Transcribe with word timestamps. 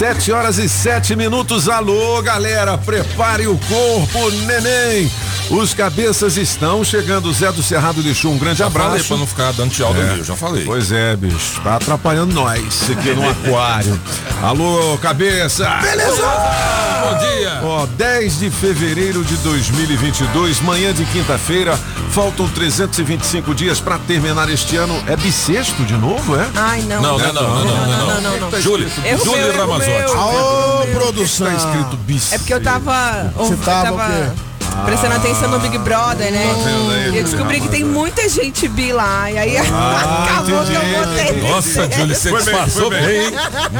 Sete 0.00 0.32
horas 0.32 0.56
e 0.56 0.66
sete 0.66 1.14
minutos. 1.14 1.68
Alô, 1.68 2.22
galera, 2.22 2.78
prepare 2.78 3.46
o 3.46 3.58
corpo, 3.68 4.30
neném. 4.46 5.12
Os 5.50 5.74
cabeças 5.74 6.36
estão 6.36 6.84
chegando. 6.84 7.32
Zé 7.32 7.50
do 7.50 7.60
Cerrado 7.60 8.00
deixou 8.02 8.32
um 8.32 8.38
grande 8.38 8.60
já 8.60 8.66
abraço. 8.66 8.90
Falei 8.90 9.04
pra 9.04 9.16
não 9.16 9.26
ficar 9.26 9.52
dando 9.52 9.72
tchau 9.72 9.92
é. 9.96 10.22
já 10.22 10.36
falei. 10.36 10.64
Pois 10.64 10.92
é, 10.92 11.16
bicho. 11.16 11.60
Tá 11.62 11.74
atrapalhando 11.74 12.32
nós 12.32 12.88
aqui 12.88 13.10
no 13.10 13.28
aquário. 13.28 14.00
Alô, 14.40 14.96
cabeça! 14.98 15.68
Beleza! 15.82 16.22
Bom 17.02 17.18
dia! 17.18 17.60
Ó, 17.64 17.86
10 17.86 18.38
de 18.38 18.50
fevereiro 18.50 19.24
de 19.24 19.36
2022, 19.38 20.60
manhã 20.60 20.94
de 20.94 21.04
quinta-feira. 21.06 21.76
Faltam 22.10 22.48
325 22.48 23.52
dias 23.52 23.80
pra 23.80 23.98
terminar 23.98 24.48
este 24.48 24.76
ano. 24.76 25.02
É 25.08 25.16
bissexto 25.16 25.84
de 25.84 25.94
novo, 25.94 26.36
é? 26.36 26.48
Ai, 26.54 26.82
não. 26.82 27.02
Não, 27.02 27.18
não, 27.18 27.20
é 27.20 27.26
é 27.26 27.28
é 27.28 27.32
não, 27.32 27.42
não, 27.42 27.86
não, 27.86 28.20
não, 28.20 28.50
não. 28.50 28.60
Júlio, 28.60 28.88
Júlio 29.24 29.56
Ramazotti. 29.56 30.12
Ô, 30.12 30.86
produção. 30.96 31.48
Tá 31.48 31.54
escrito 31.54 31.96
bissexto. 31.96 32.34
É 32.36 32.38
porque 32.38 32.54
eu 32.54 32.62
tava. 32.62 33.32
Você 33.36 33.56
tava 33.56 34.49
quê? 34.70 34.76
prestando 34.84 35.14
atenção 35.16 35.48
no 35.50 35.58
Big 35.60 35.76
Brother, 35.78 36.30
né? 36.32 36.46
Tá 36.64 37.10
e 37.12 37.16
eu 37.18 37.24
descobri 37.24 37.60
que 37.60 37.68
tem 37.68 37.84
muita 37.84 38.28
gente 38.28 38.68
bi 38.68 38.92
lá. 38.92 39.30
E 39.30 39.38
aí 39.38 39.56
Ah, 39.58 40.24
acabou 40.24 40.64
que 40.64 40.72
eu 40.72 40.82
entendi, 40.82 40.94
botei. 40.96 41.24
entendi. 41.30 41.48
Nossa, 41.48 41.90
Júlio, 41.90 42.14
você 42.14 42.30
Foi 42.30 42.40
foi 42.40 42.90
bem. 42.90 43.00
bem? 43.00 43.30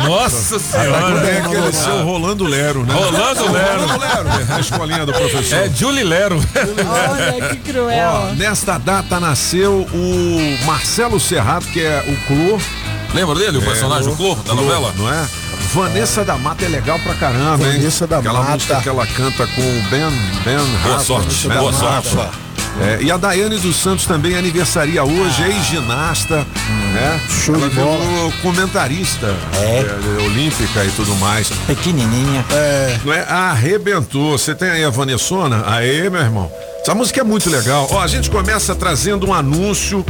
Nossa 0.05 0.59
senhora. 0.59 1.29
é 1.29 1.39
aquele 1.39 1.73
seu 1.73 2.03
Rolando 2.05 2.45
Lero, 2.45 2.85
né? 2.85 2.95
Rolando 2.95 3.53
Lero. 3.53 3.81
Rolando 3.81 3.99
Lero, 4.01 4.29
a 4.55 4.61
escolinha 4.61 5.07
do 5.07 5.13
professor. 5.13 5.59
É 5.59 5.69
Julie 5.69 6.05
Lero. 6.05 6.41
Olha 7.11 7.49
que 7.49 7.57
cruel. 7.73 8.11
Ó, 8.31 8.35
nesta 8.35 8.79
data 8.79 9.19
nasceu 9.21 9.87
o 9.93 10.65
Marcelo 10.67 11.19
Serrato, 11.21 11.67
que 11.69 11.81
é 11.81 12.05
o 12.07 12.27
Clô. 12.27 12.59
Lembra 13.15 13.35
dele, 13.35 13.59
o 13.59 13.63
personagem, 13.63 14.13
o 14.13 14.17
Clô, 14.17 14.35
da 14.37 14.55
novela? 14.55 14.93
Não 14.97 15.13
é? 15.13 15.27
Vanessa 15.73 16.25
da 16.25 16.37
Mata 16.37 16.65
é 16.65 16.69
legal 16.69 16.99
pra 16.99 17.15
caramba, 17.15 17.65
hein? 17.67 17.79
Vanessa 17.79 18.07
da 18.07 18.19
Aquela 18.19 18.41
Mata. 18.41 18.53
música 18.53 18.81
que 18.81 18.89
ela 18.89 19.07
canta 19.07 19.47
com 19.47 19.61
o 19.61 19.83
Ben, 19.91 20.11
ben 20.45 20.57
Boa 20.59 20.93
Rafa, 20.95 21.05
sorte, 21.05 21.49
Ben 21.49 21.59
boa 21.59 21.71
Rafa. 21.73 22.03
sorte. 22.11 22.37
É, 22.81 23.03
e 23.03 23.11
a 23.11 23.17
Daiane 23.17 23.59
dos 23.59 23.77
Santos 23.77 24.07
também 24.07 24.37
aniversaria 24.37 25.03
hoje, 25.03 25.43
ex-ginasta, 25.43 26.47
né? 26.95 27.21
Show 27.29 27.57
ela 27.57 27.69
de 27.69 27.75
bola. 27.75 27.99
virou 28.05 28.33
comentarista 28.43 29.27
é, 29.61 30.23
olímpica 30.25 30.85
e 30.85 30.91
tudo 30.93 31.15
mais. 31.17 31.49
Pequenininha. 31.67 32.45
Não 33.05 33.13
é? 33.13 33.23
Arrebentou. 33.29 34.39
Você 34.39 34.55
tem 34.55 34.71
aí 34.71 34.85
a 34.85 34.91
Vanessona? 34.91 35.65
Aê, 35.67 36.09
meu 36.09 36.21
irmão. 36.21 36.51
Essa 36.83 36.95
música 36.95 37.21
é 37.21 37.25
muito 37.25 37.51
legal. 37.51 37.89
Ó, 37.91 38.01
a 38.01 38.07
gente 38.07 38.31
começa 38.31 38.75
trazendo 38.75 39.27
um 39.27 39.35
anúncio. 39.35 40.05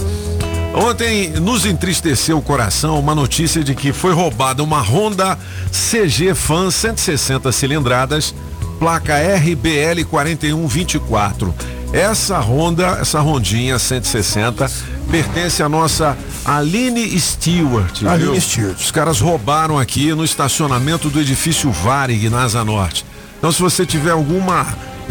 Ontem 0.75 1.31
nos 1.31 1.67
entristeceu 1.67 2.39
o 2.39 2.43
coração 2.43 2.99
uma 2.99 3.15
notícia 3.15 3.63
de 3.63 3.75
que 3.75 3.93
foi 3.93 4.13
roubada 4.13 4.63
uma 4.63 4.81
Honda 4.81 5.37
CG 5.73 6.35
Fan 6.35 6.71
160 6.71 7.51
cilindradas, 7.51 8.35
placa 8.79 9.17
RBL 9.17 10.05
4124. 10.09 11.53
Essa 11.93 12.39
Honda, 12.39 12.99
essa 13.01 13.19
Rondinha 13.19 13.79
160, 13.81 14.71
pertence 15.11 15.61
à 15.61 15.69
nossa 15.69 16.17
Aline 16.45 17.19
Stewart. 17.19 18.05
Aline 18.05 18.31
viu? 18.31 18.41
Stewart. 18.41 18.79
Os 18.79 18.93
caras 18.93 19.21
roubaram 19.21 19.77
aqui 19.77 20.15
no 20.15 20.25
estacionamento 20.25 21.11
do 21.11 21.21
edifício 21.21 21.69
Varig, 21.73 22.31
na 22.31 22.45
Asa 22.45 22.65
Norte. 22.65 23.05
Então, 23.39 23.51
se 23.51 23.61
você 23.61 23.85
tiver 23.85 24.13
alguma 24.13 24.67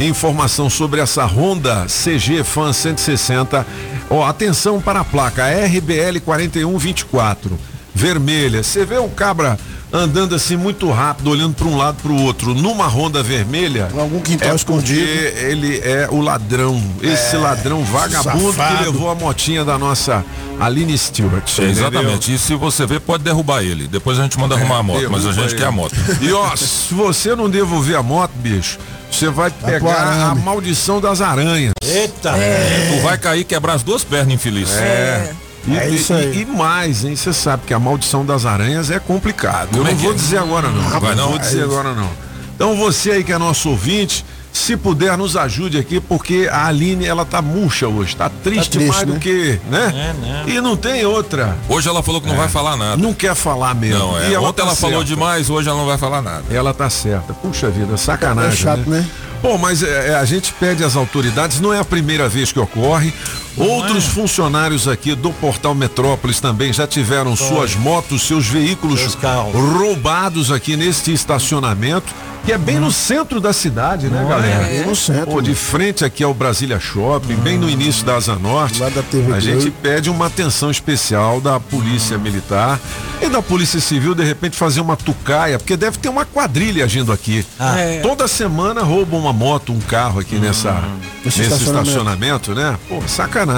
informação 0.08 0.70
sobre 0.70 1.02
essa 1.02 1.26
Honda 1.26 1.86
CG 1.88 2.44
Fan 2.44 2.72
160, 2.72 3.66
ó, 4.10 4.26
atenção 4.26 4.80
para 4.80 5.02
a 5.02 5.06
placa 5.06 5.46
RBL 5.48 6.20
4124, 6.24 7.60
vermelha. 7.94 8.64
Você 8.64 8.86
vê 8.86 8.98
o 8.98 9.10
cabra 9.10 9.58
andando 9.92 10.36
assim 10.36 10.56
muito 10.56 10.90
rápido, 10.92 11.30
olhando 11.32 11.56
para 11.56 11.68
um 11.68 11.76
lado 11.78 11.98
para 12.02 12.12
o 12.12 12.22
outro, 12.24 12.54
numa 12.54 12.88
Honda 12.88 13.24
vermelha. 13.24 13.90
Algum 13.98 14.20
quintal 14.20 14.52
é 14.52 14.56
escondido. 14.56 15.00
porque 15.00 15.40
ele 15.46 15.80
é 15.80 16.08
o 16.12 16.22
ladrão, 16.22 16.82
esse 17.02 17.36
ladrão 17.38 17.84
vagabundo 17.84 18.54
safado. 18.54 18.78
que 18.78 18.84
levou 18.84 19.10
a 19.10 19.16
motinha 19.16 19.66
da 19.66 19.78
nossa 19.78 20.24
Aline 20.60 20.98
Stewart. 20.98 21.60
É, 21.60 21.64
exatamente. 21.64 22.34
E 22.34 22.38
se 22.38 22.56
você 22.56 22.86
ver, 22.86 23.00
pode 23.00 23.24
derrubar 23.24 23.64
ele. 23.64 23.88
Depois 23.88 24.20
a 24.20 24.24
gente 24.24 24.38
manda 24.40 24.56
arrumar 24.56 24.78
a 24.80 24.84
moto, 24.84 25.10
mas 25.10 25.26
a 25.26 25.32
gente 25.32 25.56
quer 25.56 25.66
a 25.66 25.68
ele. 25.68 25.76
moto. 25.76 25.96
E 26.22 26.32
ó, 26.34 26.56
se 26.56 26.94
você 26.94 27.36
não 27.36 27.50
devolver 27.50 27.96
a 27.96 28.04
moto, 28.04 28.32
bicho, 28.36 28.78
você 29.10 29.30
vai 29.30 29.50
pegar 29.50 30.30
a 30.32 30.36
maldição 30.36 31.00
das 31.02 31.22
aranhas. 31.22 31.74
Eita. 31.84 32.34
Tu 32.34 33.02
vai 33.02 33.18
cair 33.18 33.42
e 33.42 33.44
quebrar 33.44 33.74
as 33.74 33.84
duas 33.84 34.04
pernas, 34.04 34.34
infeliz. 34.34 34.70
É. 34.78 35.34
E, 35.70 35.78
É 35.78 35.90
isso 35.90 36.14
e- 36.14 36.16
aí. 36.18 36.42
e 36.42 36.46
mais, 36.46 37.04
hein? 37.06 37.16
Você 37.16 37.32
sabe 37.34 37.64
que 37.66 37.74
a 37.74 37.80
maldição 37.80 38.26
das 38.26 38.46
aranhas 38.46 38.90
é 38.92 39.00
complicado. 39.00 39.70
Eu 39.74 39.78
Como 39.80 39.88
é 39.88 39.92
não 39.92 39.98
que 39.98 40.04
vou 40.04 40.14
é? 40.14 40.16
dizer 40.16 40.38
agora 40.38 40.70
não. 40.70 41.00
Vai 41.00 41.16
não 41.16 41.30
vou 41.30 41.40
dizer 41.40 41.64
agora 41.64 41.94
não. 41.94 42.10
Então 42.56 42.76
você 42.76 43.12
aí 43.12 43.24
que 43.24 43.32
é 43.32 43.38
nosso 43.38 43.70
ouvinte, 43.70 44.26
se 44.52 44.76
puder 44.76 45.18
nos 45.18 45.38
ajude 45.38 45.78
aqui, 45.78 46.00
porque 46.02 46.50
a 46.52 46.66
Aline 46.68 47.06
ela 47.06 47.24
tá 47.24 47.42
murcha 47.42 47.88
hoje, 47.88 48.16
tá 48.16 48.30
triste, 48.44 48.72
triste, 48.72 48.90
mais 48.92 49.06
do 49.08 49.14
né? 49.14 49.20
que, 49.20 49.60
né? 49.70 49.86
É, 49.86 50.22
né? 50.22 50.44
E 50.48 50.60
não 50.60 50.76
tem 50.76 51.06
outra. 51.06 51.56
Hoje 51.70 51.88
ela 51.88 52.02
falou 52.04 52.20
que 52.20 52.28
não 52.28 52.36
vai 52.36 52.50
falar 52.50 52.76
nada. 52.76 52.98
Não 52.98 53.14
quer 53.14 53.36
falar 53.36 53.74
mesmo. 53.76 54.00
Não, 54.00 54.20
é. 54.20 54.32
E 54.32 54.38
Ontem 54.38 54.54
tá 54.58 54.64
ela 54.64 54.76
falou 54.76 54.98
certa. 54.98 55.06
demais, 55.14 55.50
hoje 55.50 55.70
ela 55.70 55.78
não 55.78 55.86
vai 55.86 55.98
falar 55.98 56.22
nada. 56.22 56.44
Ela 56.52 56.74
tá 56.74 56.90
certa. 56.90 57.32
Puxa 57.34 57.70
vida, 57.70 57.96
sacanagem. 57.96 58.52
É 58.54 58.56
chato, 58.56 58.90
né? 58.90 59.06
Bom, 59.42 59.58
mas 59.58 59.82
é, 59.84 60.10
é, 60.10 60.16
a 60.16 60.26
gente 60.26 60.52
pede 60.54 60.84
às 60.84 60.98
autoridades, 60.98 61.62
não 61.62 61.74
é 61.74 61.80
a 61.80 61.86
primeira 61.86 62.28
vez 62.28 62.52
que 62.52 62.60
ocorre. 62.60 63.14
Outros 63.60 64.06
é? 64.06 64.10
funcionários 64.10 64.88
aqui 64.88 65.14
do 65.14 65.32
Portal 65.32 65.76
Metrópolis 65.76 66.40
também 66.40 66.72
já 66.72 66.88
tiveram 66.88 67.36
suas 67.36 67.76
motos, 67.76 68.24
seus 68.24 68.48
veículos 68.48 69.00
Seus 69.00 69.18
roubados 69.54 70.52
aqui 70.52 70.78
neste 70.78 71.12
estacionamento, 71.12 72.14
que 72.46 72.54
é 72.54 72.58
bem 72.58 72.80
no 72.80 72.92
centro 72.92 73.40
da 73.40 73.52
cidade, 73.52 74.08
né, 74.08 74.26
galera? 74.28 74.64
Bem 74.64 74.86
no 74.86 74.96
centro, 74.96 75.32
Pô, 75.32 75.42
de 75.42 75.54
frente 75.54 76.06
aqui 76.06 76.24
ao 76.24 76.34
Brasília 76.34 76.80
Shopping, 76.80 77.36
bem 77.36 77.58
no 77.58 77.70
início 77.70 78.06
da 78.06 78.16
Asa 78.16 78.36
Norte. 78.36 78.80
Lá 78.80 78.90
da 78.90 79.04
TV 79.04 79.34
a 79.34 79.40
gente 79.40 79.70
pede 79.70 80.10
uma 80.10 80.28
atenção 80.28 80.72
especial 80.72 81.42
da 81.42 81.60
Polícia 81.60 82.18
Militar 82.18 82.80
e 83.22 83.28
da 83.28 83.42
Polícia 83.42 83.80
Civil, 83.80 84.16
de 84.16 84.24
repente, 84.24 84.56
fazer 84.56 84.80
uma 84.82 84.96
tucaia, 84.96 85.60
porque 85.60 85.76
deve 85.76 85.98
ter 85.98 86.10
uma 86.10 86.26
quadrilha 86.26 86.86
agindo 86.86 87.12
aqui. 87.12 87.46
Ah. 87.60 87.78
É. 87.78 88.00
Toda 88.00 88.28
semana 88.28 88.82
roubam 88.82 89.20
uma 89.20 89.34
moto, 89.34 89.74
um 89.74 89.80
carro 89.80 90.20
aqui 90.20 90.36
nessa, 90.36 90.82
Esse 91.26 91.40
nesse 91.40 91.42
estacionamento. 91.42 91.90
estacionamento, 91.90 92.56
né? 92.56 92.80
Pô, 92.88 93.02
sacanagem. 93.08 93.49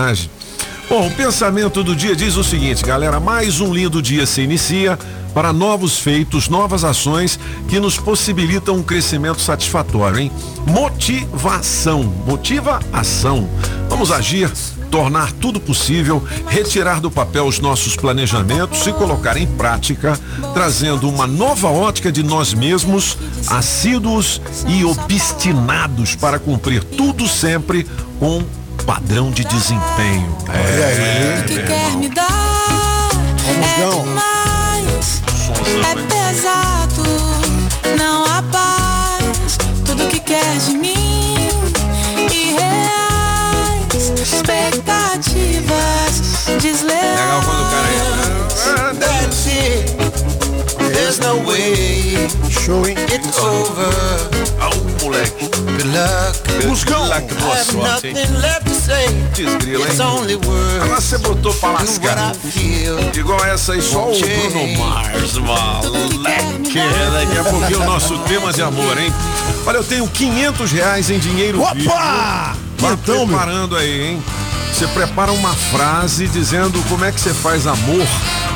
Bom, 0.89 1.07
o 1.07 1.11
pensamento 1.11 1.83
do 1.83 1.95
dia 1.95 2.13
diz 2.15 2.35
o 2.35 2.43
seguinte, 2.43 2.83
galera, 2.83 3.17
mais 3.19 3.61
um 3.61 3.73
lindo 3.73 4.01
dia 4.01 4.25
se 4.25 4.41
inicia 4.41 4.99
para 5.33 5.53
novos 5.53 5.97
feitos, 5.97 6.49
novas 6.49 6.83
ações 6.83 7.39
que 7.69 7.79
nos 7.79 7.97
possibilitam 7.97 8.75
um 8.75 8.83
crescimento 8.83 9.39
satisfatório, 9.39 10.19
hein? 10.19 10.31
Motivação, 10.67 12.03
motiva 12.03 12.79
ação. 12.91 13.49
Vamos 13.89 14.11
agir, 14.11 14.51
tornar 14.89 15.31
tudo 15.31 15.59
possível, 15.59 16.21
retirar 16.47 16.99
do 16.99 17.09
papel 17.09 17.45
os 17.45 17.59
nossos 17.59 17.95
planejamentos 17.95 18.85
e 18.85 18.91
colocar 18.91 19.37
em 19.37 19.47
prática, 19.47 20.19
trazendo 20.53 21.07
uma 21.07 21.25
nova 21.25 21.69
ótica 21.69 22.11
de 22.11 22.21
nós 22.21 22.53
mesmos, 22.53 23.17
assíduos 23.47 24.41
e 24.67 24.83
obstinados 24.83 26.15
para 26.15 26.37
cumprir 26.37 26.83
tudo 26.83 27.27
sempre 27.27 27.87
com 28.19 28.43
padrão 28.83 29.31
de 29.31 29.43
desempenho. 29.43 30.37
É, 30.49 31.43
que 31.47 31.61
quer 31.63 31.95
me 31.97 32.09
dar 32.09 33.09
é 33.47 33.89
demais, 33.89 35.21
é 35.85 35.95
pesado, 36.07 37.03
não 37.97 38.23
há 38.25 38.41
paz, 38.51 39.57
tudo 39.85 40.07
que 40.07 40.19
quer 40.19 40.57
de 40.57 40.71
mim, 40.73 41.35
irreais, 42.31 44.11
expectativas 44.21 46.21
desleais. 46.61 47.19
Legal 47.19 47.41
quando 47.43 47.61
o 47.61 47.65
cara 47.69 47.91
That's 48.99 49.47
it. 49.47 49.95
There's 50.93 51.19
no 51.19 51.37
way. 51.45 52.27
Show, 52.49 52.83
it's 52.85 53.37
over. 53.39 53.91
Moleque. 55.01 55.49
Good 55.49 55.83
luck. 55.87 56.67
Muscão. 56.67 57.07
Lá 57.07 57.21
que 57.21 57.33
boa 57.33 57.57
sorte, 57.57 58.07
hein? 58.07 58.13
nothing 58.13 58.37
left 58.37 58.65
to 58.65 58.75
say. 58.75 59.07
Desgrila, 59.33 59.85
It's 59.87 59.99
hein? 59.99 60.39
Agora 60.81 61.01
você 61.01 61.17
botou 61.17 61.53
pra 61.55 61.69
What 61.71 61.85
lascar. 61.85 62.35
I 62.35 62.51
feel. 62.51 62.99
Igual 63.15 63.43
essa 63.45 63.73
aí, 63.73 63.81
só 63.81 64.11
o 64.11 64.19
Bruno 64.19 64.77
Mars, 64.77 65.37
moleque. 65.37 66.79
Daqui 67.13 67.37
a 67.39 67.43
pouquinho 67.43 67.81
o 67.81 67.85
nosso 67.85 68.17
tema 68.19 68.53
de 68.53 68.61
amor, 68.61 68.97
hein? 68.99 69.11
Olha, 69.65 69.77
eu 69.77 69.83
tenho 69.83 70.07
500 70.07 70.71
reais 70.71 71.09
em 71.09 71.17
dinheiro 71.17 71.63
vivo. 71.73 71.89
Opa! 71.89 72.55
Então, 72.77 73.25
meu. 73.25 73.27
preparando 73.27 73.75
aí, 73.75 74.01
hein? 74.01 74.23
Você 74.71 74.87
prepara 74.87 75.31
uma 75.31 75.53
frase 75.53 76.27
dizendo 76.27 76.81
como 76.89 77.05
é 77.05 77.11
que 77.11 77.19
você 77.19 77.33
faz 77.33 77.67
amor 77.67 78.07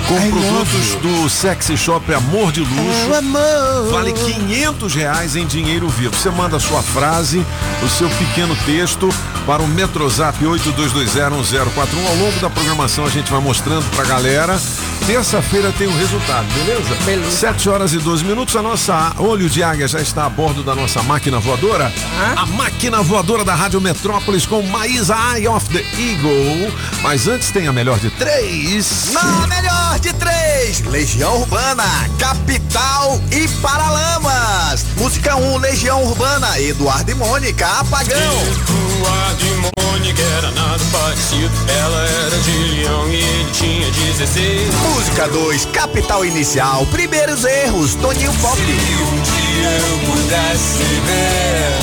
com 0.08 0.20
I 0.20 0.32
produtos 0.32 0.96
do 1.02 1.30
sexy 1.30 1.78
shop 1.78 2.14
Amor 2.14 2.52
de 2.52 2.62
Luxo. 2.62 3.10
Oh, 3.12 3.16
amor. 3.16 3.92
Vale 3.92 4.14
500 4.14 4.96
reais 4.96 5.36
em 5.36 5.46
dinheiro 5.46 5.88
vivo. 5.90 6.16
Você 6.16 6.30
manda 6.30 6.58
a 6.58 6.60
sua 6.60 6.82
frase, 6.82 7.46
o 7.84 7.90
seu 7.90 8.10
pequeno 8.10 8.56
texto 8.66 9.10
para 9.46 9.62
o 9.62 9.68
Metrozap 9.68 10.44
82201041. 10.44 12.08
Ao 12.08 12.16
longo 12.16 12.40
da 12.40 12.50
programação 12.50 13.06
a 13.06 13.10
gente 13.10 13.32
vai 13.32 13.42
mostrando 13.42 13.86
pra 13.96 14.06
galera. 14.06 14.60
Terça-feira 15.08 15.72
tem 15.78 15.86
o 15.86 15.96
resultado, 15.96 16.48
beleza? 16.52 16.96
Beleza. 17.06 17.30
7 17.30 17.70
horas 17.70 17.94
e 17.94 18.00
12 18.00 18.24
minutos. 18.26 18.56
A 18.56 18.62
nossa 18.64 19.14
Olho 19.20 19.48
de 19.48 19.62
Águia 19.62 19.88
já 19.88 20.02
está 20.02 20.26
a 20.26 20.30
bordo 20.30 20.64
da 20.64 20.74
nossa 20.74 21.04
máquina 21.04 21.40
voadora. 21.40 21.94
A 22.36 22.46
máquina 22.48 23.04
voadora 23.04 23.46
da 23.46 23.54
Rádio 23.54 23.80
Metrópolis 23.80 24.48
com 24.48 24.64
Maísa 24.64 25.16
Eye 25.36 25.48
of 25.48 25.70
the 25.70 25.86
Eagle. 26.02 26.74
Mas 27.04 27.28
antes 27.28 27.52
tem 27.52 27.68
a 27.68 27.72
melhor 27.72 28.00
de 28.00 28.10
três. 28.10 29.12
Na 29.14 29.46
melhor 29.46 30.00
de 30.00 30.12
três, 30.14 30.82
Legião 30.82 31.40
Urbana, 31.42 31.84
Capital 32.18 33.22
e 33.32 33.48
Paralamas. 33.62 34.88
Música 34.98 35.36
1, 35.36 35.58
Legião 35.58 36.04
Urbana, 36.04 36.60
Eduardo 36.60 37.12
e 37.12 37.14
Mônica, 37.14 37.68
Apagão. 37.68 38.18
Eduardo 38.18 39.46
e 39.46 39.82
Mônica 39.82 40.22
era 40.38 40.50
nada 40.52 40.84
parecido. 40.92 41.52
Ela 41.68 42.02
era 42.02 42.38
de 42.40 42.52
leão 42.52 43.08
e 43.08 43.16
ele 43.16 43.52
tinha 43.52 43.92
16. 43.92 44.74
Música 44.96 45.28
2, 45.28 45.66
Capital 45.74 46.24
Inicial, 46.24 46.86
Primeiros 46.86 47.44
Erros, 47.44 47.96
Toninho 47.96 48.34
Pop. 48.36 48.56
Se 48.56 48.64
um 48.64 49.22
dia 49.22 49.70
eu 49.70 50.00
pudesse 50.10 50.84
ver 51.06 51.74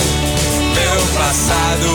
meu 0.73 1.05
passado 1.13 1.85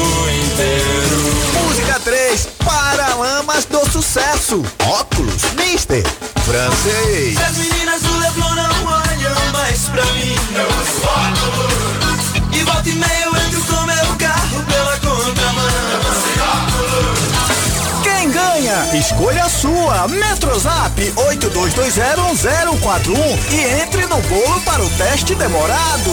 inteiro. 0.46 1.64
Música 1.64 1.98
3, 2.04 2.48
Paralamas 2.64 3.64
do 3.64 3.84
Sucesso, 3.90 4.62
Óculos, 4.86 5.42
Mister, 5.56 6.04
Francês. 6.46 7.36
As 7.36 7.56
meninas 7.56 8.00
do 8.00 8.16
Leblon 8.16 8.54
não 8.54 8.86
olham 8.86 9.52
mais 9.52 9.80
pra 9.88 10.04
mim. 10.04 10.36
E 12.52 12.62
volta 12.62 12.88
e 12.88 12.92
meia 12.92 13.24
eu 13.24 13.36
entro 13.36 13.67
Quem 18.58 18.66
ganha? 18.66 18.98
Escolha 18.98 19.44
a 19.44 19.48
sua. 19.48 20.08
Metrozap 20.08 21.00
82201041 21.00 23.16
e 23.52 23.82
entre 23.82 24.04
no 24.06 24.20
bolo 24.22 24.60
para 24.62 24.82
o 24.82 24.90
teste 24.90 25.36
demorado. 25.36 26.10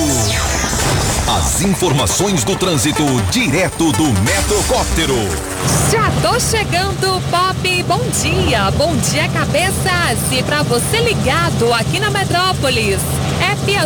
As 1.27 1.61
informações 1.61 2.43
do 2.43 2.55
trânsito 2.55 3.03
direto 3.31 3.91
do 3.93 4.03
Metrocóptero. 4.21 5.15
Já 5.91 6.11
tô 6.21 6.39
chegando, 6.39 7.19
Pop. 7.31 7.83
Bom 7.87 8.01
dia, 8.21 8.69
bom 8.69 8.95
dia, 8.97 9.27
cabeças. 9.29 10.19
E 10.31 10.43
pra 10.43 10.61
você 10.61 10.99
ligado 10.99 11.73
aqui 11.73 11.99
na 11.99 12.11
Metrópolis, 12.11 13.01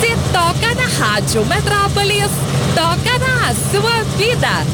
Se 0.00 0.14
toca 0.32 0.74
na 0.74 0.86
Rádio 0.86 1.46
Metrópolis, 1.46 2.30
toca 2.74 3.18
na 3.18 3.54
sua 3.70 4.04
vida. 4.18 4.66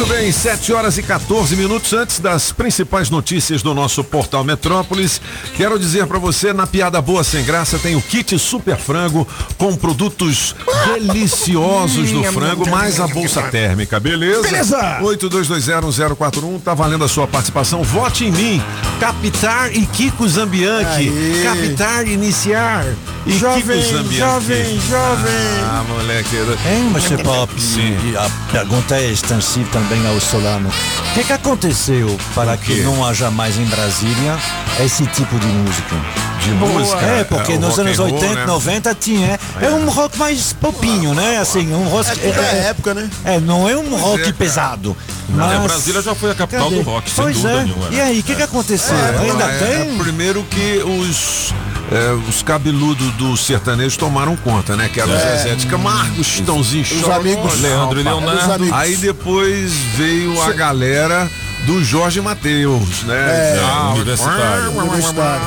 Muito 0.00 0.14
bem, 0.14 0.32
7 0.32 0.72
horas 0.72 0.96
e 0.96 1.02
14 1.02 1.54
minutos 1.56 1.92
antes 1.92 2.20
das 2.20 2.52
principais 2.52 3.10
notícias 3.10 3.62
do 3.62 3.74
nosso 3.74 4.02
portal 4.02 4.42
Metrópolis. 4.42 5.20
Quero 5.58 5.78
dizer 5.78 6.06
para 6.06 6.18
você, 6.18 6.54
na 6.54 6.66
piada 6.66 7.02
boa 7.02 7.22
sem 7.22 7.44
graça, 7.44 7.78
tem 7.78 7.94
o 7.94 8.00
kit 8.00 8.38
Super 8.38 8.78
Frango 8.78 9.28
com 9.58 9.76
produtos 9.76 10.56
deliciosos 10.86 12.12
do 12.12 12.24
frango, 12.32 12.66
mais 12.70 12.98
a 12.98 13.06
bolsa 13.06 13.42
térmica, 13.42 14.00
beleza? 14.00 14.40
Beleza. 14.40 15.00
82201041, 15.02 16.62
tá 16.62 16.72
valendo 16.72 17.04
a 17.04 17.08
sua 17.08 17.26
participação. 17.26 17.82
Vote 17.82 18.24
em 18.24 18.32
mim. 18.32 18.62
Capitar 18.98 19.70
e 19.76 19.84
Kiko 19.84 20.26
Zambianchi. 20.26 21.10
Aê. 21.10 21.42
Capitar 21.42 22.08
iniciar. 22.08 22.86
E 23.26 23.32
Jovem, 23.32 23.60
Kiko 23.60 23.96
Zambianchi. 23.96 24.16
jovem, 24.16 24.80
jovem. 24.80 25.60
Ah, 25.62 25.84
moleque. 25.86 26.36
Hein, 26.36 26.86
Mr. 26.94 27.22
Pop? 27.22 27.60
Sim. 27.60 27.94
E 28.10 28.16
a 28.16 28.30
pergunta 28.50 28.96
é 28.96 29.10
extensiva 29.10 29.68
também 29.70 29.89
ao 30.08 30.20
Solano. 30.20 30.68
O 30.68 31.14
que, 31.14 31.24
que 31.24 31.32
aconteceu 31.32 32.16
para 32.32 32.56
que 32.56 32.80
não 32.82 33.04
haja 33.04 33.28
mais 33.28 33.58
em 33.58 33.64
Brasília 33.64 34.38
esse 34.78 35.04
tipo 35.06 35.36
de 35.36 35.46
música? 35.46 35.96
De 36.40 36.50
música. 36.52 37.00
É, 37.00 37.24
porque 37.24 37.54
o 37.54 37.60
nos 37.60 37.78
anos 37.78 37.98
roll, 37.98 38.12
80, 38.12 38.34
né? 38.34 38.46
90 38.46 38.94
tinha. 38.94 39.40
É 39.60 39.68
um 39.68 39.90
rock 39.90 40.16
mais 40.16 40.52
popinho, 40.52 41.12
né? 41.12 41.38
Assim, 41.38 41.72
um 41.74 41.88
rock. 41.88 42.08
É 42.22 42.32
da 42.32 42.42
época, 42.42 42.94
né? 42.94 43.10
É, 43.24 43.40
não 43.40 43.68
é 43.68 43.76
um 43.76 43.96
rock 43.96 44.28
é, 44.28 44.32
pesado. 44.32 44.96
É, 45.28 45.32
Mas... 45.32 45.62
Brasília 45.62 46.02
já 46.02 46.14
foi 46.14 46.30
a 46.30 46.34
capital 46.34 46.70
Cadê? 46.70 46.82
do 46.82 46.88
rock, 46.88 47.10
sem 47.10 47.24
pois 47.24 47.36
dúvida 47.36 47.60
é. 47.60 47.64
nenhuma. 47.64 47.88
E 47.90 48.00
aí, 48.00 48.20
o 48.20 48.22
que, 48.22 48.36
que 48.36 48.42
aconteceu? 48.42 48.96
Ainda 48.96 49.44
é, 49.44 49.58
tem? 49.58 49.94
é 49.94 49.98
primeiro 49.98 50.44
que 50.44 50.82
os, 50.84 51.52
é, 51.90 52.12
os 52.28 52.42
cabeludos 52.42 53.12
do 53.14 53.36
sertanejo 53.36 53.98
tomaram 53.98 54.36
conta, 54.36 54.76
né? 54.76 54.88
Que 54.88 55.00
era 55.00 55.10
o 55.10 55.16
Zezé 55.16 55.54
de 55.56 55.66
Camargo, 55.66 56.22
Chitãozinho, 56.22 56.82
Os 56.82 56.88
Choró, 56.88 57.14
amigos. 57.14 57.60
Leandro 57.60 58.00
e. 58.00 58.02
Leonardo. 58.02 58.74
Aí 58.74 58.96
depois 58.96 59.72
veio 59.96 60.40
a 60.42 60.52
galera 60.52 61.28
do 61.66 61.84
Jorge 61.84 62.20
Mateus, 62.20 63.02
né? 63.02 63.14
É. 63.16 63.60
Ah, 63.62 63.90
Universitário. 63.94 64.70
Universitário. 64.72 65.42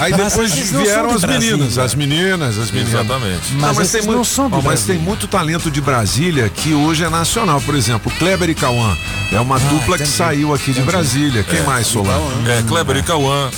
Aí 0.00 0.12
Mas 0.12 0.32
depois 0.32 0.72
não 0.72 0.82
vieram 0.82 1.10
as 1.10 1.20
de 1.20 1.26
meninas, 1.26 1.58
Brasília. 1.74 1.84
as 1.84 1.94
meninas, 1.94 2.58
as 2.58 2.70
meninas. 2.70 2.94
Exatamente. 2.94 3.54
Não, 3.54 3.74
Mas 3.74 3.90
tem 3.92 4.02
não 4.02 4.22
de 4.22 4.40
ó, 4.40 4.60
mas 4.62 4.82
tem 4.82 4.98
muito 4.98 5.26
talento 5.26 5.70
de 5.70 5.80
Brasília 5.80 6.48
que 6.48 6.74
hoje 6.74 7.04
é 7.04 7.08
nacional. 7.08 7.60
Por 7.60 7.74
exemplo, 7.74 8.10
Kleber 8.18 8.48
e 8.50 8.54
Cauã. 8.54 8.96
É 9.32 9.40
uma 9.40 9.58
dupla 9.58 9.96
que 9.96 10.04
entendi. 10.04 10.16
saiu 10.16 10.54
aqui 10.54 10.72
de 10.72 10.80
Brasília. 10.82 11.42
Quem 11.42 11.62
mais, 11.62 11.86
Solano? 11.86 12.30
É, 12.48 12.62
Kleber 12.62 12.96
e 12.96 13.02
Cauã, 13.02 13.50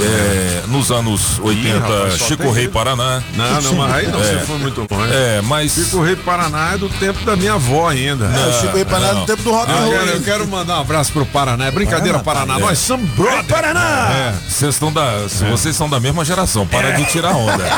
é, 0.00 0.62
nos 0.68 0.90
anos 0.90 1.38
80, 1.40 1.78
rapaz, 1.78 2.14
só 2.14 2.26
Chico 2.26 2.50
Rei. 2.50 2.68
Paraná. 2.68 3.22
Não, 3.36 3.60
não, 3.62 3.74
mas 3.76 3.94
aí 3.94 4.06
não, 4.08 4.20
É. 4.20 4.24
você 4.24 4.38
foi 4.46 4.58
muito 4.58 4.86
longe. 4.90 5.12
É, 5.12 5.40
mas. 5.42 5.72
Chico 5.72 6.02
Rei 6.02 6.16
do 6.16 6.22
Paraná 6.24 6.72
é 6.74 6.78
do 6.78 6.88
tempo 6.88 7.24
da 7.24 7.36
minha 7.36 7.54
avó 7.54 7.88
ainda. 7.88 8.24
É, 8.26 8.48
o 8.48 8.60
Chico 8.60 8.76
aí 8.76 8.84
parado 8.84 9.14
não. 9.14 9.20
no 9.20 9.26
tempo 9.26 9.42
do 9.42 9.50
rock 9.52 9.70
and 9.70 9.74
Eu 9.76 9.80
roll. 9.82 9.92
quero, 9.92 10.10
eu 10.10 10.22
quero 10.22 10.48
mandar 10.48 10.78
um 10.78 10.80
abraço 10.80 11.12
pro 11.14 11.24
Paraná. 11.24 11.66
É 11.66 11.70
brincadeira, 11.70 12.18
Paraná. 12.18 12.58
Nós 12.58 12.78
somos 12.78 13.08
brother. 13.10 13.44
Paraná! 13.44 14.08
É. 14.12 14.34
Vocês 14.50 14.74
estão 14.74 14.92
da, 14.92 15.28
se 15.28 15.44
vocês 15.44 15.74
são 15.74 15.88
da 15.88 15.98
mesma 16.00 16.24
geração, 16.24 16.66
para 16.66 16.90
de 16.90 17.04
tirar 17.06 17.30
onda. 17.34 17.64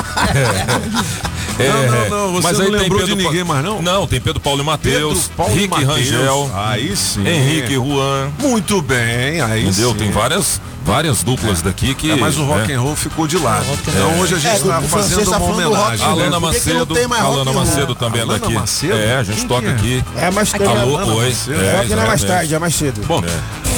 É. 1.58 1.68
Não, 1.70 1.86
não, 1.90 2.08
não, 2.10 2.32
você 2.34 2.48
Mas 2.48 2.58
não 2.58 2.64
aí 2.66 2.70
tem 2.70 2.80
lembrou 2.80 3.00
de 3.00 3.06
Pedro 3.06 3.24
Pa- 3.24 3.30
ninguém 3.30 3.44
mais, 3.44 3.64
não? 3.64 3.80
Não, 3.80 4.06
tem 4.06 4.20
Pedro 4.20 4.38
Paulo 4.40 4.60
e 4.60 4.64
Matheus, 4.66 5.30
Rick 5.54 5.68
Mateus. 5.68 5.88
Rangel, 5.88 6.50
Aí 6.54 6.94
sim. 6.94 7.26
Henrique 7.26 7.72
Juan. 7.76 8.28
Muito 8.38 8.82
bem, 8.82 9.40
aí 9.40 9.66
Entendeu? 9.66 9.92
sim. 9.92 9.96
Tem 9.96 10.10
várias, 10.10 10.60
várias 10.86 11.24
duplas 11.24 11.60
daqui 11.60 11.94
que. 11.94 12.12
É, 12.12 12.16
mas 12.16 12.38
o 12.38 12.44
rock 12.44 12.68
né? 12.68 12.74
and 12.74 12.80
roll 12.80 12.94
ficou 12.94 13.26
de 13.26 13.36
lado. 13.36 13.66
Então 13.88 14.20
hoje 14.20 14.34
a 14.36 14.38
gente 14.38 14.52
É, 14.52 14.56
está 14.56 14.78
o 14.78 14.82
francês 14.82 15.14
fazendo 15.14 15.30
tá 15.30 15.38
uma 15.38 15.46
rock 15.46 15.64
homenagem. 15.64 16.06
Alana 16.06 16.40
Macedo, 16.40 16.94
rock 16.94 17.12
Alana? 17.14 17.52
Macedo 17.52 17.94
também 17.96 18.22
é 18.22 18.26
daqui. 18.26 18.52
Macedo? 18.54 18.94
É, 18.94 19.16
a 19.16 19.22
gente 19.24 19.38
Quem 19.38 19.48
toca 19.48 19.66
é? 19.66 19.72
aqui. 19.72 20.04
É 20.16 20.30
mais 20.30 20.50
tarde. 20.52 20.66
Alô, 20.66 20.96
Alana 20.96 21.14
oi. 21.14 21.34
Rock 21.76 21.92
é 21.92 21.96
mais 21.96 22.24
tarde, 22.24 22.54
é 22.54 22.58
mais 22.58 22.74
cedo. 22.74 23.00
Bom, 23.06 23.20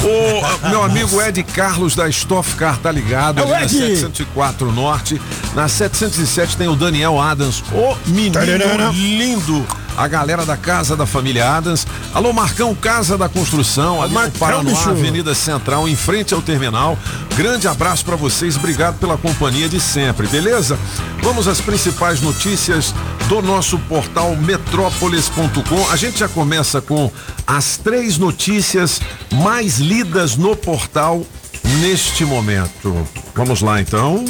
o 0.04 0.68
meu 0.68 0.82
amigo 0.82 1.20
Ed 1.22 1.42
Carlos 1.44 1.94
da 1.96 2.08
Stoff 2.08 2.54
Car 2.56 2.76
tá 2.78 2.92
ligado 2.92 3.40
É 3.40 3.42
ali 3.42 3.50
na 3.52 3.62
Ed. 3.62 3.96
704 3.96 4.70
Norte. 4.70 5.20
Na 5.54 5.66
707 5.66 6.56
tem 6.56 6.68
o 6.68 6.76
Daniel 6.76 7.18
Adams, 7.18 7.64
o 7.72 7.96
menino 8.06 8.92
lindo 8.92 9.66
a 9.98 10.06
galera 10.06 10.46
da 10.46 10.56
Casa 10.56 10.96
da 10.96 11.04
Família 11.04 11.50
Adams. 11.50 11.84
Alô, 12.14 12.32
Marcão, 12.32 12.72
Casa 12.72 13.18
da 13.18 13.28
Construção, 13.28 14.00
ali 14.00 14.14
no 14.14 14.20
Marcão, 14.20 14.38
Paranoá, 14.38 14.72
bicho. 14.72 14.90
Avenida 14.90 15.34
Central, 15.34 15.88
em 15.88 15.96
frente 15.96 16.32
ao 16.32 16.40
terminal. 16.40 16.96
Grande 17.36 17.66
abraço 17.66 18.04
pra 18.04 18.14
vocês, 18.14 18.56
obrigado 18.56 18.98
pela 19.00 19.18
companhia 19.18 19.68
de 19.68 19.80
sempre, 19.80 20.28
beleza? 20.28 20.78
Vamos 21.20 21.48
às 21.48 21.60
principais 21.60 22.20
notícias 22.20 22.94
do 23.28 23.42
nosso 23.42 23.76
portal 23.80 24.36
metrópolis.com. 24.36 25.90
A 25.90 25.96
gente 25.96 26.20
já 26.20 26.28
começa 26.28 26.80
com 26.80 27.10
as 27.44 27.76
três 27.76 28.18
notícias 28.18 29.00
mais 29.32 29.78
lidas 29.78 30.36
no 30.36 30.54
portal 30.54 31.26
neste 31.80 32.24
momento. 32.24 33.06
Vamos 33.34 33.62
lá 33.62 33.80
então. 33.80 34.24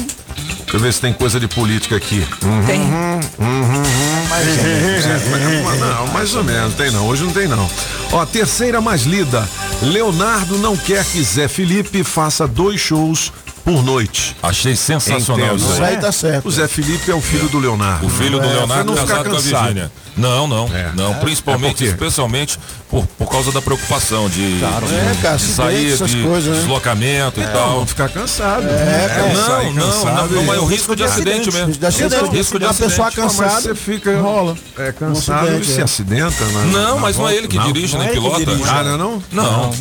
Deixa 0.69 0.77
eu 0.77 0.81
ver 0.81 0.93
se 0.93 1.01
tem 1.01 1.11
coisa 1.11 1.39
de 1.39 1.47
política 1.47 1.95
aqui. 1.95 2.23
Uhum, 2.43 2.65
Tem. 2.67 2.79
uhum, 2.79 3.19
uhum. 3.39 3.83
Mas 4.29 5.79
Não, 5.79 6.07
mais 6.13 6.35
ou 6.35 6.43
menos, 6.43 6.75
tem 6.75 6.91
não. 6.91 7.07
Hoje 7.07 7.23
não 7.23 7.31
tem 7.31 7.47
não. 7.47 7.67
Ó, 8.11 8.23
terceira 8.23 8.79
mais 8.79 9.01
lida. 9.01 9.49
Leonardo 9.81 10.59
não 10.59 10.77
quer 10.77 11.03
que 11.03 11.23
Zé 11.23 11.47
Felipe 11.47 12.03
faça 12.03 12.47
dois 12.47 12.79
shows 12.79 13.33
por 13.63 13.83
noite. 13.83 14.35
Achei 14.41 14.75
sensacional 14.75 15.55
Entendo. 15.55 15.71
isso 15.73 15.83
aí. 15.83 15.97
tá 15.97 16.11
certo. 16.11 16.47
O 16.47 16.51
Zé 16.51 16.67
Felipe 16.67 17.09
é 17.11 17.15
o 17.15 17.21
filho 17.21 17.47
do 17.49 17.59
Leonardo. 17.59 18.05
O 18.05 18.09
filho 18.09 18.39
do 18.39 18.45
É, 18.45 18.49
pra 18.49 18.57
Leonardo 18.59 18.91
não 18.91 18.97
ficar 18.97 19.07
casado 19.07 19.29
com 19.29 19.31
a 19.31 19.35
cansado. 19.41 19.61
Virgínia. 19.65 19.91
Não, 20.17 20.47
não, 20.47 20.67
É. 20.75 20.91
não. 20.95 21.11
É. 21.11 21.13
Principalmente, 21.15 21.67
É 21.67 21.71
por 21.71 21.77
quê? 21.77 21.85
especialmente 21.85 22.59
por, 22.89 23.05
por 23.17 23.29
causa 23.29 23.51
da 23.53 23.61
preocupação 23.61 24.27
de, 24.27 24.57
Claro. 24.59 24.85
de, 24.87 24.93
É, 24.95 24.97
cara, 25.21 25.37
de 25.37 25.43
acidente, 25.45 25.53
sair, 25.55 25.93
essas 25.93 26.09
de 26.11 26.23
coisas, 26.23 26.53
né? 26.53 26.59
deslocamento 26.59 27.39
e 27.39 27.43
Não, 27.45 27.53
tal. 27.53 27.69
vão 27.77 27.85
ficar 27.85 28.09
cansado. 28.09 28.63
É, 28.67 29.07
cara. 29.07 29.33
Não, 29.33 29.73
não, 29.73 29.83
cansado 29.85 30.05
não, 30.29 30.35
não, 30.35 30.43
e- 30.43 30.45
mas 30.45 30.59
o 30.59 30.65
risco 30.65 30.95
de 30.95 31.03
acidente 31.03 31.51
mesmo. 31.53 31.71
De 31.71 31.85
acidente. 31.85 32.15
Risco- 32.35 32.59
de 32.59 32.65
a 32.65 32.69
pessoa 32.73 33.07
acidente. 33.07 33.17
Mas 33.17 33.35
cansada. 33.37 33.61
você 33.61 33.75
fica 33.75 34.19
rola. 34.19 34.57
é, 34.77 34.91
cansado 34.91 35.45
e 35.45 35.49
acidente, 35.51 35.67
se 35.67 35.79
é. 35.79 35.83
acidenta. 35.83 36.45
né? 36.45 36.69
Não, 36.73 36.95
Na 36.95 37.01
mas 37.01 37.17
não 37.17 37.25
é 37.27 37.31
volta. 37.31 37.35
ele 37.35 37.47
que 37.47 37.57
Não. 37.57 37.71
dirige, 37.71 37.93
não 37.93 37.99
nem 37.99 38.09
é 38.09 38.11
ele 38.11 38.19
que 38.21 38.25
pilota. 38.27 38.45
dirige. 38.45 38.69
Ah, 38.69 38.83
não, 38.83 38.93
é 38.93 38.97
não? 38.97 39.23
Não. 39.31 39.75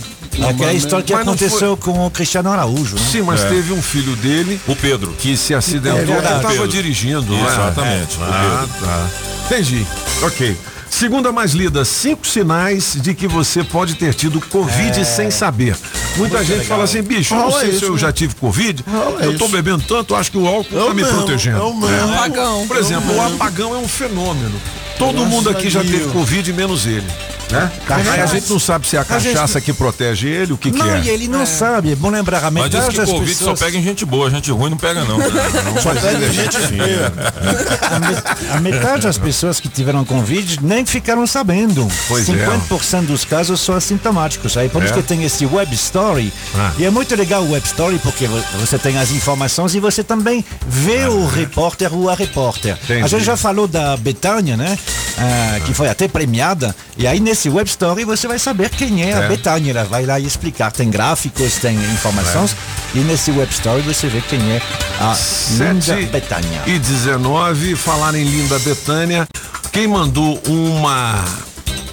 Aquela 0.48 0.72
história 0.72 1.04
que 1.04 1.12
aconteceu 1.14 1.76
com 1.76 2.06
o 2.06 2.10
Cristiano 2.10 2.50
Araújo, 2.50 2.96
né? 2.96 3.02
Sim, 3.10 3.22
mas 3.22 3.40
É. 3.42 3.48
teve 3.48 3.72
um 3.72 3.82
filho 3.82 4.14
dele 4.16 4.60
O 4.66 4.74
Pedro. 4.76 5.12
que 5.18 5.36
se 5.36 5.54
acidentou 5.54 6.14
É 6.14 6.18
ele 6.18 6.36
estava 6.36 6.68
dirigindo. 6.68 7.22
não 7.32 7.38
é? 7.48 7.52
Exatamente, 7.52 8.16
Ah, 8.22 8.66
tá. 8.80 9.06
Entendi. 9.46 9.86
Ok. 10.22 10.56
Segunda 10.90 11.30
mais 11.30 11.52
lida, 11.52 11.84
cinco 11.84 12.26
sinais 12.26 12.96
de 13.00 13.12
que 13.14 13.28
você 13.28 13.62
pode 13.62 13.94
ter 13.94 14.14
tido 14.14 14.40
Covid 14.40 15.04
sem 15.04 15.30
saber. 15.30 15.76
Muita 16.16 16.42
gente 16.42 16.64
fala 16.66 16.84
assim, 16.84 17.02
bicho, 17.02 17.34
eu 17.34 17.38
não 17.38 17.52
sei 17.52 17.70
se 17.70 17.76
isso, 17.76 17.84
eu 17.84 17.92
né? 17.92 17.98
já 17.98 18.10
tive 18.10 18.34
Covid, 18.36 18.82
Rola 18.90 19.20
eu 19.22 19.36
tô 19.36 19.44
isso. 19.44 19.48
bebendo 19.54 19.84
tanto, 19.86 20.14
acho 20.14 20.30
que 20.30 20.38
o 20.38 20.46
álcool 20.48 20.78
É 20.78 20.82
o 20.82 20.86
tá 20.88 20.94
me 20.94 21.04
protegendo. 21.04 21.58
é 21.58 21.62
o 21.62 21.74
mesmo. 21.76 22.14
Apagão. 22.14 22.66
Por 22.66 22.76
exemplo, 22.78 23.14
o 23.14 23.20
apagão 23.20 23.74
é 23.74 23.78
um 23.78 23.86
fenômeno. 23.86 24.54
Todo 24.98 25.12
Graças 25.12 25.30
mundo 25.30 25.50
aqui 25.50 25.68
já 25.68 25.82
teve. 25.82 26.08
Covid, 26.08 26.52
menos 26.54 26.86
ele. 26.86 27.04
Né? 27.50 27.70
Cachaça. 27.86 28.10
Aí 28.12 28.20
a 28.20 28.26
gente 28.26 28.50
não 28.50 28.58
sabe 28.58 28.86
se 28.86 28.96
é 28.96 28.98
a 28.98 29.02
A 29.08 29.18
gente- 29.18 29.32
cachaça 29.34 29.60
que 29.60 29.72
protege 29.72 30.28
ele, 30.28 30.52
o 30.52 30.58
que, 30.58 30.70
que 30.70 30.78
Não, 30.78 30.90
é. 30.94 31.00
e 31.02 31.08
ele 31.08 31.28
não 31.28 31.46
sabe. 31.46 31.92
É 31.92 31.96
bom 31.96 32.10
lembrar, 32.10 32.44
a 32.44 32.50
Mas 32.50 32.64
diz 32.64 32.74
metade 32.74 32.90
que 32.90 32.96
das 33.00 33.08
Covid 33.10 33.30
pessoas... 33.32 33.58
só 33.58 33.64
pega 33.64 33.78
em 33.78 33.82
gente 33.82 34.04
boa, 34.04 34.30
gente 34.30 34.50
ruim 34.50 34.70
não 34.70 34.76
pega 34.76 35.02
não. 35.04 35.18
Só 35.82 35.94
pega 35.94 36.30
gente 36.32 36.58
feia. 36.58 37.12
A, 37.90 37.98
met- 38.00 38.24
a 38.52 38.60
metade 38.60 39.02
das 39.04 39.16
pessoas 39.16 39.58
que 39.60 39.68
tiveram 39.68 40.04
Covid 40.04 40.58
nem 40.62 40.84
ficaram 40.84 41.26
sabendo. 41.26 41.88
Pois 42.06 42.28
é. 42.28 42.32
50% 42.68 43.06
dos 43.06 43.24
casos 43.24 43.60
são 43.60 43.74
assintomáticos. 43.74 44.56
Aí 44.56 44.68
por 44.68 44.82
isso 44.82 44.92
É? 44.92 44.96
que 44.96 45.02
tem 45.02 45.24
esse 45.24 45.46
web 45.46 45.74
story. 45.74 46.32
Ah. 46.54 46.72
E 46.78 46.84
é 46.84 46.90
muito 46.90 47.14
legal 47.16 47.42
o 47.42 47.52
web 47.52 47.64
story 47.66 47.98
porque 48.02 48.26
vo- 48.26 48.42
você 48.60 48.78
tem 48.78 48.98
as 48.98 49.10
informações 49.10 49.74
e 49.74 49.80
você 49.80 50.02
também 50.04 50.44
vê 50.66 51.06
o 51.06 51.26
repórter 51.26 51.94
ou 51.94 52.10
a 52.10 52.14
repórter. 52.14 52.74
Ah. 52.74 52.84
Entendi. 52.84 53.02
A 53.04 53.06
gente 53.08 53.24
já 53.24 53.36
falou 53.36 53.66
da 53.66 53.96
Betânia, 53.96 54.56
né? 54.56 54.78
Ah, 55.18 55.60
que 55.64 55.72
foi 55.72 55.88
até 55.88 56.06
premiada. 56.08 56.74
E 56.96 57.06
aí 57.06 57.20
nesse 57.20 57.37
web 57.50 57.68
story 57.68 58.04
você 58.06 58.26
vai 58.26 58.38
saber 58.38 58.70
quem 58.70 59.02
é, 59.02 59.10
É. 59.10 59.24
a 59.26 59.28
Betânia. 59.28 59.70
Ela 59.72 59.84
vai 59.84 60.06
lá 60.06 60.18
explicar. 60.18 60.72
Tem 60.72 60.88
gráficos, 60.88 61.56
tem 61.56 61.76
informações. 61.76 62.56
E 62.94 63.00
nesse 63.00 63.30
web 63.32 63.52
story 63.52 63.82
você 63.82 64.06
vê 64.08 64.22
quem 64.22 64.40
é 64.52 64.62
a 64.98 65.14
Linda 65.50 65.82
7 65.82 66.06
Betânia. 66.06 66.62
e 66.66 66.78
19, 66.78 67.76
falar 67.76 68.14
em 68.14 68.24
Linda 68.24 68.58
Betânia. 68.60 69.28
Quem 69.70 69.86
mandou 69.86 70.40
uma 70.46 71.22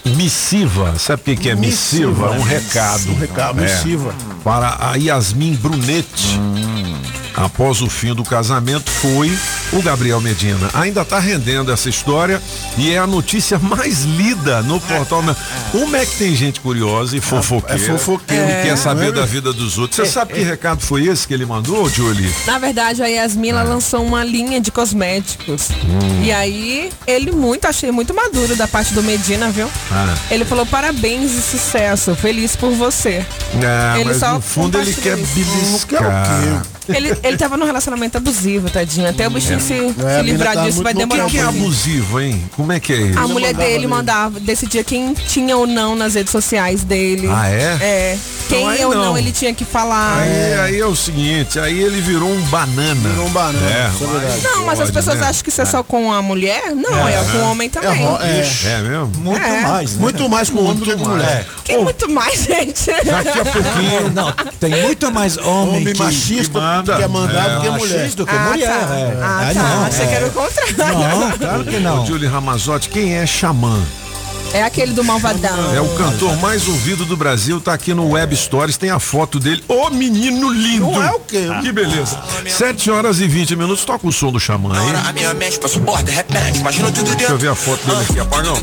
missiva, 0.05 0.93
sabe 0.97 1.21
o 1.21 1.25
que, 1.25 1.35
que 1.35 1.49
é 1.49 1.55
missiva? 1.55 2.31
Um 2.31 2.41
recado. 2.43 3.11
Um 3.11 3.15
recado, 3.19 3.59
É. 3.59 3.63
missiva. 3.63 4.13
Para 4.43 4.77
a 4.79 4.95
Yasmin 4.95 5.55
Brunetti. 5.55 6.39
Após 7.37 7.81
o 7.81 7.89
fim 7.89 8.13
do 8.13 8.23
casamento, 8.23 8.89
foi 8.89 9.37
o 9.73 9.81
Gabriel 9.81 10.21
Medina. 10.21 10.69
Ainda 10.73 11.01
está 11.01 11.19
rendendo 11.19 11.71
essa 11.71 11.89
história 11.89 12.41
e 12.77 12.91
é 12.91 12.97
a 12.97 13.05
notícia 13.07 13.59
mais 13.59 14.03
lida 14.03 14.61
no 14.61 14.79
portal. 14.79 15.23
Como 15.71 15.95
é 15.95 16.05
que 16.05 16.15
tem 16.17 16.35
gente 16.35 16.59
curiosa 16.61 17.15
e 17.17 17.21
fofoqueira? 17.21 17.81
é 17.81 17.85
fofoqueiro. 17.85 18.43
E 18.43 18.63
quer 18.63 18.77
saber 18.77 19.07
É. 19.09 19.11
da 19.11 19.25
vida 19.25 19.51
dos 19.53 19.77
outros. 19.77 19.95
Você 20.07 20.13
sabe 20.13 20.33
que 20.33 20.41
recado 20.41 20.81
foi 20.81 21.07
esse 21.07 21.27
que 21.27 21.33
ele 21.33 21.45
mandou, 21.45 21.89
Julie? 21.89 22.33
Na 22.45 22.57
verdade, 22.57 23.01
a 23.01 23.07
Yasmin 23.07 23.49
ela 23.49 23.63
lançou 23.63 24.03
uma 24.05 24.23
linha 24.23 24.59
de 24.61 24.71
cosméticos. 24.71 25.69
E 26.23 26.31
aí, 26.31 26.91
ele 27.05 27.31
muito, 27.31 27.65
achei 27.65 27.91
muito 27.91 28.13
maduro 28.13 28.55
da 28.55 28.67
parte 28.67 28.93
do 28.93 29.03
Medina, 29.03 29.49
viu? 29.51 29.69
Ah. 29.91 30.15
Ele 30.31 30.45
falou 30.45 30.65
parabéns 30.65 31.31
e 31.33 31.41
sucesso, 31.41 32.15
feliz 32.15 32.55
por 32.55 32.71
você. 32.71 33.25
É, 33.61 33.95
Ele 33.99 34.05
mas 34.05 34.17
só 34.17 34.33
no 34.33 34.41
fundo 34.41 34.77
ele 34.79 34.93
quer 34.93 35.15
beliscar. 35.17 36.65
Ele, 36.87 37.15
ele 37.23 37.37
tava 37.37 37.57
num 37.57 37.65
relacionamento 37.65 38.17
abusivo, 38.17 38.69
tadinho. 38.69 39.09
Até 39.09 39.27
o 39.27 39.31
bichinho 39.31 39.59
se, 39.59 39.73
É, 39.73 40.17
se 40.17 40.21
livrar 40.23 40.53
tá 40.53 40.63
disso 40.65 40.83
vai 40.83 40.93
demorar 40.93 41.25
O 41.25 41.29
que 41.29 41.37
é 41.37 41.41
abusivo, 41.43 42.19
hein? 42.21 42.43
Como 42.55 42.71
é 42.71 42.79
que 42.79 42.93
é 42.93 42.95
ele? 42.97 43.17
A 43.17 43.27
mulher 43.27 43.53
mandava 43.53 43.69
dele 43.69 43.87
mandava, 43.87 44.39
decidia 44.39 44.83
quem 44.83 45.13
tinha 45.13 45.55
ou 45.57 45.65
não 45.67 45.95
nas 45.95 46.13
redes 46.15 46.31
sociais 46.31 46.83
dele. 46.83 47.27
Ah, 47.31 47.49
é? 47.49 47.77
É. 47.81 48.17
Quem 48.47 48.69
aí 48.69 48.85
ou 48.85 48.93
não. 48.93 49.05
não 49.05 49.17
ele 49.17 49.31
tinha 49.31 49.53
que 49.53 49.65
falar. 49.65 50.19
Aí, 50.19 50.53
aí 50.59 50.79
é 50.79 50.85
o 50.85 50.95
seguinte, 50.95 51.57
aí 51.59 51.81
ele 51.81 51.99
virou 52.01 52.29
um 52.29 52.41
banana. 52.43 53.09
Virou 53.09 53.25
um 53.25 53.29
banana, 53.31 53.67
É, 53.67 53.89
isso 53.89 54.03
é. 54.03 54.41
Não, 54.47 54.65
mas 54.65 54.79
as 54.79 54.91
Pode, 54.91 54.91
pessoas 54.93 55.19
né? 55.19 55.27
acham 55.27 55.43
que 55.43 55.49
isso 55.49 55.61
é 55.61 55.65
só 55.65 55.81
com 55.83 56.13
a 56.13 56.21
mulher? 56.21 56.75
Não, 56.75 57.07
é, 57.07 57.23
com 57.31 57.37
o 57.39 57.51
homem 57.51 57.69
também. 57.69 58.05
ro- 58.05 58.19
é. 58.21 58.45
É 58.65 58.77
mesmo? 58.81 59.11
Muito 59.17 59.41
É. 59.41 59.61
mais, 59.61 59.93
né? 59.93 59.99
Muito 60.01 60.29
mais 60.29 60.49
com 60.49 60.59
homem 60.63 60.75
do 60.75 60.85
que 60.85 60.95
com 60.95 61.09
mulher. 61.09 61.47
Tem 61.63 61.83
muito 61.83 62.09
mais, 62.11 62.39
gente. 62.45 62.85
Daqui 62.85 63.39
a 63.39 63.45
pouquinho. 63.45 64.11
Não, 64.13 64.31
tem 64.59 64.81
muito 64.83 65.11
mais 65.11 65.37
homem, 65.37 65.77
Homem 65.81 65.93
que, 65.93 65.99
machista 65.99 66.59
que 66.59 66.65
manda. 66.77 66.95
que 66.95 67.01
é 67.03 67.07
mandado 67.07 67.49
É. 67.51 67.55
do 67.55 67.61
que 67.61 67.69
mulher. 67.69 67.97
machista 67.99 68.17
do 68.23 68.25
que 68.27 68.35
Ah, 68.35 68.49
mulher. 68.49 68.67
tá. 68.69 68.95
é. 68.95 69.17
Ah, 69.21 69.39
Ah, 69.49 69.53
tá. 69.53 69.63
não, 69.63 69.85
Achei 69.85 70.05
é. 70.05 70.07
que 70.07 70.15
era 70.15 70.27
o 70.27 70.31
contrário. 70.31 70.77
Não, 70.77 71.31
claro 71.37 71.63
que 71.65 71.79
não. 71.79 72.05
Julie 72.05 72.27
Ramazotti, 72.27 72.89
quem 72.89 73.15
é 73.15 73.25
Xamã? 73.25 73.79
É 74.55 74.63
aquele 74.63 74.93
do 74.93 75.03
Malvadão. 75.03 75.75
É 75.75 75.81
o 75.81 75.89
cantor 75.95 76.33
mais 76.37 76.65
ouvido 76.65 77.03
do 77.03 77.17
Brasil, 77.17 77.59
tá 77.59 77.73
aqui 77.73 77.93
no 77.93 78.11
Web 78.11 78.33
Stories, 78.37 78.77
tem 78.77 78.89
a 78.89 78.99
foto 78.99 79.37
dele. 79.37 79.61
Ô 79.67 79.89
menino 79.89 80.49
lindo! 80.49 80.89
Não 80.91 81.03
é 81.03 81.11
o 81.11 81.19
quê? 81.19 81.43
Que 81.61 81.73
beleza. 81.73 82.17
7 82.47 82.89
horas 82.89 83.19
e 83.19 83.27
20 83.27 83.53
minutos, 83.57 83.83
toca 83.83 84.07
o 84.07 84.13
som 84.13 84.31
do 84.31 84.39
Xamã 84.39 84.71
aí. 84.79 85.09
A 85.09 85.11
minha 85.11 85.33
mente 85.33 85.59
passa 85.59 85.77
por 85.77 86.01
de 86.01 86.11
repente, 86.11 86.59
imagina 86.59 86.89
tudo 86.89 87.13
Deixa 87.17 87.33
eu 87.33 87.37
ver 87.37 87.49
a 87.49 87.55
foto 87.55 87.85
dele 87.85 88.01
aqui, 88.09 88.17
apagão. 88.17 88.57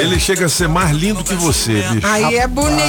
Ele 0.00 0.18
chega 0.18 0.46
a 0.46 0.48
ser 0.48 0.66
mais 0.66 0.90
lindo 0.90 1.22
que 1.22 1.34
você, 1.34 1.80
bicho. 1.92 2.06
Aí 2.08 2.38
é 2.38 2.48
bonito. 2.48 2.80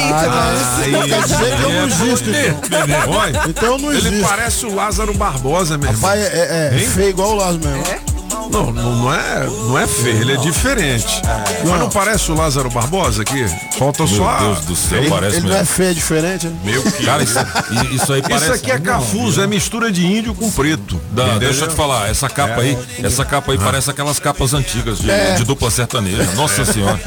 Quer 1.07 1.21
dizer 1.21 1.57
que 1.57 1.61
eu 1.61 1.69
não 1.69 1.85
existo, 1.85 2.29
então. 2.31 3.13
Olha, 3.13 3.43
Então 3.47 3.73
eu 3.73 3.77
não 3.77 3.93
ele 3.93 4.19
parece 4.23 4.65
o 4.65 4.73
Lázaro 4.73 5.13
Barbosa, 5.13 5.77
meu 5.77 5.89
irmão. 5.91 6.01
Pai 6.01 6.19
é, 6.19 6.71
é, 6.73 6.75
é 6.75 6.79
feio 6.79 7.09
igual 7.09 7.33
o 7.33 7.35
Lázaro 7.35 7.59
mesmo. 7.59 7.83
Não, 7.83 8.16
não, 8.49 8.71
não 8.71 9.13
é, 9.13 9.45
não 9.45 9.77
é 9.77 9.87
feio, 9.87 10.21
ele 10.21 10.33
é 10.33 10.37
diferente. 10.37 11.21
Mas 11.65 11.79
não 11.79 11.89
parece 11.89 12.31
o 12.31 12.35
Lázaro 12.35 12.69
Barbosa 12.69 13.21
aqui? 13.23 13.45
Falta 13.77 14.05
só. 14.07 14.39
Meu 14.39 14.53
Deus 14.53 14.65
do 14.65 14.75
céu, 14.75 14.99
Ele, 14.99 15.09
parece 15.09 15.37
ele 15.37 15.47
não 15.47 15.55
é 15.55 15.59
mesmo. 15.59 15.73
feio, 15.73 15.89
é 15.89 15.93
diferente. 15.93 16.47
né? 16.47 16.57
Meu 16.63 16.83
que. 16.83 17.05
Cara, 17.05 17.23
isso, 17.23 17.37
i- 17.39 17.95
isso 17.95 18.13
aí 18.13 18.21
parece. 18.21 18.45
Isso 18.45 18.53
aqui 18.53 18.71
é 18.71 18.79
cafuso, 18.79 19.41
é 19.41 19.47
mistura 19.47 19.91
de 19.91 20.05
índio 20.05 20.33
com 20.33 20.49
preto. 20.51 20.99
Entendeu? 21.11 21.39
deixa 21.39 21.65
eu 21.65 21.69
te 21.69 21.75
falar, 21.75 22.09
essa 22.09 22.29
capa 22.29 22.61
aí, 22.61 22.77
essa 23.03 23.25
capa 23.25 23.51
aí 23.51 23.57
parece 23.57 23.89
aquelas 23.89 24.19
capas 24.19 24.53
antigas 24.53 24.99
de, 24.99 25.07
de 25.37 25.43
dupla 25.43 25.69
sertaneja. 25.71 26.23
Nossa 26.35 26.63
senhora. 26.65 26.99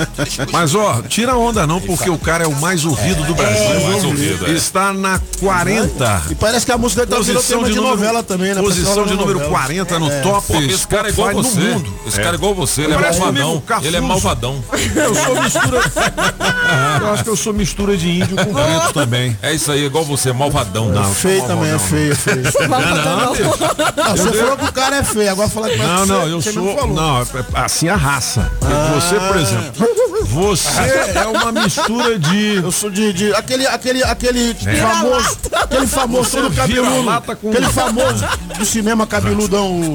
Mas 0.53 0.75
ó, 0.75 1.01
tira 1.03 1.37
onda 1.37 1.67
não, 1.67 1.81
porque 1.81 2.11
o 2.11 2.19
cara 2.19 2.45
é 2.45 2.47
o 2.47 2.55
mais 2.61 2.85
ouvido 2.85 3.23
do 3.25 3.35
Brasil. 3.35 3.65
É 3.71 3.89
mais 3.91 4.05
ouvido, 4.05 4.47
é. 4.47 4.51
Está 4.51 4.93
na 4.93 5.21
40. 5.41 6.23
E 6.31 6.35
parece 6.35 6.67
que 6.67 6.73
a 6.73 6.79
música 6.79 7.05
dele 7.07 7.17
tá 7.19 7.23
virando 7.23 7.37
Posição 7.41 7.59
tema 7.59 7.69
de, 7.69 7.75
de, 7.75 7.81
número, 7.81 7.97
novela 7.97 8.23
também, 8.23 8.55
né? 8.55 8.61
Posição 8.61 9.05
de 9.05 9.11
da 9.11 9.17
número 9.17 9.39
novela. 9.41 9.51
40 9.51 9.99
no 9.99 10.11
top 10.23 10.47
Pô, 10.49 10.61
esse 10.61 10.87
cara 10.87 11.09
é 11.09 11.13
igual 11.21 11.45
Spotify 11.45 11.61
você. 11.61 11.61
no 11.69 11.75
mundo. 11.75 12.01
Esse 12.07 12.17
cara 12.21 12.31
é 12.31 12.35
igual 12.35 12.55
você, 12.55 12.83
ele 12.83 12.93
é 12.95 12.99
malvadão. 12.99 13.63
Ele 13.83 13.97
é 13.97 14.01
malvadão. 14.01 14.65
Eu 14.97 15.15
sou 15.15 15.43
mistura. 15.43 15.81
eu 17.01 17.13
acho 17.13 17.25
que 17.25 17.31
eu 17.31 17.37
sou 17.37 17.53
mistura 17.53 17.97
de 17.97 18.09
índio 18.09 18.37
com 18.37 18.53
preto 18.53 18.93
também. 18.93 19.37
É 19.43 19.53
isso 19.53 19.71
aí, 19.73 19.85
igual 19.85 20.05
você, 20.05 20.33
malvadão. 20.33 20.89
Não, 20.89 21.15
Feio 21.15 21.43
também, 21.47 21.71
é 21.73 21.79
feio, 21.79 22.13
é 22.13 22.15
feio. 22.15 22.43
Não. 22.69 23.33
Ah, 24.05 24.11
você 24.17 24.33
falou 24.33 24.57
que 24.57 24.65
o 24.65 24.73
cara 24.73 24.97
é 24.97 25.03
feio, 25.05 25.31
agora 25.31 25.49
fala 25.49 25.69
que 25.71 25.77
Não, 25.77 26.07
não, 26.07 26.29
eu 26.29 26.41
você 26.41 26.53
sou. 26.53 26.65
Não. 26.65 26.95
Não, 26.95 27.21
é- 27.21 27.25
é 27.55 27.61
assim 27.61 27.89
a 27.89 27.97
raça. 27.97 28.51
Você, 28.95 29.17
por 29.21 29.37
exemplo, 29.37 29.73
você 30.25 30.69
é 31.15 31.27
uma 31.27 31.53
mistura 31.53 32.19
de. 32.19 32.57
Eu 32.57 32.71
sou 32.71 32.91
de, 32.91 33.13
de 33.13 33.35
aquele, 33.35 33.67
aquele, 33.67 34.03
aquele 34.03 34.55
famoso, 34.55 35.39
aquele 35.53 35.87
famoso 35.87 36.31
Você 36.31 36.43
do 36.43 36.51
cabeludo, 36.51 37.11
aquele 37.11 37.67
famoso 37.69 38.25
do 38.59 38.65
cinema 38.65 39.07
cabeludão, 39.07 39.81
o 39.81 39.95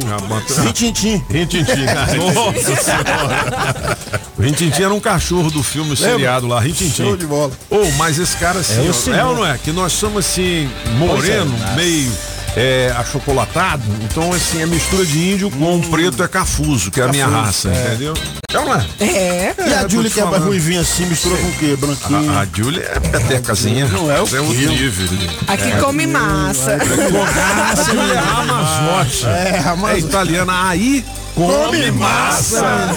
Rintintim. 1.30 1.86
Nossa 2.34 2.76
senhora. 2.76 3.98
O 4.38 4.42
Rintintim 4.42 4.84
era 4.84 4.94
um 4.94 5.00
cachorro 5.00 5.50
do 5.50 5.64
filme 5.64 5.94
o 5.94 5.98
seriado 5.98 6.48
lá, 6.48 6.60
Rintintim. 6.60 7.04
Show 7.04 7.18
de 7.18 7.26
bola. 7.26 7.52
Ou, 7.70 7.92
mas 7.94 8.20
esse 8.20 8.36
cara 8.38 8.60
assim, 8.60 8.88
É 8.88 9.12
ó, 9.12 9.16
é 9.16 9.26
ou 9.26 9.36
não 9.36 9.46
é? 9.46 9.58
Que 9.58 9.72
nós 9.72 9.94
somos 9.94 10.26
assim, 10.26 10.70
moreno, 10.98 11.54
é, 11.72 11.76
meio 11.76 12.12
é, 12.56 12.94
achocolatado. 12.98 13.84
Então, 14.04 14.32
assim, 14.34 14.64
a 14.64 14.68
mistura 14.68 15.06
de 15.06 15.34
índio 15.34 15.52
com 15.52 15.82
preto 15.82 16.24
é 16.24 16.28
cafuso, 16.28 16.90
que 16.90 17.02
é 17.02 17.04
a 17.04 17.08
minha 17.08 17.26
Cafuso, 17.26 17.46
raça, 17.46 17.70
é. 17.70 17.88
entendeu? 17.88 18.14
É 18.52 18.60
ou 18.60 18.66
não 18.66 18.76
é? 18.76 18.86
É. 19.00 19.56
E 19.68 19.74
a 19.74 19.86
te 19.86 20.10
que 20.10 20.20
é 20.20 20.26
mais 20.26 20.44
ruivinha 20.44 20.82
assim, 20.82 21.06
mistura 21.06 21.36
com 21.38 21.48
o 21.48 21.52
quê? 21.54 21.76
Branquinho. 21.76 22.32
A, 22.32 22.42
a 22.42 22.48
Julie 22.52 22.82
é 22.82 23.00
petecazinha. 23.00 23.86
Não 23.88 24.10
é 24.10 24.22
o 24.22 24.36
é 24.36 24.40
outro 24.40 24.56
quilo. 24.56 24.72
nível. 24.72 25.08
Aqui 25.48 25.72
come 25.82 26.08
massa. 26.08 26.76
A 26.76 27.84
Julie 27.84 28.12
é 28.12 28.18
Amazote. 28.18 29.26
É, 29.26 29.60
Amazote. 29.60 29.94
É 29.94 30.00
italiana. 30.00 30.70
Aí 30.70 31.04
come 31.36 31.92
massa. 31.92 32.90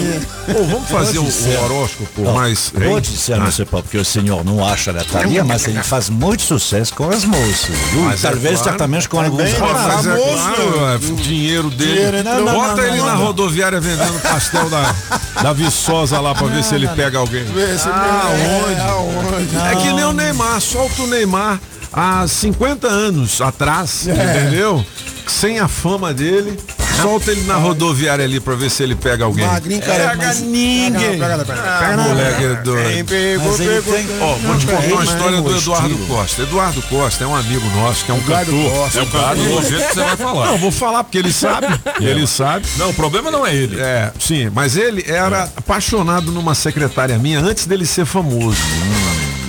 Pô, 0.51 0.63
vamos 0.63 0.89
fazer 0.89 1.19
o, 1.19 1.23
o 1.23 1.63
horóscopo 1.63 2.31
mais. 2.33 2.71
Vou 2.73 2.95
hein? 2.97 3.01
dizer, 3.01 3.33
Ah, 3.33 3.37
não 3.39 3.51
sei 3.51 3.65
porque 3.65 3.97
o 3.97 4.05
senhor 4.05 4.43
não 4.43 4.65
acha 4.65 4.91
da 4.93 5.03
Thalia, 5.03 5.43
mas 5.43 5.67
ele 5.67 5.83
faz 5.83 6.09
muito 6.09 6.41
sucesso 6.41 6.93
com 6.95 7.09
as 7.09 7.23
moças. 7.25 7.75
viu? 7.91 8.01
Mas 8.03 8.23
é 8.23 8.29
Talvez 8.29 8.55
claro. 8.55 8.69
certamente 8.69 9.09
com 9.09 9.19
alguns 9.19 9.51
rapazes. 9.53 10.07
é 10.07 10.17
claro, 10.17 10.85
é, 10.85 10.95
o 10.95 11.15
dinheiro 11.17 11.69
dele. 11.69 11.93
Dinheiro, 11.93 12.23
não, 12.23 12.45
não, 12.45 12.53
Bota 12.53 12.75
não, 12.77 12.83
ele 12.87 12.97
não, 12.97 13.05
na 13.05 13.15
não. 13.15 13.25
rodoviária 13.25 13.79
vendendo 13.79 14.19
pastel 14.21 14.69
da, 14.69 14.95
da 15.43 15.53
Viçosa 15.53 16.19
lá 16.19 16.33
pra 16.33 16.47
ver 16.47 16.63
se 16.63 16.73
ele 16.75 16.87
pega 16.89 17.19
alguém. 17.19 17.43
Vê 17.43 17.77
se 17.77 17.87
Ah, 17.87 18.31
é, 18.31 18.79
aonde? 18.89 19.55
É 19.71 19.75
que 19.75 19.93
nem 19.93 20.05
o 20.05 20.13
Neymar, 20.13 20.59
solta 20.61 21.01
o 21.03 21.07
Neymar 21.07 21.59
há 21.91 22.25
50 22.27 22.87
anos 22.87 23.41
atrás, 23.41 24.07
entendeu? 24.07 24.83
Sem 25.27 25.59
a 25.59 25.67
fama 25.67 26.11
dele, 26.13 26.57
solta 27.01 27.31
ele 27.31 27.41
na 27.43 27.55
rodoviária 27.55 28.23
ali 28.25 28.39
pra 28.39 28.55
ver 28.55 28.69
se 28.69 28.83
ele 28.83 28.95
pega 28.95 29.25
alguém. 29.25 29.45
Magrinho, 29.45 29.81
cara, 29.81 30.09
Pega 30.11 30.27
mas- 30.27 30.41
ninguém. 30.41 31.19
Pega, 31.19 31.37
pega, 31.37 31.45
pega, 31.45 31.61
Ah, 31.61 31.79
pega, 31.79 31.97
moleque 32.03 32.43
é 32.45 32.53
doido. 32.55 33.05
Mas 33.45 33.59
ele 33.59 33.81
tem- 33.81 34.07
Ó, 34.21 34.35
vou 34.35 34.57
te 34.57 34.65
contar 34.65 34.93
uma 34.93 35.03
história 35.03 35.41
do 35.41 35.49
um 35.49 35.57
Eduardo. 35.57 35.97
Costa. 36.07 36.41
Eduardo 36.41 36.81
Costa 36.83 37.23
é 37.23 37.27
um 37.27 37.35
amigo 37.35 37.65
nosso, 37.75 38.05
que 38.05 38.11
é 38.11 38.13
um 38.13 38.17
Eduardo 38.17 38.51
cantor. 38.51 38.71
Costa. 38.71 38.99
É 38.99 39.01
o 39.03 39.07
cara 39.07 39.35
do 39.35 39.61
jeito 39.69 39.87
que 39.87 39.93
você 39.93 40.03
vai 40.03 40.17
falar. 40.17 40.45
Não, 40.47 40.57
vou 40.57 40.71
falar 40.71 41.03
porque 41.03 41.17
ele 41.17 41.31
sabe. 41.33 41.67
ele 42.01 42.25
sabe. 42.27 42.65
Não, 42.77 42.89
o 42.89 42.93
problema 42.93 43.29
não 43.31 43.45
é 43.45 43.55
ele. 43.55 43.79
É, 43.79 44.11
sim, 44.19 44.49
mas 44.53 44.75
ele 44.77 45.03
era 45.07 45.49
apaixonado 45.55 46.31
numa 46.31 46.55
secretária 46.55 47.17
minha 47.17 47.39
antes 47.39 47.65
dele 47.65 47.85
ser 47.85 48.05
famoso. 48.05 48.57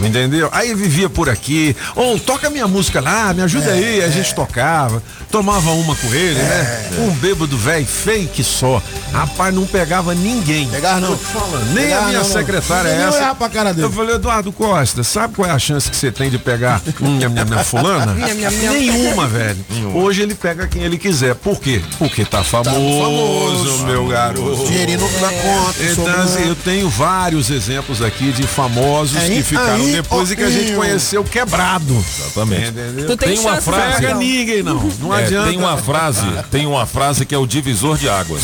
Entendeu? 0.02 0.48
Aí 0.50 0.74
vivia 0.74 1.10
por 1.10 1.28
aqui. 1.28 1.76
Ou 1.94 2.18
toca 2.18 2.48
minha 2.48 2.66
música 2.66 3.00
lá, 3.02 3.34
me 3.34 3.42
ajuda 3.42 3.72
aí. 3.72 4.02
A 4.02 4.08
gente 4.08 4.34
tocava, 4.34 5.02
tomava 5.30 5.70
uma 5.72 5.94
com 5.94 6.08
ele, 6.14 6.34
né? 6.40 6.90
Um 6.98 7.10
bêbado 7.12 7.56
velho, 7.56 7.86
fake 7.86 8.42
só. 8.42 8.82
Rapaz, 9.12 9.54
não 9.54 9.66
pegava 9.66 10.14
ninguém. 10.14 10.68
Pegava 10.68 11.00
não. 11.00 11.08
Tô 11.10 11.16
te 11.16 11.24
falando, 11.32 11.64
nem 11.74 11.84
Pegava 11.84 12.02
a 12.02 12.08
minha 12.08 12.18
não, 12.20 12.26
não. 12.28 12.32
secretária 12.34 12.88
é 12.88 12.98
Não 12.98 13.08
essa. 13.08 13.16
olhava 13.18 13.34
pra 13.34 13.48
cara 13.48 13.72
dele. 13.74 13.86
Eu 13.86 13.92
falei, 13.92 14.14
Eduardo 14.16 14.52
Costa, 14.52 15.02
sabe 15.02 15.34
qual 15.34 15.48
é 15.48 15.52
a 15.52 15.58
chance 15.58 15.90
que 15.90 15.96
você 15.96 16.10
tem 16.12 16.30
de 16.30 16.38
pegar 16.38 16.80
minha, 17.00 17.28
minha, 17.28 17.44
minha 17.44 17.64
fulana? 17.64 18.14
Nenhuma, 18.14 19.26
velho. 19.28 19.56
Hoje 19.94 20.22
ele 20.22 20.34
pega 20.34 20.66
quem 20.66 20.82
ele 20.82 20.98
quiser. 20.98 21.34
Por 21.34 21.60
quê? 21.60 21.80
Porque 21.98 22.24
tá 22.24 22.42
famoso, 22.44 22.74
famoso. 22.74 23.86
meu 23.86 24.06
garoto. 24.06 24.64
Dinheirinho 24.66 25.00
na 25.20 25.28
conta. 25.28 25.82
Então, 25.82 26.22
assim, 26.22 26.48
eu 26.48 26.54
tenho 26.56 26.88
vários 26.88 27.50
exemplos 27.50 28.02
aqui 28.02 28.32
de 28.32 28.42
famosos 28.44 29.16
Aí, 29.16 29.36
que 29.36 29.42
ficaram 29.42 29.74
aí, 29.74 29.92
depois 29.92 30.30
e 30.30 30.36
que 30.36 30.42
a 30.42 30.50
gente 30.50 30.72
conheceu 30.74 31.24
quebrado. 31.24 32.04
Exatamente. 32.18 32.68
Entendeu? 32.68 33.06
Tu 33.06 33.16
tem, 33.16 33.28
Tem 33.30 33.38
uma 33.40 33.60
frase- 33.60 33.96
Pega 34.00 34.10
não. 34.14 34.18
ninguém, 34.20 34.62
não. 34.62 34.74
Não 35.00 35.10
É, 35.19 35.19
adianta. 35.24 35.48
tem 35.48 35.58
uma 35.58 35.76
frase, 35.76 36.26
tem 36.50 36.66
uma 36.66 36.86
frase 36.86 37.26
que 37.26 37.34
é 37.34 37.38
o 37.38 37.46
divisor 37.46 37.96
de 37.96 38.08
águas. 38.08 38.42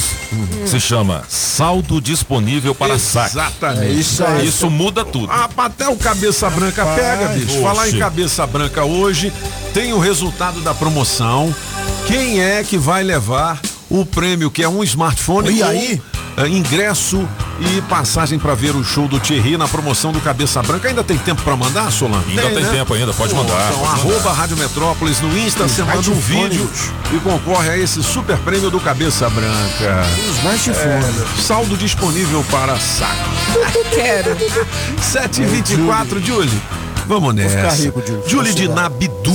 Se 0.66 0.80
chama 0.80 1.22
saldo 1.28 2.00
disponível 2.00 2.74
para 2.74 2.98
saque. 2.98 3.30
Exatamente. 3.30 3.98
Isso 4.00 4.24
aí. 4.24 4.46
Isso 4.46 4.70
muda 4.70 5.04
tudo. 5.04 5.30
Ah, 5.30 5.48
até 5.58 5.88
o 5.88 5.96
cabeça 5.96 6.48
branca 6.50 6.84
pega, 6.84 7.28
bicho. 7.28 7.52
Oxe. 7.52 7.62
Falar 7.62 7.88
em 7.88 7.98
cabeça 7.98 8.46
branca 8.46 8.84
hoje, 8.84 9.32
tem 9.72 9.92
o 9.92 9.98
resultado 9.98 10.60
da 10.60 10.74
promoção. 10.74 11.54
Quem 12.06 12.40
é 12.40 12.62
que 12.62 12.78
vai 12.78 13.02
levar 13.02 13.60
o 13.88 14.04
prêmio 14.04 14.50
que 14.50 14.62
é 14.62 14.68
um 14.68 14.82
smartphone 14.84 15.50
E 15.50 15.62
aí? 15.62 16.02
eh, 16.36 16.48
ingresso 16.48 17.26
e 17.60 17.80
passagem 17.82 18.38
pra 18.38 18.54
ver 18.54 18.74
o 18.76 18.84
show 18.84 19.08
do 19.08 19.18
Thierry 19.18 19.56
na 19.56 19.66
promoção 19.68 20.12
do 20.12 20.20
Cabeça 20.20 20.62
Branca. 20.62 20.88
Ainda 20.88 21.02
tem 21.04 21.16
tempo 21.16 21.40
pra 21.42 21.56
mandar, 21.56 21.90
Solan? 21.90 22.22
Ainda 22.28 22.42
tem 22.50 22.62
né? 22.64 22.70
tempo 22.70 22.92
ainda, 22.94 23.12
pode 23.14 23.32
Pô, 23.32 23.42
mandar, 23.42 23.70
Então, 23.70 23.78
pode 23.80 24.00
arroba 24.00 24.32
Rádio 24.32 24.56
Metrópolis 24.56 25.20
no 25.20 25.38
Insta, 25.38 25.64
você 25.64 25.82
manda 25.82 26.10
um 26.10 26.14
vídeo 26.20 26.68
e 27.14 27.18
concorre 27.20 27.70
a 27.70 27.78
esse 27.78 28.02
super 28.02 28.36
prêmio 28.38 28.70
do 28.70 28.78
Cabeça 28.80 29.30
Branca. 29.30 30.04
Os 30.30 30.42
mais 30.42 30.60
chifões. 30.60 31.04
Saldo 31.46 31.76
disponível 31.76 32.44
para 32.50 32.78
saco. 32.78 33.30
Quero. 33.94 34.36
7h24, 35.00 36.22
Julie. 36.24 36.60
Vamos 37.06 37.34
nessa. 37.34 37.56
ficar 37.56 37.72
rico, 37.74 38.02
Julie. 38.04 38.22
Julie 38.28 38.54
de. 38.54 38.68
Nabidu, 38.68 39.32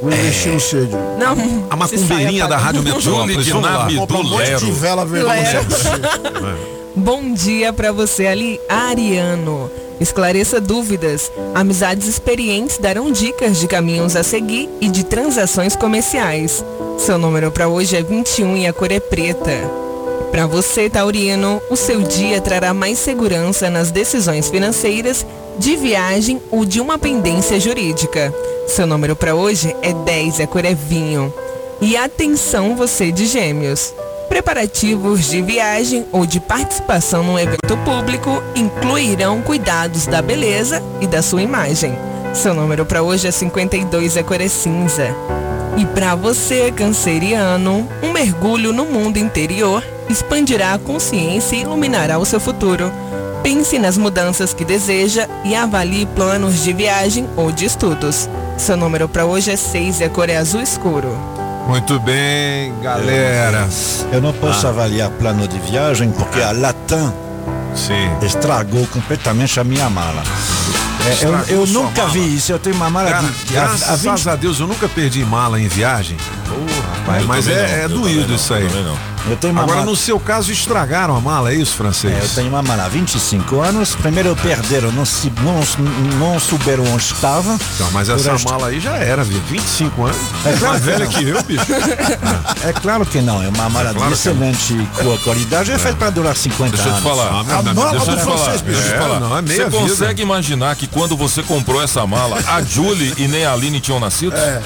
Vou 0.00 0.10
investir 0.10 0.52
no. 0.52 1.18
Não. 1.18 1.66
a 1.68 1.76
macumbeirinha 1.76 2.48
da 2.48 2.56
Rádio 2.56 2.82
Metrópolis. 2.82 3.44
De 3.44 3.52
um 3.52 3.62
monte 3.62 4.64
de 4.64 4.72
vela 4.72 5.04
vermelha. 5.04 5.60
Bom 6.96 7.32
dia 7.32 7.72
pra 7.72 7.92
você 7.92 8.26
ali, 8.26 8.60
Ariano. 8.68 9.70
Esclareça 10.00 10.60
dúvidas. 10.60 11.30
Amizades 11.54 12.08
experientes 12.08 12.78
darão 12.78 13.12
dicas 13.12 13.58
de 13.58 13.68
caminhos 13.68 14.16
a 14.16 14.22
seguir 14.22 14.68
e 14.80 14.88
de 14.88 15.04
transações 15.04 15.76
comerciais. 15.76 16.64
Seu 16.98 17.18
número 17.18 17.50
pra 17.50 17.68
hoje 17.68 17.96
é 17.96 18.02
21 18.02 18.56
e 18.56 18.66
a 18.66 18.72
cor 18.72 18.90
é 18.90 18.98
preta. 18.98 19.50
Pra 20.30 20.46
você, 20.46 20.88
Taurino, 20.88 21.60
o 21.68 21.76
seu 21.76 22.00
dia 22.02 22.40
trará 22.40 22.72
mais 22.72 22.98
segurança 22.98 23.68
nas 23.68 23.90
decisões 23.90 24.48
financeiras, 24.48 25.26
de 25.60 25.76
viagem 25.76 26.40
ou 26.50 26.64
de 26.64 26.80
uma 26.80 26.98
pendência 26.98 27.60
jurídica. 27.60 28.34
Seu 28.66 28.86
número 28.86 29.14
pra 29.14 29.34
hoje 29.34 29.76
é 29.82 29.92
10 29.92 30.38
e 30.38 30.42
a 30.42 30.46
cor 30.46 30.64
é 30.64 30.72
vinho. 30.74 31.32
E 31.82 31.98
atenção 31.98 32.74
você 32.74 33.12
de 33.12 33.26
gêmeos. 33.26 33.92
Preparativos 34.26 35.28
de 35.28 35.42
viagem 35.42 36.06
ou 36.12 36.24
de 36.24 36.40
participação 36.40 37.22
num 37.22 37.38
evento 37.38 37.76
público 37.84 38.42
incluirão 38.56 39.42
cuidados 39.42 40.06
da 40.06 40.22
beleza 40.22 40.82
e 40.98 41.06
da 41.06 41.20
sua 41.20 41.42
imagem. 41.42 41.94
Seu 42.32 42.54
número 42.54 42.86
para 42.86 43.02
hoje 43.02 43.28
é 43.28 43.30
52 43.30 44.16
e 44.16 44.18
a 44.18 44.24
cor 44.24 44.40
é 44.40 44.48
cinza. 44.48 45.14
E 45.76 45.84
para 45.84 46.14
você, 46.14 46.72
canceriano, 46.72 47.86
um 48.02 48.12
mergulho 48.12 48.72
no 48.72 48.86
mundo 48.86 49.18
interior 49.18 49.84
expandirá 50.08 50.72
a 50.72 50.78
consciência 50.78 51.54
e 51.54 51.60
iluminará 51.60 52.18
o 52.18 52.24
seu 52.24 52.40
futuro. 52.40 52.90
Pense 53.42 53.78
nas 53.78 53.96
mudanças 53.96 54.52
que 54.52 54.64
deseja 54.64 55.26
e 55.44 55.54
avalie 55.54 56.06
planos 56.06 56.62
de 56.62 56.72
viagem 56.72 57.28
ou 57.36 57.50
de 57.50 57.64
estudos. 57.64 58.28
Seu 58.58 58.76
número 58.76 59.08
para 59.08 59.24
hoje 59.24 59.50
é 59.50 59.56
6 59.56 60.00
e 60.00 60.04
a 60.04 60.10
cor 60.10 60.28
é 60.28 60.36
azul 60.36 60.60
escuro. 60.60 61.08
Muito 61.66 61.98
bem, 62.00 62.74
galera. 62.82 63.66
Eu 64.12 64.20
não 64.20 64.32
posso 64.32 64.66
avaliar 64.66 65.08
plano 65.10 65.46
de 65.48 65.58
viagem 65.60 66.10
porque 66.10 66.40
a 66.40 66.52
Latam 66.52 67.14
Sim. 67.74 68.10
estragou 68.22 68.86
completamente 68.88 69.58
a 69.58 69.64
minha 69.64 69.88
mala. 69.88 70.22
É, 71.06 71.24
eu 71.24 71.60
eu 71.60 71.66
nunca 71.68 72.02
mala? 72.02 72.12
vi 72.12 72.36
isso. 72.36 72.52
Eu 72.52 72.58
tenho 72.58 72.76
uma 72.76 72.90
mala 72.90 73.10
Cara, 73.10 73.26
de. 73.26 73.52
graças 73.52 73.88
há 73.88 73.96
20 73.96 74.28
a 74.28 74.36
Deus 74.36 74.60
eu 74.60 74.66
nunca 74.66 74.86
perdi 74.88 75.24
mala 75.24 75.58
em 75.58 75.66
viagem. 75.66 76.16
Mas, 77.06 77.22
Eu 77.22 77.28
mas 77.28 77.48
é, 77.48 77.54
não, 77.54 77.74
é 77.74 77.84
eu 77.84 77.88
doído 77.88 78.28
não, 78.28 78.36
isso 78.36 78.52
aí. 78.52 78.68
Eu 79.28 79.36
tenho 79.36 79.52
uma 79.52 79.62
Agora, 79.62 79.78
mala. 79.80 79.90
no 79.90 79.96
seu 79.96 80.18
caso, 80.18 80.50
estragaram 80.52 81.16
a 81.16 81.20
mala, 81.20 81.52
é 81.52 81.54
isso, 81.54 81.74
francês? 81.76 82.12
É, 82.12 82.18
eu 82.24 82.28
tenho 82.34 82.48
uma 82.48 82.62
mala 82.62 82.84
há 82.84 82.88
25 82.88 83.60
anos. 83.60 83.94
Primeiro 83.94 84.34
perderam, 84.36 84.90
não, 84.92 85.04
se, 85.04 85.32
não, 85.42 85.60
não 86.18 86.40
souberam 86.40 86.84
onde 86.92 87.02
estava. 87.04 87.56
Então, 87.74 87.88
mas 87.92 88.08
essa 88.08 88.32
resto- 88.32 88.50
mala 88.50 88.68
aí 88.68 88.80
já 88.80 88.96
era, 88.96 89.22
viu? 89.24 89.40
25 89.48 90.04
anos. 90.06 90.16
É 90.44 90.52
claro 90.52 90.66
mais 90.70 90.84
velha 90.84 91.06
que 91.06 91.24
eu, 91.28 91.42
bicho. 91.42 91.66
É 92.64 92.72
claro 92.72 93.04
que 93.06 93.20
não, 93.20 93.42
é 93.42 93.48
uma 93.48 93.68
mala 93.68 93.92
claro 93.92 94.08
de 94.08 94.14
excelente 94.14 94.88
qualidade. 95.24 95.70
É 95.72 95.78
feita 95.78 95.96
para 95.96 96.10
durar 96.10 96.36
50 96.36 96.70
Deixa 96.76 96.88
eu 96.88 96.92
anos. 96.94 97.02
te 97.02 97.08
falar. 97.08 97.28
A 97.40 97.62
mala 97.74 97.90
Deixa 97.90 98.10
eu 98.10 98.16
te 98.16 98.24
falar. 98.24 98.36
francês, 98.38 98.60
bicho. 98.62 98.78
Deixa 98.80 98.88
eu 98.88 98.92
te 98.92 98.94
É, 98.94 98.98
falar. 99.06 99.20
não, 99.20 99.36
é 99.38 99.42
meia 99.42 99.64
Você 99.64 99.70
vida. 99.70 99.88
consegue 99.90 100.22
imaginar 100.22 100.76
que 100.76 100.86
quando 100.86 101.16
você 101.16 101.42
comprou 101.42 101.82
essa 101.82 102.06
mala, 102.06 102.38
a 102.48 102.62
Julie 102.62 103.14
e 103.18 103.28
nem 103.28 103.44
a 103.44 103.52
Aline 103.52 103.80
tinham 103.80 104.00
nascido? 104.00 104.34
É. 104.36 104.60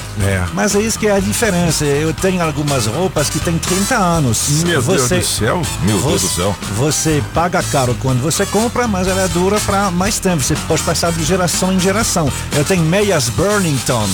Mas 0.53 0.75
é 0.75 0.79
isso 0.81 0.97
que 0.99 1.07
é 1.07 1.15
a 1.15 1.19
diferença. 1.19 1.85
Eu 1.85 2.13
tenho 2.13 2.41
algumas 2.43 2.85
roupas 2.87 3.29
que 3.29 3.39
têm 3.39 3.57
30 3.57 3.95
anos. 3.95 4.44
Meu 4.65 4.81
você, 4.81 5.15
Deus 5.15 5.25
do 5.27 5.31
céu. 5.35 5.61
Meu 5.81 5.97
Deus 5.99 6.21
você, 6.21 6.27
do 6.27 6.33
céu. 6.33 6.55
Você 6.75 7.23
paga 7.33 7.61
caro 7.63 7.95
quando 8.01 8.21
você 8.21 8.45
compra, 8.45 8.87
mas 8.87 9.07
ela 9.07 9.27
dura 9.29 9.59
para 9.61 9.89
mais 9.91 10.19
tempo. 10.19 10.41
Você 10.43 10.55
pode 10.67 10.81
passar 10.83 11.11
de 11.11 11.23
geração 11.23 11.71
em 11.73 11.79
geração. 11.79 12.31
Eu 12.55 12.63
tenho 12.63 12.83
meias 12.83 13.29
Burnington 13.29 14.07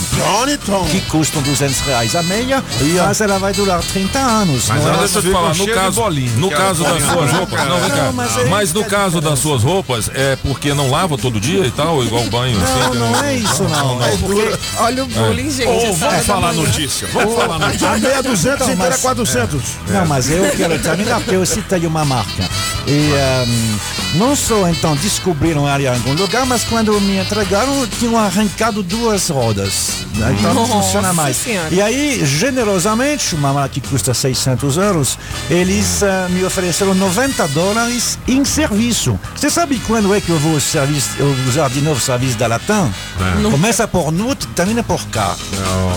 Tom. 0.65 0.85
que 0.85 1.01
custam 1.01 1.41
200 1.41 1.79
reais 1.81 2.15
a 2.15 2.23
meia, 2.23 2.63
mas 3.05 3.21
ela 3.21 3.37
vai 3.39 3.53
durar 3.53 3.81
30 3.81 4.19
anos. 4.19 4.67
Mas 4.67 4.81
não 4.83 4.87
ela 4.89 4.97
é? 4.97 4.99
Deixa 5.01 5.17
eu 5.19 5.21
te 5.23 5.31
falar, 5.31 5.55
no 5.55 5.67
caso, 5.67 6.01
bolinha, 6.01 6.31
no 6.37 6.49
caso 6.49 6.83
das 6.83 6.91
bolinha 6.93 7.13
suas 7.13 7.31
roupas, 7.31 7.59
não, 7.67 7.79
vem 7.79 7.89
Não, 7.89 7.97
cá. 7.97 8.11
mas 8.13 8.37
aí 8.37 8.49
Mas 8.49 8.73
no 8.73 8.81
é 8.81 8.83
caso 8.85 9.05
diferença. 9.15 9.29
das 9.29 9.39
suas 9.39 9.63
roupas, 9.63 10.09
é 10.13 10.35
porque 10.37 10.73
não 10.73 10.89
lava 10.89 11.17
todo 11.17 11.39
dia 11.39 11.65
e 11.65 11.71
tal, 11.71 12.03
igual 12.03 12.23
banho 12.25 12.57
Não, 12.59 12.65
assim? 12.89 12.99
não 12.99 13.23
é 13.23 13.35
isso 13.35 13.63
não. 13.63 13.99
não. 13.99 14.17
Porque 14.17 14.51
Olha 14.77 15.03
o 15.03 15.07
bullying, 15.07 15.49
gente. 15.49 15.67
Ô, 15.67 15.73
essa 15.73 16.05
hora 16.05 16.11
vamos 16.11 16.25
falar 16.25 16.53
notícia. 16.53 17.07
Vamos 17.13 17.35
falar 17.35 17.59
notícia. 17.59 17.89
A 17.91 17.97
meia 17.97 18.23
200 18.23 18.55
Então, 18.61 18.73
inteira 18.73 18.91
mas- 18.91 19.01
400. 19.01 19.61
Não, 19.87 20.05
mas 20.05 20.20
eu 20.29 20.49
quero 20.51 20.79
terminar 20.79 21.19
porque 21.19 21.35
eu 21.35 21.45
citei 21.45 21.85
uma 21.85 22.05
marca. 22.05 22.47
E, 22.87 23.11
ehm, 23.13 23.79
Não 24.15 24.35
só 24.35 24.67
então 24.67 24.95
descobriram 24.97 25.65
a 25.65 25.71
área 25.71 25.89
em 25.89 25.95
algum 25.95 26.13
lugar, 26.13 26.45
mas 26.45 26.63
quando 26.65 26.99
me 26.99 27.17
entregaram, 27.17 27.87
tinham 27.87 28.17
arrancado 28.17 28.83
duas 28.83 29.29
rodas. 29.29 30.05
né? 30.15 30.35
Então 30.37 30.53
não 30.53 30.67
Nossa 30.67 30.83
funciona 30.83 31.13
mais. 31.13 31.37
Senhora. 31.37 31.73
E 31.73 31.81
aí, 31.81 32.25
generosamente, 32.25 33.33
uma 33.35 33.53
mala 33.53 33.69
que 33.69 33.79
custa 33.79 34.13
600 34.13 34.75
euros, 34.77 35.17
eles 35.49 36.03
ah, 36.03 36.27
me 36.29 36.43
ofereceram 36.43 36.93
90 36.93 37.47
dólares 37.49 38.19
em 38.27 38.43
serviço. 38.43 39.17
Você 39.33 39.49
sabe 39.49 39.81
quando 39.87 40.13
é 40.13 40.19
que 40.19 40.29
eu 40.29 40.39
vou 40.39 40.59
serviço, 40.59 41.11
eu 41.17 41.33
vou 41.33 41.45
usar 41.47 41.69
de 41.69 41.79
novo 41.79 41.97
o 41.97 42.01
serviço 42.03 42.37
da 42.37 42.47
Latam? 42.47 42.93
É. 43.19 43.49
Começa 43.49 43.87
por 43.87 44.11
NUT, 44.11 44.45
termina 44.47 44.83
por 44.83 45.05
K. 45.07 45.37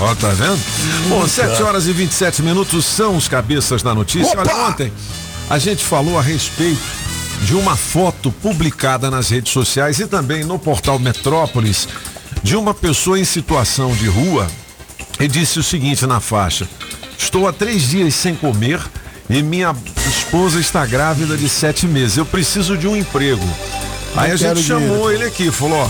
Ó, 0.01 0.15
tá 0.15 0.29
vendo? 0.29 0.61
Bom, 1.09 1.27
7 1.27 1.63
horas 1.63 1.87
e 1.89 1.93
27 1.93 2.43
minutos 2.43 2.85
são 2.85 3.17
os 3.17 3.27
cabeças 3.27 3.83
da 3.83 3.93
notícia. 3.93 4.39
Olha, 4.39 4.55
ontem 4.69 4.93
a 5.51 5.59
gente 5.59 5.85
falou 5.85 6.17
a 6.19 6.23
respeito 6.23 6.81
de 7.45 7.55
uma 7.55 7.77
foto 7.77 8.33
publicada 8.33 9.11
nas 9.11 9.29
redes 9.29 9.53
sociais 9.53 10.01
e 10.01 10.07
também 10.07 10.45
no 10.45 10.59
portal 10.59 10.99
Metrópolis 10.99 11.87
de 12.43 12.57
uma 12.57 12.73
pessoa 12.73 13.21
em 13.21 13.25
situação 13.25 13.95
de 13.95 14.09
rua 14.09 14.47
e 15.21 15.29
disse 15.29 15.59
o 15.59 15.63
seguinte 15.63 16.07
na 16.07 16.21
faixa: 16.21 16.67
Estou 17.19 17.47
há 17.47 17.53
três 17.53 17.91
dias 17.91 18.15
sem 18.15 18.35
comer 18.35 18.81
e 19.29 19.43
minha 19.43 19.77
esposa 20.09 20.59
está 20.59 20.87
grávida 20.87 21.37
de 21.37 21.49
sete 21.49 21.87
meses. 21.87 22.17
Eu 22.17 22.25
preciso 22.25 22.79
de 22.79 22.89
um 22.89 22.97
emprego. 22.97 23.47
Aí 24.17 24.31
a 24.31 24.37
gente 24.37 24.63
chamou 24.63 25.13
ele 25.13 25.25
aqui, 25.25 25.51
falou, 25.51 25.79
ó. 25.79 25.89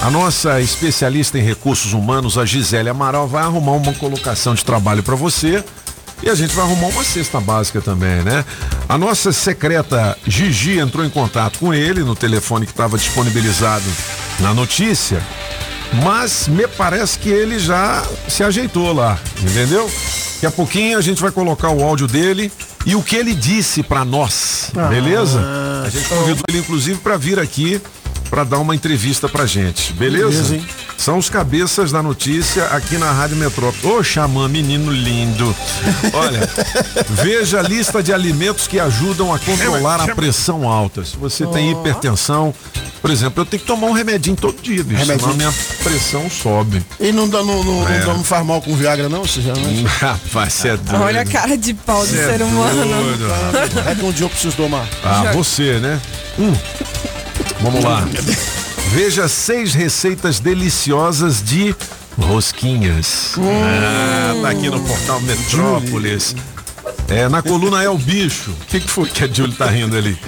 A 0.00 0.10
nossa 0.10 0.60
especialista 0.60 1.38
em 1.38 1.42
recursos 1.42 1.92
humanos, 1.92 2.38
a 2.38 2.44
Gisele 2.44 2.88
Amaral, 2.88 3.26
vai 3.26 3.42
arrumar 3.42 3.72
uma 3.72 3.92
colocação 3.94 4.54
de 4.54 4.64
trabalho 4.64 5.02
para 5.02 5.16
você 5.16 5.64
e 6.22 6.28
a 6.28 6.34
gente 6.34 6.54
vai 6.54 6.64
arrumar 6.64 6.88
uma 6.88 7.04
cesta 7.04 7.40
básica 7.40 7.80
também, 7.80 8.22
né? 8.22 8.44
A 8.88 8.98
nossa 8.98 9.32
secreta 9.32 10.16
Gigi 10.26 10.78
entrou 10.78 11.04
em 11.04 11.10
contato 11.10 11.58
com 11.58 11.72
ele 11.72 12.02
no 12.02 12.14
telefone 12.14 12.66
que 12.66 12.72
estava 12.72 12.98
disponibilizado 12.98 13.84
na 14.40 14.52
notícia, 14.52 15.22
mas 16.02 16.48
me 16.48 16.66
parece 16.66 17.18
que 17.18 17.28
ele 17.28 17.58
já 17.58 18.04
se 18.28 18.42
ajeitou 18.42 18.92
lá, 18.92 19.18
entendeu? 19.40 19.90
Daqui 20.34 20.46
a 20.46 20.50
pouquinho 20.50 20.98
a 20.98 21.00
gente 21.00 21.20
vai 21.20 21.32
colocar 21.32 21.70
o 21.70 21.82
áudio 21.82 22.06
dele 22.06 22.52
e 22.86 22.94
o 22.94 23.02
que 23.02 23.16
ele 23.16 23.34
disse 23.34 23.82
para 23.82 24.04
nós, 24.04 24.70
beleza? 24.88 25.40
A 25.84 25.88
gente 25.88 26.08
convidou 26.08 26.44
ele 26.48 26.58
inclusive 26.58 26.98
para 27.00 27.16
vir 27.16 27.38
aqui 27.38 27.80
para 28.30 28.44
dar 28.44 28.58
uma 28.58 28.74
entrevista 28.74 29.28
pra 29.28 29.46
gente, 29.46 29.92
beleza? 29.94 30.26
Beleza, 30.28 30.54
hein? 30.56 30.66
São 30.96 31.16
os 31.16 31.30
cabeças 31.30 31.92
da 31.92 32.02
notícia 32.02 32.64
aqui 32.66 32.98
na 32.98 33.10
Rádio 33.12 33.36
Metrópole. 33.36 33.94
Ô, 33.94 34.02
Xamã, 34.02 34.48
menino 34.48 34.90
lindo. 34.92 35.54
Olha, 36.12 36.40
veja 37.08 37.60
a 37.60 37.62
lista 37.62 38.02
de 38.02 38.12
alimentos 38.12 38.66
que 38.66 38.78
ajudam 38.80 39.32
a 39.32 39.38
controlar 39.38 40.00
a 40.00 40.14
pressão 40.14 40.68
alta. 40.68 41.04
Se 41.04 41.16
você 41.16 41.46
tem 41.46 41.70
hipertensão, 41.70 42.52
por 43.00 43.10
exemplo, 43.10 43.42
eu 43.42 43.46
tenho 43.46 43.60
que 43.60 43.66
tomar 43.66 43.86
um 43.86 43.92
remedinho 43.92 44.36
todo 44.36 44.60
dia, 44.60 44.82
bicho, 44.82 45.06
senão 45.06 45.16
Remedinho. 45.16 45.32
a 45.48 45.52
minha 45.52 45.54
pressão 45.84 46.28
sobe. 46.28 46.84
E 46.98 47.12
não, 47.12 47.28
dá, 47.28 47.42
não, 47.44 47.62
não, 47.62 47.88
É. 47.88 48.04
não, 48.04 48.16
não 48.18 48.24
faz 48.24 48.44
mal 48.44 48.60
com 48.60 48.74
Viagra, 48.74 49.08
não? 49.08 49.22
Você 49.24 49.40
já 49.40 49.54
não 49.54 49.84
Rapaz, 50.00 50.52
você 50.52 50.68
é 50.70 50.76
doido. 50.76 51.02
Olha 51.04 51.20
a 51.20 51.24
cara 51.24 51.56
de 51.56 51.72
pau 51.74 52.00
do 52.04 52.08
Cê 52.08 52.18
é 52.18 52.26
ser 52.32 52.42
humano. 52.42 52.84
doido. 52.84 53.26
É 53.88 53.94
que 53.94 54.04
um 54.04 54.10
dia 54.12 54.26
eu 54.26 54.30
preciso 54.30 54.56
tomar. 54.56 54.86
Ah, 55.04 55.30
você, 55.32 55.78
né? 55.78 56.00
Hum. 56.38 56.52
Vamos 57.60 57.82
lá. 57.82 58.06
Veja 58.92 59.28
seis 59.28 59.74
receitas 59.74 60.40
deliciosas 60.40 61.42
de 61.42 61.74
rosquinhas. 62.16 63.34
Ah, 63.38 64.34
tá 64.42 64.50
aqui 64.50 64.70
no 64.70 64.80
portal 64.80 65.20
Metrópolis. 65.20 66.34
É, 67.08 67.28
na 67.28 67.42
coluna 67.42 67.82
é 67.82 67.88
o 67.88 67.96
bicho. 67.96 68.50
O 68.50 68.66
que, 68.66 68.80
que 68.80 68.88
foi 68.88 69.08
que 69.08 69.24
a 69.24 69.26
Julie 69.26 69.56
tá 69.56 69.66
rindo 69.66 69.96
ali? 69.96 70.18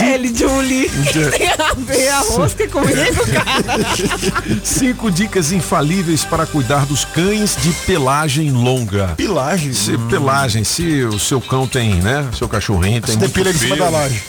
L. 0.00 0.36
Julie. 0.36 0.88
tem 1.30 1.48
a 1.48 1.74
ver 1.74 2.08
a 2.08 2.20
rosca 2.20 2.68
comigo, 2.68 3.26
cara? 3.32 4.60
Cinco 4.64 5.10
dicas 5.10 5.52
infalíveis 5.52 6.24
para 6.24 6.46
cuidar 6.46 6.84
dos 6.86 7.04
cães 7.04 7.56
de 7.60 7.72
pelagem 7.86 8.50
longa. 8.50 9.08
Pilagem? 9.16 9.72
Se, 9.72 9.96
pelagem, 10.10 10.64
se 10.64 11.04
o 11.04 11.18
seu 11.18 11.40
cão 11.40 11.66
tem, 11.66 11.96
né? 11.96 12.28
Seu 12.36 12.48
cachorrinho 12.48 13.00
tem 13.00 13.14
Você 13.14 13.18
muito 13.18 13.32
depila 13.32 13.50
em 13.50 13.58
cima 13.58 13.76
da 13.76 13.88
laje. 13.88 14.22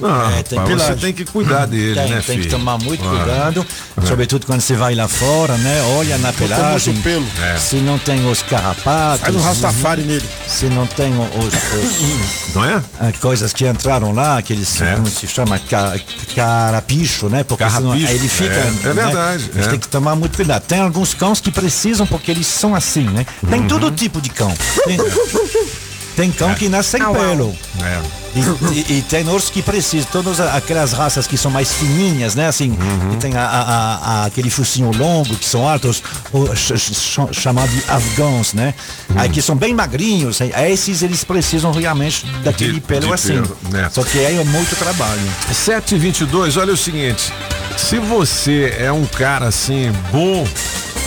Não, 0.00 0.30
É, 0.30 0.42
tem 0.42 0.58
rapaz, 0.58 0.82
você 0.82 0.94
tem 0.96 1.12
que 1.12 1.24
cuidar 1.24 1.66
dele, 1.66 1.94
Tem, 1.94 2.10
né, 2.10 2.22
tem 2.24 2.36
que 2.36 2.42
filho? 2.44 2.50
tomar 2.58 2.78
muito 2.78 3.04
Ah. 3.06 3.10
cuidado, 3.10 3.66
sobretudo 4.06 4.46
quando 4.46 4.60
você 4.60 4.74
vai 4.74 4.94
lá 4.94 5.06
fora, 5.08 5.56
né? 5.58 5.82
Olha 5.98 6.16
na 6.18 6.32
pelagem. 6.32 6.94
pelo. 7.02 7.26
É. 7.42 7.56
Se 7.58 7.76
não 7.76 7.98
tem 7.98 8.28
os 8.30 8.42
carrapatos. 8.42 9.20
Faz 9.20 9.34
um 9.36 9.40
rastafari 9.40 10.02
nele. 10.02 10.24
Se 10.48 10.66
não 10.66 10.86
tem 10.86 11.12
os, 11.12 11.46
os- 11.46 12.54
Não 12.54 12.64
é? 12.64 12.82
ah, 12.98 13.12
coisas 13.20 13.52
que 13.52 13.66
entraram 13.66 14.12
lá, 14.12 14.38
aqueles, 14.38 14.80
É. 14.80 14.94
como 14.94 15.06
se 15.08 15.26
chama, 15.26 15.58
Ca- 15.58 15.98
carapicho, 16.34 17.28
né? 17.28 17.44
Porque 17.44 17.64
senão 17.68 17.90
Carrapicho, 17.92 18.12
ele 18.12 18.28
fica. 18.28 18.54
é, 18.54 18.58
é 18.58 18.64
né? 18.70 18.92
verdade, 19.04 19.50
A 19.54 19.56
gente 19.56 19.66
é. 19.66 19.70
tem 19.70 19.78
que 19.78 19.88
tomar 19.88 20.16
muito 20.16 20.36
cuidado. 20.36 20.62
Tem 20.62 20.80
alguns 20.80 21.14
cães 21.14 21.40
que 21.40 21.50
precisam, 21.50 22.06
porque 22.06 22.30
eles 22.30 22.46
são 22.46 22.74
assim, 22.74 23.04
né? 23.04 23.26
Tem 23.48 23.60
Uhum. 23.60 23.68
todo 23.68 23.90
tipo 23.90 24.20
de 24.20 24.30
cão. 24.30 24.52
Tem, 24.86 24.96
tem 26.16 26.30
cão 26.30 26.54
que 26.54 26.68
nasce 26.68 26.90
sem 26.90 27.02
Au, 27.02 27.14
au. 27.14 27.20
pelo. 27.20 27.56
É. 27.82 28.00
E, 28.32 28.92
e- 28.92 28.98
e 28.98 29.02
tem 29.02 29.26
outros 29.28 29.50
que 29.50 29.60
precisam, 29.60 30.08
todas 30.12 30.38
aquelas 30.40 30.92
raças 30.92 31.26
que 31.26 31.36
são 31.36 31.50
mais 31.50 31.72
fininhas, 31.72 32.34
né? 32.36 32.46
Assim, 32.46 32.70
Uhum. 32.70 33.10
que 33.10 33.16
tem 33.16 33.34
a- 33.36 33.40
a- 33.44 33.96
a- 34.22 34.24
aquele 34.26 34.48
focinho 34.50 34.92
longo, 34.96 35.34
que 35.34 35.44
são 35.44 35.68
altos, 35.68 36.00
ch- 36.54 36.78
ch- 36.78 37.18
chamado 37.32 37.68
de 37.70 37.82
afgãos, 37.90 38.52
né? 38.54 38.72
Uhum. 39.08 39.18
Aí 39.18 39.28
que 39.30 39.42
são 39.42 39.56
bem 39.56 39.74
magrinhos, 39.74 40.40
aí 40.40 40.72
esses 40.72 41.02
eles 41.02 41.24
precisam 41.24 41.72
realmente 41.72 42.24
daquele 42.44 42.74
De- 42.74 42.80
pelo 42.80 43.08
de 43.08 43.12
assim. 43.12 43.32
pelo, 43.42 43.56
né? 43.70 43.88
Só 43.92 44.04
que 44.04 44.18
aí 44.24 44.38
é 44.38 44.44
muito 44.44 44.76
trabalho. 44.76 45.20
722, 45.52 46.56
olha 46.56 46.72
o 46.72 46.76
seguinte. 46.76 47.32
Se 47.76 47.98
você 47.98 48.76
é 48.78 48.92
um 48.92 49.06
cara 49.06 49.46
assim, 49.48 49.90
bom 50.12 50.46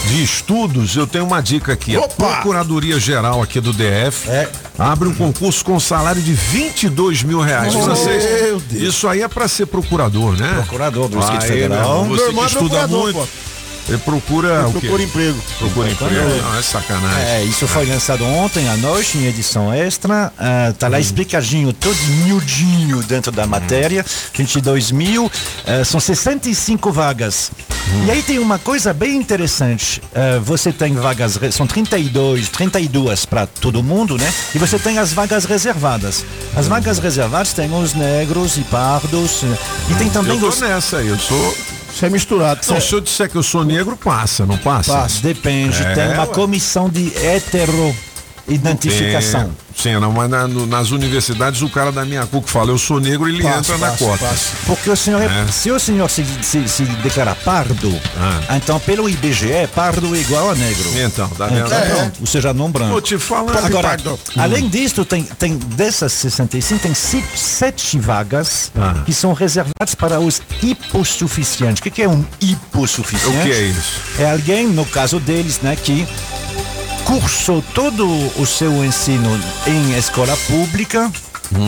de 0.08 0.24
estudos, 0.24 0.96
eu 0.96 1.08
tenho 1.08 1.26
uma 1.26 1.42
dica 1.42 1.74
aqui. 1.74 1.96
A 1.96 2.02
Opa! 2.02 2.14
Procuradoria 2.36 3.00
Geral 3.00 3.42
aqui 3.42 3.60
do 3.60 3.72
DF 3.74 4.30
É. 4.30 4.50
abre 4.78 5.08
um 5.08 5.14
concurso 5.14 5.64
com 5.64 5.80
salário 5.80 6.22
de 6.22 6.34
22 6.34 7.24
mil 7.24 7.40
reais. 7.40 7.74
Meu 7.74 8.60
Deus. 8.60 8.72
Isso 8.72 9.08
aí 9.08 9.22
é 9.22 9.28
pra 9.28 9.48
ser 9.48 9.66
procurador, 9.66 10.38
né? 10.38 10.54
Procurador 10.56 11.08
do 11.08 11.18
Distrito 11.18 11.44
Federal. 11.44 12.06
Você 12.06 12.32
que 12.34 12.40
é 12.40 12.46
estuda 12.46 12.88
muito. 12.88 13.16
pô. 13.20 13.28
Ele 13.88 13.98
procura 13.98 14.68
o 14.68 14.74
quê? 14.74 14.80
Procura 14.80 15.04
emprego. 15.04 15.44
Procura 15.60 15.92
emprego. 15.92 16.42
Não, 16.42 16.58
é 16.58 16.62
sacanagem. 16.62 17.22
É, 17.24 17.44
isso 17.44 17.68
foi 17.68 17.86
lançado 17.86 18.24
ontem 18.26 18.68
à 18.70 18.78
noite 18.78 19.18
em 19.18 19.26
edição 19.26 19.74
extra. 19.74 20.32
Ah, 20.38 20.74
tá 20.78 20.88
lá 20.88 21.00
explicadinho, 21.00 21.74
todo 21.74 21.98
miudinho 22.26 23.04
dentro 23.04 23.32
da 23.32 23.46
matéria. 23.46 24.06
22 24.34 24.92
mil, 24.92 25.32
ah, 25.68 25.84
são 25.84 26.00
65 26.00 26.92
vagas. 26.92 27.52
E 28.06 28.12
aí 28.12 28.24
tem 28.24 28.40
uma 28.40 28.58
coisa 28.58 28.94
bem 28.94 29.18
interessante. 29.18 30.02
Ah, 30.16 30.40
você 30.42 30.72
tem 30.72 30.94
vagas, 30.94 31.38
são 31.52 31.68
32, 31.68 32.48
32 32.50 33.26
para 33.26 33.46
todo 33.46 33.84
mundo, 33.84 34.18
né? 34.18 34.34
E 34.56 34.58
você 34.58 34.80
tem 34.80 34.98
as 34.98 35.12
vagas 35.12 35.44
reservadas. 35.46 36.26
As 36.56 36.68
vagas 36.68 37.00
reservadas 37.00 37.52
tem 37.54 37.72
os 37.74 37.94
negros 37.94 38.58
e 38.58 38.62
pardos. 38.62 39.44
E 39.90 39.96
tem 39.96 40.10
também 40.10 40.36
Eu 40.36 40.42
tô 40.42 40.48
os. 40.48 40.62
nessa 40.62 40.98
aí, 40.98 41.08
eu 41.10 41.20
sou. 41.20 41.56
Isso 41.94 42.06
é 42.06 42.10
misturado. 42.10 42.60
Então, 42.64 42.80
se 42.82 42.94
eu 42.94 43.02
disser 43.02 43.30
que 43.30 43.36
eu 43.36 43.44
sou 43.44 43.64
negro, 43.64 43.96
passa, 43.96 44.44
não 44.46 44.58
passa? 44.58 44.92
Passa. 44.94 45.22
Depende, 45.22 45.82
É, 45.84 45.94
tem 45.94 46.08
uma 46.14 46.22
ué. 46.24 46.28
comissão 46.34 46.90
de 46.90 47.12
hetero-identificação. 47.18 49.42
É, 49.42 49.63
sim, 49.76 49.94
não, 50.00 50.12
mas 50.12 50.30
na- 50.30 50.48
no- 50.48 50.66
nas 50.66 50.92
universidades 50.92 51.62
o 51.62 51.70
cara 51.70 51.92
da 51.92 52.06
minha 52.06 52.26
CUC 52.26 52.50
fala, 52.50 52.72
eu 52.72 52.78
sou 52.78 53.00
negro, 53.00 53.28
ele 53.28 53.44
Passa, 53.44 53.58
entra 53.60 53.78
na 53.78 53.88
passa, 53.92 54.06
cota. 54.06 54.26
passa. 54.26 54.46
Porque 54.66 54.90
o 54.90 54.96
senhor, 54.96 55.22
é- 55.22 55.26
É. 55.26 55.48
se 55.52 55.72
o 55.72 55.80
senhor 55.80 56.10
se, 56.10 56.26
se, 56.42 56.68
se 56.68 56.84
declara 56.84 57.36
pardo, 57.36 57.94
Ah. 58.18 58.56
então 58.56 58.80
pelo 58.80 59.10
IBGE, 59.10 59.68
pardo 59.74 60.16
é 60.16 60.20
igual 60.20 60.50
a 60.52 60.56
negro. 60.56 60.90
Então, 60.98 61.28
tá 61.30 61.48
vendo? 61.48 61.66
Então, 61.68 61.82
pronto, 61.82 62.20
você 62.22 62.40
já 62.42 62.54
não 62.54 62.72
branco. 62.72 62.94
Tô 62.94 63.02
te 63.02 63.18
falando. 63.18 63.58
Agora, 63.58 63.90
Pardo. 63.90 64.20
além 64.38 64.68
disso, 64.70 65.04
tem, 65.06 65.24
tem 65.24 65.58
dessas 65.58 66.14
65, 66.14 66.82
tem 66.84 66.94
ci- 66.94 67.24
sete 67.36 67.98
vagas 68.00 68.72
Ah. 68.78 69.02
que 69.06 69.14
são 69.14 69.34
reservadas 69.34 69.96
para 69.98 70.20
os 70.20 70.42
hipossuficientes. 70.62 71.80
O 71.80 71.84
que, 71.84 71.90
que 71.92 72.02
é 72.04 72.08
um 72.10 72.24
hipossuficiente? 72.40 73.38
O 73.38 73.42
que 73.44 73.52
é 73.52 73.62
isso? 73.64 74.00
É 74.20 74.32
alguém, 74.32 74.68
no 74.68 74.86
caso 74.86 75.20
deles, 75.20 75.60
né, 75.62 75.76
que 75.76 76.08
cursou 77.06 77.64
todo 77.74 78.08
o 78.40 78.46
seu 78.46 78.84
ensino 78.84 79.30
em 79.68 79.98
escola 79.98 80.36
pública, 80.48 81.12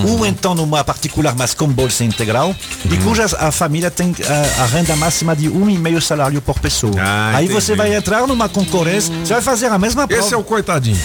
ou 0.08 0.26
então 0.26 0.56
numa 0.56 0.84
particular, 0.84 1.36
mas 1.36 1.54
com 1.54 1.68
bolsa 1.68 2.04
integral, 2.04 2.56
e 2.90 2.98
cuja 2.98 3.26
a 3.40 3.52
família 3.52 3.92
tem 3.92 4.16
ah, 4.28 4.64
a 4.64 4.66
renda 4.66 4.96
máxima 4.96 5.36
de 5.36 5.48
um 5.50 5.70
e 5.70 5.78
meio 5.78 6.02
salário 6.02 6.42
por 6.42 6.60
pessoa. 6.60 6.94
Ah, 6.98 7.34
Aí 7.36 7.46
entendi. 7.46 7.62
você 7.62 7.76
vai 7.76 7.94
entrar 7.94 8.26
numa 8.26 8.50
concorrência, 8.50 9.14
você 9.24 9.34
vai 9.34 9.42
fazer 9.42 9.68
a 9.68 9.78
mesma 9.78 10.08
prova. 10.08 10.24
Esse 10.24 10.34
é 10.34 10.38
o 10.38 10.44
coitadinho. 10.44 11.00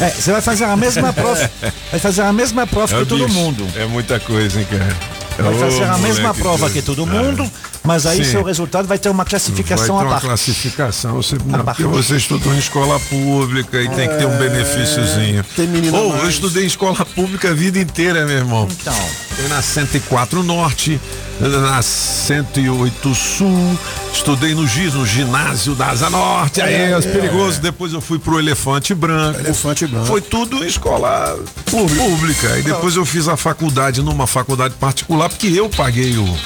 É, 0.00 0.10
você 0.10 0.30
vai 0.32 0.42
fazer 0.42 0.64
a 0.64 0.76
mesma 0.76 1.12
prova. 1.12 1.50
vai 1.90 2.00
fazer 2.00 2.22
a 2.22 2.32
mesma 2.32 2.66
prova 2.66 2.96
É 2.96 2.98
que 2.98 3.06
todo 3.06 3.24
bicho. 3.24 3.38
mundo. 3.38 3.66
É 3.76 3.86
muita 3.86 4.20
coisa, 4.20 4.60
hein, 4.60 4.66
cara? 4.70 4.96
Vai 5.38 5.54
fazer 5.58 5.84
a 5.84 5.98
mesma 5.98 6.34
prova 6.34 6.70
que 6.70 6.82
todo 6.82 7.06
mundo, 7.06 7.50
mas 7.86 8.06
aí 8.06 8.24
Sim. 8.24 8.30
seu 8.32 8.42
resultado 8.42 8.86
vai 8.86 8.98
ter 8.98 9.08
uma 9.08 9.24
Vai 9.24 9.30
classificação 9.30 9.98
ter 9.98 10.04
à 10.04 10.08
uma 10.08 10.20
classificação. 10.20 11.14
Você, 11.14 11.36
não, 11.44 11.64
porque 11.64 11.84
você 11.84 12.16
estudou 12.16 12.54
em 12.54 12.58
escola 12.58 12.98
pública 13.00 13.80
e 13.80 13.88
tem 13.90 14.08
que 14.08 14.16
ter 14.16 14.26
um 14.26 14.36
benefíciozinho. 14.38 15.44
tem 15.56 15.66
menino 15.66 15.96
Ou 15.96 16.16
eu 16.16 16.28
estudei 16.28 16.64
em 16.64 16.66
escola 16.66 17.04
pública 17.06 17.50
a 17.50 17.54
vida 17.54 17.78
inteira, 17.78 18.26
meu 18.26 18.36
irmão. 18.36 18.68
Então, 18.70 18.94
Estudei 19.30 19.48
na 19.48 19.60
104 19.62 20.42
Norte, 20.42 20.98
na 21.40 21.82
108 21.82 23.14
Sul, 23.14 23.78
estudei 24.12 24.54
no 24.54 24.66
GIS, 24.66 24.94
no 24.94 25.04
ginásio 25.04 25.74
da 25.74 25.88
Asa 25.90 26.08
Norte, 26.08 26.62
aí 26.62 26.74
é, 26.92 27.00
perigoso. 27.02 27.60
Depois 27.60 27.92
eu 27.92 28.00
fui 28.00 28.18
pro 28.18 28.38
Elefante 28.38 28.94
Branco. 28.94 29.38
Elefante 29.40 29.86
Branco. 29.86 30.06
Foi 30.06 30.22
tudo 30.22 30.64
em 30.64 30.66
escola 30.66 31.38
pública. 31.70 32.58
E 32.58 32.62
depois 32.62 32.96
eu 32.96 33.04
fiz 33.04 33.28
a 33.28 33.36
faculdade 33.36 34.00
numa 34.02 34.26
faculdade 34.26 34.74
particular, 34.80 35.28
porque 35.28 35.48
eu 35.48 35.68
paguei 35.68 36.16
o. 36.16 36.36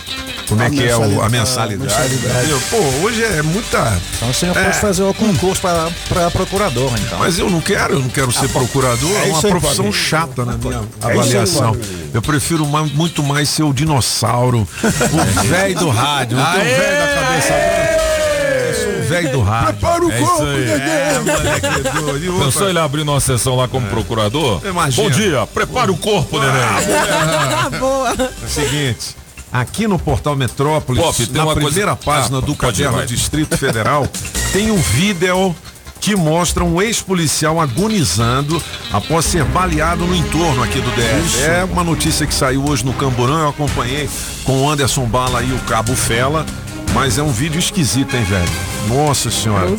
Como 0.48 0.60
é 0.62 0.66
A 0.66 0.70
que 0.70 0.82
é 0.84 0.96
o- 0.96 1.22
a 1.22 1.28
mensalidade. 1.30 1.82
mensalidade? 2.10 2.54
Pô, 2.70 2.76
hoje 3.04 3.22
é 3.24 3.42
muita. 3.42 4.00
Então 4.16 4.32
você 4.32 4.46
É. 4.46 4.52
pode 4.52 4.78
fazer 4.78 5.02
o 5.02 5.14
concurso 5.14 5.62
para 6.08 6.30
procurador, 6.30 6.90
então. 6.98 7.18
Mas 7.18 7.38
eu 7.38 7.48
não 7.48 7.60
quero, 7.60 7.94
eu 7.94 8.00
não 8.00 8.08
quero 8.08 8.32
ser 8.32 8.48
procurador, 8.48 9.10
é, 9.22 9.28
é 9.28 9.32
uma 9.32 9.40
profissão 9.42 9.92
chata 9.92 10.44
na 10.44 10.56
minha 10.56 10.76
É 10.78 10.80
isso 10.80 10.86
aí, 11.06 11.12
avaliação. 11.18 11.76
Eu 12.12 12.20
prefiro 12.22 12.66
ma- 12.66 12.82
muito 12.84 13.22
mais 13.22 13.48
ser 13.48 13.62
o 13.62 13.72
dinossauro, 13.72 14.66
o 14.82 15.40
velho 15.46 15.74
do 15.78 15.88
rádio, 15.88 16.36
o 16.38 16.42
velho 16.42 16.98
da 16.98 17.14
cabeça 17.14 17.54
o 18.98 19.02
velho 19.10 19.32
do 19.32 19.40
rádio. 19.42 19.66
Prepara 19.78 20.04
o 20.04 20.12
É 20.12 20.18
corpo. 20.20 20.44
Dedê. 20.44 20.70
É, 20.70 22.44
Pensou 22.44 22.68
ele 22.68 22.78
abrindo 22.78 23.10
uma 23.10 23.20
sessão 23.20 23.56
lá 23.56 23.66
como 23.66 23.86
procurador? 23.88 24.60
Imagina. 24.64 25.08
Bom 25.08 25.14
dia, 25.14 25.46
prepare 25.52 25.90
o 25.90 25.96
corpo, 25.96 26.38
neném. 26.38 26.62
Ah, 26.62 27.70
boa. 27.78 28.10
É 28.10 28.46
o 28.46 28.48
seguinte, 28.48 29.16
aqui 29.52 29.86
no 29.86 29.98
Portal 29.98 30.36
Metrópolis, 30.36 31.02
Pop, 31.02 31.28
na 31.32 31.44
uma 31.44 31.52
coisa- 31.54 31.68
primeira 31.68 31.96
página 31.96 32.38
Ah, 32.38 32.40
do 32.40 32.54
caderno. 32.54 33.04
Distrito 33.06 33.56
Federal, 33.56 34.06
tem 34.52 34.70
um 34.70 34.76
vídeo 34.78 35.54
que 36.00 36.16
mostra 36.16 36.64
um 36.64 36.80
ex-policial 36.80 37.60
agonizando 37.60 38.62
após 38.90 39.24
ser 39.26 39.44
baleado 39.44 40.06
no 40.06 40.14
entorno 40.16 40.62
aqui 40.62 40.80
do 40.80 40.90
DF. 40.92 41.42
É 41.42 41.64
uma 41.64 41.84
notícia 41.84 42.26
que 42.26 42.32
saiu 42.34 42.64
hoje 42.66 42.84
no 42.86 42.94
Camburão, 42.94 43.40
eu 43.40 43.48
acompanhei 43.50 44.08
com 44.44 44.62
o 44.62 44.70
Anderson 44.70 45.04
Bala 45.04 45.42
e 45.42 45.52
o 45.52 45.58
Cabo 45.68 45.94
Fela, 45.94 46.46
mas 46.94 47.18
é 47.18 47.22
um 47.22 47.30
vídeo 47.30 47.58
esquisito, 47.58 48.16
hein, 48.16 48.24
velho? 48.24 48.48
Nossa 48.88 49.30
senhora. 49.30 49.70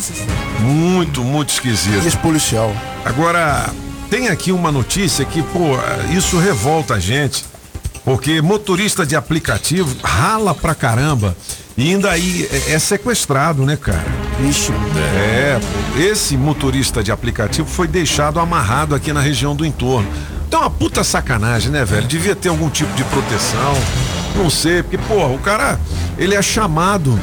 Muito, 0.59 1.23
muito 1.23 1.49
esquisito. 1.49 2.05
Esse 2.05 2.17
policial. 2.17 2.71
Agora, 3.03 3.69
tem 4.09 4.27
aqui 4.27 4.51
uma 4.51 4.71
notícia 4.71 5.25
que, 5.25 5.41
pô, 5.41 5.71
isso 6.15 6.37
revolta 6.37 6.93
a 6.95 6.99
gente, 6.99 7.43
porque 8.03 8.41
motorista 8.41 9.05
de 9.05 9.15
aplicativo 9.15 9.95
rala 10.03 10.53
pra 10.55 10.73
caramba 10.73 11.35
e 11.77 11.89
ainda 11.89 12.11
aí 12.11 12.47
é, 12.51 12.73
é 12.73 12.79
sequestrado, 12.79 13.65
né, 13.65 13.75
cara? 13.75 14.05
Vixe. 14.39 14.71
É, 15.15 15.59
esse 15.99 16.35
motorista 16.35 17.03
de 17.03 17.11
aplicativo 17.11 17.67
foi 17.67 17.87
deixado 17.87 18.39
amarrado 18.39 18.93
aqui 18.93 19.13
na 19.13 19.21
região 19.21 19.55
do 19.55 19.65
entorno. 19.65 20.07
Então, 20.47 20.61
uma 20.61 20.69
puta 20.69 21.03
sacanagem, 21.03 21.71
né, 21.71 21.85
velho? 21.85 22.05
Devia 22.05 22.35
ter 22.35 22.49
algum 22.49 22.69
tipo 22.69 22.93
de 22.93 23.03
proteção. 23.05 23.73
Não 24.35 24.49
sei, 24.49 24.83
porque, 24.83 24.97
porra, 24.97 25.27
o 25.27 25.39
cara, 25.39 25.79
ele 26.17 26.35
é 26.35 26.41
chamado 26.41 27.17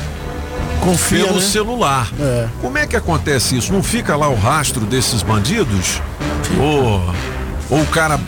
Confia, 0.80 1.24
pelo 1.26 1.38
né? 1.38 1.46
celular. 1.46 2.10
É. 2.18 2.48
Como 2.60 2.78
é 2.78 2.86
que 2.86 2.96
acontece 2.96 3.56
isso? 3.56 3.72
Não 3.72 3.82
fica 3.82 4.16
lá 4.16 4.28
o 4.28 4.34
rastro 4.34 4.86
desses 4.86 5.22
bandidos? 5.22 6.00
Ou, 6.58 7.14
ou 7.68 7.82
o 7.82 7.86
cara 7.86 8.18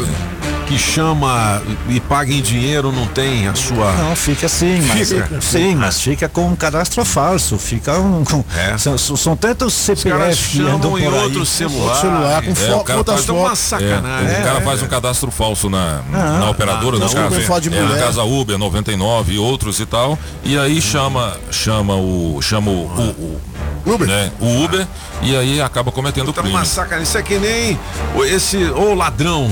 que 0.71 0.79
chama 0.79 1.61
e 1.89 1.99
paga 1.99 2.33
em 2.33 2.41
dinheiro 2.41 2.93
não 2.93 3.05
tem 3.09 3.49
a 3.49 3.55
sua. 3.57 3.91
Não, 3.93 4.15
fica 4.15 4.47
assim, 4.47 4.81
mas 4.83 5.09
Fica. 5.09 5.41
sim, 5.41 5.75
mas 5.75 6.01
fica 6.01 6.29
com 6.29 6.47
um 6.47 6.55
cadastro 6.55 7.05
falso, 7.05 7.59
fica 7.59 7.99
um, 7.99 8.23
com, 8.25 8.45
É. 8.57 8.79
são, 8.79 8.97
são 8.97 9.37
tantos 9.37 9.75
CPF 9.75 10.51
que 10.51 10.63
andam 10.63 10.93
por 10.93 11.01
em 11.01 11.09
aí. 11.09 11.13
outro 11.25 11.45
celular. 11.45 11.87
Outro 11.97 12.01
celular 12.01 12.43
com 12.45 12.51
É, 12.53 12.55
foto, 12.55 12.81
o 12.81 12.85
cara 12.85 13.05
faz 13.05 13.29
uma 13.29 13.57
sacanagem. 13.57 14.31
É, 14.37 14.41
o 14.41 14.45
cara 14.45 14.61
faz 14.61 14.83
um 14.83 14.87
cadastro 14.87 15.31
falso 15.33 15.69
na, 15.69 16.03
na 16.09 16.51
operadora 16.51 16.99
com 17.01 17.09
foto 17.41 17.69
de 17.69 17.77
é, 17.77 17.83
na. 17.83 17.99
Casa 17.99 18.23
Uber 18.23 18.57
99 18.57 19.33
e 19.35 19.39
outros 19.39 19.81
e 19.81 19.87
tal. 19.87 20.17
E 20.45 20.57
aí 20.57 20.81
chama, 20.81 21.37
chama 21.51 21.97
o. 21.97 22.39
Chama 22.41 22.71
o, 22.71 22.85
o, 22.85 23.41
o, 23.87 23.93
Uber. 23.95 24.07
né, 24.07 24.31
o 24.39 24.63
Uber 24.65 24.87
e 25.23 25.35
aí 25.37 25.61
acaba 25.61 25.91
cometendo 25.91 26.33
Tá 26.33 26.43
crime. 26.43 26.55
uma 26.57 26.65
sacanagem. 26.65 27.03
Isso 27.03 27.19
é 27.19 27.23
que 27.23 27.39
nem 27.41 27.77
o- 28.15 28.25
esse. 28.25 28.57
Ô 28.71 28.95
ladrão. 28.95 29.51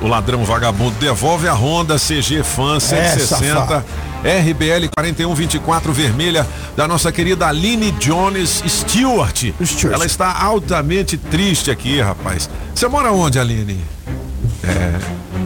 O 0.00 0.06
ladrão 0.06 0.44
vagabundo 0.44 0.94
devolve 0.98 1.46
a 1.46 1.52
Honda 1.54 1.98
CG 1.98 2.42
Fan 2.42 2.80
160 2.80 3.26
safado. 3.26 3.84
RBL 4.22 4.88
4124 4.94 5.92
vermelha 5.92 6.46
da 6.76 6.86
nossa 6.86 7.10
querida 7.10 7.46
Aline 7.46 7.90
Jones 7.92 8.62
Stewart. 8.66 9.52
Stewart. 9.62 9.94
Ela 9.94 10.06
está 10.06 10.42
altamente 10.42 11.16
triste 11.16 11.70
aqui, 11.70 12.00
rapaz. 12.00 12.48
Você 12.74 12.86
mora 12.88 13.12
onde, 13.12 13.38
Aline? 13.38 13.80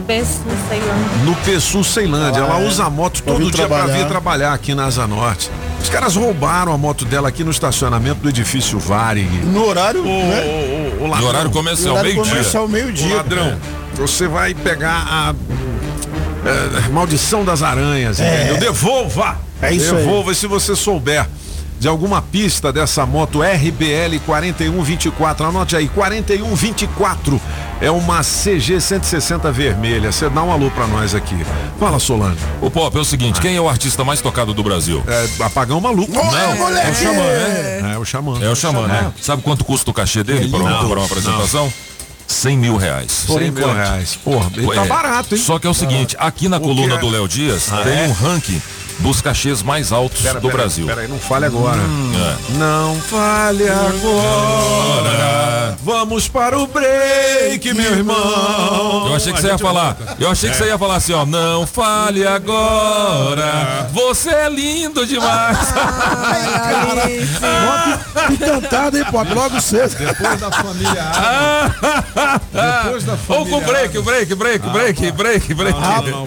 Penso, 0.07 0.41
sei 0.69 0.79
lá. 0.81 0.95
No 1.23 1.35
Pessu, 1.37 1.83
Ceilândia. 1.83 2.43
Ah, 2.43 2.47
Ela 2.47 2.61
é. 2.61 2.67
usa 2.67 2.85
a 2.85 2.89
moto 2.89 3.23
todo 3.23 3.49
dia 3.49 3.67
para 3.67 3.87
vir 3.87 4.07
trabalhar 4.07 4.53
aqui 4.53 4.75
na 4.75 4.85
Asa 4.85 5.07
Norte. 5.07 5.49
Os 5.85 5.89
caras 5.91 6.15
roubaram 6.15 6.73
a 6.73 6.77
moto 6.79 7.05
dela 7.05 7.29
aqui 7.29 7.43
no 7.43 7.51
estacionamento 7.51 8.19
do 8.19 8.27
edifício 8.27 8.79
Varig. 8.79 9.29
No 9.45 9.67
horário, 9.67 10.01
Ô, 10.01 10.05
né? 10.07 10.97
Em 10.99 11.07
ladrão. 11.07 11.27
horário 11.29 11.47
No 11.49 11.53
comercial, 11.53 11.93
horário 11.93 12.09
meio-dia. 12.11 12.31
comercial, 12.33 12.65
Ô, 12.65 12.67
meio-dia. 12.67 13.15
ladrão, 13.17 13.57
você 13.93 14.27
vai 14.27 14.55
pegar 14.55 15.05
a 15.07 15.35
é, 16.43 16.89
maldição 16.89 17.45
das 17.45 17.61
aranhas, 17.61 18.19
É. 18.19 18.45
entendeu? 18.45 18.57
Devolva! 18.57 19.37
É 19.61 19.71
isso 19.75 19.93
aí. 19.93 20.03
Devolva 20.03 20.31
e 20.31 20.35
se 20.35 20.47
você 20.47 20.75
souber 20.75 21.27
de 21.85 21.89
alguma 21.89 22.19
pista 22.19 22.73
dessa 22.73 23.05
moto 23.05 23.43
RBL 23.43 24.17
4124, 24.25 25.45
anote 25.45 25.75
aí, 25.75 25.87
4124 25.87 27.39
é 27.79 27.91
uma 27.91 28.21
CG 28.23 28.81
160 28.81 29.51
vermelha. 29.51 30.11
Você 30.11 30.27
dá 30.27 30.41
um 30.41 30.51
alô 30.51 30.71
pra 30.71 30.87
nós 30.87 31.13
aqui. 31.13 31.45
Fala, 31.79 31.99
Solange. 31.99 32.39
O 32.59 32.71
Pop, 32.71 32.97
é 32.97 32.99
o 32.99 33.05
seguinte, 33.05 33.39
quem 33.39 33.55
é 33.55 33.61
o 33.61 33.69
artista 33.69 34.03
mais 34.03 34.19
tocado 34.19 34.51
do 34.51 34.63
Brasil? 34.63 35.03
É, 35.05 35.43
apagão 35.43 35.79
maluco. 35.79 36.11
Não, 36.11 36.35
é 36.35 36.47
o 36.55 36.57
moleque! 36.57 36.95
Xamã, 36.95 37.21
né? 37.21 37.93
É 37.93 37.97
o 37.99 38.03
Xamã. 38.05 38.39
É 38.41 38.49
o 38.49 38.55
Xamã, 38.55 38.87
né? 38.87 39.13
Sabe 39.21 39.43
quanto 39.43 39.63
custa 39.63 39.91
o 39.91 39.93
cachê 39.93 40.23
dele 40.23 40.49
para 40.49 40.57
uma, 40.61 40.69
Não, 40.71 40.89
para 40.89 40.97
uma 41.01 41.05
apresentação? 41.05 41.71
100 42.27 42.57
mil 42.57 42.77
reais. 42.77 43.11
100 43.27 43.51
mil 43.51 43.71
reais. 43.71 44.15
Porra, 44.15 44.49
ele 44.57 44.65
tá 44.73 44.85
É, 44.85 44.87
barato, 44.87 45.35
hein? 45.35 45.41
Só 45.41 45.59
que 45.59 45.67
é 45.67 45.69
o 45.69 45.73
seguinte, 45.75 46.15
aqui 46.17 46.49
na 46.49 46.59
coluna 46.59 46.95
é- 46.95 46.97
do 46.97 47.09
Léo 47.09 47.27
Dias 47.27 47.71
Ah, 47.71 47.83
tem 47.83 47.93
é? 47.93 48.07
um 48.07 48.11
ranking 48.11 48.59
dos 48.99 49.21
cachês 49.21 49.61
mais 49.61 49.91
altos 49.91 50.21
Pera, 50.21 50.39
do 50.39 50.47
pera, 50.47 50.57
Brasil. 50.57 50.85
Pera 50.85 51.01
aí, 51.01 51.07
não 51.07 51.19
fale 51.19 51.45
agora. 51.45 51.79
É. 51.79 52.57
Não 52.57 52.95
fale 53.01 53.67
agora. 53.69 55.77
Vamos 55.83 56.27
para 56.27 56.57
o 56.57 56.67
break, 56.67 57.73
meu 57.73 57.91
irmão. 57.91 59.07
Eu 59.07 59.15
achei 59.15 59.33
que 59.33 59.41
você 59.41 59.47
ia 59.47 59.57
falar. 59.57 59.97
Eu 60.19 60.29
achei 60.29 60.49
que 60.49 60.57
você 60.57 60.65
ia 60.65 60.77
falar 60.77 60.95
assim, 60.95 61.13
ó. 61.13 61.25
Não 61.25 61.67
fale 61.67 62.25
agora. 62.25 63.87
Você 63.91 64.29
é 64.29 64.49
lindo 64.49 65.05
demais. 65.05 65.57
Que 68.27 68.37
cantada, 68.37 68.97
hein, 68.97 69.05
Pop? 69.11 69.33
Logo 69.33 69.61
cedo. 69.61 69.95
Depois 69.95 70.39
da 70.39 70.51
família 70.51 71.11
Depois 72.83 73.03
da 73.03 73.17
Ou 73.29 73.45
com 73.45 73.61
break, 73.61 73.99
break, 74.01 74.35
break, 74.35 74.69
break, 74.69 75.11
break, 75.11 75.53
break. 75.53 75.77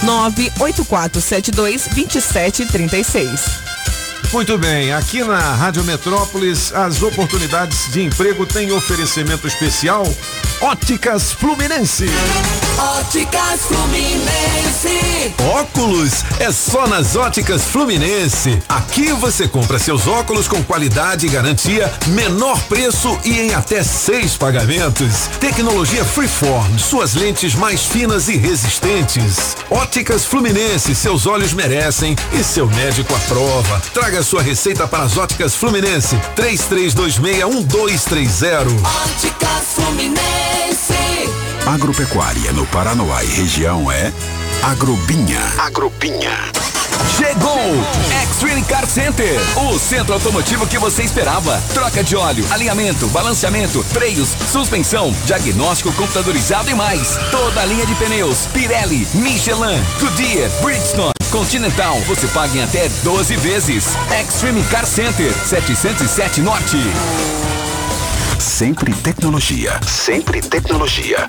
98472 0.02 1.88
2736. 1.88 3.75
Muito 4.32 4.58
bem, 4.58 4.92
aqui 4.92 5.22
na 5.22 5.38
Rádio 5.38 5.82
Metrópolis, 5.84 6.72
as 6.74 7.00
oportunidades 7.02 7.90
de 7.90 8.02
emprego 8.02 8.44
têm 8.44 8.70
oferecimento 8.72 9.46
especial 9.46 10.04
Óticas 10.60 11.32
Fluminense. 11.32 12.06
Óticas 12.78 13.60
Fluminense. 13.62 15.34
Óculos 15.54 16.24
é 16.40 16.50
só 16.50 16.86
nas 16.86 17.14
Óticas 17.14 17.62
Fluminense. 17.62 18.58
Aqui 18.68 19.12
você 19.12 19.46
compra 19.46 19.78
seus 19.78 20.06
óculos 20.06 20.48
com 20.48 20.62
qualidade 20.64 21.26
e 21.26 21.28
garantia, 21.28 21.92
menor 22.08 22.58
preço 22.62 23.18
e 23.24 23.38
em 23.40 23.54
até 23.54 23.82
seis 23.82 24.36
pagamentos. 24.36 25.28
Tecnologia 25.40 26.04
Freeform, 26.04 26.78
suas 26.78 27.14
lentes 27.14 27.54
mais 27.54 27.82
finas 27.82 28.28
e 28.28 28.36
resistentes. 28.36 29.56
Óticas 29.70 30.24
Fluminense, 30.24 30.94
seus 30.94 31.26
olhos 31.26 31.52
merecem 31.52 32.16
e 32.32 32.42
seu 32.42 32.66
médico 32.66 33.14
aprova. 33.14 33.80
Traga 33.92 34.15
sua 34.22 34.42
receita 34.42 34.86
para 34.86 35.04
as 35.04 35.16
Óticas 35.16 35.54
Fluminense. 35.54 36.16
33261230. 36.36 38.66
Óticas 39.04 39.64
Fluminense. 39.74 40.94
agropecuária 41.66 42.52
no 42.52 42.66
Paranoá 42.66 43.24
e 43.24 43.28
região 43.28 43.90
é 43.90 44.12
Agrobinha. 44.62 45.40
Agrobinha. 45.58 46.36
Chegou! 47.16 47.58
Extreme 48.22 48.62
Car 48.64 48.86
Center, 48.86 49.38
o 49.70 49.78
centro 49.78 50.12
automotivo 50.14 50.66
que 50.66 50.78
você 50.78 51.02
esperava. 51.02 51.62
Troca 51.72 52.02
de 52.02 52.16
óleo, 52.16 52.44
alinhamento, 52.50 53.06
balanceamento, 53.08 53.82
freios, 53.82 54.28
suspensão, 54.50 55.14
diagnóstico 55.24 55.92
computadorizado 55.92 56.70
e 56.70 56.74
mais. 56.74 57.16
Toda 57.30 57.62
a 57.62 57.66
linha 57.66 57.86
de 57.86 57.94
pneus, 57.94 58.46
Pirelli, 58.52 59.06
Michelin, 59.14 59.82
Goodyear, 60.00 60.50
Bridgestone, 60.62 61.12
Continental. 61.30 61.98
Você 62.02 62.26
paga 62.28 62.56
em 62.56 62.62
até 62.62 62.88
12 63.02 63.36
vezes. 63.36 63.96
Extreme 64.20 64.62
Car 64.64 64.86
Center, 64.86 65.32
707 65.32 66.40
Norte. 66.40 66.76
Sempre 68.38 68.92
tecnologia. 68.94 69.80
Sempre 69.86 70.40
tecnologia. 70.40 71.26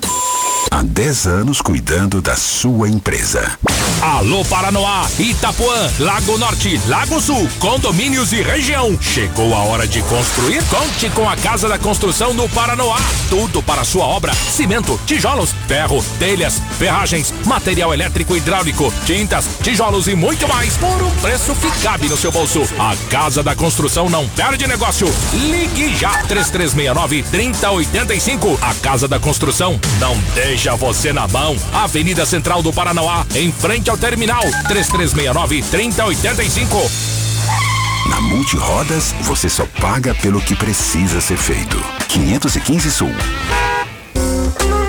Há 0.70 0.82
10 0.82 1.26
anos 1.26 1.62
cuidando 1.62 2.20
da 2.20 2.36
sua 2.36 2.88
empresa. 2.88 3.58
Alô 4.02 4.44
Paranoá, 4.44 5.08
Itapuã, 5.18 5.90
Lago 5.98 6.36
Norte, 6.36 6.80
Lago 6.86 7.20
Sul, 7.20 7.48
condomínios 7.58 8.32
e 8.32 8.42
região. 8.42 8.96
Chegou 9.00 9.54
a 9.54 9.58
hora 9.60 9.86
de 9.86 10.02
construir? 10.02 10.62
Conte 10.64 11.08
com 11.10 11.28
a 11.28 11.36
Casa 11.36 11.68
da 11.68 11.78
Construção 11.78 12.34
do 12.34 12.48
Paranoá. 12.50 12.98
Tudo 13.30 13.62
para 13.62 13.82
sua 13.82 14.04
obra: 14.04 14.34
cimento, 14.34 15.00
tijolos, 15.06 15.54
ferro, 15.66 16.04
telhas, 16.18 16.60
ferragens, 16.78 17.32
material 17.46 17.92
elétrico 17.94 18.34
e 18.34 18.38
hidráulico, 18.38 18.92
tintas, 19.06 19.46
tijolos 19.62 20.06
e 20.06 20.14
muito 20.14 20.46
mais 20.46 20.76
por 20.76 21.02
um 21.02 21.10
preço 21.16 21.54
que 21.56 21.70
cabe 21.82 22.08
no 22.08 22.16
seu 22.16 22.30
bolso. 22.30 22.62
A 22.78 22.94
Casa 23.08 23.42
da 23.42 23.56
Construção 23.56 24.10
não 24.10 24.28
perde 24.28 24.66
negócio. 24.66 25.08
Ligue 25.32 25.96
já 25.96 26.10
3369 26.24 27.22
3085. 27.24 28.58
A 28.60 28.74
Casa 28.74 29.08
da 29.08 29.18
Construção 29.18 29.80
não 29.98 30.16
deixa 30.34 30.57
você 30.76 31.12
na 31.12 31.28
mão. 31.28 31.56
Avenida 31.72 32.26
Central 32.26 32.62
do 32.62 32.72
Paranoá, 32.72 33.24
em 33.34 33.52
frente 33.52 33.88
ao 33.88 33.96
terminal 33.96 34.42
3369 34.66 35.62
3085. 35.62 36.90
Na 38.10 38.20
Multirodas, 38.20 39.14
você 39.20 39.48
só 39.48 39.66
paga 39.80 40.14
pelo 40.16 40.40
que 40.40 40.56
precisa 40.56 41.20
ser 41.20 41.36
feito. 41.36 41.80
515 42.08 42.90
Sul. 42.90 43.14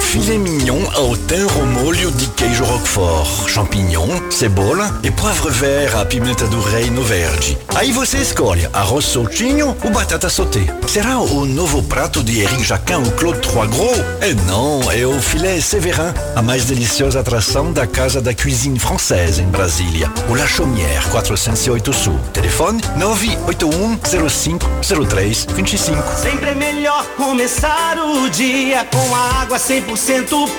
Filet 0.09 0.39
mignon 0.39 0.89
ao 0.95 1.15
thym 1.15 1.45
ao 1.55 1.65
molho 1.67 2.09
de 2.09 2.25
queijo 2.29 2.63
roquefort, 2.63 3.47
champignon, 3.47 4.31
cebola 4.31 4.99
e 5.03 5.11
poivre 5.11 5.51
vert 5.51 5.95
à 5.95 6.03
pimenta 6.03 6.47
do 6.47 6.59
reino 6.61 7.03
verde. 7.03 7.55
Aí 7.75 7.91
você 7.91 8.17
escolhe 8.17 8.67
arroz 8.73 9.05
soltinho 9.05 9.77
ou 9.83 9.91
batata 9.91 10.27
sauté. 10.27 10.61
Será 10.87 11.19
o 11.19 11.45
novo 11.45 11.83
prato 11.83 12.23
de 12.23 12.41
Eric 12.41 12.63
Jacquin 12.63 12.95
ou 12.95 13.11
Claude 13.11 13.39
Trois 13.41 13.69
Gros? 13.69 13.99
É 14.19 14.33
não, 14.47 14.91
é 14.91 15.05
o 15.05 15.21
filé 15.21 15.61
Séverin, 15.61 16.11
a 16.35 16.41
mais 16.41 16.65
deliciosa 16.65 17.19
atração 17.19 17.71
da 17.71 17.85
Casa 17.85 18.19
da 18.19 18.33
Cuisine 18.33 18.79
Française 18.79 19.43
em 19.43 19.47
Brasília. 19.47 20.11
O 20.27 20.33
La 20.33 20.47
Chaumière, 20.47 21.07
408 21.11 21.93
Sul. 21.93 22.19
Telefone 22.33 22.81
981 22.97 23.99
05 24.27 24.65
03 25.07 25.45
25. 25.53 26.03
Sempre 26.19 26.49
é 26.49 26.55
melhor 26.55 27.05
começar 27.15 27.95
o 27.99 28.27
dia 28.27 28.87
com 28.91 29.15
a 29.15 29.41
água 29.43 29.59
100% 29.59 29.98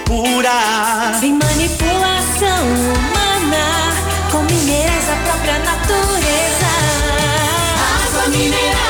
pura. 0.04 1.18
Sem 1.18 1.32
manipulação 1.32 2.62
humana, 2.92 3.90
com 4.30 4.42
minerais 4.42 5.06
da 5.06 5.16
própria 5.16 5.58
natureza. 5.60 6.66
Água 8.04 8.28
mineral 8.28 8.89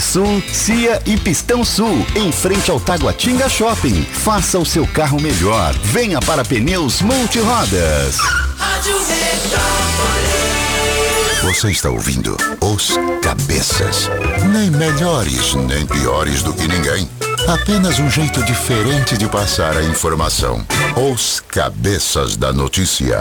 Sul, 0.00 0.42
Cia 0.52 1.02
e 1.04 1.16
Pistão 1.16 1.64
Sul, 1.64 2.06
em 2.14 2.30
frente 2.30 2.70
ao 2.70 2.78
Taguatinga 2.78 3.48
Shopping. 3.48 4.02
Faça 4.04 4.58
o 4.58 4.64
seu 4.64 4.86
carro 4.86 5.20
melhor. 5.20 5.74
Venha 5.82 6.20
para 6.20 6.44
Pneus 6.44 7.02
Multirodas. 7.02 8.16
Você 11.42 11.70
está 11.72 11.90
ouvindo 11.90 12.36
Os 12.60 12.96
Cabeças. 13.20 14.08
Nem 14.52 14.70
melhores, 14.70 15.54
nem 15.54 15.84
piores 15.84 16.42
do 16.42 16.54
que 16.54 16.68
ninguém. 16.68 17.08
Apenas 17.48 17.98
um 17.98 18.08
jeito 18.08 18.40
diferente 18.44 19.18
de 19.18 19.26
passar 19.26 19.76
a 19.76 19.82
informação. 19.82 20.64
Os 20.96 21.40
Cabeças 21.40 22.36
da 22.36 22.52
Notícia. 22.52 23.20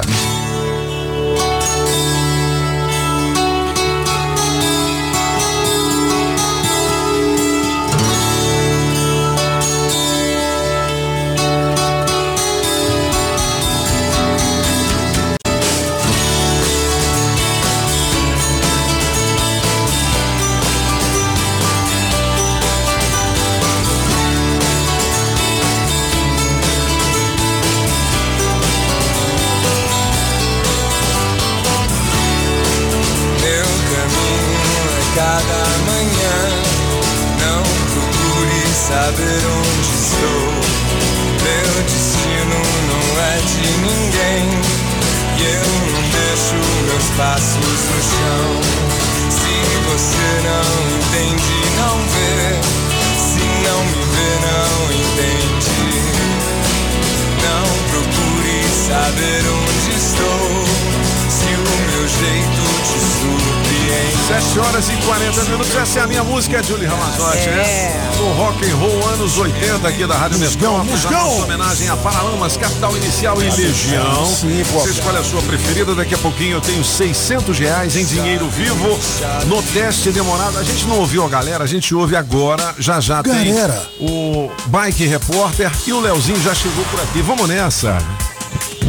Rádio 70.21 70.38
musgão. 70.38 70.77
nossa 70.84 71.43
homenagem 71.45 71.89
a 71.89 71.97
Paralamas, 71.97 72.55
Capital 72.55 72.95
Inicial 72.95 73.41
e 73.41 73.49
Legião. 73.49 74.23
Sim, 74.27 74.63
pô. 74.71 74.81
Você 74.81 74.91
escolhe 74.91 75.17
a 75.17 75.23
sua 75.23 75.41
preferida, 75.41 75.95
daqui 75.95 76.13
a 76.13 76.17
pouquinho 76.19 76.57
eu 76.57 76.62
tenho 76.62 76.84
600 76.84 77.57
reais 77.57 77.95
em 77.95 78.05
dinheiro 78.05 78.47
vivo 78.47 78.99
no 79.47 79.63
teste 79.63 80.12
demorado. 80.12 80.60
A 80.60 80.63
gente 80.63 80.86
não 80.86 80.99
ouviu 80.99 81.25
a 81.25 81.27
galera, 81.27 81.63
a 81.63 81.67
gente 81.67 81.95
ouve 81.95 82.15
agora, 82.15 82.75
já 82.77 82.99
já 82.99 83.19
Galera. 83.23 83.73
tem 83.97 84.07
o 84.07 84.51
Bike 84.67 85.07
Repórter 85.07 85.71
e 85.88 85.91
o 85.91 85.99
Leozinho 85.99 86.39
já 86.39 86.53
chegou 86.53 86.86
por 86.86 86.99
aqui. 87.01 87.24
Vamos 87.24 87.49
nessa. 87.49 87.97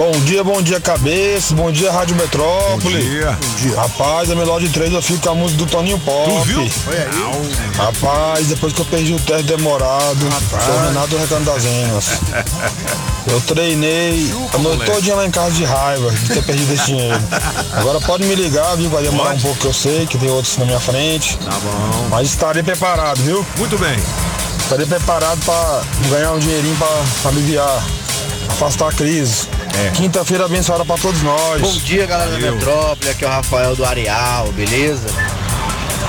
Bom 0.03 0.11
dia, 0.25 0.43
bom 0.43 0.61
dia, 0.61 0.81
cabeça. 0.81 1.55
Bom 1.55 1.71
dia, 1.71 1.93
Rádio 1.93 2.17
Metrópole. 2.17 2.81
Bom 2.81 2.91
dia. 2.99 3.39
Rapaz, 3.77 4.29
a 4.33 4.35
melhor 4.35 4.61
de 4.61 4.69
três 4.69 4.93
eu 4.93 5.01
fico 5.01 5.21
com 5.21 5.31
a 5.31 5.35
música 5.37 5.59
do 5.59 5.67
Toninho 5.71 5.97
Pop. 6.01 6.29
Tu 6.29 6.41
viu? 6.41 6.71
Rapaz, 7.77 8.49
depois 8.49 8.73
que 8.73 8.81
eu 8.81 8.85
perdi 8.87 9.15
o 9.15 9.21
teste 9.21 9.45
demorado, 9.45 10.19
sou 10.19 10.75
o 10.75 10.87
Renato 10.89 11.17
Recanto 11.17 11.45
das 11.45 11.65
Enas. 11.65 12.21
Eu 13.31 13.41
treinei 13.43 14.29
a 14.53 14.59
noite 14.59 14.85
todinha 14.85 15.15
lá 15.15 15.25
em 15.25 15.31
casa 15.31 15.53
de 15.53 15.65
raiva 15.65 16.11
de 16.11 16.29
ter 16.29 16.43
perdido 16.43 16.75
esse 16.75 16.87
dinheiro. 16.87 17.21
Agora 17.73 18.01
pode 18.01 18.25
me 18.25 18.35
ligar, 18.35 18.77
viu? 18.77 18.91
Vai 18.91 19.05
demorar 19.05 19.35
um 19.37 19.39
pouco 19.39 19.57
que 19.61 19.67
eu 19.67 19.73
sei, 19.73 20.05
que 20.07 20.19
tem 20.19 20.29
outros 20.29 20.57
na 20.57 20.65
minha 20.65 20.81
frente. 20.81 21.39
Tá 21.39 21.53
bom. 21.53 22.09
Mas 22.11 22.31
estarei 22.31 22.65
preparado, 22.65 23.23
viu? 23.23 23.47
Muito 23.57 23.79
bem. 23.79 23.97
estaria 24.59 24.87
preparado 24.89 25.39
para 25.45 25.83
ganhar 26.11 26.33
um 26.33 26.41
dinheirinho 26.41 26.77
para 26.77 27.31
aliviar, 27.31 27.87
afastar 28.49 28.89
a 28.89 28.93
crise. 28.93 29.47
Quinta-feira 29.95 30.45
abençoada 30.45 30.85
para 30.85 31.01
todos 31.01 31.23
nós. 31.23 31.61
Bom 31.61 31.73
dia, 31.79 32.07
galera 32.07 32.31
da 32.31 32.39
Metrópole. 32.39 33.11
Aqui 33.11 33.25
é 33.25 33.29
o 33.29 33.31
Rafael 33.31 33.75
do 33.75 33.85
Areal, 33.85 34.49
beleza? 34.53 35.07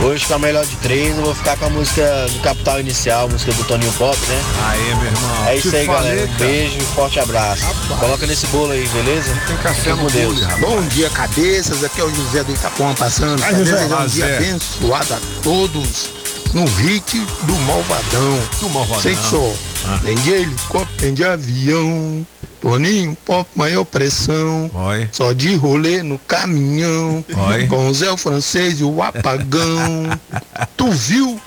Hoje 0.01 0.25
com 0.25 0.33
a 0.33 0.39
melhor 0.39 0.65
de 0.65 0.75
três, 0.77 1.15
eu 1.15 1.23
vou 1.23 1.35
ficar 1.35 1.55
com 1.55 1.65
a 1.65 1.69
música 1.69 2.25
do 2.33 2.39
Capital 2.39 2.79
Inicial, 2.79 3.29
música 3.29 3.53
do 3.53 3.63
Toninho 3.63 3.91
Pop, 3.93 4.17
né? 4.27 4.41
Aê, 4.69 4.95
meu 4.95 5.05
irmão. 5.05 5.47
É 5.47 5.55
isso 5.55 5.69
Te 5.69 5.75
aí, 5.77 5.85
falei, 5.85 6.09
galera. 6.15 6.27
Um 6.31 6.35
beijo 6.37 6.77
e 6.77 6.81
forte 6.95 7.19
abraço. 7.19 7.63
Coloca 7.99 8.25
nesse 8.27 8.47
bolo 8.47 8.71
aí, 8.71 8.85
beleza? 8.89 9.33
Tem 9.47 9.55
café 9.57 9.75
Fica 9.81 9.95
no 9.95 10.01
com 10.01 10.07
Deus. 10.07 10.33
bolo, 10.33 10.45
rapaz. 10.45 10.61
Bom 10.61 10.81
dia, 10.87 11.09
cabeças. 11.11 11.83
Aqui 11.83 12.01
é 12.01 12.03
o 12.03 12.13
José 12.13 12.43
do 12.43 12.51
Itapuã 12.51 12.93
passando. 12.95 13.39
Pra 13.39 13.53
José. 13.53 13.85
um 13.85 14.07
dia 14.07 14.25
Zé. 14.27 14.37
abençoado 14.37 15.13
a 15.13 15.19
todos 15.41 16.09
no 16.53 16.65
hit 16.65 17.19
do 17.43 17.55
Malvadão. 17.61 18.39
Do 18.59 18.69
Malvadão. 18.69 19.01
Sei 19.01 19.15
que 19.15 19.29
só. 19.29 19.53
Ah. 19.85 19.99
Tem 20.03 20.15
de 20.15 20.31
helicóptero, 20.31 20.82
tem 21.03 21.13
de 21.13 21.25
avião. 21.25 22.25
Toninho, 22.61 23.17
pop, 23.25 23.49
maior 23.55 23.83
pressão. 23.83 24.71
Oi. 24.73 25.09
Só 25.11 25.33
de 25.33 25.53
rolê 25.57 26.01
no 26.01 26.17
caminhão. 26.17 27.25
Oi. 27.49 27.67
Com 27.67 27.89
o 27.89 27.93
Zé 27.93 28.09
o 28.09 28.15
francês 28.15 28.79
e 28.79 28.85
o 28.85 29.03
apagão. 29.03 30.09
tu 30.77 30.89
viu? 30.91 31.37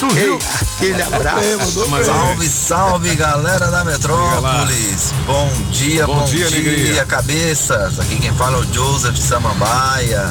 Tu 0.00 0.08
viu? 0.08 0.36
Aquele 0.76 1.00
abraço. 1.00 1.86
Salve, 2.04 2.48
salve 2.48 3.14
galera 3.14 3.70
da 3.70 3.84
Metrópolis. 3.84 5.12
Bom 5.24 5.48
dia, 5.70 6.06
Bom 6.08 6.16
bom, 6.16 6.24
dia, 6.24 6.50
dia, 6.50 7.04
cabeças. 7.04 8.00
Aqui 8.00 8.16
quem 8.16 8.32
fala 8.32 8.56
é 8.56 8.60
o 8.62 8.74
Joseph 8.74 9.16
Samambaia. 9.16 10.24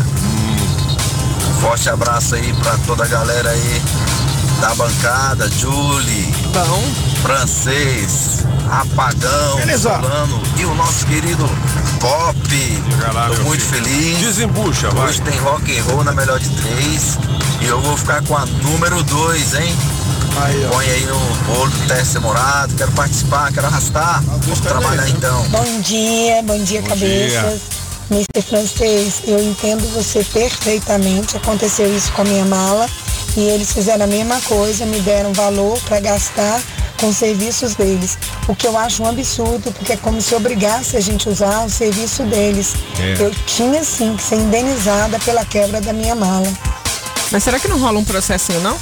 Um 1.49 1.61
forte 1.61 1.89
abraço 1.89 2.35
aí 2.35 2.53
pra 2.61 2.77
toda 2.79 3.05
a 3.05 3.07
galera 3.07 3.49
aí 3.49 3.81
da 4.59 4.75
bancada, 4.75 5.49
Julie, 5.49 6.33
Bom, 6.53 7.12
Francês, 7.23 8.45
Apagão, 8.69 9.55
Beleza. 9.55 9.91
Solano 9.93 10.43
e 10.57 10.65
o 10.65 10.75
nosso 10.75 11.05
querido 11.05 11.49
Pop. 12.01 12.37
lá, 13.13 13.29
Tô 13.29 13.43
muito 13.43 13.63
filho. 13.63 13.85
feliz. 13.85 14.17
Desembucha, 14.19 14.89
vai. 14.89 15.07
Hoje 15.07 15.21
tem 15.21 15.39
rock 15.39 15.79
and 15.79 15.83
roll 15.83 16.03
na 16.03 16.11
melhor 16.11 16.37
de 16.37 16.49
três. 16.49 17.17
E 17.61 17.65
eu 17.65 17.79
vou 17.79 17.95
ficar 17.95 18.21
com 18.23 18.35
a 18.35 18.45
número 18.45 19.01
dois, 19.03 19.53
hein? 19.55 19.73
Põe 20.69 20.85
aí 20.85 21.05
no 21.05 21.17
bolo 21.45 21.69
do 21.69 21.87
teste 21.87 22.15
demorado. 22.15 22.75
Quero 22.75 22.91
participar, 22.91 23.53
quero 23.53 23.67
arrastar. 23.67 24.21
Vamos 24.21 24.59
trabalhar 24.59 25.07
então. 25.07 25.43
Bom 25.47 25.79
dia, 25.79 26.43
bom 26.43 26.61
dia, 26.61 26.81
Bom 26.81 26.89
cabeças. 26.89 27.61
Mr. 28.11 28.41
Francês, 28.41 29.21
eu 29.25 29.41
entendo 29.41 29.81
você 29.93 30.25
perfeitamente. 30.25 31.37
Aconteceu 31.37 31.95
isso 31.95 32.11
com 32.11 32.23
a 32.23 32.25
minha 32.25 32.43
mala 32.43 32.85
e 33.37 33.39
eles 33.47 33.71
fizeram 33.71 34.03
a 34.03 34.07
mesma 34.07 34.41
coisa, 34.41 34.85
me 34.85 34.99
deram 34.99 35.31
valor 35.31 35.79
para 35.85 36.01
gastar 36.01 36.59
com 37.03 37.09
os 37.09 37.17
serviços 37.17 37.75
deles. 37.75 38.17
O 38.47 38.55
que 38.55 38.65
eu 38.65 38.77
acho 38.77 39.03
um 39.03 39.09
absurdo, 39.09 39.73
porque 39.73 39.91
é 39.91 39.97
como 39.97 40.21
se 40.21 40.33
obrigasse 40.33 40.95
a 40.95 41.01
gente 41.01 41.27
a 41.27 41.31
usar 41.33 41.65
o 41.65 41.69
serviço 41.69 42.23
deles. 42.23 42.73
É. 42.97 43.21
Eu 43.21 43.31
tinha 43.45 43.83
sim 43.83 44.15
que 44.15 44.23
ser 44.23 44.37
indenizada 44.37 45.19
pela 45.19 45.43
quebra 45.43 45.81
da 45.81 45.91
minha 45.91 46.15
mala. 46.15 46.47
mas 47.29 47.43
será 47.43 47.59
que 47.59 47.67
não 47.67 47.77
rola 47.77 47.99
um 47.99 48.05
processinho, 48.05 48.61
não? 48.61 48.77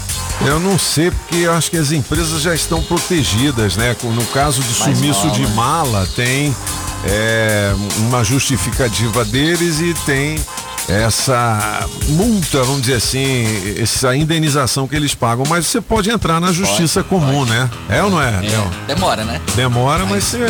Eu 0.45 0.59
não 0.59 0.77
sei, 0.77 1.09
porque 1.09 1.37
eu 1.37 1.51
acho 1.51 1.71
que 1.71 1.77
as 1.77 1.91
empresas 1.91 2.43
já 2.43 2.53
estão 2.53 2.83
protegidas, 2.83 3.75
né? 3.75 3.95
No 4.03 4.25
caso 4.27 4.61
de 4.61 4.79
Mas 4.79 4.97
sumiço 4.97 5.21
rola. 5.21 5.33
de 5.33 5.47
mala, 5.47 6.09
tem 6.15 6.55
é, 7.03 7.73
uma 7.97 8.23
justificativa 8.23 9.25
deles 9.25 9.79
e 9.79 9.95
tem 10.05 10.39
essa 10.87 11.87
multa, 12.09 12.63
vamos 12.63 12.81
dizer 12.81 12.95
assim, 12.95 13.45
essa 13.81 14.15
indenização 14.15 14.87
que 14.87 14.95
eles 14.95 15.13
pagam. 15.13 15.45
Mas 15.47 15.67
você 15.67 15.81
pode 15.81 16.09
entrar 16.09 16.39
na 16.39 16.51
justiça 16.51 17.03
comum, 17.03 17.45
né? 17.45 17.69
É 17.89 18.03
ou 18.03 18.09
não 18.09 18.21
é? 18.21 18.41
Léo? 18.41 18.71
Demora, 18.87 19.23
né? 19.23 19.41
Demora, 19.55 20.05
mas 20.05 20.23
você. 20.23 20.45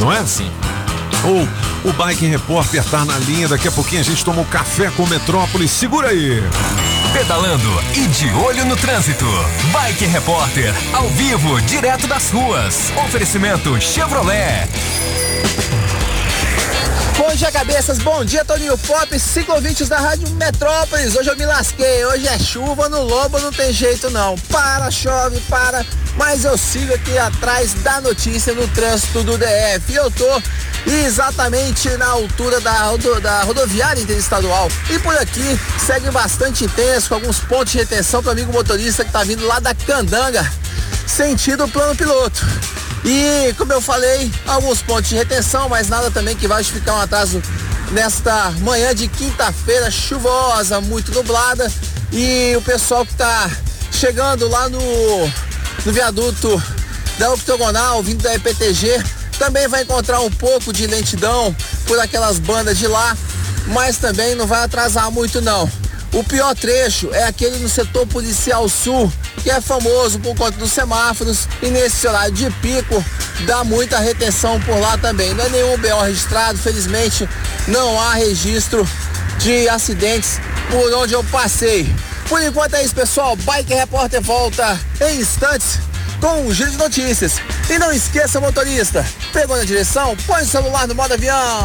Não 0.00 0.12
é? 0.12 0.24
Sim. 0.24 0.50
Ou 1.24 1.48
o 1.84 1.92
Bike 1.92 2.26
Repórter 2.26 2.84
tá 2.84 3.04
na 3.04 3.18
linha, 3.18 3.48
daqui 3.48 3.68
a 3.68 3.72
pouquinho 3.72 4.00
a 4.00 4.04
gente 4.04 4.24
toma 4.24 4.42
um 4.42 4.44
café 4.44 4.90
com 4.96 5.06
Metrópolis. 5.06 5.70
Segura 5.70 6.08
aí! 6.08 6.42
Pedalando 7.12 7.82
e 7.94 8.06
de 8.06 8.30
olho 8.34 8.64
no 8.66 8.76
trânsito. 8.76 9.24
Bike 9.72 10.04
Repórter, 10.06 10.74
ao 10.92 11.08
vivo, 11.08 11.60
direto 11.62 12.06
das 12.06 12.30
ruas. 12.30 12.92
Oferecimento 13.04 13.80
Chevrolet. 13.80 14.68
Bom 17.18 17.34
dia, 17.34 17.50
cabeças. 17.50 17.98
Bom 17.98 18.24
dia, 18.24 18.44
Toninho 18.44 18.78
Pop, 18.78 19.18
ciclovintes 19.18 19.88
da 19.88 19.98
Rádio 19.98 20.30
Metrópolis. 20.30 21.16
Hoje 21.16 21.28
eu 21.28 21.36
me 21.36 21.44
lasquei. 21.44 22.04
Hoje 22.06 22.28
é 22.28 22.38
chuva 22.38 22.88
no 22.88 23.02
lobo, 23.02 23.38
não 23.40 23.52
tem 23.52 23.72
jeito 23.72 24.08
não. 24.10 24.36
Para, 24.50 24.88
chove, 24.90 25.40
para. 25.48 25.84
Mas 26.16 26.44
eu 26.44 26.56
sigo 26.56 26.94
aqui 26.94 27.18
atrás 27.18 27.74
da 27.74 28.00
notícia 28.00 28.54
no 28.54 28.66
trânsito 28.68 29.22
do 29.24 29.36
DF. 29.36 29.90
E 29.92 29.96
eu 29.96 30.10
tô 30.12 30.42
exatamente 30.86 31.88
na 31.96 32.06
altura 32.06 32.60
da, 32.60 32.82
rodo- 32.84 33.20
da 33.20 33.42
rodoviária 33.42 34.00
interestadual. 34.00 34.68
E 34.88 34.98
por 35.00 35.16
aqui 35.16 35.58
segue 35.84 36.10
bastante 36.12 36.64
intenso, 36.64 37.08
com 37.08 37.14
alguns 37.16 37.40
pontos 37.40 37.72
de 37.72 37.78
retenção 37.78 38.22
para 38.22 38.32
amigo 38.32 38.52
motorista 38.52 39.04
que 39.04 39.10
tá 39.10 39.24
vindo 39.24 39.44
lá 39.44 39.58
da 39.58 39.74
Candanga, 39.74 40.50
sentido 41.06 41.66
plano 41.68 41.96
piloto. 41.96 42.46
E 43.04 43.54
como 43.56 43.72
eu 43.72 43.80
falei, 43.80 44.30
alguns 44.46 44.82
pontos 44.82 45.08
de 45.08 45.14
retenção, 45.14 45.68
mas 45.68 45.88
nada 45.88 46.10
também 46.10 46.36
que 46.36 46.48
vai 46.48 46.62
justificar 46.62 46.96
um 46.96 47.00
atraso 47.00 47.42
nesta 47.92 48.50
manhã 48.60 48.94
de 48.94 49.08
quinta-feira 49.08 49.90
chuvosa, 49.90 50.80
muito 50.80 51.12
nublada. 51.12 51.70
E 52.12 52.54
o 52.56 52.62
pessoal 52.62 53.04
que 53.04 53.12
está 53.12 53.50
chegando 53.92 54.48
lá 54.48 54.68
no, 54.68 54.80
no 55.84 55.92
viaduto 55.92 56.62
da 57.18 57.32
Octogonal, 57.32 58.02
vindo 58.02 58.22
da 58.22 58.34
EPTG, 58.34 59.02
também 59.38 59.68
vai 59.68 59.82
encontrar 59.82 60.20
um 60.20 60.30
pouco 60.30 60.72
de 60.72 60.86
lentidão 60.86 61.54
por 61.86 61.98
aquelas 61.98 62.38
bandas 62.38 62.78
de 62.78 62.86
lá, 62.86 63.16
mas 63.68 63.96
também 63.96 64.34
não 64.34 64.46
vai 64.46 64.62
atrasar 64.64 65.10
muito 65.10 65.40
não. 65.40 65.70
O 66.12 66.24
pior 66.24 66.54
trecho 66.54 67.12
é 67.12 67.24
aquele 67.24 67.58
no 67.58 67.68
setor 67.68 68.06
policial 68.06 68.68
sul, 68.68 69.12
que 69.42 69.50
é 69.50 69.60
famoso 69.60 70.18
por 70.18 70.34
conta 70.34 70.52
dos 70.52 70.72
semáforos 70.72 71.46
e 71.62 71.68
nesse 71.68 72.06
horário 72.06 72.32
de 72.32 72.50
pico 72.50 73.04
dá 73.46 73.62
muita 73.62 73.98
retenção 73.98 74.60
por 74.62 74.78
lá 74.78 74.96
também. 74.96 75.34
Não 75.34 75.44
é 75.44 75.48
nenhum 75.50 75.76
BO 75.76 76.02
registrado, 76.02 76.58
felizmente 76.58 77.28
não 77.66 78.00
há 78.00 78.14
registro 78.14 78.88
de 79.38 79.68
acidentes 79.68 80.40
por 80.70 80.92
onde 80.94 81.12
eu 81.12 81.22
passei. 81.24 81.94
Por 82.28 82.42
enquanto 82.42 82.74
é 82.74 82.84
isso, 82.84 82.94
pessoal. 82.94 83.36
Bike 83.36 83.72
Repórter 83.72 84.20
volta 84.22 84.78
em 85.00 85.20
instantes 85.20 85.78
com 86.20 86.42
um 86.42 86.52
giro 86.52 86.70
de 86.70 86.76
notícias. 86.76 87.40
E 87.68 87.78
não 87.78 87.92
esqueça, 87.92 88.40
motorista, 88.40 89.06
pegou 89.32 89.56
na 89.56 89.64
direção, 89.64 90.16
põe 90.26 90.42
o 90.42 90.46
celular 90.46 90.86
no 90.86 90.94
modo 90.94 91.14
avião. 91.14 91.64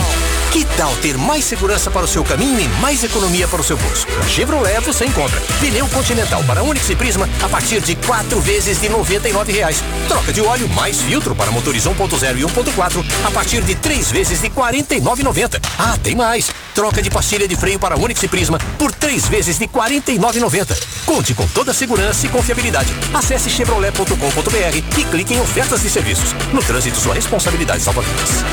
Que 0.51 0.65
tal 0.77 0.95
ter 0.97 1.17
mais 1.17 1.45
segurança 1.45 1.89
para 1.89 2.05
o 2.05 2.07
seu 2.07 2.23
caminho 2.23 2.59
e 2.59 2.67
mais 2.79 3.03
economia 3.03 3.47
para 3.47 3.61
o 3.61 3.63
seu 3.63 3.75
bolso? 3.77 4.05
Na 4.19 4.27
Chevrolet 4.27 4.79
você 4.81 5.05
encontra 5.05 5.41
pneu 5.59 5.87
Continental 5.87 6.43
para 6.43 6.61
Onix 6.61 6.89
e 6.89 6.95
Prisma 6.95 7.27
a 7.41 7.49
partir 7.49 7.81
de 7.81 7.95
quatro 7.95 8.39
vezes 8.39 8.79
de 8.79 8.89
99 8.89 9.51
reais. 9.51 9.83
Troca 10.07 10.31
de 10.31 10.41
óleo 10.41 10.69
mais 10.69 11.01
filtro 11.01 11.33
para 11.33 11.51
motores 11.51 11.85
1.0 11.85 12.37
e 12.37 12.43
1.4 12.43 13.05
a 13.25 13.31
partir 13.31 13.61
de 13.63 13.75
três 13.75 14.11
vezes 14.11 14.41
de 14.41 14.47
R$ 14.47 14.53
49,90. 14.55 15.59
Ah, 15.79 15.97
tem 16.01 16.15
mais! 16.15 16.51
Troca 16.75 17.01
de 17.01 17.09
pastilha 17.09 17.47
de 17.47 17.55
freio 17.55 17.79
para 17.79 17.97
Onix 17.97 18.21
e 18.21 18.27
Prisma 18.27 18.59
por 18.77 18.91
três 18.91 19.27
vezes 19.27 19.57
de 19.57 19.65
R$ 19.65 19.71
49,90. 19.73 20.77
Conte 21.05 21.33
com 21.33 21.47
toda 21.47 21.71
a 21.71 21.73
segurança 21.73 22.25
e 22.25 22.29
confiabilidade. 22.29 22.93
Acesse 23.13 23.49
chevrolet.com.br 23.49 24.42
e 24.75 25.03
clique 25.05 25.33
em 25.33 25.39
ofertas 25.39 25.81
de 25.81 25.89
serviços. 25.89 26.33
No 26.51 26.61
trânsito, 26.61 26.97
sua 26.97 27.13
responsabilidade 27.13 27.81
salva 27.81 28.01
vidas. 28.01 28.43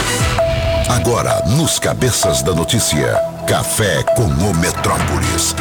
Agora, 0.88 1.42
nos 1.46 1.78
cabeças 1.78 2.42
da 2.42 2.52
notícia, 2.52 3.14
café 3.46 4.02
com 4.16 4.24
o 4.24 4.54
Metrópolis. 4.56 5.54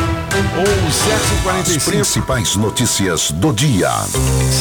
Ou 0.58 1.60
As 1.60 1.84
principais 1.84 2.56
notícias 2.56 3.32
do 3.32 3.52
dia. 3.52 3.92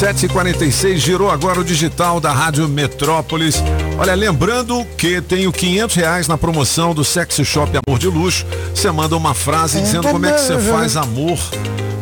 7h46 0.01 0.97
girou 0.97 1.31
agora 1.31 1.61
o 1.61 1.65
digital 1.65 2.21
da 2.21 2.33
Rádio 2.33 2.69
Metrópolis. 2.69 3.63
Olha, 3.99 4.15
lembrando 4.15 4.85
que 4.97 5.21
tenho 5.21 5.53
500 5.53 5.97
reais 5.97 6.29
na 6.29 6.37
promoção 6.37 6.95
do 6.95 7.05
Sexy 7.05 7.45
Shop 7.45 7.71
Amor 7.87 7.99
de 7.99 8.09
Luxo. 8.09 8.47
Você 8.75 8.91
manda 8.91 9.17
uma 9.17 9.35
frase 9.35 9.81
dizendo 9.81 10.09
como 10.09 10.27
é 10.27 10.33
que 10.33 10.41
você 10.41 10.59
faz 10.59 10.97
amor 10.97 11.39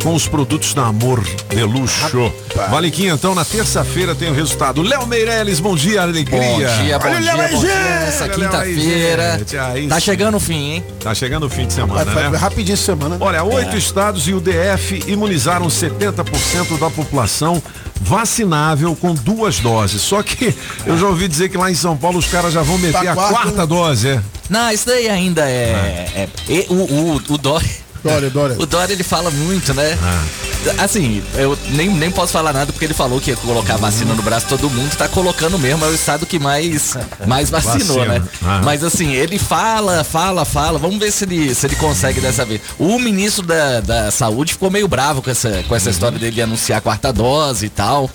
com 0.06 0.14
os 0.14 0.28
produtos 0.28 0.72
da 0.72 0.86
Amor 0.86 1.20
de 1.48 1.62
Luxo. 1.64 2.32
Vale 2.70 2.92
então, 2.96 3.34
na 3.34 3.44
terça-feira 3.44 4.14
tem 4.14 4.30
o 4.30 4.32
resultado. 4.32 4.80
Léo 4.80 5.04
Meirelles, 5.04 5.58
bom 5.58 5.74
dia, 5.74 6.02
alegria. 6.02 6.38
Bom 6.40 6.58
dia, 6.58 6.98
bom 7.00 7.08
Olha 7.08 7.20
dia, 7.20 7.48
bom 7.48 7.58
dia 7.58 7.74
Léo 8.20 8.30
quinta-feira. 8.30 9.40
Tá 9.88 9.98
chegando 9.98 10.36
o 10.36 10.40
fim, 10.40 10.74
hein? 10.74 10.84
Tá 11.00 11.12
chegando 11.12 11.46
o 11.46 11.50
fim 11.50 11.66
de 11.66 11.72
semana, 11.72 12.04
Vai- 12.04 12.14
vai 12.22 12.30
né? 12.30 12.38
rapidinho 12.38 12.74
essa 12.74 12.84
semana. 12.84 13.16
Olha, 13.18 13.42
oito 13.42 13.74
É. 13.74 13.78
estados 13.78 14.28
e 14.28 14.32
o 14.32 14.40
DF 14.40 15.02
imunizaram 15.08 15.68
70% 15.68 16.78
da 16.78 16.88
população 16.88 17.60
vacinável 18.00 18.94
com 18.94 19.12
duas 19.12 19.58
doses. 19.58 20.02
Só 20.02 20.22
que 20.22 20.54
eu 20.86 20.96
já 20.96 21.08
ouvi 21.08 21.26
dizer 21.26 21.48
que 21.48 21.58
lá 21.58 21.68
em 21.68 21.74
São 21.74 21.96
Paulo 21.96 22.18
os 22.20 22.26
caras 22.26 22.52
já 22.52 22.62
vão 22.62 22.78
meter 22.78 22.92
Tá 22.92 23.10
a 23.10 23.14
quarta, 23.14 23.32
quarta 23.32 23.66
dose, 23.66 24.08
é. 24.10 24.20
Não, 24.48 24.70
isso 24.70 24.86
daí 24.86 25.08
ainda 25.08 25.50
é. 25.50 26.06
é- 26.14 26.28
e- 26.48 26.66
o, 26.68 26.74
o, 26.74 27.16
o 27.30 27.38
Dória. 27.38 27.85
Dória, 28.12 28.30
Dória. 28.30 28.56
O 28.58 28.66
Dória 28.66 28.92
ele 28.92 29.02
fala 29.04 29.30
muito, 29.30 29.72
né? 29.74 29.98
Assim, 30.78 31.22
eu 31.34 31.56
nem, 31.70 31.88
nem 31.88 32.10
posso 32.10 32.32
falar 32.32 32.52
nada 32.52 32.72
porque 32.72 32.84
ele 32.84 32.94
falou 32.94 33.20
que 33.20 33.30
ia 33.30 33.36
colocar 33.36 33.76
vacina 33.76 34.14
no 34.14 34.22
braço, 34.22 34.46
todo 34.48 34.68
mundo 34.68 34.96
tá 34.96 35.06
colocando 35.08 35.58
mesmo, 35.58 35.84
é 35.84 35.88
o 35.88 35.94
estado 35.94 36.26
que 36.26 36.38
mais, 36.40 36.96
mais 37.26 37.50
vacinou, 37.50 37.98
Vacina. 37.98 38.18
né? 38.18 38.22
Ah. 38.44 38.60
Mas 38.64 38.82
assim, 38.82 39.12
ele 39.12 39.38
fala, 39.38 40.02
fala, 40.02 40.44
fala, 40.44 40.76
vamos 40.78 40.98
ver 40.98 41.12
se 41.12 41.24
ele, 41.24 41.54
se 41.54 41.66
ele 41.66 41.76
consegue 41.76 42.20
dessa 42.20 42.44
vez. 42.44 42.60
O 42.78 42.98
ministro 42.98 43.44
da, 43.46 43.80
da 43.80 44.10
saúde 44.10 44.54
ficou 44.54 44.70
meio 44.70 44.88
bravo 44.88 45.22
com 45.22 45.30
essa, 45.30 45.62
com 45.68 45.74
essa 45.76 45.88
história 45.90 46.18
dele 46.18 46.42
anunciar 46.42 46.78
a 46.78 46.80
quarta 46.82 47.12
dose 47.12 47.66
e 47.66 47.70
tal. 47.70 48.10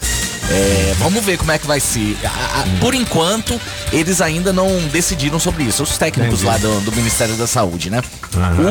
É, 0.49 0.93
vamos 0.99 1.23
ver 1.23 1.37
como 1.37 1.51
é 1.53 1.57
que 1.57 1.65
vai 1.65 1.79
ser. 1.79 2.17
A- 2.25 2.27
a- 2.27 2.65
por 2.81 2.93
enquanto, 2.93 3.57
eles 3.93 4.19
ainda 4.19 4.51
não 4.51 4.67
decidiram 4.91 5.39
sobre 5.39 5.63
isso. 5.63 5.81
Os 5.83 5.97
técnicos 5.97 6.41
Entendi. 6.43 6.45
lá 6.45 6.57
do, 6.57 6.81
do 6.81 6.91
Ministério 6.91 7.35
da 7.35 7.47
Saúde, 7.47 7.89
né? 7.89 8.01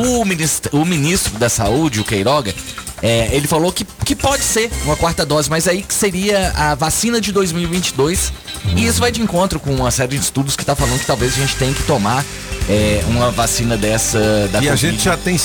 O, 0.05 0.23
minist- 0.23 0.69
o 0.71 0.85
ministro 0.85 1.10
da 1.37 1.49
Saúde, 1.49 1.99
o 1.99 2.05
Queiroga, 2.05 2.55
é, 3.01 3.29
ele 3.31 3.47
falou 3.47 3.71
que, 3.71 3.83
que 4.05 4.15
pode 4.15 4.43
ser 4.43 4.69
uma 4.85 4.95
quarta 4.95 5.25
dose, 5.25 5.49
mas 5.49 5.67
aí 5.67 5.81
que 5.81 5.93
seria 5.93 6.51
a 6.55 6.75
vacina 6.75 7.19
de 7.19 7.31
2022. 7.31 8.31
E 8.75 8.85
isso 8.85 8.99
vai 8.99 9.11
de 9.11 9.21
encontro 9.21 9.59
com 9.59 9.73
uma 9.73 9.89
série 9.89 10.17
de 10.17 10.23
estudos 10.23 10.55
que 10.55 10.63
tá 10.63 10.75
falando 10.75 10.99
que 10.99 11.05
talvez 11.05 11.33
a 11.33 11.37
gente 11.37 11.55
tenha 11.55 11.73
que 11.73 11.83
tomar 11.83 12.23
é, 12.69 13.03
uma 13.07 13.31
vacina 13.31 13.75
dessa 13.75 14.47
da 14.51 14.61
E 14.61 14.69
a 14.69 14.75
gente 14.75 15.03
já 15.03 15.17
tem 15.17 15.37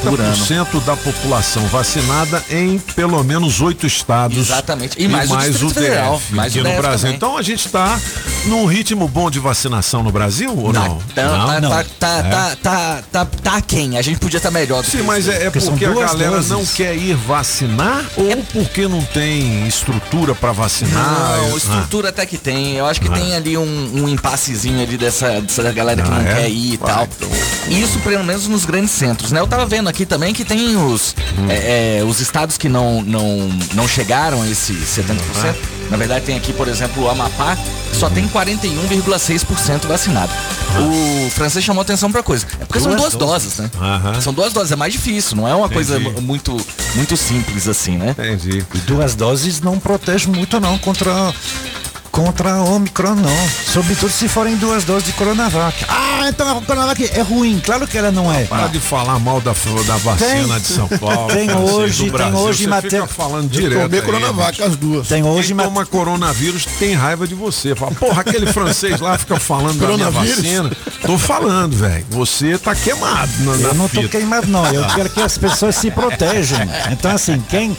por 0.00 0.20
ano. 0.20 0.36
70% 0.36 0.84
da 0.84 0.96
população 0.96 1.66
vacinada 1.66 2.42
em 2.48 2.78
pelo 2.78 3.22
menos 3.24 3.60
oito 3.60 3.86
estados. 3.86 4.38
Exatamente. 4.38 4.96
E 4.98 5.08
mais 5.08 5.30
o 5.30 5.36
Distrito 5.36 5.74
Federal, 5.74 6.16
DF, 6.18 6.34
mais 6.34 6.52
aqui 6.52 6.60
o 6.60 6.64
no 6.64 6.76
Brasil. 6.76 6.98
também. 6.98 7.16
Então 7.16 7.36
a 7.36 7.42
gente 7.42 7.66
está 7.66 7.98
num 8.46 8.66
ritmo 8.66 9.08
bom 9.08 9.30
de 9.30 9.38
vacinação 9.40 10.02
no 10.02 10.12
Brasil 10.12 10.56
ou 10.56 10.72
não? 10.72 10.98
Tá, 11.14 11.22
tá, 11.22 11.60
tá, 11.60 11.84
tá, 11.98 12.18
É. 12.18 12.22
tá, 12.22 12.56
tá, 12.62 13.02
tá, 13.10 13.24
tá 13.24 13.56
aquém. 13.56 13.98
A 13.98 14.02
gente 14.02 14.18
podia 14.18 14.38
estar 14.38 14.50
melhor. 14.50 14.82
do 14.82 14.90
Sim, 14.90 14.98
que 14.98 15.02
mas 15.02 15.28
é, 15.28 15.46
é 15.46 15.50
porque 15.50 15.84
a 15.84 15.92
galera 15.92 16.40
não 16.42 16.64
quer 16.64 16.96
ir 17.00 17.14
vacinar 17.14 18.04
ou 18.16 18.36
porque 18.52 18.86
não 18.86 19.00
tem 19.02 19.66
estrutura 19.66 20.34
para 20.34 20.52
vacinar? 20.52 20.92
Não, 21.38 21.54
Ah. 21.54 21.56
estrutura 21.56 22.10
até 22.10 22.26
que 22.26 22.36
tem. 22.36 22.76
Eu 22.76 22.86
acho 22.86 23.00
que 23.00 23.08
Ah. 23.08 23.12
tem 23.12 23.34
ali 23.34 23.56
um, 23.56 23.90
um 24.04 24.08
impassezinho 24.08 24.82
ali 24.82 24.96
dessa, 24.96 25.40
dessa 25.40 25.62
galera 25.72 26.02
que 26.02 26.08
Ah, 26.08 26.14
não 26.14 26.20
é? 26.20 26.34
quer 26.34 26.48
ir 26.50 26.74
e 26.74 26.76
Vai, 26.76 26.94
tal. 26.94 27.08
Isso 27.68 27.98
pelo 28.00 28.24
menos 28.24 28.46
nos 28.46 28.64
grandes 28.64 28.90
centros, 28.90 29.32
né? 29.32 29.40
Eu 29.40 29.46
tava 29.46 29.64
vendo 29.66 29.88
aqui 29.88 30.04
também 30.04 30.32
que 30.34 30.44
tem 30.44 30.76
os, 30.76 31.14
Hum. 31.38 31.46
é, 31.48 31.98
é, 32.00 32.04
os 32.04 32.20
estados 32.20 32.56
que 32.58 32.68
não, 32.68 33.02
não, 33.02 33.48
não 33.74 33.88
chegaram 33.88 34.42
a 34.42 34.48
esse 34.48 34.72
70%. 34.74 35.56
Na 35.90 35.96
verdade 35.96 36.24
tem 36.24 36.36
aqui, 36.36 36.52
por 36.52 36.68
exemplo, 36.68 37.02
o 37.04 37.08
Amapá, 37.10 37.56
que 37.90 37.96
só 37.96 38.08
tem 38.08 38.28
41,6% 38.28 39.86
vacinado. 39.88 40.32
O 40.78 41.30
francês 41.30 41.64
chamou 41.64 41.82
atenção 41.82 42.12
pra 42.12 42.22
coisa. 42.22 42.46
É 42.60 42.64
porque 42.64 42.78
são 42.78 42.90
Duas 42.94 43.00
duas 43.00 43.14
doses, 43.16 43.56
né? 43.58 43.70
Aham. 43.80 44.20
São 44.20 44.32
duas 44.32 44.52
doses, 44.52 44.70
é 44.72 44.76
mais 44.76 44.92
difícil, 44.92 45.36
não 45.36 45.48
é 45.48 45.54
uma 45.54 45.68
coisa 45.68 45.98
Entendi. 45.98 46.14
mu- 46.14 46.20
muito, 46.22 46.56
muito 46.94 47.16
simples 47.16 47.68
assim, 47.68 47.96
né? 47.96 48.10
Entendi. 48.10 48.64
E 48.74 48.78
duas 48.78 49.14
doses 49.14 49.60
não 49.60 49.78
protegem 49.78 50.32
muito 50.32 50.58
não 50.60 50.78
contra 50.78 51.10
contra 52.10 52.52
a 52.54 52.62
Omicron 52.64 53.14
não. 53.14 53.48
Sobretudo 53.72 54.10
se 54.10 54.28
forem 54.28 54.56
duas 54.56 54.84
doses 54.84 55.04
de 55.04 55.12
Coronavac. 55.12 55.84
Ah, 55.88 56.28
então 56.28 56.58
a 56.58 56.60
Coronavac 56.62 57.04
é 57.12 57.20
ruim. 57.22 57.60
Claro 57.64 57.86
que 57.86 57.96
ela 57.96 58.10
não 58.10 58.32
é. 58.32 58.44
Para 58.44 58.66
de 58.68 58.78
falar 58.80 59.18
mal 59.18 59.40
da, 59.40 59.52
da 59.86 59.96
vacina 59.96 60.58
de 60.60 60.66
São 60.66 60.88
Paulo. 60.88 61.32
Tem 61.32 61.50
hoje, 61.54 62.10
do 62.10 62.16
tem 62.18 62.34
hoje 62.34 62.64
Você 62.64 62.68
matéria. 62.70 63.02
fica 63.02 63.14
falando 63.14 63.48
direto. 63.48 63.94
aí, 63.94 64.02
Coronavac, 64.02 64.62
as 64.62 64.76
duas. 64.76 65.08
Tem 65.08 65.22
hoje 65.22 65.54
Quem 65.54 65.64
toma 65.64 65.86
coronavírus 65.86 66.64
tem 66.78 66.94
raiva 66.94 67.26
de 67.26 67.34
você. 67.34 67.74
Fala, 67.74 67.92
porra, 67.92 68.20
aquele 68.22 68.46
francês 68.52 69.00
lá 69.00 69.16
fica 69.16 69.38
falando 69.38 69.78
da 69.78 69.88
minha 69.88 70.10
vacina. 70.10 70.70
Tô 71.02 71.16
falando, 71.18 71.76
velho. 71.76 72.04
Você 72.10 72.58
tá 72.58 72.74
queimado 72.74 73.30
na, 73.40 73.56
na 73.56 73.68
Eu 73.68 73.74
não 73.74 73.88
tô 73.88 74.00
fita. 74.02 74.08
queimado 74.18 74.46
não. 74.48 74.66
Eu 74.72 74.84
quero 74.94 75.10
que 75.10 75.20
as 75.22 75.38
pessoas 75.38 75.76
se 75.76 75.90
protejam. 75.92 76.58
Então 76.90 77.10
assim, 77.12 77.40
quem 77.48 77.76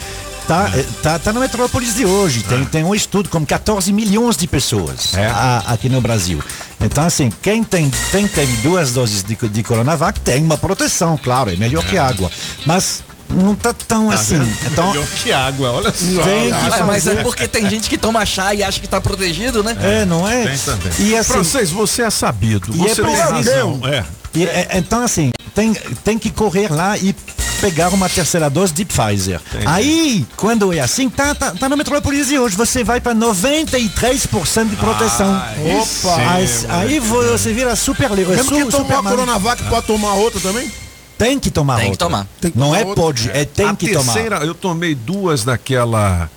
Tá, 0.48 0.70
eh, 0.76 0.86
tá, 1.02 1.18
tá 1.20 1.32
na 1.32 1.40
metrópolis 1.40 1.96
de 1.96 2.06
hoje. 2.06 2.44
Tem, 2.44 2.66
tem 2.66 2.84
um 2.84 2.94
estudo 2.94 3.30
com 3.30 3.46
14 3.46 3.94
milhões 3.94 4.36
de 4.36 4.48
pessoas 4.48 5.14
a- 5.30 5.64
aqui 5.74 5.88
no 5.88 6.02
Brasil. 6.02 6.42
Então, 6.80 7.06
assim, 7.06 7.32
quem 7.42 7.64
tem, 7.64 7.90
tem 8.12 8.28
teve 8.28 8.52
duas 8.58 8.92
doses 8.92 9.24
de, 9.24 9.36
de 9.36 9.64
Coronavac 9.64 10.20
tem 10.20 10.44
uma 10.44 10.58
proteção, 10.58 11.18
claro, 11.18 11.52
é 11.52 11.56
melhor 11.56 11.84
que 11.86 11.98
água. 11.98 12.30
Mas 12.66 13.04
não 13.30 13.56
tá 13.56 13.74
tão 13.74 14.12
assim. 14.12 14.42
Então, 14.66 14.90
Melhor 14.92 15.08
que 15.24 15.32
água, 15.32 15.72
olha 15.72 15.92
só. 15.94 16.22
Tem 16.24 16.50
que 16.52 16.74
Ah, 16.74 16.84
mas 16.86 17.08
é 17.08 17.16
porque 17.24 17.48
tem 17.48 17.70
gente 17.70 17.88
que 17.90 17.98
toma 17.98 18.26
chá 18.26 18.54
e 18.54 18.62
acha 18.62 18.80
que 18.80 18.88
tá 18.90 19.00
protegido, 19.00 19.64
né? 19.64 19.78
É, 19.82 20.06
não 20.06 20.28
é? 20.28 20.48
Tem 20.48 20.58
também. 20.58 20.92
E 21.00 21.16
assim, 21.16 21.32
Francês, 21.34 21.70
você 21.70 22.02
é 22.02 22.10
sabido. 22.10 22.74
E 22.76 22.78
Você 22.80 23.02
é 23.02 23.06
tem 23.06 23.16
razão. 23.16 23.80
É. 23.86 24.04
E, 24.34 24.46
é, 24.46 24.70
então, 24.76 25.04
assim, 25.04 25.32
tem, 25.54 25.74
tem 26.04 26.18
que 26.18 26.30
correr 26.30 26.72
lá 26.72 26.98
e 26.98 27.14
pegar 27.60 27.90
uma 27.90 28.10
terceira 28.10 28.50
dose 28.50 28.74
de 28.74 28.86
Pfizer. 28.86 29.40
Aí, 29.66 30.26
quando 30.36 30.74
é 30.74 30.80
assim, 30.80 31.10
tá, 31.10 31.36
tá, 31.36 31.52
tá 31.52 31.70
na 31.70 31.76
metrópolis 31.76 32.28
de 32.28 32.40
hoje, 32.40 32.56
você 32.56 32.84
vai 32.84 33.00
para 33.00 33.14
93% 33.14 34.70
de 34.70 34.76
proteção. 34.78 35.42
aí 35.56 35.76
Opa! 35.76 35.86
sim, 35.86 36.10
Aí, 36.10 36.48
mano. 36.68 36.74
aí 36.80 37.00
você 37.00 37.54
vira 37.54 37.76
super 37.76 38.10
livre. 38.12 38.36
Mesmo 38.36 38.66
que 38.66 38.66
tomar 38.72 39.00
a 39.00 39.04
Coronavac 39.04 39.64
pode 39.64 39.86
tomar 39.86 40.14
outra 40.14 40.40
também? 40.40 40.72
Tem 41.18 41.38
que 41.38 41.52
tomar 41.52 41.76
Tem 41.76 41.86
que 41.86 41.92
outra. 41.92 42.06
tomar. 42.08 42.28
Tem 42.42 42.52
que 42.52 42.58
Não 42.58 42.68
tomar 42.70 42.80
é 42.82 42.86
outra. 42.86 43.04
pode, 43.04 43.30
é 43.32 43.46
tem 43.46 43.68
a 43.68 43.76
que 43.76 43.94
tomar. 43.94 44.14
terceira, 44.14 44.38
eu 44.38 44.56
tomei 44.56 44.96
duas 44.96 45.44
daquela 45.44 46.28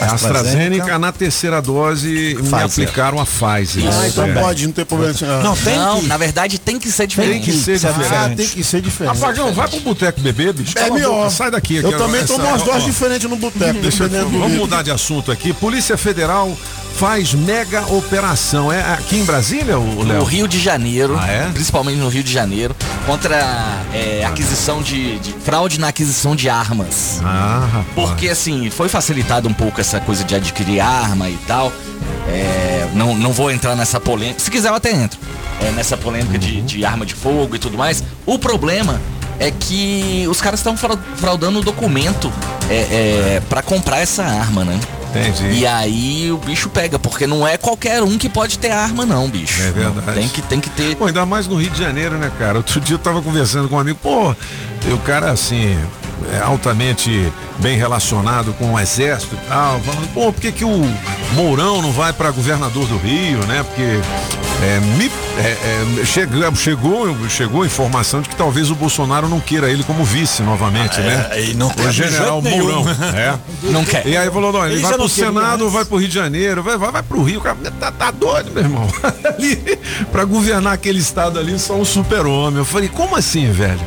AstraZeneca. 0.00 0.14
AstraZeneca, 0.14 0.98
na 0.98 1.12
terceira 1.12 1.60
dose 1.62 2.08
me 2.08 2.34
Pfizer. 2.42 2.64
aplicaram 2.64 3.20
a 3.20 3.24
Pfizer. 3.26 3.84
Ah, 3.92 4.08
então 4.08 4.24
É. 4.24 4.32
pode, 4.34 4.66
não 4.66 4.72
tem 4.72 4.84
problema. 4.84 5.10
assim, 5.12 5.24
ah. 5.26 5.40
Não, 5.42 5.56
tem 5.56 5.76
não, 5.78 6.00
que. 6.00 6.06
na 6.06 6.16
verdade 6.16 6.58
tem 6.58 6.78
que 6.78 6.88
ser 6.90 6.98
Tem 6.98 7.06
diferente. 7.08 7.44
que 7.50 7.52
ser 7.52 7.72
é 7.72 7.74
diferente. 7.78 8.14
Ah, 8.14 8.32
tem 8.36 8.48
que 8.48 8.64
ser 8.64 8.80
diferente. 8.80 9.16
Apagão, 9.18 9.52
vai 9.52 9.68
pro 9.68 9.80
boteco 9.80 10.20
beber, 10.20 10.52
bicho. 10.52 10.78
É 10.78 10.90
melhor. 10.90 11.30
Sai 11.30 11.50
daqui. 11.50 11.76
Eu 11.76 11.96
também 11.96 12.24
tomo 12.24 12.44
umas 12.44 12.62
doses 12.62 12.84
diferentes 12.84 13.28
no 13.28 13.36
boteco, 13.36 13.78
vamos 14.30 14.56
mudar 14.56 14.82
de 14.82 14.90
assunto 14.90 15.30
aqui. 15.32 15.52
Polícia 15.52 15.96
Federal 15.96 16.56
faz 16.98 17.32
mega 17.32 17.82
operação. 17.92 18.72
É 18.72 18.80
aqui 18.92 19.16
em 19.16 19.24
Brasília, 19.24 19.78
o 19.78 20.02
Léo? 20.02 20.18
No 20.18 20.24
Rio 20.24 20.48
de 20.48 20.58
Janeiro, 20.58 21.16
Ah, 21.18 21.28
é? 21.28 21.48
principalmente 21.52 21.98
no 21.98 22.08
Rio 22.08 22.24
de 22.24 22.32
Janeiro, 22.32 22.74
contra 23.06 23.36
é, 23.94 24.24
aquisição 24.26 24.82
de, 24.82 25.18
de- 25.20 25.32
fraude 25.34 25.78
na 25.78 25.88
aquisição 25.88 26.34
de 26.34 26.48
armas. 26.48 27.20
Ah, 27.24 27.68
rapaz. 27.72 27.86
Porque 27.94 28.28
assim, 28.28 28.68
foi 28.70 28.88
facilitado 28.88 29.48
um 29.48 29.52
pouco 29.54 29.80
essa 29.80 30.00
coisa 30.00 30.24
de 30.24 30.34
adquirir 30.34 30.80
arma 30.80 31.28
e 31.28 31.36
tal. 31.46 31.72
É, 32.26 32.88
não, 32.94 33.14
não 33.16 33.32
vou 33.32 33.50
entrar 33.50 33.76
nessa 33.76 34.00
polêmica. 34.00 34.40
Se 34.40 34.50
quiser, 34.50 34.68
eu 34.68 34.74
até 34.74 34.90
entro. 34.92 35.18
É, 35.60 35.70
nessa 35.70 35.96
polêmica 35.96 36.36
de, 36.38 36.60
de 36.62 36.84
arma 36.84 37.06
de 37.06 37.14
fogo 37.14 37.54
e 37.54 37.58
tudo 37.58 37.78
mais. 37.78 38.02
O 38.26 38.38
problema 38.38 39.00
é 39.38 39.50
que 39.52 40.26
os 40.28 40.40
caras 40.40 40.58
estão 40.60 40.76
frau- 40.76 40.98
fraudando 41.16 41.60
o 41.60 41.62
documento 41.62 42.30
é, 42.68 42.74
é, 43.36 43.42
para 43.48 43.62
comprar 43.62 43.98
essa 44.00 44.24
arma, 44.24 44.64
né? 44.64 44.78
Entendi. 45.10 45.60
E 45.60 45.66
aí 45.66 46.30
o 46.30 46.36
bicho 46.38 46.68
pega, 46.68 46.98
porque 46.98 47.26
não 47.26 47.46
é 47.46 47.56
qualquer 47.56 48.02
um 48.02 48.18
que 48.18 48.28
pode 48.28 48.58
ter 48.58 48.70
arma, 48.70 49.04
não, 49.06 49.28
bicho. 49.28 49.62
É 49.62 49.70
verdade. 49.70 50.18
Tem 50.18 50.28
que, 50.28 50.42
tem 50.42 50.60
que 50.60 50.70
ter. 50.70 50.96
Pô, 50.96 51.06
ainda 51.06 51.24
mais 51.24 51.46
no 51.46 51.56
Rio 51.56 51.70
de 51.70 51.78
Janeiro, 51.78 52.16
né, 52.16 52.30
cara? 52.38 52.58
Outro 52.58 52.80
dia 52.82 52.94
eu 52.94 52.98
tava 52.98 53.22
conversando 53.22 53.68
com 53.68 53.76
um 53.76 53.80
amigo, 53.80 53.98
pô, 54.02 54.34
e 54.86 54.92
o 54.92 54.98
cara 54.98 55.30
assim, 55.30 55.78
é 56.34 56.40
altamente 56.40 57.32
bem 57.58 57.76
relacionado 57.76 58.52
com 58.54 58.74
o 58.74 58.78
exército 58.80 59.34
e 59.34 59.48
tal, 59.48 59.80
falando, 59.80 60.12
pô, 60.14 60.32
por 60.32 60.40
que, 60.40 60.52
que 60.52 60.64
o 60.64 60.82
Mourão 61.34 61.82
não 61.82 61.90
vai 61.92 62.12
para 62.12 62.30
governador 62.30 62.86
do 62.86 62.96
Rio, 62.98 63.38
né? 63.46 63.64
Porque 63.64 64.00
é, 64.62 64.80
me, 64.96 65.10
é, 65.38 66.00
é, 66.00 66.04
chegou, 66.04 66.54
chegou, 66.54 67.28
chegou 67.28 67.62
a 67.62 67.66
informação 67.66 68.20
de 68.20 68.28
que 68.28 68.36
talvez 68.36 68.70
o 68.70 68.74
Bolsonaro 68.74 69.28
não 69.28 69.40
queira 69.40 69.70
ele 69.70 69.84
como 69.84 70.04
vice 70.04 70.42
novamente, 70.42 70.98
Ah, 70.98 71.02
né? 71.02 71.28
é, 71.32 71.44
e 71.44 71.54
não 71.54 71.68
o 71.68 71.92
general 71.92 72.42
nenhum. 72.42 72.66
Mourão. 72.66 72.84
É. 73.16 73.34
Não 73.64 73.84
quer. 73.84 74.06
E 74.06 74.16
aí 74.16 74.30
falou, 74.30 74.52
não, 74.52 74.64
ele, 74.64 74.74
Ele 74.74 74.82
vai 74.82 74.97
queria 75.06 75.26
Senado, 75.26 75.64
antes. 75.64 75.72
vai 75.74 75.84
pro 75.84 75.96
Rio 75.98 76.08
de 76.08 76.14
Janeiro, 76.14 76.62
vai, 76.62 76.76
vai, 76.76 76.90
vai 76.90 77.02
pro 77.02 77.22
Rio, 77.22 77.40
cara, 77.40 77.56
tá, 77.78 77.92
tá 77.92 78.10
doido, 78.10 78.50
meu 78.52 78.62
irmão. 78.62 78.88
Ali, 79.36 79.78
pra 80.10 80.24
governar 80.24 80.72
aquele 80.72 80.98
estado 80.98 81.38
ali, 81.38 81.58
só 81.58 81.74
um 81.74 81.84
super-homem. 81.84 82.58
Eu 82.58 82.64
falei, 82.64 82.88
como 82.88 83.14
assim, 83.16 83.50
velho? 83.50 83.80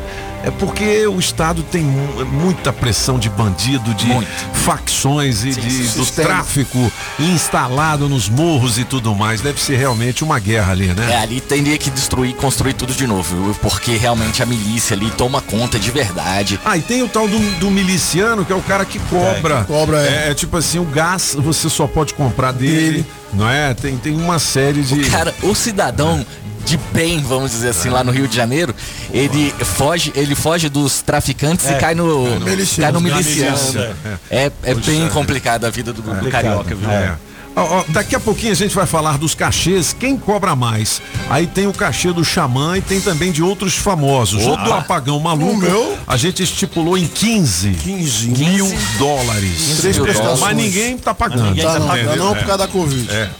É 0.44 0.50
porque 0.50 1.06
o 1.06 1.20
Estado 1.20 1.62
tem 1.62 1.82
mu- 1.84 2.24
muita 2.26 2.72
pressão 2.72 3.16
de 3.18 3.28
bandido, 3.30 3.94
de 3.94 4.06
Muito. 4.06 4.28
facções 4.52 5.44
e 5.44 5.52
Sim, 5.54 5.60
de, 5.60 5.88
do 5.90 6.06
tráfico 6.06 6.90
instalado 7.18 8.08
nos 8.08 8.28
morros 8.28 8.76
e 8.78 8.84
tudo 8.84 9.14
mais. 9.14 9.40
Deve 9.40 9.60
ser 9.60 9.76
realmente 9.76 10.24
uma 10.24 10.38
guerra 10.40 10.72
ali, 10.72 10.88
É, 10.90 10.94
né? 10.94 11.16
ali 11.16 11.40
teria 11.40 11.78
que 11.78 11.90
destruir, 11.90 12.34
construir 12.34 12.72
tudo 12.74 12.92
de 12.92 13.06
novo, 13.06 13.44
viu? 13.44 13.54
porque 13.62 13.96
realmente 13.96 14.42
a 14.42 14.46
milícia 14.46 14.96
ali 14.96 15.10
toma 15.12 15.40
conta 15.40 15.78
de 15.78 15.90
verdade. 15.90 16.58
Ah, 16.64 16.76
e 16.76 16.82
tem 16.82 17.02
o 17.02 17.08
tal 17.08 17.28
do, 17.28 17.38
do 17.60 17.70
miliciano, 17.70 18.44
que 18.44 18.52
é 18.52 18.56
o 18.56 18.62
cara 18.62 18.84
que 18.84 18.98
cobra. 18.98 19.60
que 19.60 19.66
cobra, 19.66 20.02
é. 20.02 20.30
é. 20.30 20.34
tipo 20.34 20.56
assim, 20.56 20.78
o 20.78 20.84
gás 20.84 21.36
você 21.38 21.68
só 21.70 21.86
pode 21.86 22.14
comprar 22.14 22.52
dele, 22.52 22.72
Dele. 23.02 23.06
não 23.32 23.48
é? 23.48 23.74
Tem, 23.74 23.96
tem 23.96 24.16
uma 24.16 24.38
série 24.38 24.82
de. 24.82 25.08
Cara, 25.08 25.32
o 25.42 25.54
cidadão 25.54 26.24
de 26.64 26.76
bem, 26.92 27.20
vamos 27.20 27.50
dizer 27.50 27.70
assim, 27.70 27.88
lá 27.88 28.02
no 28.04 28.12
Rio 28.12 28.28
de 28.28 28.36
Janeiro, 28.36 28.74
ele 29.12 29.52
foge, 29.64 30.12
ele 30.14 30.34
foge 30.34 30.68
dos 30.68 31.02
traficantes 31.02 31.68
e 31.68 31.74
cai 31.74 31.94
no, 31.94 32.40
miliciano. 32.40 32.82
cai 32.82 32.92
no 32.92 33.00
miliciano. 33.00 33.96
É, 34.30 34.50
é 34.62 34.74
bem 34.74 35.08
complicado 35.08 35.64
a 35.64 35.70
vida 35.70 35.92
do, 35.92 36.02
do 36.02 36.30
carioca, 36.30 36.74
viu? 36.74 36.90
É. 36.90 37.16
Ó, 37.54 37.80
ó, 37.80 37.84
daqui 37.88 38.16
a 38.16 38.20
pouquinho 38.20 38.52
a 38.52 38.56
gente 38.56 38.74
vai 38.74 38.86
falar 38.86 39.18
dos 39.18 39.34
cachês, 39.34 39.94
quem 39.98 40.16
cobra 40.16 40.56
mais. 40.56 41.02
Aí 41.28 41.46
tem 41.46 41.66
o 41.66 41.72
cachê 41.72 42.10
do 42.10 42.24
Xamã 42.24 42.78
e 42.78 42.80
tem 42.80 42.98
também 43.00 43.30
de 43.30 43.42
outros 43.42 43.74
famosos. 43.76 44.42
O 44.46 44.56
do 44.56 44.72
Apagão 44.72 45.20
Maluco, 45.20 45.58
meu? 45.58 45.98
a 46.06 46.16
gente 46.16 46.42
estipulou 46.42 46.96
em 46.96 47.06
15, 47.06 47.70
15 47.74 48.28
mil 48.28 48.74
dólares. 48.98 49.78
Três 49.80 49.98
É, 49.98 50.00
prestações. 50.00 50.40
Mas 50.40 50.56
ninguém 50.56 50.96
tá 50.96 51.12
pagando. 51.12 51.50
Ninguém 51.50 51.64
tá 51.64 51.72
pagando, 51.72 52.00
entendeu? 52.00 52.24
não, 52.24 52.34
por 52.34 52.44
causa 52.44 52.58
da 52.58 52.68
Covid. 52.68 53.10
É. 53.10 53.30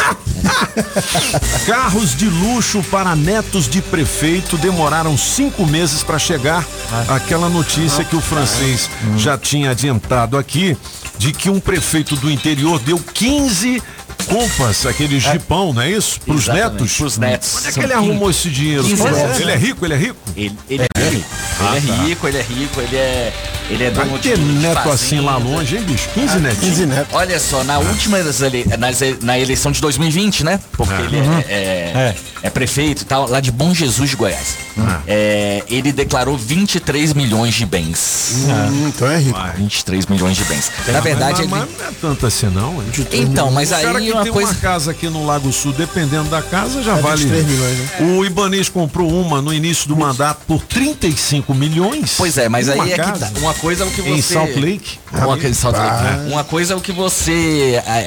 Carros 1.66 2.16
de 2.16 2.26
luxo 2.26 2.82
para 2.84 3.14
netos 3.14 3.68
de 3.68 3.82
prefeito 3.82 4.56
demoraram 4.56 5.16
cinco 5.16 5.66
meses 5.66 6.02
para 6.02 6.18
chegar. 6.18 6.66
Aquela 7.08 7.48
notícia 7.48 8.04
que 8.04 8.16
o 8.16 8.20
francês 8.20 8.90
já 9.16 9.36
tinha 9.38 9.70
adiantado 9.70 10.36
aqui 10.36 10.76
de 11.18 11.32
que 11.32 11.50
um 11.50 11.60
prefeito 11.60 12.16
do 12.16 12.30
interior 12.30 12.78
deu 12.80 12.98
15 12.98 13.82
compas, 14.26 14.86
aquele 14.86 15.18
jipão, 15.18 15.72
não 15.72 15.82
é 15.82 15.90
isso? 15.90 16.20
Para 16.20 16.34
os 16.34 16.46
netos? 16.46 16.96
pros 16.96 17.18
netos. 17.18 17.56
Onde 17.58 17.68
é 17.68 17.72
que 17.72 17.80
ele 17.80 17.92
arrumou 17.92 18.30
esse 18.30 18.48
dinheiro? 18.48 18.84
15 18.84 19.02
Ele 19.40 19.50
é 19.50 19.56
rico, 19.56 19.84
ele 19.84 19.94
é 19.94 19.96
rico? 19.96 20.16
Ele, 20.36 20.58
ele 20.68 20.82
é, 20.94 21.08
rico. 21.08 21.28
Ah, 21.60 21.76
ele 21.76 21.86
tá. 21.86 21.94
é 21.94 22.06
rico, 22.06 22.28
ele 22.28 22.38
é 22.38 22.42
rico, 22.42 22.80
ele 22.80 22.96
é. 22.96 23.32
Ele 23.70 23.84
é 23.84 23.90
dono 23.90 24.10
Vai 24.10 24.18
ter 24.18 24.36
neto 24.38 24.90
assim 24.90 25.20
lá 25.20 25.34
fazenda. 25.34 25.50
longe, 25.56 25.76
hein, 25.76 25.82
bicho? 25.82 26.08
15 26.14 26.34
Ah, 26.34 26.38
netinhos. 26.40 26.64
15 26.76 26.86
netos. 26.86 27.14
Olha 27.14 27.38
só, 27.38 27.62
na 27.64 27.78
última 27.78 28.20
das 28.22 28.40
ele, 28.40 28.64
nas, 28.78 28.98
na 29.22 29.38
eleição 29.38 29.70
de 29.70 29.80
2020, 29.80 30.44
né? 30.44 30.58
Porque 30.72 30.92
Ah. 30.92 31.00
ele 31.02 31.16
é, 31.16 31.20
Uhum. 31.20 31.38
é, 31.48 32.14
é 32.42 32.50
prefeito 32.50 33.02
e 33.02 33.04
tal, 33.04 33.28
lá 33.28 33.38
de 33.40 33.52
Bom 33.52 33.72
Jesus 33.72 34.10
de 34.10 34.16
Goiás. 34.16 34.56
Ah. 34.78 35.00
É, 35.06 35.62
ele 35.68 35.92
declarou 35.92 36.36
23 36.36 37.12
milhões 37.12 37.54
de 37.54 37.64
bens. 37.66 38.46
Hum, 38.48 38.88
então 38.88 39.08
é 39.10 39.18
rico. 39.18 39.38
23 39.56 40.06
milhões 40.06 40.36
de 40.36 40.44
bens. 40.44 40.70
Na 40.88 41.00
verdade, 41.00 41.46
mas, 41.46 41.62
ele. 41.62 41.70
mas 41.76 41.78
não 41.78 41.88
é 41.88 41.92
tanto 42.00 42.26
assim 42.26 42.46
não. 42.46 42.82
hein? 42.82 42.88
Então, 43.12 43.50
mas 43.50 43.70
O 43.70 43.74
cara 43.74 43.98
aí 43.98 44.06
que 44.06 44.12
uma 44.12 44.22
tem 44.24 44.32
coisa. 44.32 44.50
uma 44.50 44.58
casa 44.58 44.90
aqui 44.90 45.08
no 45.08 45.24
Lago 45.26 45.52
Sul, 45.52 45.72
dependendo 45.72 46.28
da 46.30 46.42
casa, 46.42 46.82
já 46.82 46.96
É 46.96 47.00
vale. 47.00 47.24
23 47.24 47.46
milhões, 47.46 47.78
né? 47.78 47.88
O 48.18 48.24
Ibanês 48.24 48.68
comprou 48.68 49.08
uma 49.10 49.40
no 49.42 49.52
início 49.52 49.86
do 49.88 49.96
mandato 49.96 50.40
por 50.46 50.62
35 50.62 51.54
milhões. 51.54 52.14
Pois 52.16 52.36
é, 52.38 52.48
mas 52.48 52.68
Uma 52.68 52.84
aí 52.84 52.92
é 52.92 52.94
que 52.98 53.02
casa. 53.02 53.26
tá. 53.32 53.40
Uma 53.40 53.54
coisa 53.60 53.84
é 53.84 53.86
o 53.86 53.90
que 53.90 54.00
você. 54.02 54.10
Em 54.10 54.22
Salt 54.22 54.56
Lake. 54.56 54.98
Uma, 55.12 55.26
coisa, 55.36 55.48
em 55.48 55.54
Salt 55.54 55.76
Lake. 55.76 55.88
Ah. 55.90 56.24
uma 56.28 56.44
coisa 56.44 56.72
é 56.74 56.76
o 56.76 56.80
que 56.80 56.92
você 56.92 57.82
é, 57.86 57.90
é, 57.90 58.02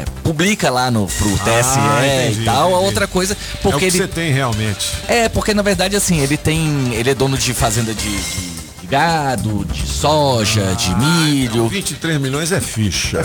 é, 0.00 0.04
publica 0.22 0.70
lá 0.70 0.90
no 0.90 1.06
pro 1.06 1.30
TSE 1.38 1.78
Ah, 1.78 2.00
entendi, 2.04 2.42
e 2.42 2.44
tal. 2.44 2.74
A 2.74 2.78
outra 2.78 3.06
coisa, 3.06 3.34
é 3.34 3.36
o 3.58 3.58
porque 3.62 3.78
que 3.78 3.84
ele. 3.86 3.98
você 3.98 4.06
tem 4.08 4.32
realmente. 4.32 4.92
É, 5.08 5.28
porque 5.28 5.54
na 5.54 5.62
verdade 5.62 5.96
assim, 5.96 6.18
ele 6.20 6.36
tem. 6.36 6.92
Ele 6.94 7.10
é 7.10 7.14
dono 7.14 7.36
de 7.36 7.52
fazenda 7.54 7.92
de- 7.94 8.04
de 8.04 8.63
gado, 8.98 9.64
de 9.64 9.86
soja, 9.88 10.72
de 10.76 10.94
milho. 10.94 11.66
23 11.68 12.20
milhões 12.20 12.52
é 12.52 12.60
ficha. 12.60 13.18
É 13.18 13.24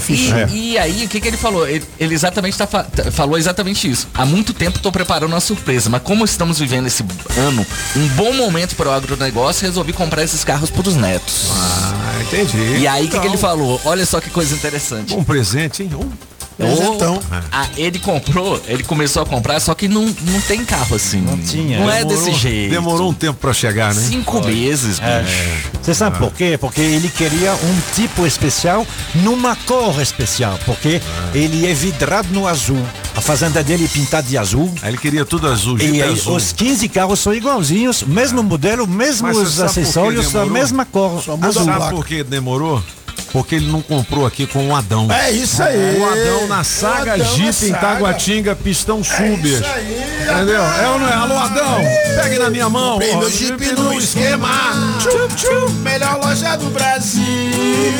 E, 0.49 0.71
e 0.71 0.77
aí, 0.79 1.05
o 1.05 1.07
que, 1.07 1.21
que 1.21 1.27
ele 1.27 1.37
falou? 1.37 1.67
Ele, 1.67 1.85
ele 1.99 2.15
exatamente 2.15 2.57
tá, 2.57 2.65
fa- 2.65 2.87
falou 3.11 3.37
exatamente 3.37 3.89
isso. 3.89 4.07
Há 4.15 4.25
muito 4.25 4.51
tempo 4.51 4.77
estou 4.77 4.91
preparando 4.91 5.31
uma 5.33 5.39
surpresa, 5.39 5.87
mas 5.87 6.01
como 6.01 6.25
estamos 6.25 6.57
vivendo 6.57 6.87
esse 6.87 7.03
ano, 7.37 7.63
um 7.95 8.07
bom 8.09 8.33
momento 8.33 8.75
para 8.75 8.89
o 8.89 8.91
agronegócio, 8.91 9.63
resolvi 9.67 9.93
comprar 9.93 10.23
esses 10.23 10.43
carros 10.43 10.71
para 10.71 10.87
os 10.89 10.95
netos. 10.95 11.49
Ah, 11.51 12.21
entendi. 12.23 12.79
E 12.79 12.87
aí, 12.87 13.05
o 13.05 13.05
que, 13.05 13.11
que 13.11 13.17
Então, 13.17 13.29
ele 13.29 13.37
falou? 13.37 13.79
Olha 13.85 14.05
só 14.07 14.19
que 14.19 14.31
coisa 14.31 14.55
interessante. 14.55 15.13
Um 15.13 15.23
presente, 15.23 15.83
hein? 15.83 15.91
Um 15.93 16.09
Ou- 16.59 17.21
Ah, 17.51 17.67
ele 17.77 17.99
comprou, 17.99 18.61
ele 18.67 18.83
começou 18.83 19.21
a 19.23 19.25
comprar, 19.25 19.59
só 19.59 19.73
que 19.73 19.87
não, 19.87 20.05
não 20.05 20.41
tem 20.41 20.63
carro 20.65 20.95
assim. 20.95 21.21
Não 21.21 21.37
tinha. 21.37 21.79
Não 21.79 21.89
é 21.89 22.03
Demorou- 22.03 22.25
desse 22.25 22.37
jeito. 22.39 22.71
Demorou 22.71 23.09
um 23.11 23.13
tempo 23.13 23.39
pra 23.39 23.53
chegar, 23.53 23.93
né? 23.93 24.01
Cinco 24.01 24.45
meses, 24.45 24.99
É. 25.01 25.21
bicho. 25.21 25.69
Você 25.81 25.93
sabe 25.93 26.17
por 26.17 26.31
quê? 26.33 26.57
Porque 26.59 26.81
ele 26.81 27.09
queria 27.09 27.53
um 27.53 27.79
tipo 27.95 28.25
especial 28.27 28.85
numa 29.15 29.55
cor 29.55 30.01
especial. 30.01 30.59
Porque 30.65 31.01
ele 31.33 31.65
é 31.65 31.73
vidrado 31.73 32.27
no 32.31 32.47
azul. 32.47 32.81
A 33.15 33.21
fazenda 33.21 33.63
dele 33.63 33.85
é 33.85 33.87
pintada 33.87 34.27
de 34.27 34.37
azul. 34.37 34.73
Aí 34.81 34.89
ele 34.91 34.97
queria 34.97 35.25
tudo 35.25 35.47
azul, 35.47 35.77
E 35.79 36.01
aí, 36.01 36.13
azul. 36.13 36.35
os 36.35 36.51
15 36.51 36.87
carros 36.89 37.19
são 37.19 37.33
igualzinhos, 37.33 38.03
mesmo 38.03 38.43
modelo, 38.43 38.87
Mas 38.87 39.21
mesmos 39.21 39.59
acessórios, 39.61 40.35
a 40.35 40.45
mesma 40.45 40.85
cor. 40.85 41.17
azul. 41.41 41.65
Sabe 41.65 41.89
por 41.95 42.05
que 42.05 42.23
demorou? 42.23 42.81
Porque 43.31 43.55
ele 43.55 43.71
não 43.71 43.81
comprou 43.81 44.25
aqui 44.25 44.47
com 44.47 44.69
o 44.69 44.75
Adão. 44.75 45.11
É 45.11 45.31
isso 45.31 45.61
aí. 45.61 45.97
O 45.97 46.05
Adão 46.05 46.47
na 46.47 46.63
saga 46.63 47.17
na 47.17 47.23
Jeep 47.23 47.65
em. 47.65 47.73
Taguatinga, 47.73 48.55
pistão 48.55 49.03
Subers. 49.03 49.61
Entendeu? 50.21 50.63
É 50.63 50.87
ou 50.89 50.99
não 50.99 51.07
é? 51.07 51.13
Alô, 51.13 51.37
Adão, 51.37 51.81
pegue 52.15 52.39
na 52.39 52.49
minha 52.49 52.69
mão. 52.69 52.93
Comprei 52.93 53.15
meu 53.15 53.29
Jeep 53.29 53.71
no 53.73 53.93
esquema. 53.93 54.49
Tchum, 54.99 55.27
tchum, 55.35 55.69
melhor 55.81 56.19
loja 56.23 56.55
do 56.57 56.69
Brasil. 56.69 57.23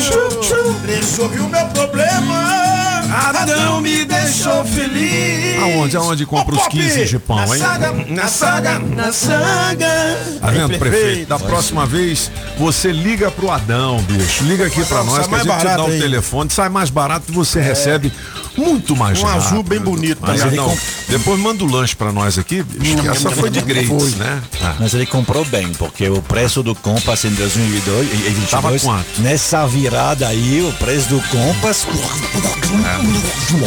Tchum, 0.00 0.40
tchum, 0.40 0.76
resolvi 0.86 1.40
o 1.40 1.48
meu 1.48 1.66
problema. 1.66 2.79
Adão 3.12 3.80
me 3.80 4.04
deixou 4.04 4.64
feliz. 4.64 5.60
Aonde? 5.62 5.96
Aonde 5.96 6.26
compra 6.26 6.54
os 6.54 6.68
15 6.68 7.06
Jeepão, 7.06 7.36
na 7.36 7.54
hein? 7.56 7.58
Saga, 7.62 7.92
na 8.08 8.28
saga, 8.28 8.78
na 8.78 9.12
saga. 9.12 10.18
Tá 10.40 10.50
vendo, 10.50 10.78
prefeito? 10.78 11.28
Da 11.28 11.38
próxima 11.38 11.86
vez, 11.86 12.30
você 12.58 12.92
liga 12.92 13.30
pro 13.30 13.50
Adão, 13.50 14.00
bicho. 14.02 14.44
Liga 14.44 14.66
aqui 14.66 14.84
pra 14.84 15.02
nós 15.04 15.26
Sai 15.26 15.28
que 15.28 15.34
a 15.34 15.38
gente 15.38 15.58
te 15.58 15.64
dá 15.64 15.84
o 15.84 15.90
telefone. 15.90 16.50
Sai 16.50 16.68
mais 16.68 16.90
barato 16.90 17.26
e 17.28 17.32
você 17.32 17.60
recebe 17.60 18.12
muito 18.56 18.94
mais 18.96 19.20
Um 19.20 19.24
rápido. 19.26 19.42
azul 19.46 19.62
bem 19.62 19.80
bonito 19.80 20.18
Mas. 20.20 20.42
Adão, 20.42 20.76
depois 21.08 21.38
manda 21.40 21.64
o 21.64 21.70
lanche 21.70 21.94
pra 21.96 22.12
nós 22.12 22.38
aqui, 22.38 22.62
bicho. 22.62 22.96
que 23.02 23.08
essa 23.08 23.30
foi 23.30 23.50
de 23.50 23.60
Foi. 23.60 24.10
né? 24.16 24.40
Ah. 24.62 24.74
Mas 24.78 24.94
ele 24.94 25.06
comprou 25.06 25.44
bem, 25.44 25.68
porque 25.74 26.08
o 26.08 26.20
preço 26.22 26.62
do 26.62 26.74
Compass 26.74 27.24
em 27.24 27.30
2022 27.30 28.06
e 28.06 28.10
2022, 28.10 28.50
Tava 28.50 28.78
quanto? 28.78 29.20
nessa 29.20 29.66
virada 29.66 30.26
aí, 30.28 30.62
o 30.68 30.72
preço 30.74 31.08
do 31.08 31.20
Compass... 31.28 31.86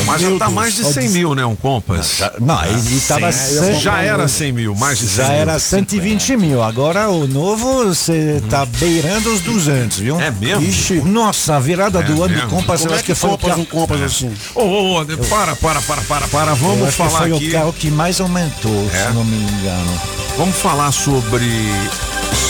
Mas 0.05 0.21
já 0.21 0.37
tá 0.37 0.49
mais 0.49 0.75
de 0.75 0.83
100 0.85 1.09
mil, 1.09 1.35
né? 1.35 1.45
Um 1.45 1.55
Compass. 1.55 2.21
Não, 2.39 2.63
ele 2.65 2.99
tava... 3.07 3.31
Já 3.79 4.01
era 4.01 4.27
100 4.27 4.51
mil, 4.51 4.75
mais 4.75 4.99
de 4.99 5.07
100 5.07 5.15
Já 5.17 5.29
mil. 5.29 5.41
era 5.41 5.59
120 5.59 6.37
mil. 6.37 6.61
Agora 6.63 7.09
o 7.09 7.27
novo 7.27 7.85
você 7.85 8.41
tá 8.49 8.65
beirando 8.65 9.33
os 9.33 9.41
200, 9.41 9.99
viu? 9.99 10.19
É 10.19 10.31
mesmo? 10.31 10.63
Ixi, 10.63 10.95
nossa, 11.01 11.55
a 11.55 11.59
virada 11.59 11.99
É 11.99 12.03
do 12.03 12.23
ano 12.23 12.33
mesmo? 12.33 12.49
do 12.49 12.55
Compass, 12.55 12.81
Como 12.81 12.91
eu 12.91 12.93
é 12.93 12.95
acho 12.95 13.03
que 13.05 13.13
que 13.13 13.19
foi 13.19 13.29
o 13.29 13.33
um 13.33 13.65
compras 13.65 14.01
assim? 14.01 14.31
Ô, 14.55 14.61
ô, 14.61 15.01
ô, 15.01 15.05
para, 15.29 15.55
para, 15.55 15.81
para, 15.81 16.01
para, 16.01 16.27
para. 16.27 16.53
Vamos 16.53 16.89
que 16.89 16.95
falar 16.95 17.19
foi 17.19 17.33
aqui. 17.33 17.49
o 17.49 17.51
carro 17.51 17.73
que 17.73 17.89
mais 17.91 18.19
aumentou, 18.21 18.89
É? 18.93 19.07
se 19.07 19.13
não 19.13 19.23
me 19.23 19.37
engano. 19.37 20.01
Vamos 20.37 20.55
falar 20.57 20.91
sobre 20.91 21.45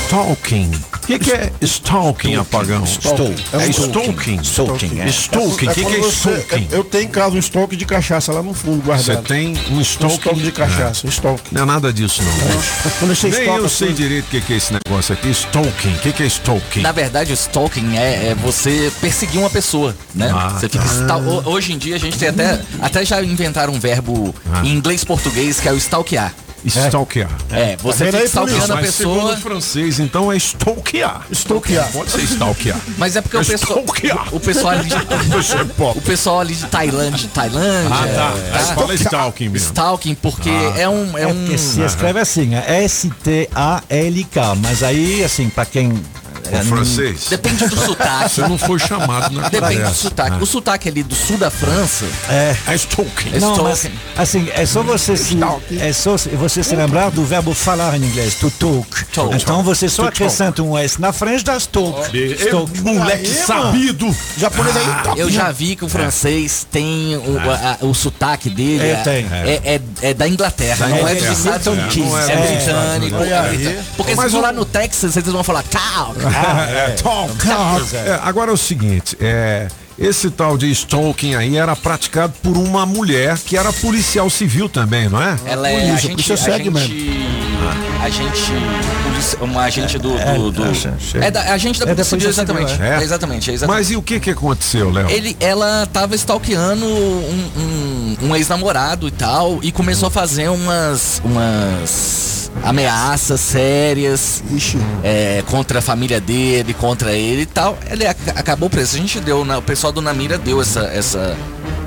stalking. 0.06 0.72
O 1.04 1.06
que, 1.06 1.20
que 1.20 1.32
é 1.32 1.52
stalking, 1.62 2.36
apagão? 2.36 2.84
Stalking. 2.86 3.36
É 3.54 3.68
stalking. 3.70 4.40
Stalking, 4.42 5.00
é. 5.02 5.08
Stalking. 5.08 5.68
O 5.68 5.74
que, 5.74 5.86
que 5.86 5.96
é 5.96 5.98
você- 6.00 6.32
stalking? 6.40 6.68
Eu 6.72 6.84
tenho 6.84 7.04
em 7.04 7.08
casa 7.08 7.36
um 7.36 7.40
estoque 7.40 7.76
de 7.76 7.86
cachaça 7.86 8.32
lá 8.32 8.42
no 8.42 8.54
fundo 8.54 8.78
Você 8.82 8.86
guardado. 9.12 9.24
tem 9.28 9.54
um 9.70 9.78
Um 9.78 9.82
stalking. 9.82 10.16
estoque 10.16 10.40
de 10.42 10.52
cachaça, 10.52 11.06
estoque. 11.08 11.54
Não 11.54 11.64
é 11.64 11.66
nada 11.66 11.92
disso, 11.92 12.22
não. 12.24 12.92
Quando 13.00 13.16
você 13.16 13.28
Nem 13.30 13.46
eu 13.48 13.66
assim- 13.66 13.86
sei 13.86 13.94
direito 13.94 14.26
o 14.26 14.30
que, 14.30 14.42
que 14.42 14.54
é 14.54 14.58
esse 14.58 14.74
negócio 14.74 15.14
aqui. 15.14 15.30
Stalking. 15.30 15.94
O 15.96 16.00
que, 16.00 16.12
que 16.14 16.24
é 16.24 16.26
stalking? 16.28 16.82
Na 16.82 16.92
verdade, 16.92 17.32
o 17.32 17.36
stalking 17.36 17.98
é, 17.98 18.30
é 18.30 18.36
você 18.36 18.92
perseguir 19.02 19.40
uma 19.40 19.50
pessoa, 19.50 19.96
né? 20.16 20.32
Ah, 20.34 20.50
você 20.60 20.70
fica 20.70 20.84
tá. 21.08 21.18
Hoje 21.18 21.74
em 21.74 21.78
dia 21.78 21.96
a 21.96 22.00
gente 22.00 22.18
tem 22.18 22.30
até 22.30 22.62
até 22.82 23.06
já 23.06 23.22
inventaram 23.22 23.74
um 23.74 23.80
verbo 23.80 24.34
Ah. 24.52 24.62
em 24.66 24.70
inglês 24.74 25.04
português 25.04 25.60
que 25.60 25.68
é 25.68 25.72
o 25.74 25.78
stalkear. 25.78 26.34
Stalkear. 26.66 27.30
É, 27.52 27.76
você 27.78 28.06
vendo 28.06 28.12
fica 28.14 28.18
aí, 28.20 28.26
stalkeando 28.26 28.74
a 28.74 28.76
Mas 28.78 28.96
segundo 28.96 29.16
pessoa. 29.16 29.34
o 29.34 29.38
francês, 29.38 30.00
então 30.00 30.32
é 30.32 30.38
stalkear. 30.38 31.22
Stalkear. 31.32 31.92
Pode 31.92 32.12
ser 32.12 32.22
stalkear. 32.24 32.78
Mas 32.98 33.16
é 33.16 33.22
porque 33.22 33.38
o 33.38 33.42
É 33.42 33.44
pessoal, 33.46 33.80
stalkear. 33.80 34.28
o 34.36 34.40
pessoal 34.40 34.74
ali 34.74 34.90
de, 34.90 34.96
Você 35.34 35.56
é 35.58 35.62
o 35.96 36.02
pessoal 36.02 36.40
ali 36.40 36.56
de 36.56 36.66
Tailândia, 36.68 37.30
Tailândia, 37.34 37.90
Ah, 37.94 38.08
tá. 38.54 38.58
tá? 38.60 38.76
Fala 38.76 38.94
stalking 38.96 39.50
mesmo. 39.50 39.68
Stalking 39.68 40.16
porque 40.16 40.50
Ah. 40.50 40.80
é 40.80 40.90
um 40.90 41.18
é 41.18 41.24
É 41.24 41.28
um 41.28 41.36
porque 41.36 41.58
se 41.58 41.82
escreve 41.82 42.20
assim, 42.20 42.56
é 42.56 42.84
S-T-A-L-K. 42.84 44.56
Mas 44.56 44.84
aí, 44.84 45.24
assim, 45.24 45.50
pra 45.50 45.66
quem. 45.66 45.94
É, 46.52 46.60
O 46.62 46.66
francês. 46.66 47.28
depende 47.30 47.68
do 47.68 47.78
sotaque. 47.78 48.30
Você 48.30 48.42
não 48.42 48.58
foi 48.58 48.80
chamado 48.80 49.34
na 49.36 49.50
Depende 49.50 49.82
do 49.84 49.94
sotaque. 49.94 50.38
Ah. 50.40 50.44
O 50.44 50.46
sotaque 50.46 50.90
ali 50.90 51.04
do 51.04 51.16
sul 51.16 51.38
da 51.38 51.50
França 51.52 52.06
É. 52.30 52.56
É 52.68 52.76
stalking. 52.76 53.32
é 53.36 53.40
Não, 53.40 53.64
mas, 53.64 53.88
assim, 54.18 54.50
é 54.54 54.66
só 54.66 54.82
você 54.84 55.16
se, 55.18 55.38
é 55.80 55.94
só 55.94 56.18
se- 56.18 56.30
você 56.30 56.64
se 56.64 56.76
lembrar 56.76 57.12
do 57.12 57.24
verbo 57.24 57.54
falar 57.54 57.96
em 57.98 58.04
inglês, 58.04 58.36
to 58.36 58.52
talk. 58.52 59.06
Talk. 59.14 59.36
Então 59.36 59.64
você 59.64 59.88
só 59.90 60.04
To 60.04 60.10
acrescenta 60.10 60.62
um 60.64 60.78
S 60.78 61.00
na 61.00 61.14
frente 61.14 61.44
das 61.44 61.66
talk. 61.66 62.00
É, 62.18 62.46
Talk. 62.50 62.82
moleque 62.82 63.28
Aí, 63.28 63.34
sabido. 63.46 64.16
Japonês 64.38 64.76
aí. 64.76 64.84
Ah. 64.88 65.14
Eu 65.18 65.30
já 65.30 65.52
vi 65.52 65.76
que 65.76 65.86
o 65.86 65.90
francês 65.90 66.66
tem 66.72 67.16
o, 67.18 67.40
a- 67.40 67.78
a- 67.82 67.86
o 67.86 67.94
sotaque 67.94 68.50
dele. 68.50 68.84
É, 68.84 68.92
é, 68.92 68.96
tem. 69.04 69.26
É, 69.32 69.62
é- 69.76 70.10
é 70.10 70.14
da 70.14 70.28
Inglaterra, 70.28 70.88
Da 70.88 70.88
não 70.88 71.08
é 71.08 71.16
dos 71.16 71.38
Estados 71.40 71.68
É, 71.68 71.70
Unidos. 71.70 71.96
não 71.98 72.18
é 72.20 72.36
britânico. 72.36 73.18
Porque 73.98 74.16
se 74.16 74.30
for 74.30 74.42
lá 74.42 74.52
no 74.52 74.66
Texas, 74.66 75.16
eles 75.18 75.32
vão 75.32 75.44
falar 75.44 75.64
talk. 75.64 76.20
É, 76.36 76.90
talk. 77.02 77.32
É, 77.96 78.20
agora 78.24 78.52
é 78.52 78.54
o 78.54 78.58
seguinte, 78.58 79.16
é, 79.22 79.68
esse 79.98 80.30
tal 80.32 80.58
de 80.58 80.70
stalking 80.72 81.36
aí 81.36 81.56
era 81.58 81.76
praticado 81.76 82.34
por 82.42 82.58
uma 82.58 82.86
mulher 82.86 83.38
que 83.40 83.56
era 83.58 83.72
policial 83.72 84.30
civil 84.30 84.68
também, 84.68 85.08
não 85.10 85.22
é? 85.22 85.38
Ela 85.46 85.70
é 85.70 85.74
Polícia, 85.74 85.94
agente, 85.96 86.12
polícia 86.14 86.38
segue 86.38 86.70
agente, 86.70 86.94
mesmo. 86.94 88.02
agente, 88.04 88.52
polícia- 89.04 89.38
uma 89.42 89.62
agente 89.64 90.00
do, 90.00 90.18
É, 90.18 90.34
do, 90.36 90.52
do- 90.52 90.64
é, 90.66 91.28
é 91.28 91.32
da 91.32 91.42
agente 91.54 91.80
da 91.80 91.86
é 91.86 91.96
da 91.96 92.04
polícia 92.04 92.06
civil, 92.18 92.30
exatamente, 92.30 92.82
é. 92.82 92.88
É, 93.00 93.04
exatamente, 93.04 93.52
é 93.52 93.54
exatamente. 93.54 93.80
Mas 93.80 93.92
e 93.92 93.96
o 93.96 94.02
que 94.02 94.20
que 94.20 94.32
aconteceu, 94.32 94.90
Léo? 94.92 95.10
Ele, 95.10 95.38
ela 95.40 95.88
tava 95.94 96.16
stalkeando 96.16 96.86
um, 96.86 97.52
um- 97.58 98.18
um 98.30 98.36
ex-namorado 98.36 99.08
e 99.08 99.12
tal, 99.12 99.60
e 99.62 99.72
começou 99.72 100.08
a 100.08 100.12
fazer 100.12 100.50
umas, 100.50 101.22
umas 101.24 102.43
ameaças 102.62 103.40
sérias 103.40 104.44
é, 105.04 105.44
contra 105.50 105.80
a 105.80 105.82
família 105.82 106.20
dele, 106.22 106.74
contra 106.74 107.14
ele 107.14 107.42
e 107.42 107.46
tal. 107.46 107.78
Ele 107.90 108.06
ac- 108.06 108.30
acabou 108.36 108.70
preso. 108.70 108.96
A 108.96 109.00
gente 109.00 109.20
deu, 109.20 109.44
na- 109.44 109.58
o 109.58 109.62
pessoal 109.62 109.92
do 109.92 110.02
Namira 110.02 110.38
deu 110.38 110.62
essa, 110.62 110.82
essa, 110.82 111.36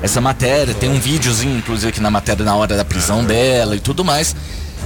essa 0.01 0.19
matéria. 0.19 0.73
Tem 0.73 0.89
um 0.89 0.99
videozinho, 0.99 1.57
inclusive, 1.57 1.89
aqui 1.89 2.01
na 2.01 2.11
matéria 2.11 2.43
na 2.43 2.55
hora 2.55 2.75
da 2.75 2.83
prisão 2.85 3.23
dela 3.23 3.75
e 3.75 3.79
tudo 3.79 4.03
mais. 4.03 4.35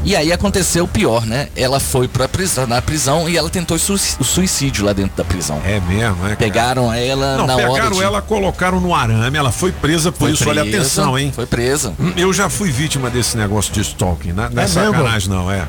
E 0.04 0.16
aí 0.16 0.32
aconteceu 0.32 0.86
o 0.86 0.88
pior, 0.88 1.26
né? 1.26 1.50
Ela 1.56 1.80
foi 1.80 2.08
pra 2.08 2.28
prisão, 2.28 2.66
na 2.66 2.82
prisão 2.82 3.30
e 3.30 3.38
ela 3.38 3.50
tentou 3.50 3.78
o 3.78 4.24
suicídio 4.24 4.86
lá 4.86 4.94
dentro 4.94 5.16
da 5.16 5.24
prisão. 5.24 5.62
É 5.66 5.80
mesmo, 5.80 6.18
é? 6.22 6.30
cara? 6.30 6.36
Pegaram 6.36 6.94
ela 6.94 7.38
Não, 7.38 7.48
na 7.48 7.56
hora 7.56 7.68
pegaram 7.68 7.98
de... 7.98 8.04
ela, 8.04 8.22
colocaram 8.22 8.80
no 8.80 8.96
arame, 8.96 9.38
ela 9.38 9.52
foi 9.52 9.72
presa 9.72 10.12
por 10.12 10.20
Foi 10.20 10.32
isso, 10.32 10.50
olha 10.50 10.64
presa, 10.64 10.78
atenção, 10.78 11.18
hein? 11.18 11.32
Foi 11.34 11.46
presa. 11.46 11.94
Eu 12.18 12.34
já 12.34 12.50
fui 12.50 12.72
vítima 12.72 13.10
desse 13.10 13.38
negócio 13.38 13.72
de 13.74 13.82
stalking, 13.82 14.34
né? 14.34 14.50
Não 14.52 14.62
é, 14.62 14.66
É 14.66 14.68
sacanagem 14.68 15.30
não, 15.30 15.52
é. 15.52 15.68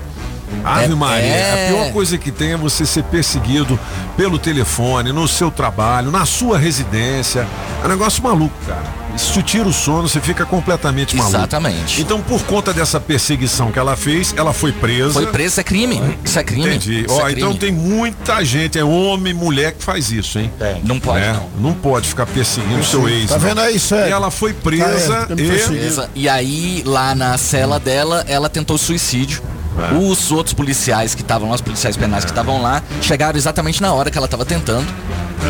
Ave 0.64 0.92
É- 0.92 0.94
Maria, 0.94 1.26
é. 1.26 1.52
a 1.68 1.72
pior 1.74 1.92
coisa 1.92 2.16
que 2.18 2.30
tem 2.30 2.52
é 2.52 2.56
você 2.56 2.84
ser 2.86 3.04
perseguido 3.04 3.78
pelo 4.16 4.38
telefone, 4.38 5.12
no 5.12 5.26
seu 5.26 5.50
trabalho, 5.50 6.10
na 6.10 6.24
sua 6.26 6.58
residência. 6.58 7.46
É 7.82 7.86
um 7.86 7.88
negócio 7.88 8.22
maluco, 8.22 8.54
cara. 8.66 9.02
Isso 9.14 9.42
tira 9.42 9.68
o 9.68 9.72
sono, 9.74 10.08
você 10.08 10.20
fica 10.20 10.46
completamente 10.46 11.14
maluco. 11.14 11.36
Exatamente. 11.36 12.00
Então, 12.00 12.22
por 12.22 12.42
conta 12.44 12.72
dessa 12.72 12.98
perseguição 12.98 13.70
que 13.70 13.78
ela 13.78 13.94
fez, 13.94 14.32
ela 14.38 14.54
foi 14.54 14.72
presa. 14.72 15.12
Foi 15.12 15.26
presa, 15.26 15.48
isso 15.48 15.60
é 15.60 15.64
crime. 15.64 16.18
Isso 16.24 16.38
é 16.38 16.42
crime. 16.42 16.66
Entendi. 16.66 17.04
Isso 17.04 17.14
Ó, 17.14 17.28
é 17.28 17.32
então 17.32 17.54
tem 17.54 17.70
muita 17.70 18.42
gente, 18.42 18.78
é 18.78 18.84
homem, 18.84 19.34
mulher 19.34 19.72
que 19.72 19.84
faz 19.84 20.10
isso, 20.10 20.38
hein? 20.38 20.50
Não 20.82 20.98
pode, 20.98 21.24
É, 21.24 21.32
não. 21.34 21.48
Não 21.58 21.74
pode 21.74 22.08
ficar 22.08 22.24
perseguindo 22.24 22.80
o 22.80 22.84
seu 22.84 23.06
ex. 23.06 23.28
Tá 23.28 23.38
não. 23.38 23.46
vendo 23.46 23.60
aí, 23.60 23.78
sério? 23.78 24.08
E 24.08 24.12
ela 24.12 24.30
foi 24.30 24.54
presa 24.54 25.14
é, 25.14 25.26
tá 25.26 25.34
me 25.34 25.42
e... 25.42 25.46
Beleza. 25.46 26.10
E 26.14 26.26
aí, 26.28 26.82
lá 26.86 27.14
na 27.14 27.36
cela 27.36 27.78
dela, 27.78 28.24
ela 28.26 28.48
tentou 28.48 28.78
suicídio. 28.78 29.42
É. 29.78 29.94
Os 29.94 30.30
outros 30.30 30.54
policiais 30.54 31.14
que 31.14 31.22
estavam 31.22 31.48
lá, 31.48 31.54
os 31.54 31.60
policiais 31.60 31.96
penais 31.96 32.24
que 32.24 32.30
estavam 32.30 32.60
lá, 32.60 32.82
chegaram 33.00 33.36
exatamente 33.38 33.80
na 33.80 33.92
hora 33.92 34.10
que 34.10 34.18
ela 34.18 34.26
estava 34.26 34.44
tentando. 34.44 34.86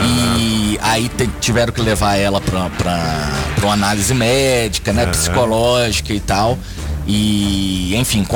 E 0.05 0.79
aí 0.81 1.11
tiveram 1.41 1.73
que 1.73 1.81
levar 1.81 2.17
ela 2.17 2.41
pra, 2.41 2.71
pra, 2.71 3.29
pra 3.57 3.65
uma 3.67 3.75
análise 3.75 4.15
médica, 4.15 4.93
né? 4.93 5.03
É. 5.03 5.07
Psicológica 5.07 6.13
e 6.13 6.21
tal. 6.21 6.59
E, 7.07 7.95
enfim, 7.97 8.27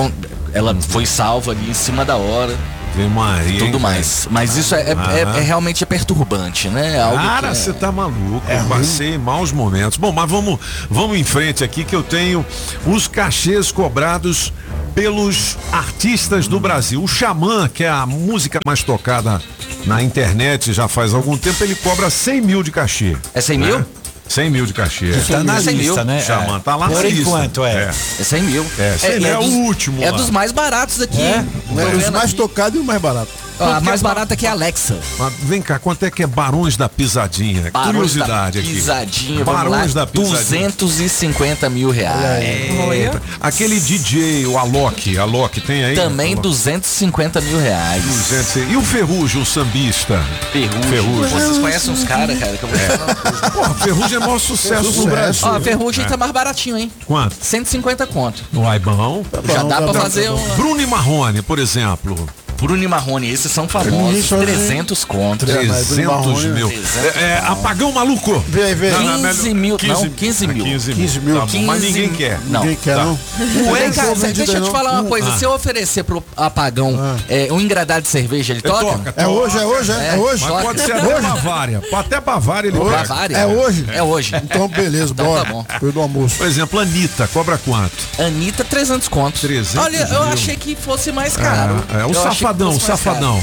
ela 0.52 0.76
foi 0.80 1.06
salva 1.06 1.52
ali 1.52 1.70
em 1.70 1.74
cima 1.74 2.04
da 2.04 2.16
hora. 2.16 2.54
Ave 2.96 3.08
Maria, 3.08 3.52
hein, 3.52 3.58
Tudo 3.58 3.72
cara? 3.72 3.82
mais. 3.82 4.26
Mas 4.30 4.56
isso 4.56 4.74
é, 4.74 4.80
é- 4.80 4.92
é- 4.92 5.38
é 5.38 5.40
realmente 5.42 5.82
é 5.82 5.86
perturbante, 5.86 6.68
né? 6.70 6.96
É 6.96 7.02
Algo 7.02 7.16
Cara, 7.16 7.48
é- 7.48 7.54
você 7.54 7.72
tá 7.74 7.92
maluco. 7.92 8.42
eu 8.48 8.64
passei 8.64 9.18
maus 9.18 9.52
momentos. 9.52 9.98
Bom, 9.98 10.12
mas 10.12 10.30
vamos, 10.30 10.58
vamos 10.90 11.18
em 11.18 11.24
frente 11.24 11.62
aqui 11.62 11.84
que 11.84 11.94
eu 11.94 12.02
tenho 12.02 12.44
os 12.86 13.06
cachês 13.06 13.70
cobrados 13.70 14.50
pelos 14.94 15.58
artistas 15.70 16.48
do 16.48 16.58
Brasil. 16.58 17.02
O 17.02 17.06
Xamã, 17.06 17.68
que 17.68 17.84
é 17.84 17.88
a 17.88 18.06
música 18.06 18.60
mais 18.66 18.82
tocada 18.82 19.42
na 19.84 20.02
internet 20.02 20.72
já 20.72 20.88
faz 20.88 21.12
algum 21.12 21.36
tempo, 21.36 21.62
ele 21.62 21.74
cobra 21.74 22.08
100 22.08 22.40
mil 22.40 22.62
de 22.62 22.70
cachê. 22.70 23.14
É 23.34 23.42
100 23.42 23.58
mil? 23.58 23.84
100 24.28 24.50
mil 24.50 24.66
de 24.66 24.72
cachê. 24.74 25.12
Tá 25.28 25.42
na 25.44 25.60
100 25.60 25.74
mil. 25.76 25.84
lista, 25.86 26.04
né? 26.04 26.20
Xamã, 26.22 26.56
É. 26.56 26.60
tá 26.60 26.76
lá 26.76 26.88
Por 26.88 26.96
na 26.96 27.02
lista. 27.02 27.20
enquanto, 27.22 27.64
é. 27.64 27.90
É 28.18 28.24
100 28.24 28.42
mil. 28.42 28.66
É, 28.78 28.96
100 28.98 29.20
mil 29.20 29.26
é 29.28 29.38
o 29.38 29.42
dos- 29.42 29.52
último 29.52 30.02
É 30.02 30.10
lá. 30.10 30.16
dos 30.16 30.30
mais 30.30 30.52
baratos 30.52 31.00
aqui. 31.00 31.20
É? 31.22 31.44
É, 31.44 31.84
os 31.96 32.02
vendo 32.02 32.12
mais 32.12 32.32
tocados 32.32 32.76
e 32.76 32.80
os 32.80 32.86
mais 32.86 33.00
baratos. 33.00 33.32
Ó, 33.58 33.64
a 33.72 33.80
mais 33.80 34.02
barata 34.02 34.36
que 34.36 34.44
é 34.46 34.48
a 34.48 34.52
Alexa. 34.52 34.98
Mas 35.18 35.32
vem 35.42 35.62
cá, 35.62 35.78
quanto 35.78 36.04
é 36.04 36.10
que 36.10 36.22
é 36.22 36.26
Barões 36.26 36.76
da 36.76 36.88
Pisadinha? 36.88 37.70
Barões 37.70 37.92
Curiosidade 37.94 38.58
da 38.60 38.64
aqui. 38.64 38.74
Pisadinha, 38.74 39.44
Barões 39.44 39.94
lá, 39.94 40.04
da 40.04 40.06
Pisadinha. 40.06 40.70
250 40.76 41.70
mil 41.70 41.90
reais. 41.90 42.44
Eita. 42.92 43.22
Aquele 43.40 43.80
DJ, 43.80 44.46
o 44.46 44.58
Alok, 44.58 45.16
Alok, 45.18 45.60
tem 45.60 45.84
aí? 45.84 45.94
Também 45.94 46.32
Alok? 46.32 46.42
250 46.42 47.40
mil 47.40 47.58
reais. 47.58 48.02
200 48.04 48.72
e 48.72 48.76
o 48.76 48.82
Ferrugem, 48.82 49.40
o 49.42 49.46
sambista? 49.46 50.22
Ferrugem. 50.52 50.82
Ferrugem. 50.90 51.30
Vocês 51.38 51.58
conhecem 51.58 51.92
uns 51.94 52.04
caras, 52.04 52.38
cara, 52.38 52.56
que 52.56 52.62
eu 52.62 52.68
vou 52.68 52.78
te 52.78 52.84
falar. 52.98 53.50
Porra, 53.52 53.74
Ferrugem 53.74 54.16
é 54.16 54.20
maior 54.20 54.38
sucesso 54.38 54.90
no 55.00 55.06
Brasil. 55.06 55.46
Ó, 55.48 55.56
a 55.56 55.60
Ferrugem 55.60 56.04
É. 56.04 56.08
tá 56.08 56.16
mais 56.16 56.32
baratinho, 56.32 56.76
hein? 56.76 56.92
Quanto? 57.06 57.36
150 57.40 58.06
conto. 58.06 58.42
Uai, 58.54 58.78
bom. 58.78 59.24
Já 59.46 59.62
dá 59.62 59.80
pra 59.82 59.92
Tá- 59.92 60.00
fazer 60.02 60.30
um... 60.30 60.56
Bruno 60.56 60.80
e 60.80 60.86
Marrone, 60.86 61.40
por 61.42 61.58
exemplo. 61.58 62.14
Bruno 62.56 62.82
e 62.82 62.88
Marrone, 62.88 63.30
esses 63.30 63.50
são 63.52 63.68
famosos. 63.68 64.28
300 64.28 65.04
contos. 65.04 65.48
300 65.50 66.44
mil. 66.46 66.70
É, 66.70 67.22
é, 67.22 67.42
apagão 67.46 67.92
maluco. 67.92 68.38
Vem, 68.48 68.74
vem. 68.74 68.90
Não, 68.90 69.02
não, 69.18 69.30
15 69.30 69.42
melhor- 69.42 69.54
mil, 69.60 69.76
15 69.76 69.92
não, 70.04 70.10
15 70.10 70.46
mil. 70.46 70.64
15 70.64 70.94
mil. 70.94 70.96
15 71.06 71.20
mil. 71.20 71.34
Tá 71.36 71.40
mas 71.42 71.52
15 71.52 71.86
ninguém 71.86 72.08
quer. 72.12 72.40
Não. 72.46 72.60
Ninguém 72.62 72.76
quer, 72.76 72.96
Tá. 72.96 73.04
não. 73.04 73.18
Não, 73.38 74.16
Zé, 74.16 74.32
deixa 74.32 74.52
eu 74.58 74.62
te 74.64 74.70
falar 74.70 74.92
uma 74.92 75.04
coisa. 75.04 75.28
Ah. 75.32 75.38
Se 75.38 75.44
eu 75.44 75.52
oferecer 75.52 76.02
pro 76.04 76.22
apagão 76.36 76.96
é, 77.28 77.48
um 77.52 77.60
engradado 77.60 78.02
de 78.02 78.08
cerveja, 78.08 78.52
ele 78.52 78.62
toca? 78.62 78.84
toca, 78.84 79.14
É 79.16 79.26
hoje, 79.26 79.58
é 79.58 79.64
hoje, 79.66 79.92
é, 79.92 79.94
é 79.94 80.14
É. 80.14 80.16
hoje. 80.18 80.44
Mas 80.48 80.62
pode 80.62 80.80
ser 80.80 80.92
até 80.92 81.20
Bavária. 81.20 81.82
Até 81.92 82.20
Bavária 82.20 82.68
ele 82.68 82.78
pega. 82.78 82.90
Bavária? 82.90 83.36
É 83.36 83.46
hoje? 83.46 83.84
É 83.92 84.02
hoje. 84.02 84.32
Então, 84.36 84.68
beleza, 84.68 85.12
Então 85.12 85.26
bora. 85.26 85.44
tá 85.44 85.50
bom. 85.52 85.64
Depois 85.72 85.92
do 85.94 86.00
almoço. 86.00 86.36
Por 86.36 86.46
exemplo, 86.46 86.78
Anitta, 86.80 87.28
cobra 87.32 87.58
quanto? 87.58 87.94
Anitta, 88.18 88.64
300 88.64 89.08
contos. 89.08 89.40
300 89.40 89.76
Olha, 89.84 90.08
eu 90.10 90.22
achei 90.22 90.56
que 90.56 90.74
fosse 90.76 91.12
mais 91.12 91.36
caro. 91.36 91.82
É, 91.94 92.00
é, 92.00 92.04
o 92.06 92.10
Eu 92.12 92.26
safadão, 92.46 92.78
safadão. 92.78 93.42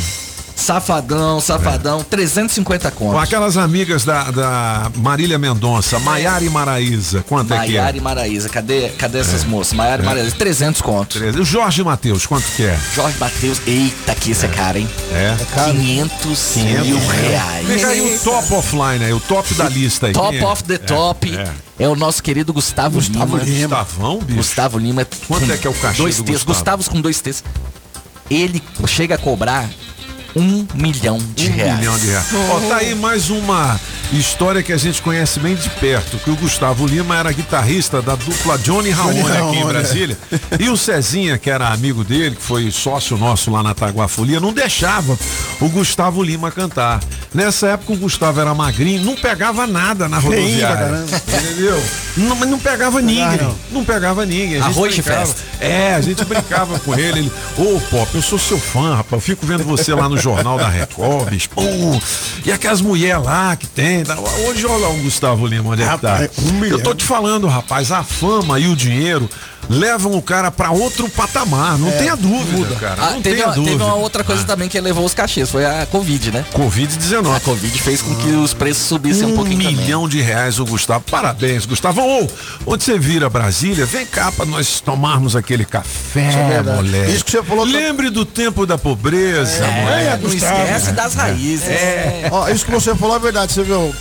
Safadão, 0.55 1.41
safadão, 1.41 2.03
350 2.03 2.91
Com 2.91 3.07
contos. 3.07 3.23
aquelas 3.23 3.57
amigas 3.57 4.05
da, 4.05 4.29
da 4.31 4.91
Marília 4.95 5.37
Mendonça, 5.37 5.99
Maiara 5.99 6.43
e 6.45 6.49
Maraísa, 6.49 7.25
quanto 7.27 7.53
é 7.53 7.65
que 7.65 7.71
Maiara 7.71 7.97
é? 7.97 7.99
e 7.99 8.01
Maraísa, 8.01 8.47
cadê, 8.47 8.89
cadê 8.89 9.17
essas 9.17 9.43
moças? 9.43 9.73
Maiara 9.73 10.03
e 10.03 10.05
Maraísa, 10.05 10.35
300 10.37 10.81
contos. 10.81 11.19
O 11.35 11.43
Jorge 11.43 11.83
Matheus, 11.83 12.25
quanto 12.27 12.45
que 12.55 12.63
é? 12.63 12.79
Jorge 12.95 13.17
Matheus, 13.19 13.61
eita, 13.65 14.13
que 14.15 14.31
esse 14.31 14.45
é 14.45 14.49
caro, 14.49 14.77
hein? 14.77 14.87
É. 15.11 15.35
500 15.71 16.55
mil 16.55 16.99
reais. 17.07 17.81
Cá 17.81 17.87
aí 17.87 18.15
o 18.15 18.19
top 18.19 18.53
offline 18.53 19.03
aí, 19.03 19.13
o 19.13 19.19
top 19.19 19.53
da 19.55 19.67
lista 19.67 20.07
aí. 20.07 20.13
Top 20.13 20.37
é? 20.37 20.45
of 20.45 20.63
the 20.63 20.77
top 20.77 21.35
é. 21.35 21.83
é, 21.83 21.89
o 21.89 21.95
nosso 21.95 22.21
querido 22.23 22.53
Gustavo, 22.53 22.95
Gustavo 22.95 23.37
Lima. 23.37 23.43
Lima. 23.43 23.77
Gustavão, 23.79 24.19
bicho? 24.19 24.37
Gustavo 24.37 24.77
Lima. 24.77 25.05
Quanto 25.27 25.47
com 25.47 25.51
é 25.51 25.57
que 25.57 25.67
é 25.67 25.69
o 25.69 25.73
cachê 25.73 25.97
Dois 25.97 26.17
do. 26.17 26.23
Gustavo? 26.23 26.45
Gustavos 26.45 26.87
com 26.87 27.01
dois 27.01 27.19
T's. 27.19 27.43
Ele 28.29 28.61
chega 28.87 29.15
a 29.15 29.17
cobrar 29.17 29.69
um 30.35 30.65
milhão 30.75 31.17
de 31.35 31.49
Um 31.49 31.53
reais. 31.53 31.79
milhão 31.79 31.97
de 31.99 32.07
reais. 32.07 32.25
Ó, 32.51 32.59
tá 32.69 32.77
aí 32.77 32.95
mais 32.95 33.29
uma 33.29 33.79
história 34.11 34.61
que 34.61 34.71
a 34.73 34.77
gente 34.77 35.01
conhece 35.01 35.39
bem 35.39 35.55
de 35.55 35.69
perto, 35.71 36.17
que 36.17 36.29
o 36.29 36.35
Gustavo 36.35 36.85
Lima 36.85 37.15
era 37.17 37.31
guitarrista 37.31 38.01
da 38.01 38.15
dupla 38.15 38.57
Johnny 38.59 38.89
Raone 38.91 39.21
aqui 39.21 39.57
em 39.57 39.65
Brasília. 39.65 40.17
E 40.59 40.69
o 40.69 40.77
Cezinha, 40.77 41.37
que 41.37 41.49
era 41.49 41.69
amigo 41.69 42.03
dele, 42.03 42.35
que 42.35 42.41
foi 42.41 42.69
sócio 42.71 43.17
nosso 43.17 43.49
lá 43.51 43.63
na 43.63 43.73
Taguafolia, 43.73 44.39
não 44.39 44.53
deixava 44.53 45.17
o 45.59 45.69
Gustavo 45.69 46.21
Lima 46.23 46.51
cantar. 46.51 46.99
Nessa 47.33 47.69
época 47.69 47.93
o 47.93 47.97
Gustavo 47.97 48.39
era 48.39 48.53
magrinho, 48.53 49.03
não 49.03 49.15
pegava 49.15 49.65
nada 49.65 50.07
na 50.07 50.19
rodoviária. 50.19 51.03
Entendeu? 51.27 51.83
Não, 52.17 52.35
mas 52.35 52.49
não 52.49 52.59
pegava 52.59 53.01
ninguém. 53.01 53.39
Não. 53.71 53.83
pegava 53.83 54.25
ninguém. 54.25 54.55
A 54.57 54.67
gente 54.67 54.77
Arroz 54.77 54.93
de 54.95 55.01
brincava- 55.01 55.25
festa. 55.25 55.41
É, 55.59 55.95
a 55.95 56.01
gente 56.01 56.23
brincava 56.25 56.79
com 56.79 56.93
ele. 56.93 57.03
Ele, 57.03 57.31
ô 57.57 57.79
Pop, 57.89 58.09
eu 58.13 58.21
sou 58.21 58.37
seu 58.39 58.57
fã, 58.59 58.95
rapaz. 58.95 59.13
Eu 59.13 59.19
fico 59.21 59.45
vendo 59.45 59.63
você 59.63 59.93
lá 59.93 60.07
no 60.09 60.17
jornal 60.23 60.57
da 60.57 60.69
Record, 60.69 61.29
bicho. 61.29 61.49
Pô, 61.49 61.61
e 62.45 62.51
aquelas 62.51 62.81
mulheres 62.81 63.23
lá 63.23 63.55
que 63.55 63.67
tem. 63.67 64.03
tá? 64.03 64.17
Hoje 64.47 64.65
olha 64.65 64.87
lá 64.87 64.89
o 64.89 64.97
Gustavo 64.97 65.45
Lima, 65.45 65.69
onde 65.71 65.83
é 65.83 65.89
que 65.89 65.97
tá. 65.99 66.19
Um. 66.41 66.65
Eu 66.65 66.81
tô 66.81 66.93
te 66.95 67.03
falando, 67.03 67.47
rapaz, 67.47 67.91
a 67.91 68.03
fama 68.03 68.59
e 68.59 68.67
o 68.67 68.75
dinheiro 68.75 69.29
levam 69.69 70.13
o 70.13 70.21
cara 70.21 70.51
pra 70.51 70.71
outro 70.71 71.07
patamar. 71.09 71.77
Não 71.77 71.91
tenha 71.91 72.15
dúvida, 72.15 72.75
cara. 72.75 72.95
Ah, 73.01 73.11
não 73.11 73.21
teve, 73.21 73.35
tenha 73.37 73.47
uma, 73.47 73.55
dúvida. 73.55 73.71
teve 73.71 73.83
uma 73.83 73.95
outra 73.95 74.23
coisa 74.23 74.43
também 74.43 74.69
que 74.69 74.79
levou 74.79 75.05
os 75.05 75.13
cachês, 75.13 75.49
foi 75.49 75.65
a 75.65 75.85
Covid, 75.89 76.31
né? 76.31 76.45
A 76.53 76.57
Covid-19. 76.57 77.39
Covid 77.41 77.81
fez 77.81 78.01
com 78.01 78.15
que 78.15 78.29
os 78.29 78.53
preços 78.53 78.83
subissem 78.83 79.27
um, 79.27 79.31
Um 79.33 79.35
pouquinho 79.35 79.61
também. 79.63 79.75
milhão 79.75 80.07
de 80.07 80.21
reais 80.21 80.59
o 80.59 80.65
Gustavo. 80.65 81.03
Parabéns, 81.09 81.65
Gustavo. 81.65 82.01
Ô, 82.01 82.27
onde 82.65 82.83
você 82.83 82.97
vira 82.99 83.29
Brasília, 83.29 83.85
vem 83.85 84.05
cá 84.05 84.31
pra 84.31 84.45
nós 84.45 84.79
tomarmos 84.79 85.35
aquele 85.35 85.65
café, 85.65 86.29
verdade. 86.49 86.77
moleque. 86.77 87.11
Isso 87.11 87.25
que 87.25 87.31
você 87.31 87.43
falou- 87.43 87.63
Lembre 87.65 88.09
do 88.09 88.25
tempo 88.25 88.65
da 88.65 88.77
pobreza, 88.77 89.63
É, 89.65 89.81
moleque. 89.81 90.23
não 90.27 90.33
esquece 90.33 90.91
das 90.91 91.13
raízes. 91.15 91.67
É. 91.69 92.27
Ó, 92.31 92.47
isso 92.49 92.65
que 92.65 92.71
você 92.71 92.93
falou 92.95 93.15
é 93.15 93.19
verdade, 93.19 93.53
você 93.53 93.63
viu? 93.63 93.93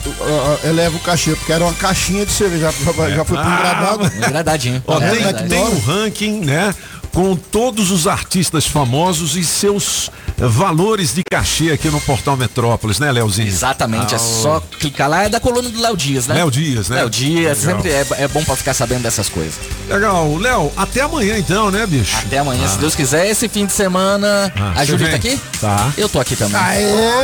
Eleva 0.64 0.96
o 0.96 1.00
cachê, 1.00 1.34
porque 1.34 1.52
era 1.52 1.64
uma 1.64 1.72
caixinha 1.74 2.24
de 2.26 2.32
cerveja, 2.32 2.70
já, 2.70 3.08
já 3.08 3.24
foi 3.24 3.36
pro 3.38 3.38
Ah, 3.46 3.56
engradado. 3.58 4.02
Um 4.04 4.16
Engradadinho. 4.26 4.82
Ó, 4.86 4.98
É 5.00 5.10
tem. 5.32 5.51
Tem 5.52 5.68
o 5.68 5.78
ranking, 5.80 6.40
né? 6.40 6.74
Com 7.12 7.36
todos 7.36 7.90
os 7.90 8.06
artistas 8.06 8.66
famosos 8.66 9.36
e 9.36 9.44
seus 9.44 10.10
valores 10.38 11.14
de 11.14 11.22
cachê 11.30 11.70
aqui 11.70 11.88
no 11.88 12.00
Portal 12.00 12.36
Metrópolis, 12.36 12.98
né, 12.98 13.12
Leozinho? 13.12 13.46
Exatamente, 13.48 14.14
Ah, 14.14 14.16
é 14.16 14.18
só 14.18 14.60
clicar 14.80 15.08
lá, 15.08 15.24
é 15.24 15.28
da 15.28 15.38
coluna 15.38 15.68
do 15.68 15.80
Léo 15.80 15.96
Dias, 15.96 16.26
né? 16.26 16.34
Léo 16.36 16.50
Dias, 16.50 16.88
né? 16.88 16.96
Léo 16.96 17.10
Dias, 17.10 17.64
Legal. 17.64 17.76
sempre 17.82 17.90
é, 17.92 18.06
é 18.24 18.28
bom 18.28 18.42
pra 18.42 18.56
ficar 18.56 18.74
sabendo 18.74 19.02
dessas 19.02 19.28
coisas. 19.28 19.54
Legal. 19.88 20.36
Léo, 20.38 20.72
até 20.76 21.02
amanhã 21.02 21.36
então, 21.38 21.70
né, 21.70 21.86
bicho? 21.86 22.16
Até 22.16 22.38
amanhã, 22.38 22.64
Ah. 22.64 22.68
se 22.68 22.78
Deus 22.78 22.94
quiser, 22.94 23.28
esse 23.28 23.48
fim 23.48 23.66
de 23.66 23.72
semana. 23.72 24.52
Ah, 24.56 24.72
a 24.80 24.84
Júlia 24.84 25.10
tá 25.10 25.16
aqui? 25.16 25.38
Tá. 25.60 25.92
Eu 25.96 26.08
tô 26.08 26.18
aqui 26.18 26.34
também. 26.34 26.60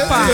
Opa, 0.05 0.27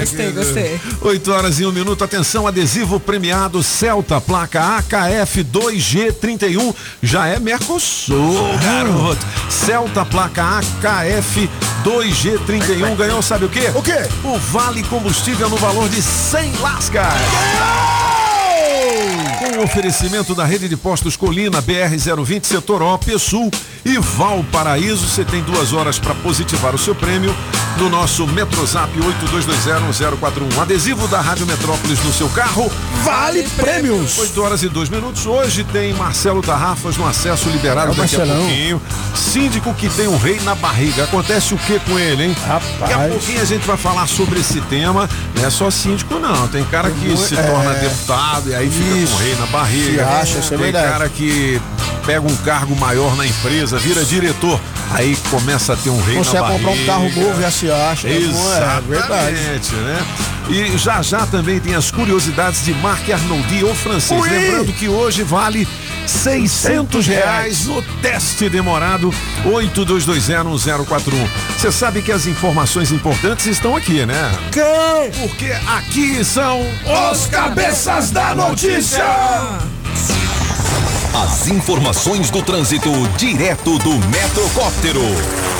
gostei, 0.00 0.32
gostei. 0.32 0.80
8 1.02 1.32
horas 1.32 1.58
e 1.58 1.66
um 1.66 1.72
minuto. 1.72 2.04
Atenção, 2.04 2.46
adesivo 2.46 2.98
premiado 3.00 3.62
Celta, 3.62 4.20
placa 4.20 4.78
AKF 4.78 5.42
2G31. 5.44 6.74
Já 7.02 7.26
é 7.26 7.38
Mercosul, 7.38 8.56
garoto. 8.62 8.99
Celta, 9.48 10.04
placa 10.04 10.58
AKF 10.58 11.48
2G31. 11.84 12.96
Ganhou, 12.96 13.22
sabe 13.22 13.46
o 13.46 13.48
quê? 13.48 13.70
O 13.74 13.82
quê? 13.82 14.08
O 14.22 14.38
Vale 14.38 14.82
Combustível 14.84 15.48
no 15.48 15.56
valor 15.56 15.88
de 15.88 16.02
100 16.02 16.56
lascas. 16.56 17.06
Com 19.40 19.58
o 19.58 19.64
oferecimento 19.64 20.34
da 20.34 20.44
rede 20.44 20.68
de 20.68 20.76
postos 20.76 21.16
Colina, 21.16 21.62
BR-020, 21.62 22.44
setor 22.44 22.82
O, 22.82 23.18
Sul 23.18 23.50
e 23.86 23.96
Valparaíso, 23.96 25.08
você 25.08 25.24
tem 25.24 25.42
duas 25.42 25.72
horas 25.72 25.98
para 25.98 26.14
positivar 26.16 26.74
o 26.74 26.78
seu 26.78 26.94
prêmio 26.94 27.34
no 27.78 27.88
nosso 27.88 28.26
Metrozap 28.26 28.92
82201041. 29.00 30.60
Adesivo 30.60 31.08
da 31.08 31.22
Rádio 31.22 31.46
Metrópolis 31.46 31.98
no 32.04 32.12
seu 32.12 32.28
carro. 32.28 32.70
Vale 33.02 33.42
prêmios. 33.56 34.18
8 34.18 34.42
horas 34.42 34.62
e 34.62 34.68
2 34.68 34.90
minutos. 34.90 35.24
Hoje 35.24 35.64
tem 35.64 35.94
Marcelo 35.94 36.42
Tarrafas 36.42 36.98
no 36.98 37.06
acesso 37.08 37.48
liberado 37.48 37.92
É 37.92 37.94
daqui 37.94 38.16
a 38.16 38.18
Marcelão. 38.18 38.42
pouquinho. 38.44 38.82
Síndico 39.14 39.72
que 39.72 39.88
tem 39.88 40.06
um 40.06 40.18
rei 40.18 40.38
na 40.40 40.54
barriga. 40.54 41.04
Acontece 41.04 41.54
o 41.54 41.58
que 41.58 41.78
com 41.80 41.98
ele, 41.98 42.24
hein? 42.24 42.36
Daqui 42.78 42.92
a 42.92 42.98
pouquinho 43.08 43.40
a 43.40 43.44
gente 43.46 43.66
vai 43.66 43.78
falar 43.78 44.06
sobre 44.06 44.40
esse 44.40 44.60
tema. 44.62 45.08
Não 45.34 45.46
é 45.46 45.48
só 45.48 45.70
síndico, 45.70 46.18
não. 46.18 46.46
Tem 46.48 46.62
cara 46.64 46.90
que 46.90 47.16
se 47.16 47.34
É. 47.38 47.42
torna 47.42 47.72
deputado 47.72 48.50
e 48.50 48.54
aí 48.54 48.68
fica 48.70 48.98
Isso. 48.98 49.12
com 49.16 49.22
o 49.22 49.29
rei 49.30 49.36
na 49.38 49.46
barriga. 49.46 49.92
Se 49.92 50.00
acha, 50.00 50.38
isso 50.38 50.54
é 50.54 50.56
Tem 50.56 50.58
verdade. 50.58 50.88
cara 50.92 51.08
que 51.08 51.60
pega 52.06 52.20
um 52.26 52.36
cargo 52.36 52.74
maior 52.76 53.16
na 53.16 53.26
empresa, 53.26 53.78
vira 53.78 54.04
diretor, 54.04 54.60
aí 54.92 55.16
começa 55.30 55.74
a 55.74 55.76
ter 55.76 55.90
um 55.90 56.00
rei 56.02 56.16
Consegue 56.16 56.36
na 56.36 56.42
barriga. 56.42 56.64
comprar 56.68 56.82
um 56.82 56.86
carro 56.86 57.10
novo, 57.22 57.40
já 57.40 57.50
se 57.50 57.70
acha. 57.70 58.08
né? 58.08 58.16
Exatamente, 58.16 58.92
É 58.94 58.98
verdade. 58.98 59.74
né? 59.76 60.06
E 60.48 60.76
já 60.78 61.00
já 61.02 61.26
também 61.26 61.60
tem 61.60 61.74
as 61.76 61.90
curiosidades 61.92 62.64
de 62.64 62.74
Marc 62.74 63.08
Arnoldi, 63.10 63.62
o 63.62 63.74
francês. 63.74 64.20
Ui! 64.20 64.28
Lembrando 64.28 64.72
que 64.72 64.88
hoje 64.88 65.22
vale 65.22 65.68
600 66.10 67.06
reais 67.06 67.66
no 67.66 67.80
teste 68.02 68.48
demorado 68.48 69.14
82201041. 69.44 71.28
Você 71.56 71.70
sabe 71.72 72.02
que 72.02 72.10
as 72.12 72.26
informações 72.26 72.90
importantes 72.90 73.46
estão 73.46 73.76
aqui, 73.76 74.04
né? 74.04 74.30
Quem? 74.50 75.10
Porque 75.20 75.52
aqui 75.66 76.24
são 76.24 76.60
Os 77.12 77.26
cabeças 77.26 78.10
da 78.10 78.34
notícia. 78.34 79.04
As 81.14 81.48
informações 81.48 82.30
do 82.30 82.42
trânsito 82.42 82.90
direto 83.16 83.78
do 83.78 83.94
Metrocóptero. 84.08 85.59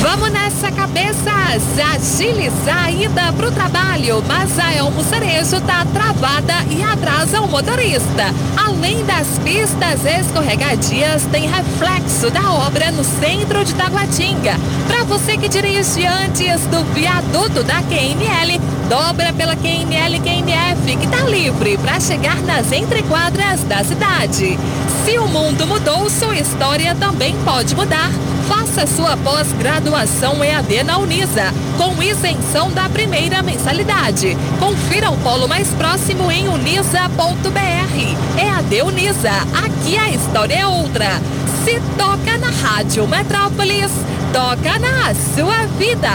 Vamos 0.00 0.30
nessa, 0.30 0.70
cabeças! 0.72 1.62
Agilizar 1.94 2.86
a 2.86 2.90
ida 2.90 3.32
pro 3.32 3.50
trabalho, 3.50 4.22
mas 4.26 4.58
a 4.58 4.72
Elmo 4.74 5.02
Cerejo 5.04 5.60
tá 5.60 5.84
travada 5.92 6.54
e 6.70 6.82
atrasa 6.82 7.40
o 7.40 7.48
motorista. 7.48 8.34
Além 8.56 9.04
das 9.04 9.26
pistas 9.44 10.04
escorregadias, 10.04 11.24
tem 11.30 11.48
reflexo 11.48 12.30
da 12.30 12.52
obra 12.52 12.90
no 12.92 13.04
centro 13.04 13.64
de 13.64 13.74
Taguatinga. 13.74 14.56
Para 14.86 15.04
você 15.04 15.36
que 15.36 15.48
dirige 15.48 16.06
antes 16.06 16.62
do 16.66 16.82
viaduto 16.94 17.62
da 17.62 17.82
QNL, 17.82 18.60
dobra 18.88 19.32
pela 19.32 19.54
QNL 19.56 20.20
QNF, 20.20 20.96
que 20.96 21.06
tá 21.08 21.24
livre 21.24 21.76
para 21.78 22.00
chegar 22.00 22.40
nas 22.42 22.72
entrequadras 22.72 23.62
da 23.64 23.84
cidade. 23.84 24.58
Se 25.04 25.18
o 25.18 25.28
mundo 25.28 25.66
mudou, 25.66 26.08
sua 26.08 26.36
história 26.38 26.94
também 26.94 27.36
pode 27.44 27.74
mudar. 27.74 28.10
Faça 28.50 28.84
sua 28.84 29.16
pós-graduação 29.18 30.42
EAD 30.42 30.82
na 30.82 30.98
Unisa, 30.98 31.54
com 31.78 32.02
isenção 32.02 32.68
da 32.72 32.88
primeira 32.88 33.44
mensalidade. 33.44 34.36
Confira 34.58 35.08
o 35.08 35.16
polo 35.18 35.46
mais 35.46 35.68
próximo 35.68 36.32
em 36.32 36.48
unisa.br. 36.48 38.36
EAD 38.36 38.82
Unisa, 38.82 39.30
aqui 39.64 39.96
a 39.96 40.10
história 40.10 40.56
é 40.56 40.66
outra. 40.66 41.22
Se 41.64 41.80
toca 41.96 42.38
na 42.38 42.50
Rádio 42.50 43.06
Metrópolis, 43.06 43.92
toca 44.32 44.80
na 44.80 45.14
sua 45.32 45.66
vida. 45.78 46.10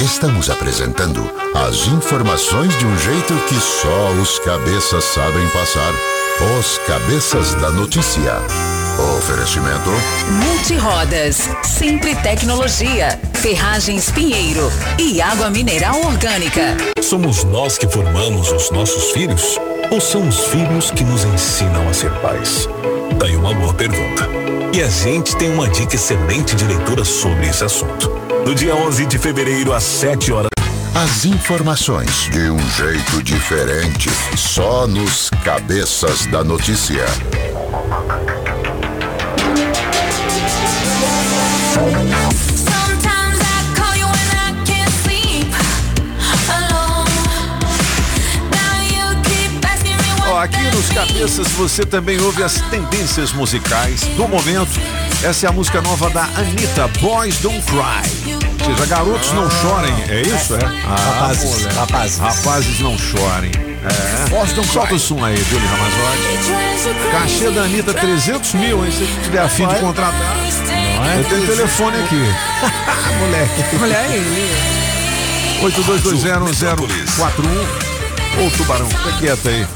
Estamos 0.00 0.50
apresentando 0.50 1.30
as 1.54 1.86
informações 1.86 2.76
de 2.76 2.86
um 2.86 2.98
jeito 2.98 3.34
que 3.48 3.54
só 3.54 4.10
os 4.20 4.40
cabeças 4.40 5.04
sabem 5.04 5.46
passar. 5.50 5.92
Os 6.58 6.78
cabeças 6.78 7.54
da 7.54 7.70
notícia. 7.70 8.67
Oferecimento. 8.98 9.90
Multirodas, 10.28 11.48
Sempre 11.62 12.16
Tecnologia, 12.16 13.18
Ferragens 13.34 14.10
Pinheiro 14.10 14.72
e 14.98 15.22
Água 15.22 15.50
Mineral 15.50 16.00
Orgânica. 16.04 16.76
Somos 17.00 17.44
nós 17.44 17.78
que 17.78 17.86
formamos 17.86 18.50
os 18.50 18.72
nossos 18.72 19.12
filhos 19.12 19.56
ou 19.92 20.00
são 20.00 20.26
os 20.26 20.46
filhos 20.46 20.90
que 20.90 21.04
nos 21.04 21.24
ensinam 21.24 21.88
a 21.88 21.94
ser 21.94 22.10
pais? 22.20 22.68
Daí 23.18 23.36
uma 23.36 23.54
boa 23.54 23.72
pergunta. 23.72 24.28
E 24.74 24.82
a 24.82 24.90
gente 24.90 25.36
tem 25.36 25.52
uma 25.52 25.68
dica 25.68 25.94
excelente 25.94 26.56
de 26.56 26.64
leitura 26.64 27.04
sobre 27.04 27.46
esse 27.46 27.62
assunto. 27.62 28.10
No 28.44 28.54
dia 28.54 28.74
11 28.74 29.06
de 29.06 29.18
fevereiro, 29.18 29.72
às 29.72 29.84
7 29.84 30.32
horas. 30.32 30.48
As 30.94 31.24
informações 31.24 32.28
de 32.32 32.50
um 32.50 32.70
jeito 32.70 33.22
diferente, 33.22 34.10
só 34.36 34.88
nos 34.88 35.30
cabeças 35.44 36.26
da 36.26 36.42
notícia. 36.42 37.04
Nos 50.78 50.88
cabeças 50.90 51.48
você 51.48 51.84
também 51.84 52.20
ouve 52.20 52.44
as 52.44 52.60
tendências 52.70 53.32
musicais 53.32 54.02
do 54.16 54.28
momento. 54.28 54.70
Essa 55.24 55.46
é 55.46 55.48
a 55.48 55.52
música 55.52 55.82
nova 55.82 56.08
da 56.08 56.22
Anitta, 56.22 56.86
Boys 57.00 57.38
Don't 57.38 57.60
Cry. 57.62 58.32
Ou 58.64 58.76
seja, 58.76 58.86
garotos 58.86 59.32
não 59.32 59.50
chorem, 59.50 59.92
é 60.08 60.20
isso? 60.20 60.54
É? 60.54 60.58
Ah, 60.86 60.94
Rapazes, 61.20 61.50
moleque. 61.50 61.74
rapazes. 61.76 62.18
Rapazes 62.18 62.78
não 62.78 62.96
chorem. 62.96 63.50
É. 63.56 64.28
Boys 64.28 64.52
don't 64.52 64.68
Solta 64.68 64.86
cry. 64.88 64.96
o 64.96 65.00
som 65.00 65.24
aí, 65.24 65.36
Júlio 65.50 65.68
Ramazotti. 65.68 67.10
Cachê 67.10 67.50
da 67.50 67.62
Anitta, 67.62 67.92
300 67.92 68.54
mil, 68.54 68.84
hein? 68.84 68.92
Se 68.92 69.04
tiver 69.24 69.40
afim 69.40 69.66
de 69.66 69.74
contratar. 69.80 70.36
Eu 71.16 71.24
tenho 71.24 71.42
o 71.42 71.46
telefone 71.46 71.96
aqui. 72.04 72.22
Moleque. 73.18 73.64
Olha 73.82 73.98
aí. 73.98 74.22
82201041. 75.60 78.46
Ô 78.46 78.50
Tubarão, 78.56 78.88
fica 78.88 79.12
quieto 79.18 79.48
aí. 79.48 79.66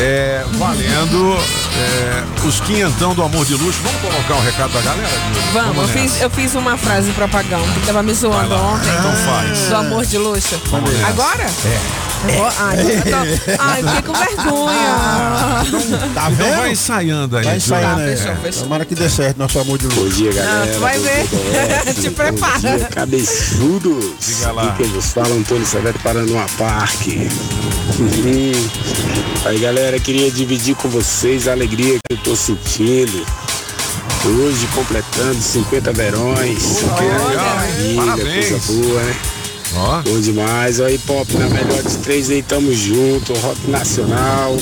É, 0.00 0.44
valendo 0.52 1.36
é, 1.76 2.46
os 2.46 2.60
quinhentão 2.60 3.14
do 3.14 3.22
amor 3.22 3.44
de 3.44 3.54
luxo. 3.54 3.80
Vamos 3.82 4.00
colocar 4.00 4.34
o 4.34 4.44
recado 4.44 4.72
da 4.72 4.80
galera? 4.80 5.08
Júlio? 5.08 5.42
Vamos, 5.52 5.76
eu 5.76 5.88
fiz, 5.88 6.20
eu 6.20 6.30
fiz 6.30 6.54
uma 6.54 6.76
frase 6.76 7.10
propaganda 7.12 7.66
que 7.74 7.86
tava 7.86 8.02
me 8.02 8.14
zoando 8.14 8.54
ontem. 8.54 8.88
Então 8.90 9.12
faz. 9.26 9.68
Do 9.68 9.76
amor 9.76 10.06
de 10.06 10.18
luxo. 10.18 10.60
Vamos. 10.70 10.90
Agora? 11.04 11.44
É. 11.44 12.07
Agora? 12.24 12.52
Ai, 12.58 12.76
eu 12.80 13.02
tô- 13.02 13.52
ai, 13.62 13.82
fiquei 13.82 14.02
com 14.02 14.12
vergonha. 14.12 14.98
Tá 16.14 16.30
então 16.30 16.46
vendo? 16.46 16.56
vai 16.56 16.72
ensaiando 16.72 17.36
aí. 17.36 17.44
Vai 17.44 17.56
ensaiando 17.56 18.00
aí. 18.02 18.16
fechou, 18.16 18.36
fechou. 18.36 18.62
Tomara 18.64 18.84
que 18.84 18.94
dê 18.94 19.08
certo 19.08 19.38
nosso 19.38 19.58
amor 19.58 19.78
de 19.78 19.86
luz. 19.86 19.94
Bom 19.96 20.08
dia, 20.08 20.32
galera. 20.32 20.64
Ah, 20.64 20.74
tu 20.74 20.80
vai 20.80 20.98
ver. 20.98 21.26
Te 22.00 22.10
prepara. 22.10 22.78
Cabeçudos. 22.90 24.04
Diga 24.26 24.52
lá. 24.52 24.74
Quem 24.76 24.86
vos 24.88 25.12
fala, 25.12 25.34
Antônio 25.34 25.66
Severo 25.66 25.98
Paranoá 26.00 26.46
Parque. 26.58 27.28
Uhum. 27.98 28.68
Aí, 29.44 29.58
galera, 29.60 29.98
queria 30.00 30.30
dividir 30.30 30.74
com 30.76 30.88
vocês 30.88 31.46
a 31.48 31.52
alegria 31.52 31.98
que 32.08 32.14
eu 32.14 32.18
tô 32.18 32.36
sentindo. 32.36 33.24
Hoje, 34.24 34.66
completando 34.74 35.40
50 35.40 35.92
verões. 35.92 36.62
Que 36.96 37.04
legal, 37.04 37.58
hein? 37.80 37.96
Parabéns. 37.96 38.48
coisa 38.48 38.72
boa, 38.72 39.02
né? 39.02 39.16
Ó. 39.76 40.02
Bom 40.02 40.20
demais. 40.20 40.80
Aí, 40.80 40.98
Pop, 40.98 41.32
na 41.36 41.48
melhor 41.48 41.82
de 41.82 41.98
três 41.98 42.30
aí, 42.30 42.42
tamo 42.42 42.72
junto. 42.72 43.32
Rock 43.34 43.70
Nacional, 43.70 44.56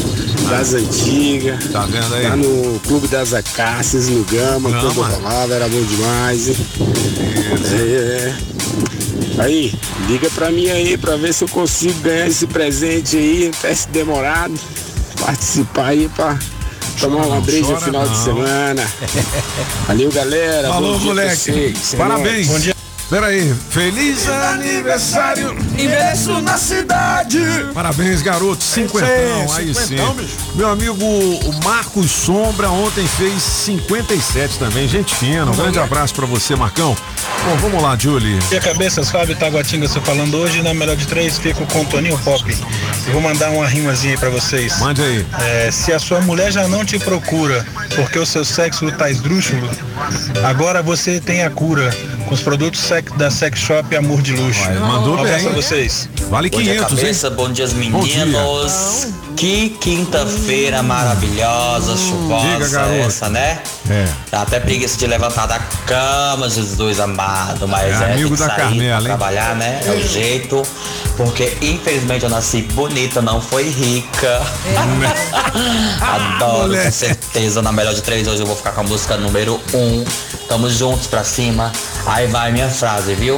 das 0.49 0.75
antigas. 0.75 1.65
Tá 1.73 1.87
vendo 1.87 2.15
aí? 2.15 2.25
Lá 2.25 2.37
no 2.37 2.81
Clube 2.81 3.09
das 3.09 3.33
Acácias, 3.33 4.09
no 4.09 4.25
Gama, 4.25 4.71
Gama. 4.71 4.95
quando 4.95 5.51
eu 5.51 5.57
era 5.57 5.69
bom 5.69 5.83
demais, 5.83 6.49
hein? 6.49 6.57
É, 7.73 8.33
é. 9.39 9.43
Aí, 9.43 9.75
liga 10.09 10.31
pra 10.31 10.51
mim 10.51 10.69
aí 10.69 10.97
pra 10.97 11.17
ver 11.17 11.33
se 11.35 11.45
eu 11.45 11.49
consigo 11.49 12.01
ganhar 12.01 12.27
esse 12.27 12.47
presente 12.47 13.17
aí, 13.17 13.49
um 13.49 13.51
teste 13.51 13.89
demorado. 13.89 14.55
Participar 15.21 15.89
aí 15.89 16.11
pra 16.15 16.39
Tomar 17.01 17.27
uma 17.27 17.41
breja 17.43 17.67
chora 17.67 17.81
final 17.81 18.03
de 18.05 18.17
não. 18.17 18.25
semana. 18.25 18.91
Valeu, 19.87 20.11
galera. 20.11 20.69
Falou, 20.69 20.99
moleque. 20.99 21.75
Parabéns. 21.97 22.75
Peraí, 23.09 23.55
feliz 23.71 24.29
aniversário. 24.29 25.57
Envelheço 25.79 26.41
na 26.41 26.59
cidade. 26.59 27.39
Parabéns, 27.73 28.21
garoto. 28.21 28.65
Cinquentão, 28.65 29.55
aí 29.55 29.73
cinquentão, 29.73 30.17
sim. 30.19 30.29
Meu 30.57 30.69
amigo 30.69 31.05
o 31.05 31.65
Marcos 31.65 32.11
Sombra 32.11 32.69
ontem 32.69 33.07
fez 33.07 33.41
57 33.41 34.59
também. 34.59 34.89
Gente 34.89 35.15
fina. 35.15 35.45
Um 35.45 35.55
grande 35.55 35.79
abraço 35.79 36.15
pra 36.15 36.27
você, 36.27 36.57
Marcão. 36.57 36.97
Bom, 37.45 37.57
vamos 37.59 37.81
lá, 37.81 37.97
Julie. 37.97 38.41
E 38.51 38.57
a 38.57 38.61
cabeças, 38.61 39.09
Fábio 39.09 39.37
Taguatinga, 39.37 39.87
você 39.87 40.01
falando 40.01 40.37
hoje, 40.39 40.61
na 40.63 40.75
melhor 40.75 40.97
de 40.97 41.07
três, 41.07 41.39
fico 41.39 41.65
com 41.67 41.83
o 41.83 41.85
Toninho 41.85 42.19
Pop. 42.19 42.43
Vou 43.13 43.21
mandar 43.21 43.51
uma 43.51 43.69
rimazinha 43.69 44.15
aí 44.15 44.19
pra 44.19 44.31
vocês. 44.31 44.81
Mande 44.81 45.03
aí. 45.03 45.27
É, 45.41 45.71
se 45.71 45.93
a 45.93 46.01
sua 46.01 46.21
mulher 46.23 46.51
já 46.51 46.67
não 46.67 46.85
te 46.85 46.99
procura 46.99 47.65
porque 47.95 48.19
o 48.19 48.27
seu 48.27 48.45
sexo 48.45 48.91
tá 48.93 49.09
esdrúxulo, 49.09 49.71
agora 50.43 50.83
você 50.83 51.21
tem 51.21 51.45
a 51.45 51.51
cura 51.51 51.95
com 52.27 52.35
os 52.35 52.43
produtos 52.43 52.81
sec- 52.97 53.17
da 53.17 53.31
Sex 53.31 53.59
Shop 53.59 53.95
Amor 53.97 54.23
de 54.23 54.33
Luxo. 54.33 54.61
mandou 54.81 55.17
um 55.17 55.21
abraço 55.21 55.45
bem. 55.45 55.55
vocês. 55.55 56.09
Vale 56.31 56.51
Bom 56.51 56.59
dia, 56.63 56.75
500, 56.75 56.93
hein? 56.93 56.99
cabeça, 56.99 57.31
bom 57.31 57.53
dia, 57.53 57.67
Bom 57.91 58.01
dia. 58.01 59.26
Que 59.37 59.69
quinta-feira 59.69 60.83
maravilhosa, 60.83 61.95
chuvosa 61.97 62.47
Diga, 62.47 62.69
garoto. 62.71 62.95
essa, 62.95 63.29
né? 63.29 63.61
É. 63.91 64.09
Dá 64.31 64.43
até 64.43 64.59
preguiça 64.59 64.97
de 64.97 65.07
levantar 65.07 65.47
da 65.47 65.59
cama, 65.87 66.49
Jesus 66.49 66.99
amado, 66.99 67.69
mas 67.69 68.01
É 68.01 68.05
é, 68.05 68.13
amigo 68.15 68.35
da 68.35 68.49
Carmela, 68.49 69.03
trabalhar, 69.03 69.55
né? 69.55 69.81
É 69.85 69.91
o 69.91 70.03
jeito. 70.03 70.63
Porque 71.19 71.57
infelizmente 71.61 72.25
eu 72.25 72.31
nasci 72.31 72.63
bonita, 72.63 73.21
não 73.21 73.41
foi 73.41 73.69
rica. 73.69 74.43
Adoro, 76.01 76.63
moleque. 76.69 76.85
com 76.87 76.93
certeza. 76.93 77.61
Na 77.63 77.73
melhor 77.73 77.95
de 77.95 78.03
três 78.03 78.27
hoje 78.27 78.41
eu 78.41 78.47
vou 78.47 78.57
ficar 78.57 78.73
com 78.73 78.81
a 78.81 78.85
música 78.85 79.17
número 79.17 79.61
um. 79.75 80.05
Tamo 80.49 80.71
juntos 80.71 81.07
pra 81.07 81.23
cima. 81.25 81.71
Aí 82.07 82.27
vai 82.27 82.53
minha 82.53 82.69
frase, 82.69 83.15
viu? 83.15 83.37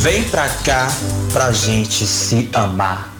Vem 0.00 0.24
pra 0.24 0.48
cá 0.48 0.88
pra 1.32 1.52
gente 1.52 2.06
se 2.06 2.48
amar. 2.52 3.11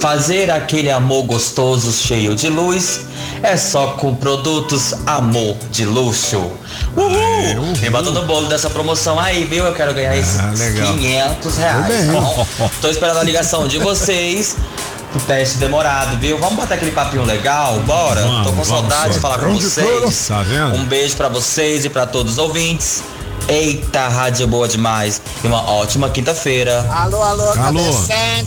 Fazer 0.00 0.50
aquele 0.50 0.90
amor 0.90 1.24
gostoso, 1.24 1.92
cheio 1.92 2.34
de 2.34 2.48
luz, 2.48 3.00
é 3.42 3.56
só 3.56 3.88
com 3.88 4.14
produtos 4.14 4.94
amor 5.06 5.56
de 5.70 5.84
luxo. 5.84 6.50
Uhul! 6.96 7.76
Me 7.80 7.90
bota 7.90 8.10
no 8.10 8.22
bolo 8.24 8.46
dessa 8.48 8.70
promoção 8.70 9.18
aí, 9.18 9.44
viu? 9.44 9.64
Eu 9.64 9.74
quero 9.74 9.92
ganhar 9.94 10.16
esses 10.16 10.38
Ah, 10.38 10.52
legal. 10.56 10.94
500 10.94 11.56
reais. 11.58 11.86
Bem. 11.86 12.06
Bom, 12.12 12.46
tô 12.80 12.88
esperando 12.88 13.18
a 13.18 13.22
ligação 13.22 13.66
de 13.68 13.78
vocês. 13.78 14.56
O 15.14 15.20
teste 15.20 15.56
demorado, 15.58 16.16
viu? 16.18 16.36
Vamos 16.38 16.56
botar 16.56 16.74
aquele 16.74 16.90
papinho 16.90 17.24
legal? 17.24 17.78
Bora? 17.80 18.20
Vamos, 18.22 18.46
Tô 18.46 18.52
com 18.52 18.64
saudade 18.64 19.14
de 19.14 19.20
falar 19.20 19.38
com 19.38 19.54
vocês. 19.54 20.26
Tá 20.28 20.42
vendo? 20.42 20.74
Um 20.76 20.84
beijo 20.84 21.16
pra 21.16 21.28
vocês 21.28 21.84
e 21.84 21.88
pra 21.88 22.06
todos 22.06 22.32
os 22.32 22.38
ouvintes. 22.38 23.02
Eita, 23.48 24.08
rádio 24.08 24.46
boa 24.48 24.66
demais. 24.66 25.20
E 25.42 25.46
uma 25.46 25.62
ótima 25.70 26.10
quinta-feira. 26.10 26.84
Alô, 26.90 27.22
alô, 27.22 27.44
Alô, 27.52 27.80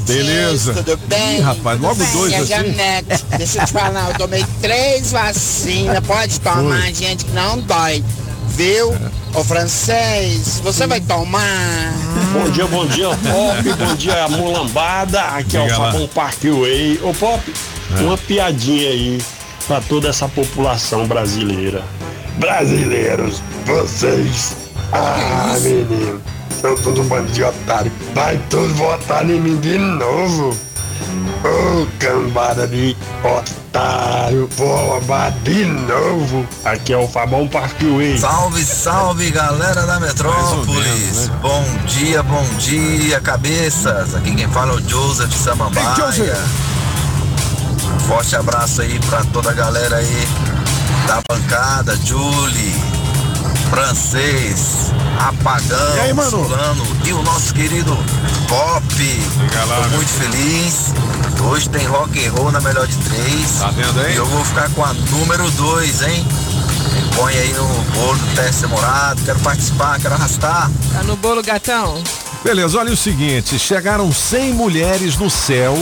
beleza. 0.05 0.73
Tudo 0.73 0.97
bem? 1.07 1.37
Ih, 1.37 1.41
rapaz, 1.41 1.79
logo 1.79 1.95
bem, 1.95 2.11
dois 2.11 2.33
é 2.33 2.37
assim. 2.37 2.47
Janete. 2.47 3.25
Deixa 3.37 3.61
eu 3.61 3.65
te 3.65 3.71
falar, 3.71 4.09
eu 4.11 4.17
tomei 4.17 4.45
três 4.61 5.11
vacinas. 5.11 5.99
Pode 6.05 6.39
tomar, 6.41 6.81
Foi. 6.81 6.93
gente, 6.93 7.23
que 7.25 7.31
não 7.31 7.59
dói. 7.59 8.03
Viu? 8.49 8.93
Ô 9.33 9.43
francês, 9.43 10.59
você 10.61 10.85
vai 10.85 10.99
tomar? 10.99 11.93
Bom 12.33 12.49
dia, 12.49 12.65
bom 12.67 12.85
dia, 12.87 13.07
Pop. 13.09 13.73
bom 13.77 13.95
dia, 13.95 14.27
mulambada. 14.27 15.21
Aqui 15.21 15.55
é 15.55 15.61
o 15.61 15.63
Diga. 15.63 15.75
Fabão 15.77 16.07
Parkway. 16.07 16.99
Ô, 17.01 17.13
Pop, 17.13 17.41
É. 17.97 18.01
uma 18.01 18.17
piadinha 18.17 18.89
aí 18.89 19.21
pra 19.65 19.79
toda 19.79 20.09
essa 20.09 20.27
população 20.27 21.07
brasileira. 21.07 21.83
Brasileiros, 22.37 23.41
vocês. 23.65 24.55
Ah, 24.91 25.55
menino, 25.61 26.21
são 26.61 26.75
tudo 26.77 27.03
bando 27.03 27.31
de 27.31 27.43
otário. 27.43 27.91
Vai 28.13 28.37
todos 28.49 28.71
votar 28.73 29.23
em 29.29 29.39
mim 29.39 29.57
de 29.57 29.77
novo. 29.77 30.55
Ô, 31.43 31.87
cambada 31.99 32.67
de 32.67 32.95
otário, 33.23 34.49
vou 34.57 34.75
roubar 34.75 35.31
de 35.43 35.63
novo. 35.65 36.45
Aqui 36.65 36.91
é 36.93 36.97
o 36.97 37.07
Fabão 37.07 37.47
Parkway. 37.47 38.17
Salve, 38.17 38.63
salve 38.63 39.31
galera 39.31 39.85
da 39.85 39.99
Metrópolis. 39.99 41.27
né? 41.27 41.35
Bom 41.41 41.63
dia, 41.85 42.21
bom 42.23 42.43
dia, 42.57 43.21
cabeças. 43.21 44.15
Aqui 44.15 44.35
quem 44.35 44.47
fala 44.49 44.73
é 44.73 44.75
o 44.75 44.89
Joseph 44.89 45.31
Samambaia. 45.33 45.87
Um 47.95 47.99
forte 48.01 48.35
abraço 48.35 48.81
aí 48.81 48.99
pra 49.07 49.23
toda 49.31 49.51
a 49.51 49.53
galera 49.53 49.95
aí 49.97 50.27
da 51.07 51.21
bancada, 51.29 51.95
Julie, 52.03 52.75
Francês, 53.69 54.91
Apagão, 55.19 55.95
E 55.95 55.99
aí, 55.99 56.13
mano? 56.13 56.29
Solano 56.31 56.87
e 57.05 57.13
o 57.13 57.21
nosso 57.21 57.53
querido 57.53 57.95
Pop. 58.47 58.83
Tô 58.87 59.95
muito 59.95 60.09
feliz. 60.09 60.93
Hoje 61.43 61.69
tem 61.69 61.85
rock 61.85 62.25
and 62.25 62.31
roll 62.31 62.51
na 62.51 62.59
melhor 62.59 62.87
de 62.87 62.95
três. 62.97 63.59
Tá 63.59 63.69
vendo 63.69 63.99
aí? 64.01 64.13
E 64.13 64.17
eu 64.17 64.25
vou 64.25 64.43
ficar 64.43 64.69
com 64.71 64.83
a 64.83 64.93
número 64.93 65.49
dois, 65.51 66.01
hein? 66.01 66.25
Põe 67.15 67.33
aí 67.37 67.53
no 67.53 67.67
bolo 67.93 68.17
do 68.17 68.35
teste 68.35 68.61
demorado. 68.61 69.21
Quero 69.23 69.39
participar, 69.39 69.99
quero 69.99 70.15
arrastar. 70.15 70.69
Tá 70.91 71.03
no 71.03 71.15
bolo, 71.15 71.43
gatão? 71.43 72.03
Beleza, 72.43 72.77
olha 72.79 72.91
o 72.93 72.97
seguinte: 72.97 73.59
chegaram 73.59 74.11
100 74.11 74.53
mulheres 74.53 75.15
no 75.17 75.29
céu 75.29 75.77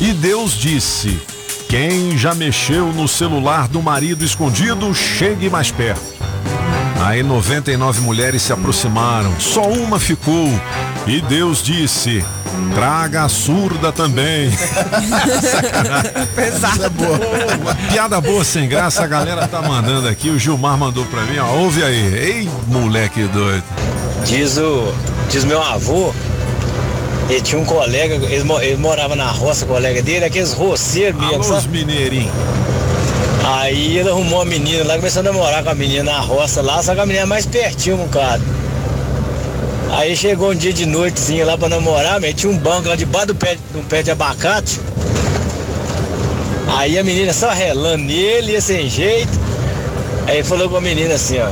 e 0.00 0.12
Deus 0.14 0.52
disse: 0.52 1.20
Quem 1.68 2.16
já 2.16 2.34
mexeu 2.34 2.86
no 2.92 3.06
celular 3.06 3.68
do 3.68 3.82
marido 3.82 4.24
escondido, 4.24 4.94
chegue 4.94 5.50
mais 5.50 5.70
perto. 5.70 6.16
Aí 7.00 7.22
99 7.22 8.00
mulheres 8.00 8.42
se 8.42 8.52
aproximaram, 8.52 9.32
só 9.38 9.62
uma 9.68 9.98
ficou. 10.00 10.48
E 11.06 11.20
Deus 11.20 11.62
disse: 11.62 12.24
Traga 12.74 13.24
a 13.24 13.28
surda 13.28 13.92
também. 13.92 14.50
Sacanagem. 15.40 16.12
Pesada. 16.34 16.88
boa. 16.88 17.18
Uma 17.60 17.74
piada 17.74 18.20
boa 18.20 18.42
sem 18.44 18.68
graça, 18.68 19.04
a 19.04 19.06
galera 19.06 19.46
tá 19.46 19.60
mandando 19.62 20.08
aqui. 20.08 20.30
O 20.30 20.38
Gilmar 20.38 20.76
mandou 20.78 21.04
pra 21.06 21.22
mim, 21.22 21.38
ó. 21.38 21.46
Ouve 21.58 21.82
aí. 21.84 22.14
Ei, 22.14 22.50
moleque 22.66 23.24
doido. 23.24 23.62
Diz 24.24 24.56
o. 24.56 24.92
Diz 25.30 25.44
meu 25.44 25.62
avô. 25.62 26.12
Ele 27.28 27.40
tinha 27.40 27.60
um 27.60 27.64
colega, 27.64 28.14
ele, 28.14 28.44
mo- 28.44 28.60
ele 28.60 28.76
morava 28.76 29.16
na 29.16 29.28
roça, 29.30 29.66
colega 29.66 30.00
dele, 30.00 30.24
aqueles 30.24 30.52
roceiros 30.52 31.20
mesmo, 31.20 31.42
Alô, 31.44 31.56
os 31.58 31.66
mineirinhos. 31.66 32.30
Aí 33.48 33.98
ele 33.98 34.08
arrumou 34.08 34.40
uma 34.40 34.44
menina 34.44 34.82
lá, 34.82 34.96
começou 34.96 35.20
a 35.20 35.22
namorar 35.22 35.62
com 35.62 35.70
a 35.70 35.74
menina 35.74 36.02
na 36.02 36.18
roça 36.18 36.60
lá, 36.60 36.82
só 36.82 36.96
que 36.96 37.00
a 37.00 37.06
menina 37.06 37.22
é 37.22 37.26
mais 37.26 37.46
pertinho, 37.46 38.02
um 38.02 38.08
cara. 38.08 38.40
Aí 39.92 40.16
chegou 40.16 40.50
um 40.50 40.54
dia 40.54 40.72
de 40.72 40.84
noitezinha 40.84 41.46
lá 41.46 41.56
pra 41.56 41.68
namorar, 41.68 42.20
meti 42.20 42.48
um 42.48 42.58
banco 42.58 42.88
lá 42.88 42.96
debaixo 42.96 43.28
do 43.28 43.34
pé, 43.36 43.56
do 43.72 43.86
pé 43.88 44.02
de 44.02 44.10
abacate. 44.10 44.80
Aí 46.76 46.98
a 46.98 47.04
menina 47.04 47.32
só 47.32 47.50
relando 47.50 48.02
nele, 48.02 48.50
ia 48.50 48.60
sem 48.60 48.90
jeito. 48.90 49.38
Aí 50.26 50.42
falou 50.42 50.68
com 50.68 50.78
a 50.78 50.80
menina 50.80 51.14
assim, 51.14 51.38
ó. 51.38 51.48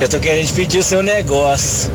Eu 0.00 0.08
tô 0.08 0.20
querendo 0.20 0.46
te 0.46 0.52
pedir 0.52 0.78
o 0.78 0.84
seu 0.84 1.02
negócio. 1.02 1.90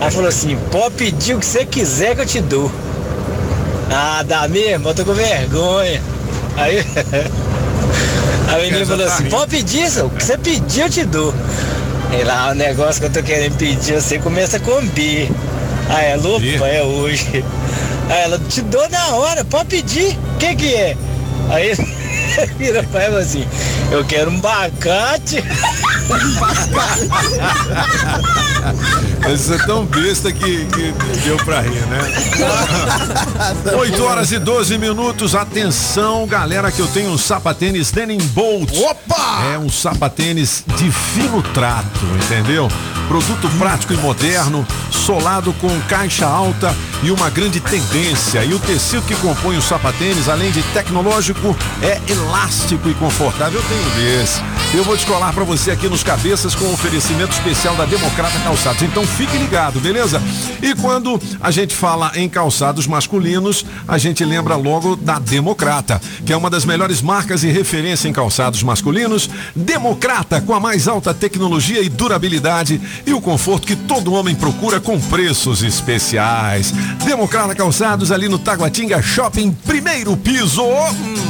Aí 0.00 0.12
falou 0.12 0.28
assim, 0.28 0.56
pode 0.70 0.94
pedir 0.94 1.34
o 1.34 1.40
que 1.40 1.46
você 1.46 1.66
quiser 1.66 2.14
que 2.14 2.20
eu 2.20 2.26
te 2.26 2.40
dou. 2.40 2.70
Ah, 3.90 4.22
dá 4.24 4.46
mesmo? 4.46 4.88
Eu 4.88 4.94
tô 4.94 5.04
com 5.04 5.12
vergonha. 5.12 6.00
Aí 6.56 6.84
a 8.52 8.58
menina 8.58 8.84
falou 8.84 9.06
assim, 9.06 9.30
pode 9.30 9.50
pedir, 9.50 9.86
o 10.04 10.10
que 10.10 10.24
você 10.24 10.36
pedir 10.36 10.82
eu 10.82 10.90
te 10.90 11.04
dou. 11.04 11.34
E 12.12 12.22
lá 12.24 12.50
o 12.50 12.54
negócio 12.54 13.00
que 13.00 13.06
eu 13.06 13.12
tô 13.12 13.22
querendo 13.22 13.56
pedir, 13.56 13.94
você 13.94 14.18
começa 14.18 14.60
com 14.60 14.84
B. 14.88 15.30
Aí 15.88 16.06
ela, 16.10 16.28
opa, 16.28 16.66
é 16.68 16.82
hoje. 16.82 17.44
Aí 18.10 18.20
ela, 18.24 18.38
te 18.38 18.60
dou 18.62 18.86
na 18.90 19.14
hora, 19.14 19.44
pode 19.44 19.66
pedir. 19.66 20.18
O 20.34 20.38
que 20.38 20.54
que 20.54 20.74
é? 20.74 20.96
Aí 21.48 21.72
vira 22.58 22.82
pra 22.82 23.04
ela 23.04 23.20
assim, 23.20 23.46
eu 23.90 24.04
quero 24.04 24.30
um 24.30 24.38
bacate. 24.38 25.42
Você 29.22 29.54
é 29.54 29.58
tão 29.58 29.84
besta 29.84 30.32
que, 30.32 30.66
que 30.66 30.92
deu 31.24 31.36
pra 31.38 31.60
rir, 31.60 31.84
né? 31.86 31.98
8 33.78 34.04
horas 34.04 34.32
e 34.32 34.38
12 34.38 34.78
minutos. 34.78 35.34
Atenção, 35.34 36.26
galera, 36.26 36.70
que 36.70 36.80
eu 36.80 36.86
tenho 36.88 37.10
um 37.10 37.18
sapatênis 37.18 37.90
Denim 37.90 38.18
Bolt. 38.18 38.70
Opa! 38.76 39.42
É 39.52 39.58
um 39.58 39.68
sapatênis 39.68 40.64
de 40.76 40.90
fino 40.90 41.42
trato, 41.54 42.00
entendeu? 42.24 42.68
Produto 43.08 43.48
prático 43.58 43.92
e 43.92 43.96
moderno, 43.96 44.66
solado 44.90 45.52
com 45.54 45.80
caixa 45.82 46.26
alta 46.26 46.74
e 47.02 47.10
uma 47.10 47.30
grande 47.30 47.60
tendência. 47.60 48.44
E 48.44 48.54
o 48.54 48.58
tecido 48.58 49.02
que 49.02 49.14
compõe 49.16 49.56
o 49.56 49.62
sapatênis, 49.62 50.28
além 50.28 50.50
de 50.50 50.62
tecnológico, 50.74 51.56
é 51.82 52.00
elástico 52.10 52.88
e 52.88 52.94
confortável. 52.94 53.60
Eu 53.60 53.64
tenho 53.68 53.90
desse. 53.90 54.40
Eu 54.74 54.82
vou 54.84 54.96
descolar 54.96 55.34
para 55.34 55.44
você 55.44 55.70
aqui 55.70 55.86
nos 55.86 56.02
cabeças 56.02 56.54
com 56.54 56.64
um 56.64 56.72
oferecimento 56.72 57.32
especial 57.32 57.76
da 57.76 57.84
Democrata 57.84 58.38
Calçados. 58.38 58.80
Então 58.80 59.06
fique 59.06 59.36
ligado, 59.36 59.78
beleza? 59.78 60.20
E 60.62 60.74
quando 60.74 61.20
a 61.42 61.50
gente 61.50 61.74
fala 61.74 62.10
em 62.14 62.26
calçados 62.26 62.86
masculinos, 62.86 63.66
a 63.86 63.98
gente 63.98 64.24
lembra 64.24 64.56
logo 64.56 64.96
da 64.96 65.18
Democrata, 65.18 66.00
que 66.24 66.32
é 66.32 66.36
uma 66.36 66.48
das 66.48 66.64
melhores 66.64 67.02
marcas 67.02 67.44
e 67.44 67.50
referência 67.50 68.08
em 68.08 68.14
calçados 68.14 68.62
masculinos. 68.62 69.28
Democrata, 69.54 70.40
com 70.40 70.54
a 70.54 70.60
mais 70.60 70.88
alta 70.88 71.12
tecnologia 71.12 71.82
e 71.82 71.90
durabilidade 71.90 72.80
e 73.06 73.12
o 73.12 73.20
conforto 73.20 73.66
que 73.66 73.76
todo 73.76 74.14
homem 74.14 74.34
procura 74.34 74.80
com 74.80 74.98
preços 74.98 75.62
especiais. 75.62 76.72
Democrata 77.04 77.54
Calçados 77.54 78.10
ali 78.10 78.26
no 78.26 78.38
Taguatinga 78.38 79.02
Shopping, 79.02 79.52
primeiro 79.66 80.16
piso. 80.16 80.62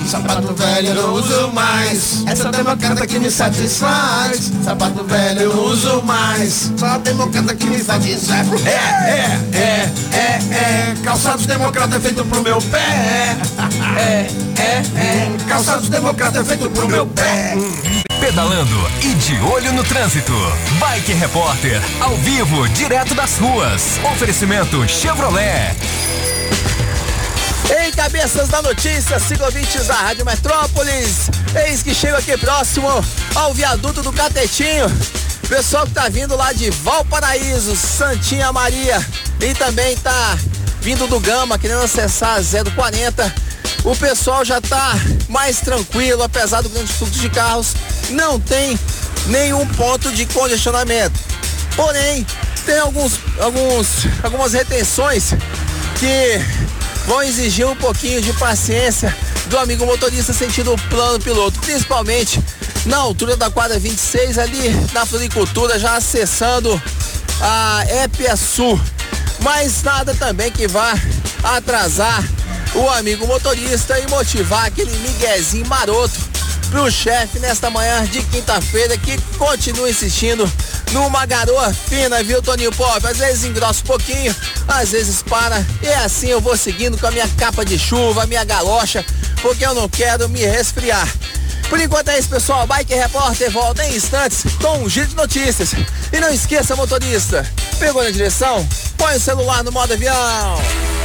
Sapato 0.06 0.54
velho 0.54 0.94
não 0.94 1.14
uso 1.14 1.50
mais. 1.52 2.22
Essa 2.26 2.50
democrata 2.50 3.04
que 3.04 3.18
me 3.18 3.31
satisfaz. 3.32 4.52
Sapato 4.64 5.04
velho 5.04 5.40
eu 5.40 5.64
uso 5.64 6.02
mais. 6.02 6.72
Só 6.76 6.98
democrata 6.98 7.54
que 7.54 7.66
me 7.66 7.78
satisfaz. 7.78 8.46
É, 8.66 8.70
é, 8.70 9.40
é, 9.52 9.92
é, 10.16 10.54
é. 10.54 10.94
Calçados 11.02 11.46
Democrata 11.46 11.96
é 11.96 12.00
feito 12.00 12.24
pro 12.24 12.42
meu 12.42 12.60
pé. 12.60 13.36
É, 13.96 14.26
é, 14.60 14.82
é. 14.96 15.32
Calçados 15.48 15.88
Democrata 15.88 16.40
é 16.40 16.44
feito 16.44 16.70
pro 16.70 16.88
meu 16.88 17.06
pé. 17.06 17.54
Pedalando 18.20 18.90
e 19.02 19.14
de 19.14 19.40
olho 19.40 19.72
no 19.72 19.82
trânsito. 19.82 20.32
Bike 20.78 21.12
Repórter, 21.12 21.80
ao 22.00 22.14
vivo, 22.18 22.68
direto 22.68 23.14
das 23.14 23.36
ruas. 23.38 23.98
Oferecimento 24.12 24.86
Chevrolet. 24.86 25.74
Ei, 27.70 27.92
cabeças 27.92 28.48
da 28.48 28.60
notícia, 28.60 29.18
ciclovintes 29.18 29.86
da 29.86 29.94
Rádio 29.94 30.24
Metrópolis. 30.24 31.30
Eis 31.66 31.82
que 31.82 31.94
chego 31.94 32.16
aqui 32.16 32.36
próximo 32.36 32.88
ao 33.34 33.54
viaduto 33.54 34.02
do 34.02 34.12
Catetinho. 34.12 34.86
Pessoal 35.48 35.86
que 35.86 35.92
tá 35.92 36.08
vindo 36.08 36.36
lá 36.36 36.52
de 36.52 36.70
Valparaíso, 36.70 37.76
Santinha 37.76 38.52
Maria 38.52 39.04
e 39.40 39.54
também 39.54 39.96
tá 39.96 40.38
vindo 40.80 41.06
do 41.06 41.20
Gama, 41.20 41.58
querendo 41.58 41.82
acessar 41.82 42.38
a 42.38 42.70
040. 42.74 43.34
O 43.84 43.96
pessoal 43.96 44.44
já 44.44 44.60
tá 44.60 44.94
mais 45.28 45.60
tranquilo, 45.60 46.22
apesar 46.22 46.62
do 46.62 46.68
grande 46.68 46.92
fluxo 46.92 47.18
de 47.18 47.28
carros, 47.28 47.74
não 48.10 48.38
tem 48.38 48.78
nenhum 49.26 49.66
ponto 49.66 50.10
de 50.12 50.26
congestionamento. 50.26 51.18
Porém, 51.74 52.26
tem 52.64 52.78
alguns, 52.78 53.18
alguns, 53.40 54.06
algumas 54.22 54.52
retenções 54.52 55.32
que 55.98 56.40
vão 57.06 57.22
exigir 57.22 57.66
um 57.66 57.76
pouquinho 57.76 58.20
de 58.20 58.32
paciência 58.34 59.14
do 59.46 59.58
amigo 59.58 59.84
motorista 59.84 60.32
sentindo 60.32 60.72
o 60.72 60.78
plano 60.88 61.20
piloto, 61.20 61.58
principalmente 61.60 62.42
na 62.86 62.96
altura 62.98 63.36
da 63.36 63.50
quadra 63.50 63.78
26, 63.78 64.38
ali 64.38 64.70
na 64.92 65.06
floricultura, 65.06 65.78
já 65.78 65.96
acessando 65.96 66.80
a 67.40 67.84
Épia 67.88 68.36
Sul. 68.36 68.80
Mas 69.40 69.82
nada 69.82 70.14
também 70.14 70.50
que 70.50 70.66
vá 70.68 70.94
atrasar 71.42 72.22
o 72.74 72.88
amigo 72.88 73.26
motorista 73.26 73.98
e 73.98 74.06
motivar 74.08 74.66
aquele 74.66 74.92
miguezinho 74.98 75.66
maroto 75.66 76.18
pro 76.72 76.90
chefe 76.90 77.38
nesta 77.38 77.68
manhã 77.68 78.02
de 78.06 78.22
quinta-feira 78.22 78.96
que 78.96 79.20
continua 79.36 79.90
insistindo 79.90 80.50
numa 80.92 81.26
garoa 81.26 81.72
fina, 81.72 82.22
viu, 82.22 82.40
Toninho 82.40 82.72
Pop? 82.72 83.06
Às 83.06 83.18
vezes 83.18 83.44
engrossa 83.44 83.82
um 83.82 83.86
pouquinho, 83.86 84.34
às 84.66 84.90
vezes 84.90 85.22
para. 85.22 85.64
E 85.82 85.88
assim 85.88 86.28
eu 86.28 86.40
vou 86.40 86.56
seguindo 86.56 86.96
com 86.96 87.06
a 87.06 87.10
minha 87.10 87.28
capa 87.36 87.62
de 87.62 87.78
chuva, 87.78 88.26
minha 88.26 88.42
galocha, 88.42 89.04
porque 89.42 89.66
eu 89.66 89.74
não 89.74 89.86
quero 89.86 90.30
me 90.30 90.40
resfriar. 90.40 91.06
Por 91.68 91.78
enquanto 91.78 92.08
é 92.08 92.18
isso, 92.18 92.30
pessoal. 92.30 92.66
Bike 92.66 92.94
Repórter 92.94 93.50
volta 93.50 93.84
em 93.84 93.94
instantes 93.94 94.42
com 94.60 94.78
um 94.78 94.88
giro 94.88 95.08
de 95.08 95.14
notícias. 95.14 95.74
E 96.10 96.20
não 96.20 96.32
esqueça, 96.32 96.74
motorista, 96.74 97.46
pegou 97.78 98.02
na 98.02 98.10
direção? 98.10 98.66
Põe 98.96 99.16
o 99.16 99.20
celular 99.20 99.62
no 99.62 99.72
modo 99.72 99.92
avião. 99.92 100.56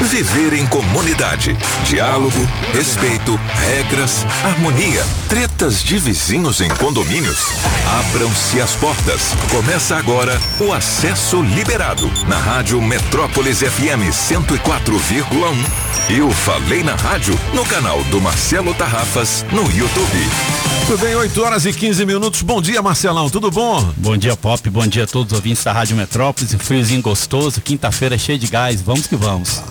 Viver 0.00 0.52
em 0.54 0.66
comunidade. 0.66 1.56
Diálogo, 1.84 2.38
respeito, 2.72 3.38
regras, 3.66 4.24
harmonia. 4.44 5.04
Tretas 5.28 5.82
de 5.82 5.98
vizinhos 5.98 6.60
em 6.60 6.68
condomínios. 6.68 7.52
Abram-se 7.98 8.60
as 8.60 8.74
portas. 8.76 9.34
Começa 9.50 9.96
agora 9.96 10.40
o 10.60 10.72
Acesso 10.72 11.42
Liberado. 11.42 12.10
Na 12.28 12.38
Rádio 12.38 12.80
Metrópolis 12.80 13.58
FM 13.58 14.08
104,1. 14.10 15.88
E 16.08 16.22
o 16.22 16.30
Falei 16.30 16.82
na 16.82 16.94
Rádio 16.94 17.38
no 17.52 17.64
canal 17.66 18.02
do 18.04 18.20
Marcelo 18.20 18.72
Tarrafas 18.74 19.44
no 19.52 19.62
YouTube. 19.76 20.28
Tudo 20.86 21.00
bem, 21.04 21.14
8 21.14 21.42
horas 21.42 21.66
e 21.66 21.72
15 21.72 22.06
minutos. 22.06 22.40
Bom 22.40 22.62
dia, 22.62 22.80
Marcelão, 22.80 23.28
tudo 23.28 23.50
bom? 23.50 23.92
Bom 23.98 24.16
dia, 24.16 24.34
Pop. 24.34 24.70
Bom 24.70 24.86
dia 24.86 25.04
a 25.04 25.06
todos 25.06 25.32
os 25.32 25.36
ouvintes 25.36 25.62
da 25.62 25.70
Rádio 25.70 25.94
Metrópolis. 25.96 26.54
Um 26.54 26.58
friozinho 26.58 27.02
gostoso, 27.02 27.60
quinta-feira 27.60 28.16
cheio 28.16 28.38
de 28.38 28.46
gás. 28.46 28.80
Vamos 28.80 29.06
que 29.06 29.14
vamos. 29.14 29.62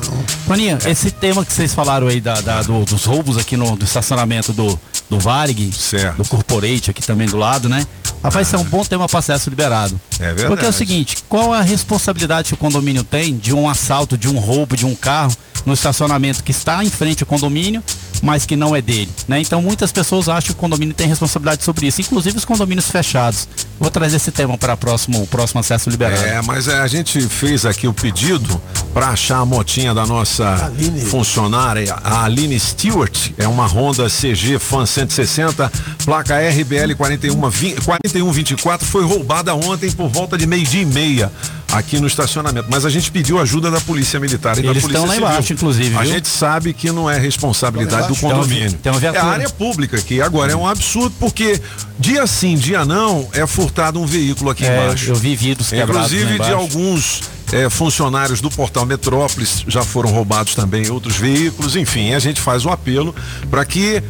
Maninha, 0.47 0.77
esse 0.85 1.11
tema 1.11 1.45
que 1.45 1.51
vocês 1.53 1.73
falaram 1.73 2.07
aí 2.07 2.19
da, 2.21 2.39
da- 2.41 2.61
do- 2.61 2.85
dos 2.85 3.05
roubos 3.05 3.37
aqui 3.37 3.55
no, 3.57 3.75
do 3.75 3.85
estacionamento 3.85 4.53
do, 4.53 4.79
do 5.09 5.19
Varig, 5.19 5.71
do 6.17 6.25
Corporate 6.25 6.89
aqui 6.91 7.01
também 7.01 7.27
do 7.27 7.37
lado, 7.37 7.67
né? 7.69 7.85
Rapaz, 8.23 8.47
isso 8.47 8.55
é 8.55 8.59
um 8.59 8.63
bom 8.63 8.83
tema 8.83 9.07
para 9.07 9.19
acesso 9.19 9.49
liberado. 9.49 9.99
É 10.19 10.25
verdade. 10.27 10.47
Porque 10.47 10.65
é 10.65 10.69
o 10.69 10.73
seguinte, 10.73 11.17
qual 11.29 11.53
a 11.53 11.61
responsabilidade 11.61 12.47
que 12.49 12.53
o 12.53 12.57
condomínio 12.57 13.03
tem 13.03 13.37
de 13.37 13.53
um 13.53 13.69
assalto, 13.69 14.17
de 14.17 14.27
um 14.27 14.39
roubo 14.39 14.75
de 14.75 14.85
um 14.85 14.95
carro 14.95 15.35
no 15.65 15.73
estacionamento 15.73 16.43
que 16.43 16.51
está 16.51 16.83
em 16.83 16.89
frente 16.89 17.23
ao 17.23 17.27
condomínio, 17.27 17.83
mas 18.21 18.45
que 18.45 18.55
não 18.55 18.75
é 18.75 18.81
dele, 18.81 19.09
né? 19.27 19.39
Então 19.39 19.61
muitas 19.61 19.91
pessoas 19.91 20.29
acham 20.29 20.47
que 20.47 20.51
o 20.51 20.55
condomínio 20.55 20.93
tem 20.93 21.07
responsabilidade 21.07 21.63
sobre 21.63 21.87
isso, 21.87 22.01
inclusive 22.01 22.37
os 22.37 22.45
condomínios 22.45 22.89
fechados. 22.89 23.47
Vou 23.79 23.91
trazer 23.91 24.17
esse 24.17 24.31
tema 24.31 24.57
para 24.57 24.75
próximo, 24.75 25.21
o 25.21 25.27
próximo 25.27 25.59
acesso 25.59 25.89
liberado. 25.89 26.23
É, 26.23 26.41
mas 26.41 26.67
é, 26.67 26.79
a 26.79 26.87
gente 26.87 27.21
fez 27.21 27.65
aqui 27.65 27.87
o 27.87 27.93
pedido 27.93 28.59
para 28.93 29.09
achar 29.09 29.39
a 29.39 29.45
motinha 29.45 29.93
da 29.93 30.05
nossa 30.05 30.71
funcionária, 31.09 31.93
a 32.03 32.23
Aline 32.23 32.59
Stewart. 32.59 33.31
É 33.37 33.47
uma 33.47 33.67
Honda 33.67 34.07
CG 34.09 34.57
Fan 34.59 34.85
160, 34.85 35.71
placa 36.03 36.37
RBL 36.39 36.95
4120 36.97 37.81
4124. 37.81 38.87
Foi 38.87 39.03
roubada 39.03 39.53
ontem 39.53 39.91
por 39.91 40.09
volta 40.09 40.37
de 40.37 40.47
meio-dia 40.47 40.81
e 40.81 40.85
meia 40.85 41.31
aqui 41.77 41.99
no 41.99 42.07
estacionamento. 42.07 42.67
Mas 42.69 42.85
a 42.85 42.89
gente 42.89 43.11
pediu 43.11 43.39
ajuda 43.39 43.69
da 43.71 43.79
Polícia 43.81 44.19
Militar 44.19 44.57
e 44.57 44.61
da 44.61 44.69
Eles 44.71 44.81
Polícia 44.83 44.87
estão 44.97 45.05
lá 45.07 45.13
Civil. 45.13 45.27
embaixo, 45.29 45.53
inclusive, 45.53 45.95
A 45.97 46.01
viu? 46.01 46.11
gente 46.13 46.27
sabe 46.27 46.73
que 46.73 46.91
não 46.91 47.09
é 47.09 47.17
responsabilidade 47.17 48.07
do 48.07 48.15
Tem 48.15 48.29
uma- 48.29 48.35
condomínio. 48.35 48.73
tem 48.73 48.91
uma 48.91 49.01
é 49.05 49.17
a 49.17 49.25
área 49.25 49.49
pública 49.49 49.97
aqui. 49.97 50.21
Agora 50.21 50.51
é 50.51 50.55
um 50.55 50.67
absurdo 50.67 51.13
porque 51.19 51.61
dia 51.99 52.25
sim, 52.27 52.55
dia 52.55 52.83
não, 52.85 53.27
é 53.33 53.45
furtado 53.47 53.99
um 53.99 54.05
veículo 54.05 54.49
aqui 54.51 54.65
É, 54.65 54.83
embaixo. 54.85 55.09
eu 55.11 55.15
vi 55.15 55.35
vidros 55.35 55.69
quebrados 55.69 56.11
Inclusive 56.13 56.39
de 56.39 56.51
alguns 56.51 57.21
é, 57.53 57.69
funcionários 57.69 58.41
do 58.41 58.49
Portal 58.49 58.85
Metrópolis 58.85 59.63
já 59.67 59.81
foram 59.83 60.09
roubados 60.11 60.53
também 60.53 60.89
outros 60.89 61.15
veículos. 61.15 61.75
Enfim, 61.75 62.13
a 62.13 62.19
gente 62.19 62.41
faz 62.41 62.65
o 62.65 62.69
apelo 62.69 63.15
para 63.49 63.63
que 63.63 64.03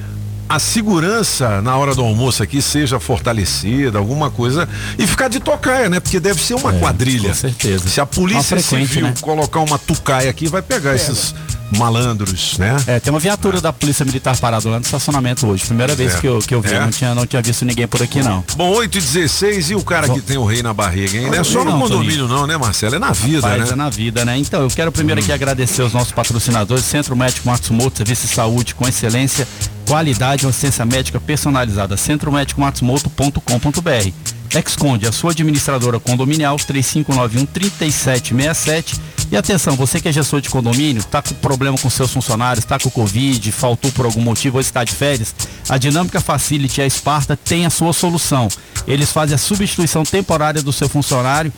a 0.49 0.59
segurança 0.59 1.61
na 1.61 1.75
hora 1.77 1.93
do 1.93 2.01
almoço 2.01 2.41
aqui 2.41 2.61
seja 2.61 2.99
fortalecida, 2.99 3.97
alguma 3.97 4.31
coisa, 4.31 4.67
e 4.97 5.05
ficar 5.05 5.27
de 5.27 5.39
tocaia, 5.39 5.89
né? 5.89 5.99
Porque 5.99 6.19
deve 6.19 6.41
ser 6.41 6.53
uma 6.53 6.73
quadrilha. 6.73 7.27
É, 7.27 7.29
com 7.29 7.35
certeza. 7.35 7.89
Se 7.89 7.99
a 7.99 8.05
polícia 8.05 8.59
civil 8.59 9.03
né? 9.03 9.13
colocar 9.21 9.59
uma 9.59 9.77
tucaia 9.77 10.29
aqui, 10.29 10.47
vai 10.47 10.61
pegar 10.61 10.95
esses 10.95 11.35
malandros, 11.77 12.57
né? 12.57 12.75
É, 12.87 12.99
tem 12.99 13.11
uma 13.11 13.19
viatura 13.19 13.59
da 13.59 13.73
Polícia 13.73 14.05
Militar 14.05 14.37
parada 14.37 14.69
lá 14.69 14.79
no 14.79 14.85
estacionamento 14.85 15.45
hoje. 15.47 15.65
Primeira 15.65 15.93
vez 15.95 16.15
É. 16.15 16.19
que 16.19 16.27
eu, 16.27 16.39
que 16.39 16.55
eu 16.55 16.61
vi, 16.61 16.73
É? 16.73 16.79
não, 16.79 16.89
tinha, 16.89 17.13
não 17.15 17.25
tinha 17.25 17.41
visto 17.41 17.65
ninguém 17.65 17.87
por 17.87 18.01
aqui 18.01 18.21
não. 18.21 18.43
Bom, 18.55 18.69
8 18.75 18.97
e 18.97 19.01
16 19.01 19.71
e 19.71 19.75
o 19.75 19.83
cara 19.83 20.07
que 20.07 20.21
tem 20.21 20.37
o 20.37 20.45
rei 20.45 20.63
na 20.63 20.73
barriga, 20.73 21.17
hein? 21.17 21.27
Não 21.27 21.33
é 21.33 21.43
só 21.43 21.63
no 21.65 21.71
Não, 21.71 21.79
condomínio, 21.81 22.27
não, 22.27 22.47
né, 22.47 22.57
Marcelo? 22.57 22.95
É 22.95 22.99
na 22.99 23.11
vida, 23.11 23.41
Rapaz, 23.47 23.67
né? 23.67 23.73
é 23.73 23.75
na 23.75 23.89
vida, 23.89 24.23
né? 24.25 24.37
Então, 24.37 24.61
eu 24.61 24.69
quero 24.69 24.91
primeiro 24.91 25.19
aqui 25.21 25.31
agradecer 25.31 25.81
os 25.81 25.93
nossos 25.93 26.11
patrocinadores, 26.11 26.85
Centro 26.85 27.15
Médico 27.15 27.47
Matsumoto, 27.49 27.97
Serviço 27.97 28.27
de 28.27 28.33
Saúde 28.33 28.73
com 28.73 28.87
excelência, 28.87 29.47
qualidade 29.87 30.45
e 30.45 30.49
assistência 30.49 30.85
médica 30.85 31.19
personalizada, 31.19 31.97
centromédicomatsumoto.com.br. 31.97 34.36
Exconde, 34.53 35.07
a 35.07 35.11
sua 35.11 35.31
administradora 35.31 35.99
condominial, 35.99 36.57
3591-3767. 36.57 38.99
E 39.29 39.35
atenção, 39.35 39.75
você 39.75 39.99
que 39.99 40.07
é 40.07 40.11
gestor 40.11 40.39
de 40.39 40.49
condomínio, 40.49 41.01
está 41.01 41.21
com 41.21 41.35
problema 41.35 41.77
com 41.77 41.89
seus 41.89 42.13
funcionários, 42.13 42.63
está 42.63 42.79
com 42.79 42.89
Covid, 42.89 43.51
faltou 43.51 43.91
por 43.91 44.05
algum 44.05 44.21
motivo 44.21 44.55
ou 44.57 44.61
está 44.61 44.85
de 44.85 44.93
férias, 44.93 45.35
a 45.67 45.77
Dinâmica 45.77 46.21
Facility 46.21 46.79
e 46.79 46.83
a 46.83 46.87
Esparta 46.87 47.35
tem 47.35 47.65
a 47.65 47.69
sua 47.69 47.91
solução. 47.91 48.47
Eles 48.87 49.11
fazem 49.11 49.35
a 49.35 49.37
substituição 49.37 50.03
temporária 50.03 50.61
do 50.61 50.71
seu 50.71 50.87
funcionário 50.87 51.51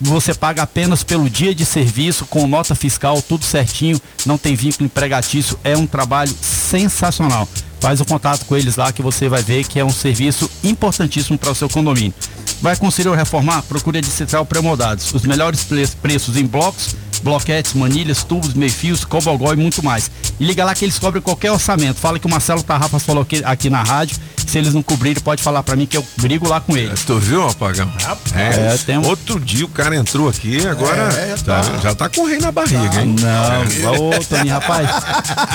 você 0.00 0.32
paga 0.32 0.62
apenas 0.62 1.04
pelo 1.04 1.28
dia 1.28 1.54
de 1.54 1.66
serviço, 1.66 2.24
com 2.26 2.46
nota 2.46 2.74
fiscal, 2.74 3.20
tudo 3.20 3.44
certinho, 3.44 4.00
não 4.24 4.38
tem 4.38 4.54
vínculo 4.54 4.86
empregatício, 4.86 5.58
é 5.62 5.76
um 5.76 5.86
trabalho 5.86 6.34
sensacional. 6.40 7.46
Faz 7.80 8.00
o 8.00 8.04
contato 8.04 8.44
com 8.44 8.56
eles 8.56 8.76
lá 8.76 8.92
que 8.92 9.02
você 9.02 9.28
vai 9.28 9.42
ver 9.42 9.64
que 9.64 9.78
é 9.78 9.84
um 9.84 9.92
serviço 9.92 10.50
importantíssimo 10.62 11.38
para 11.38 11.50
o 11.50 11.54
seu 11.54 11.68
condomínio. 11.68 12.14
Vai 12.60 12.76
construir 12.76 13.08
ou 13.08 13.14
reformar? 13.14 13.62
Procure 13.62 13.98
a 13.98 14.00
Distrital 14.02 14.44
Pré-Moldados. 14.44 15.14
Os 15.14 15.22
melhores 15.22 15.64
pre- 15.64 15.86
preços 16.02 16.36
em 16.36 16.44
blocos, 16.44 16.94
bloquetes, 17.22 17.72
manilhas, 17.72 18.22
tubos, 18.22 18.52
meio-fios, 18.52 19.02
cobogó 19.02 19.50
e 19.54 19.56
muito 19.56 19.82
mais. 19.82 20.10
E 20.38 20.44
liga 20.44 20.62
lá 20.62 20.74
que 20.74 20.84
eles 20.84 20.98
cobrem 20.98 21.22
qualquer 21.22 21.52
orçamento. 21.52 21.98
Fala 21.98 22.18
que 22.18 22.26
o 22.26 22.30
Marcelo 22.30 22.62
Tarrafas 22.62 23.02
falou 23.02 23.22
aqui, 23.22 23.42
aqui 23.44 23.70
na 23.70 23.82
rádio. 23.82 24.18
Se 24.50 24.58
eles 24.58 24.74
não 24.74 24.82
cobrirem, 24.82 25.22
pode 25.22 25.40
falar 25.40 25.62
para 25.62 25.76
mim 25.76 25.86
que 25.86 25.96
eu 25.96 26.04
brigo 26.16 26.48
lá 26.48 26.60
com 26.60 26.76
eles. 26.76 27.04
Tu 27.04 27.16
viu, 27.18 27.46
Apagão? 27.48 27.88
É, 28.34 28.76
tem 28.78 28.98
um- 28.98 29.06
Outro 29.06 29.38
dia 29.38 29.64
o 29.64 29.68
cara 29.68 29.94
entrou 29.94 30.28
aqui, 30.28 30.66
agora 30.66 31.02
É, 31.14 31.36
tá- 31.36 31.60
tá. 31.60 31.78
já 31.80 31.94
tá 31.94 32.08
com 32.08 32.22
o 32.22 32.26
rei 32.26 32.38
na 32.40 32.50
barriga, 32.50 33.00
hein? 33.00 33.14
Não, 33.20 33.92
ô 34.08 34.10
Toninho, 34.28 34.52
rapaz. 34.54 34.88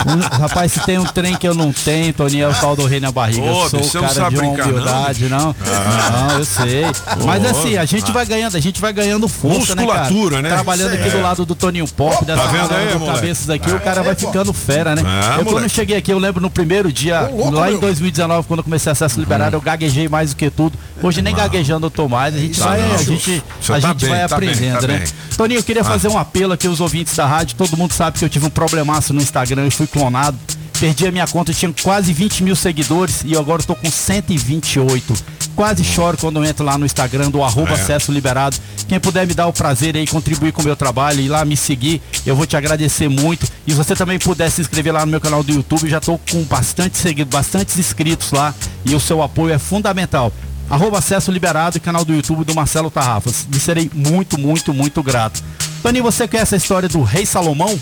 um- 0.07 0.37
rapaz, 0.37 0.71
se 0.71 0.79
tem 0.81 0.97
um 0.97 1.03
trem 1.03 1.35
que 1.35 1.45
eu 1.45 1.53
não 1.53 1.73
tenho, 1.73 2.13
Toninho, 2.13 2.45
é 2.45 2.47
o 2.49 2.53
tal 2.53 2.73
do 2.75 2.85
rei 2.85 3.01
na 3.01 3.11
barriga. 3.11 3.41
Ô, 3.43 3.63
eu 3.65 3.69
sou 3.69 3.79
o 3.81 3.83
não 3.83 4.01
cara 4.01 4.13
de 4.13 4.19
uma 4.19 4.29
brincar, 4.29 4.65
não? 4.67 4.71
humildade, 4.73 5.25
não. 5.29 5.55
Ah. 5.67 6.27
Não, 6.29 6.37
eu 6.39 6.45
sei. 6.45 6.85
Mas 7.25 7.43
Ô, 7.43 7.47
assim, 7.49 7.77
a 7.77 7.83
gente 7.83 8.09
ah. 8.09 8.13
vai 8.13 8.25
ganhando, 8.25 8.55
a 8.55 8.59
gente 8.61 8.79
vai 8.79 8.93
ganhando 8.93 9.27
força, 9.27 9.75
Musculatura, 9.75 10.37
né, 10.41 10.49
né? 10.49 10.55
Trabalhando 10.55 10.93
aqui 10.93 11.07
é. 11.09 11.11
do 11.11 11.21
lado 11.21 11.45
do 11.45 11.53
Toninho 11.53 11.87
Pop, 11.89 12.23
dessa 12.23 12.41
tá 12.41 12.47
vendo 12.47 12.73
aí, 12.73 12.97
do 12.97 13.05
cabeças 13.05 13.49
aqui, 13.49 13.69
o 13.69 13.75
Ah, 13.75 13.79
cara 13.79 14.03
vai 14.03 14.15
ficando 14.15 14.53
fera, 14.53 14.95
né? 14.95 15.01
Ah, 15.05 15.35
eu 15.39 15.45
quando 15.45 15.67
cheguei 15.69 15.97
aqui, 15.97 16.11
eu 16.13 16.17
lembro 16.19 16.41
no 16.41 16.49
primeiro 16.49 16.93
dia, 16.93 17.29
lá 17.51 17.69
em 17.71 17.77
2019, 17.77 18.47
quando 18.47 18.59
eu 18.59 18.63
comecei 18.63 18.84
acesso 18.89 19.19
liberado, 19.19 19.55
eu 19.55 19.61
gaguejei 19.61 20.07
mais 20.07 20.31
do 20.31 20.35
que 20.35 20.49
tudo. 20.49 20.77
Hoje 21.01 21.21
nem 21.21 21.33
gaguejando 21.35 21.87
eu 21.87 21.91
tô 21.91 22.07
mais, 22.07 22.35
a 22.35 22.39
gente 22.39 22.59
vai, 22.59 22.81
a 22.81 22.97
gente, 22.97 23.43
a 23.69 23.79
tá 23.79 23.79
gente 23.79 24.05
vai 24.05 24.27
tá 24.27 24.35
aprendendo, 24.35 24.81
tá 24.81 24.87
né? 24.87 25.03
Toninho, 25.37 25.59
eu 25.59 25.63
queria 25.63 25.81
Ah. 25.81 25.85
fazer 25.85 26.07
um 26.07 26.17
apelo 26.17 26.53
aqui 26.53 26.67
aos 26.67 26.79
ouvintes 26.79 27.15
da 27.15 27.25
rádio. 27.25 27.55
Todo 27.55 27.75
mundo 27.77 27.91
sabe 27.93 28.17
que 28.17 28.25
eu 28.25 28.29
tive 28.29 28.45
um 28.45 28.49
problemaço 28.49 29.13
no 29.13 29.21
Instagram, 29.21 29.63
eu 29.65 29.71
fui 29.71 29.87
clonado. 29.87 30.37
Perdi 30.79 31.07
a 31.07 31.11
minha 31.11 31.25
conta, 31.27 31.51
eu 31.51 31.55
tinha 31.55 31.73
quase 31.81 32.11
20 32.11 32.43
mil 32.43 32.55
seguidores 32.55 33.21
e 33.25 33.37
agora 33.37 33.61
eu 33.61 33.65
tô 33.65 33.75
com 33.75 33.89
128. 33.89 35.13
Quase 35.55 35.83
choro 35.83 36.17
quando 36.17 36.37
eu 36.37 36.45
entro 36.45 36.65
lá 36.65 36.77
no 36.77 36.85
Instagram 36.85 37.29
do 37.31 37.41
arroba 37.43 37.71
É. 37.71 37.73
acesso 37.73 38.11
liberado. 38.11 38.57
Quem 38.87 38.99
puder 38.99 39.25
me 39.25 39.33
dar 39.33 39.47
o 39.47 39.53
prazer 39.53 39.95
aí, 39.95 40.05
contribuir 40.05 40.51
com 40.51 40.61
o 40.61 40.65
meu 40.65 40.75
trabalho 40.75 41.21
e 41.21 41.27
lá 41.29 41.45
me 41.45 41.55
seguir, 41.55 42.01
eu 42.25 42.35
vou 42.35 42.45
te 42.45 42.57
agradecer 42.57 43.07
muito. 43.07 43.47
E 43.65 43.71
se 43.71 43.77
você 43.77 43.95
também 43.95 44.19
puder 44.19 44.51
se 44.51 44.59
inscrever 44.61 44.93
lá 44.93 45.05
no 45.05 45.11
meu 45.11 45.21
canal 45.21 45.41
do 45.43 45.51
YouTube, 45.51 45.89
já 45.89 45.99
tô 46.01 46.17
com 46.29 46.43
bastante 46.43 46.97
seguido, 46.97 47.29
bastantes 47.29 47.77
inscritos 47.79 48.31
lá 48.31 48.53
e 48.85 48.93
o 48.93 48.99
seu 48.99 49.21
apoio 49.23 49.53
é 49.53 49.57
fundamental. 49.57 50.31
Arroba 50.69 50.97
acesso 50.97 51.31
liberado 51.31 51.77
e 51.77 51.79
canal 51.79 52.03
do 52.03 52.13
YouTube 52.13 52.43
do 52.43 52.53
Marcelo 52.55 52.89
Tarrafas. 52.91 53.47
Me 53.51 53.59
serei 53.59 53.89
muito, 53.93 54.37
muito, 54.37 54.73
muito 54.73 55.01
grato. 55.03 55.41
Toninho, 55.81 56.03
você 56.03 56.27
conhece 56.27 56.55
a 56.55 56.57
história 56.57 56.89
do 56.89 57.01
Rei 57.03 57.25
Salomão? 57.25 57.79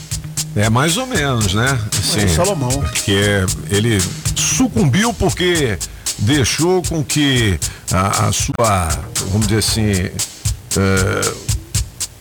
É 0.56 0.70
mais 0.70 0.98
ou 0.98 1.08
menos, 1.08 1.54
né? 1.54 1.80
Rei 2.14 2.28
Salomão. 2.28 2.84
Que 3.06 3.46
ele 3.72 4.00
sucumbiu 4.36 5.14
porque 5.14 5.78
deixou 6.24 6.82
com 6.84 7.04
que 7.04 7.60
a, 7.92 8.28
a 8.28 8.32
sua, 8.32 8.90
vamos 9.32 9.48
dizer 9.48 9.60
assim, 9.60 9.92
é, 9.92 11.34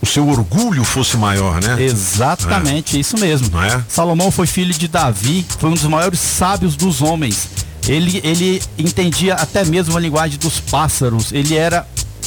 o 0.01 0.05
seu 0.05 0.27
orgulho 0.27 0.83
fosse 0.83 1.17
maior, 1.17 1.61
né? 1.61 1.81
Exatamente, 1.81 2.99
isso 2.99 3.17
mesmo. 3.17 3.49
Salomão 3.87 4.29
foi 4.31 4.45
filho 4.45 4.73
de 4.73 4.87
Davi, 4.87 5.45
foi 5.57 5.69
um 5.69 5.73
dos 5.73 5.83
maiores 5.83 6.19
sábios 6.19 6.75
dos 6.75 7.01
homens. 7.01 7.47
Ele, 7.87 8.21
ele 8.23 8.61
entendia 8.77 9.35
até 9.35 9.65
mesmo 9.65 9.95
a 9.97 9.99
linguagem 9.99 10.37
dos 10.37 10.59
pássaros. 10.59 11.31
Ele 11.31 11.55
era 11.55 11.85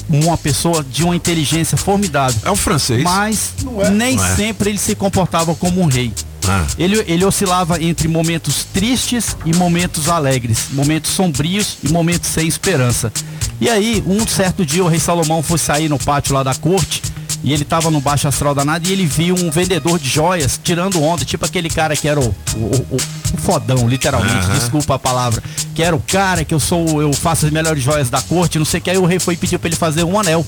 uma 0.08 0.36
pessoa 0.36 0.84
de 0.84 1.02
uma 1.02 1.16
inteligência 1.16 1.76
formidável. 1.76 2.40
É 2.44 2.50
um 2.50 2.56
francês. 2.56 3.02
Mas 3.02 3.54
é. 3.80 3.90
nem 3.90 4.16
Não 4.16 4.24
é. 4.24 4.36
sempre 4.36 4.70
ele 4.70 4.78
se 4.78 4.94
comportava 4.94 5.54
como 5.54 5.80
um 5.80 5.86
rei. 5.86 6.12
Ah. 6.48 6.64
Ele, 6.78 7.02
ele 7.06 7.24
oscilava 7.24 7.82
entre 7.82 8.08
momentos 8.08 8.64
tristes 8.72 9.36
e 9.44 9.54
momentos 9.54 10.08
alegres, 10.08 10.66
momentos 10.72 11.10
sombrios 11.12 11.78
e 11.82 11.88
momentos 11.90 12.28
sem 12.30 12.46
esperança. 12.46 13.12
E 13.60 13.68
aí, 13.70 14.02
um 14.06 14.26
certo 14.26 14.64
dia, 14.64 14.84
o 14.84 14.88
rei 14.88 15.00
Salomão 15.00 15.42
foi 15.42 15.58
sair 15.58 15.88
no 15.88 15.98
pátio 15.98 16.34
lá 16.34 16.42
da 16.42 16.54
corte 16.54 17.02
e 17.42 17.52
ele 17.52 17.64
tava 17.64 17.90
no 17.90 18.00
baixo 18.00 18.26
astral 18.28 18.54
danado 18.54 18.88
e 18.88 18.92
ele 18.92 19.06
viu 19.06 19.34
um 19.34 19.50
vendedor 19.50 19.98
de 19.98 20.08
joias 20.08 20.58
tirando 20.62 21.02
onda, 21.02 21.24
tipo 21.24 21.44
aquele 21.44 21.68
cara 21.70 21.94
que 21.96 22.06
era 22.08 22.18
o, 22.20 22.34
o, 22.54 22.58
o- 22.58 22.96
o 23.34 23.36
fodão, 23.38 23.88
literalmente, 23.88 24.34
Aham. 24.46 24.58
desculpa 24.58 24.94
a 24.94 24.98
palavra, 24.98 25.42
que 25.74 25.82
era 25.82 25.94
o 25.94 26.00
cara 26.00 26.44
que 26.44 26.52
eu 26.54 26.60
sou, 26.60 27.00
eu 27.02 27.12
faço 27.12 27.46
as 27.46 27.52
melhores 27.52 27.82
joias 27.82 28.08
da 28.10 28.20
corte, 28.22 28.58
não 28.58 28.64
sei 28.64 28.80
o 28.80 28.82
que, 28.82 28.90
aí 28.90 28.98
o 28.98 29.04
rei 29.06 29.18
foi 29.18 29.34
e 29.34 29.36
pediu 29.36 29.58
pra 29.58 29.68
ele 29.68 29.76
fazer 29.76 30.04
um 30.04 30.18
anel. 30.18 30.44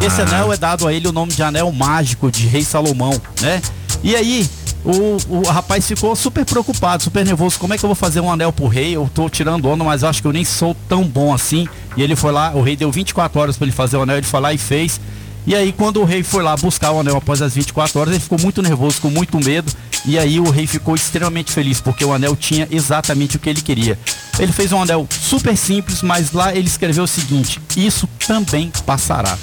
Esse 0.00 0.20
Ah. 0.20 0.24
anel 0.24 0.52
é 0.52 0.56
dado 0.56 0.86
a 0.86 0.92
ele 0.92 1.08
o 1.08 1.12
nome 1.12 1.32
de 1.32 1.42
anel 1.42 1.70
mágico 1.72 2.30
de 2.30 2.46
rei 2.46 2.62
Salomão, 2.64 3.20
né? 3.40 3.60
E 4.02 4.14
aí, 4.14 4.48
o, 4.86 5.38
o 5.38 5.42
rapaz 5.48 5.86
ficou 5.86 6.14
super 6.14 6.44
preocupado, 6.44 7.02
super 7.02 7.24
nervoso. 7.24 7.58
Como 7.58 7.74
é 7.74 7.78
que 7.78 7.84
eu 7.84 7.88
vou 7.88 7.96
fazer 7.96 8.20
um 8.20 8.30
anel 8.30 8.52
pro 8.52 8.68
rei? 8.68 8.94
Eu 8.94 9.10
tô 9.12 9.28
tirando 9.28 9.68
onda, 9.68 9.82
mas 9.82 10.04
acho 10.04 10.22
que 10.22 10.28
eu 10.28 10.32
nem 10.32 10.44
sou 10.44 10.76
tão 10.88 11.02
bom 11.02 11.34
assim. 11.34 11.68
E 11.96 12.02
ele 12.02 12.14
foi 12.14 12.30
lá, 12.30 12.52
o 12.54 12.62
rei 12.62 12.76
deu 12.76 12.90
24 12.90 13.40
horas 13.40 13.56
para 13.56 13.64
ele 13.64 13.72
fazer 13.72 13.96
o 13.96 14.02
anel, 14.02 14.18
ele 14.18 14.26
foi 14.26 14.40
lá 14.40 14.52
e 14.52 14.58
fez. 14.58 15.00
E 15.44 15.54
aí, 15.54 15.72
quando 15.72 16.00
o 16.00 16.04
rei 16.04 16.22
foi 16.22 16.42
lá 16.42 16.56
buscar 16.56 16.90
o 16.90 17.00
anel 17.00 17.16
após 17.16 17.40
as 17.40 17.54
24 17.54 18.00
horas, 18.00 18.12
ele 18.12 18.20
ficou 18.20 18.38
muito 18.40 18.60
nervoso, 18.62 19.00
com 19.00 19.10
muito 19.10 19.38
medo. 19.38 19.72
E 20.04 20.18
aí, 20.18 20.40
o 20.40 20.50
rei 20.50 20.66
ficou 20.66 20.94
extremamente 20.94 21.52
feliz, 21.52 21.80
porque 21.80 22.04
o 22.04 22.12
anel 22.12 22.34
tinha 22.34 22.66
exatamente 22.70 23.36
o 23.36 23.38
que 23.38 23.48
ele 23.48 23.60
queria. 23.60 23.98
Ele 24.38 24.52
fez 24.52 24.72
um 24.72 24.82
anel 24.82 25.06
super 25.10 25.56
simples, 25.56 26.02
mas 26.02 26.32
lá 26.32 26.54
ele 26.54 26.66
escreveu 26.66 27.04
o 27.04 27.08
seguinte: 27.08 27.60
Isso 27.76 28.08
também 28.26 28.72
passará. 28.84 29.38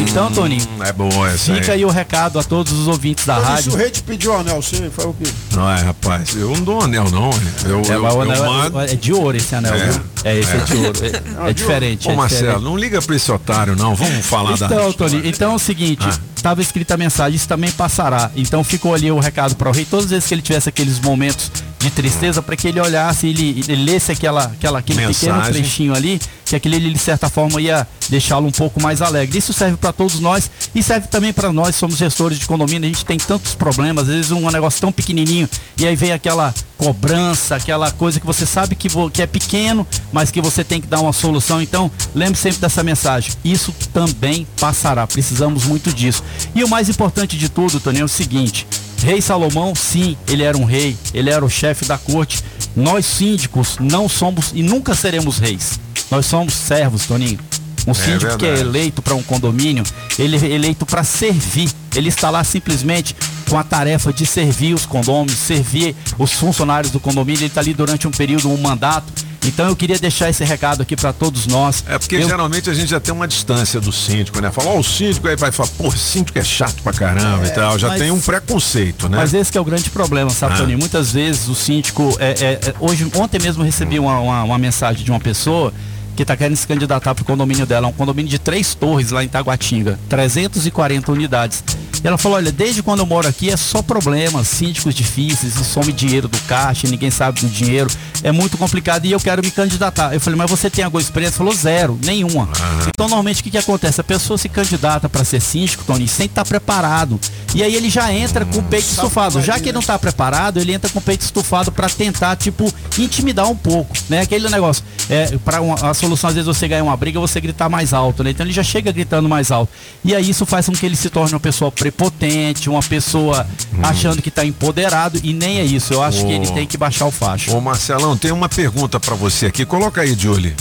Então, 0.00 0.30
Toninho, 0.32 0.66
é 0.84 0.92
boa 0.92 1.28
essa 1.30 1.54
fica 1.54 1.72
aí. 1.72 1.78
aí 1.78 1.84
o 1.84 1.88
recado 1.88 2.38
a 2.38 2.42
todos 2.42 2.72
os 2.72 2.88
ouvintes 2.88 3.24
da 3.24 3.34
Mas 3.36 3.44
rádio. 3.44 3.70
se 3.70 3.76
o 3.76 3.78
rei 3.78 3.90
te 3.90 4.02
pediu 4.02 4.32
o 4.32 4.36
anel, 4.38 4.60
você 4.60 4.90
foi 4.90 5.06
o 5.06 5.12
quê? 5.14 5.30
Não 5.52 5.70
é, 5.70 5.80
rapaz. 5.82 6.34
Eu 6.34 6.50
não 6.50 6.62
dou 6.64 6.80
anel, 6.82 7.04
não. 7.10 7.30
Eu, 7.64 7.80
É, 7.82 7.94
eu, 7.94 8.02
o 8.02 8.06
eu 8.08 8.20
anel 8.22 8.44
é- 8.44 8.46
mando- 8.46 8.80
é 8.80 8.86
de 8.94 9.12
ouro 9.12 9.36
esse 9.36 9.54
anel, 9.54 9.74
É. 9.74 9.86
viu? 9.90 10.00
É, 10.24 10.38
esse 10.38 10.50
é, 10.52 10.58
de 10.58 10.74
ouro. 10.76 10.98
É, 11.46 11.50
é 11.50 11.52
diferente. 11.52 12.08
Ô, 12.08 12.12
é 12.12 12.16
Marcelo, 12.16 12.42
diferente. 12.42 12.64
não 12.64 12.76
liga 12.76 13.02
pra 13.02 13.14
esse 13.14 13.30
otário, 13.30 13.76
não. 13.76 13.94
Vamos 13.94 14.24
falar 14.26 14.56
da. 14.56 14.66
Então, 14.66 14.92
Tony, 14.92 15.20
então 15.28 15.52
é 15.52 15.54
o 15.54 15.58
seguinte, 15.58 16.02
Ah. 16.04 16.18
estava 16.34 16.62
escrita 16.62 16.94
a 16.94 16.96
mensagem, 16.96 17.36
isso 17.36 17.46
também 17.48 17.70
passará. 17.70 18.30
Então 18.34 18.64
ficou 18.64 18.94
ali 18.94 19.10
o 19.10 19.18
recado 19.18 19.54
para 19.56 19.68
o 19.68 19.72
rei, 19.72 19.84
todas 19.84 20.06
as 20.06 20.10
vezes 20.12 20.26
que 20.28 20.34
ele 20.34 20.42
tivesse 20.42 20.68
aqueles 20.68 20.98
momentos 20.98 21.50
de 21.78 21.90
tristeza, 21.90 22.40
para 22.40 22.56
que 22.56 22.66
ele 22.68 22.80
olhasse 22.80 23.26
e 23.26 23.30
ele, 23.30 23.64
ele 23.68 23.84
lesse 23.84 24.10
aquela, 24.10 24.44
aquela, 24.44 24.78
aquele 24.78 25.06
pequeno 25.06 25.34
Mensagem. 25.34 25.52
trechinho 25.62 25.94
ali, 25.94 26.18
que 26.46 26.56
aquele 26.56 26.76
ali, 26.76 26.90
de 26.90 26.98
certa 26.98 27.28
forma, 27.28 27.60
ia 27.60 27.86
deixá-lo 28.08 28.46
um 28.46 28.50
pouco 28.50 28.80
mais 28.80 29.02
alegre. 29.02 29.36
Isso 29.36 29.52
serve 29.52 29.76
para 29.76 29.92
todos 29.92 30.18
nós 30.18 30.50
e 30.74 30.82
serve 30.82 31.08
também 31.08 31.30
para 31.34 31.52
nós, 31.52 31.76
somos 31.76 31.98
gestores 31.98 32.38
de 32.38 32.46
condomínio, 32.46 32.88
a 32.88 32.92
gente 32.92 33.04
tem 33.04 33.18
tantos 33.18 33.54
problemas, 33.54 34.08
às 34.08 34.14
vezes 34.14 34.30
um 34.30 34.50
negócio 34.50 34.80
tão 34.80 34.90
pequenininho, 34.90 35.46
e 35.76 35.86
aí 35.86 35.94
vem 35.94 36.12
aquela 36.12 36.54
cobrança, 36.84 37.56
aquela 37.56 37.90
coisa 37.90 38.20
que 38.20 38.26
você 38.26 38.44
sabe 38.44 38.74
que, 38.74 38.88
que 39.10 39.22
é 39.22 39.26
pequeno, 39.26 39.86
mas 40.12 40.30
que 40.30 40.40
você 40.40 40.62
tem 40.62 40.80
que 40.80 40.86
dar 40.86 41.00
uma 41.00 41.14
solução. 41.14 41.62
Então, 41.62 41.90
lembre 42.14 42.38
sempre 42.38 42.60
dessa 42.60 42.82
mensagem. 42.82 43.32
Isso 43.42 43.74
também 43.92 44.46
passará. 44.60 45.06
Precisamos 45.06 45.64
muito 45.64 45.92
disso. 45.92 46.22
E 46.54 46.62
o 46.62 46.68
mais 46.68 46.90
importante 46.90 47.38
de 47.38 47.48
tudo, 47.48 47.80
Tony, 47.80 48.00
é 48.00 48.04
o 48.04 48.08
seguinte: 48.08 48.66
Rei 49.02 49.22
Salomão, 49.22 49.74
sim, 49.74 50.16
ele 50.28 50.42
era 50.42 50.58
um 50.58 50.64
rei, 50.64 50.96
ele 51.14 51.30
era 51.30 51.44
o 51.44 51.48
chefe 51.48 51.86
da 51.86 51.96
corte. 51.96 52.44
Nós 52.76 53.06
síndicos 53.06 53.76
não 53.80 54.08
somos 54.08 54.50
e 54.52 54.62
nunca 54.62 54.94
seremos 54.94 55.38
reis. 55.38 55.80
Nós 56.10 56.26
somos 56.26 56.52
servos, 56.52 57.06
Toninho. 57.06 57.38
Um 57.86 57.90
É 57.90 57.94
síndico 57.94 58.36
que 58.38 58.46
é 58.46 58.60
eleito 58.60 59.02
para 59.02 59.14
um 59.14 59.22
condomínio, 59.22 59.84
ele 60.18 60.36
é 60.36 60.50
eleito 60.50 60.86
para 60.86 61.04
servir. 61.04 61.70
Ele 61.94 62.08
está 62.08 62.30
lá 62.30 62.42
simplesmente 62.42 63.14
com 63.48 63.58
a 63.58 63.62
tarefa 63.62 64.12
de 64.12 64.24
servir 64.26 64.74
os 64.74 64.86
condôminos, 64.86 65.38
servir 65.38 65.94
os 66.18 66.32
funcionários 66.32 66.90
do 66.90 66.98
condomínio. 66.98 67.40
Ele 67.40 67.46
está 67.46 67.60
ali 67.60 67.74
durante 67.74 68.08
um 68.08 68.10
período, 68.10 68.50
um 68.50 68.56
mandato. 68.56 69.12
Então 69.46 69.68
eu 69.68 69.76
queria 69.76 69.98
deixar 69.98 70.30
esse 70.30 70.42
recado 70.42 70.80
aqui 70.82 70.96
para 70.96 71.12
todos 71.12 71.46
nós. 71.46 71.84
É 71.86 71.98
porque 71.98 72.16
Eu- 72.16 72.26
geralmente 72.26 72.70
a 72.70 72.74
gente 72.74 72.88
já 72.88 72.98
tem 72.98 73.12
uma 73.12 73.28
distância 73.28 73.78
do 73.78 73.92
síndico, 73.92 74.40
né? 74.40 74.50
Fala, 74.50 74.70
ó, 74.70 74.78
o 74.78 74.82
síndico 74.82 75.28
aí 75.28 75.36
vai 75.36 75.52
falar, 75.52 75.68
pô, 75.76 75.90
síndico 75.92 76.38
é 76.38 76.42
chato 76.42 76.82
pra 76.82 76.94
caramba 76.94 77.46
e 77.46 77.50
tal. 77.50 77.78
Já 77.78 77.88
mas- 77.88 78.00
tem 78.00 78.10
um 78.10 78.18
preconceito, 78.20 79.06
né? 79.06 79.18
Mas 79.18 79.34
esse 79.34 79.52
que 79.52 79.58
é 79.58 79.60
o 79.60 79.64
grande 79.64 79.90
problema, 79.90 80.30
sabe, 80.30 80.54
Ah. 80.54 80.56
Toninho? 80.56 80.78
Muitas 80.78 81.12
vezes 81.12 81.46
o 81.48 81.54
síndico. 81.54 82.16
É, 82.18 82.30
é- 82.30 82.68
é- 82.70 82.74
hoje, 82.80 83.06
ontem 83.14 83.38
mesmo 83.38 83.62
recebi 83.62 83.98
uma, 83.98 84.18
uma, 84.18 84.44
uma 84.44 84.58
mensagem 84.58 85.04
de 85.04 85.10
uma 85.10 85.20
pessoa 85.20 85.74
que 86.14 86.22
está 86.22 86.36
querendo 86.36 86.56
se 86.56 86.66
candidatar 86.66 87.14
para 87.14 87.22
o 87.22 87.24
condomínio 87.24 87.66
dela. 87.66 87.86
É 87.86 87.90
um 87.90 87.92
condomínio 87.92 88.30
de 88.30 88.38
três 88.38 88.74
torres 88.74 89.10
lá 89.10 89.24
em 89.24 89.28
Taguatinga, 89.28 89.98
340 90.08 91.12
unidades. 91.12 91.64
E 92.04 92.06
ela 92.06 92.18
falou: 92.18 92.36
olha, 92.36 92.52
desde 92.52 92.82
quando 92.82 93.00
eu 93.00 93.06
moro 93.06 93.26
aqui 93.26 93.48
é 93.50 93.56
só 93.56 93.80
problemas, 93.80 94.46
síndicos 94.46 94.94
difíceis, 94.94 95.56
e 95.56 95.64
some 95.64 95.90
dinheiro 95.90 96.28
do 96.28 96.38
caixa, 96.40 96.86
ninguém 96.86 97.10
sabe 97.10 97.40
do 97.40 97.48
dinheiro. 97.48 97.90
é 98.22 98.30
muito 98.30 98.58
complicado 98.58 99.06
e 99.06 99.12
eu 99.12 99.18
quero 99.18 99.42
me 99.42 99.50
candidatar. 99.50 100.12
Eu 100.12 100.20
falei, 100.20 100.38
mas 100.38 100.50
você 100.50 100.68
tem 100.68 100.84
alguma 100.84 101.00
experiência? 101.00 101.38
Falou, 101.38 101.54
zero, 101.54 101.98
nenhuma. 102.04 102.48
Então, 102.88 103.08
normalmente, 103.08 103.40
o 103.40 103.44
que, 103.44 103.50
que 103.50 103.58
acontece? 103.58 104.00
A 104.00 104.04
pessoa 104.04 104.36
se 104.36 104.50
candidata 104.50 105.08
para 105.08 105.24
ser 105.24 105.40
síndico, 105.40 105.82
Tony, 105.84 106.06
sem 106.06 106.26
estar 106.26 106.44
preparado. 106.44 107.18
E 107.54 107.62
aí 107.62 107.76
ele 107.76 107.88
já 107.88 108.12
entra 108.12 108.44
com 108.44 108.58
o 108.58 108.62
peito 108.64 108.88
estufado. 108.88 109.40
Já 109.40 109.60
que 109.60 109.66
ele 109.66 109.74
não 109.74 109.80
está 109.80 109.96
preparado, 109.96 110.58
ele 110.58 110.72
entra 110.72 110.90
com 110.90 110.98
o 110.98 111.02
peito 111.02 111.20
estufado 111.20 111.70
para 111.70 111.88
tentar, 111.88 112.34
tipo, 112.34 112.72
intimidar 112.98 113.48
um 113.48 113.54
pouco, 113.54 113.94
né? 114.08 114.22
Aquele 114.22 114.48
negócio. 114.48 114.84
É, 115.08 115.38
para 115.38 115.58
a 115.58 115.94
solução, 115.94 116.28
às 116.28 116.34
vezes, 116.34 116.46
você 116.46 116.66
ganhar 116.66 116.82
uma 116.82 116.96
briga, 116.96 117.20
você 117.20 117.40
gritar 117.40 117.68
mais 117.68 117.94
alto, 117.94 118.24
né? 118.24 118.30
Então 118.30 118.44
ele 118.44 118.52
já 118.52 118.64
chega 118.64 118.90
gritando 118.90 119.28
mais 119.28 119.52
alto. 119.52 119.72
E 120.04 120.14
aí 120.14 120.28
isso 120.28 120.44
faz 120.44 120.66
com 120.66 120.72
que 120.72 120.84
ele 120.84 120.96
se 120.96 121.08
torne 121.08 121.32
uma 121.32 121.40
pessoa 121.40 121.70
prepotente, 121.70 122.68
uma 122.68 122.82
pessoa 122.82 123.46
achando 123.82 124.20
que 124.20 124.30
está 124.30 124.44
empoderado, 124.44 125.20
e 125.22 125.32
nem 125.32 125.60
é 125.60 125.64
isso. 125.64 125.94
Eu 125.94 126.02
acho 126.02 126.26
que 126.26 126.32
ele 126.32 126.50
tem 126.50 126.66
que 126.66 126.76
baixar 126.76 127.06
o 127.06 127.12
facho. 127.12 127.56
Ô 127.56 127.60
Marcelão, 127.60 128.16
tem 128.16 128.32
uma 128.32 128.48
pergunta 128.48 128.98
para 128.98 129.14
você 129.14 129.46
aqui. 129.46 129.64
Coloca 129.64 130.00
aí, 130.00 130.14
Julie. 130.18 130.56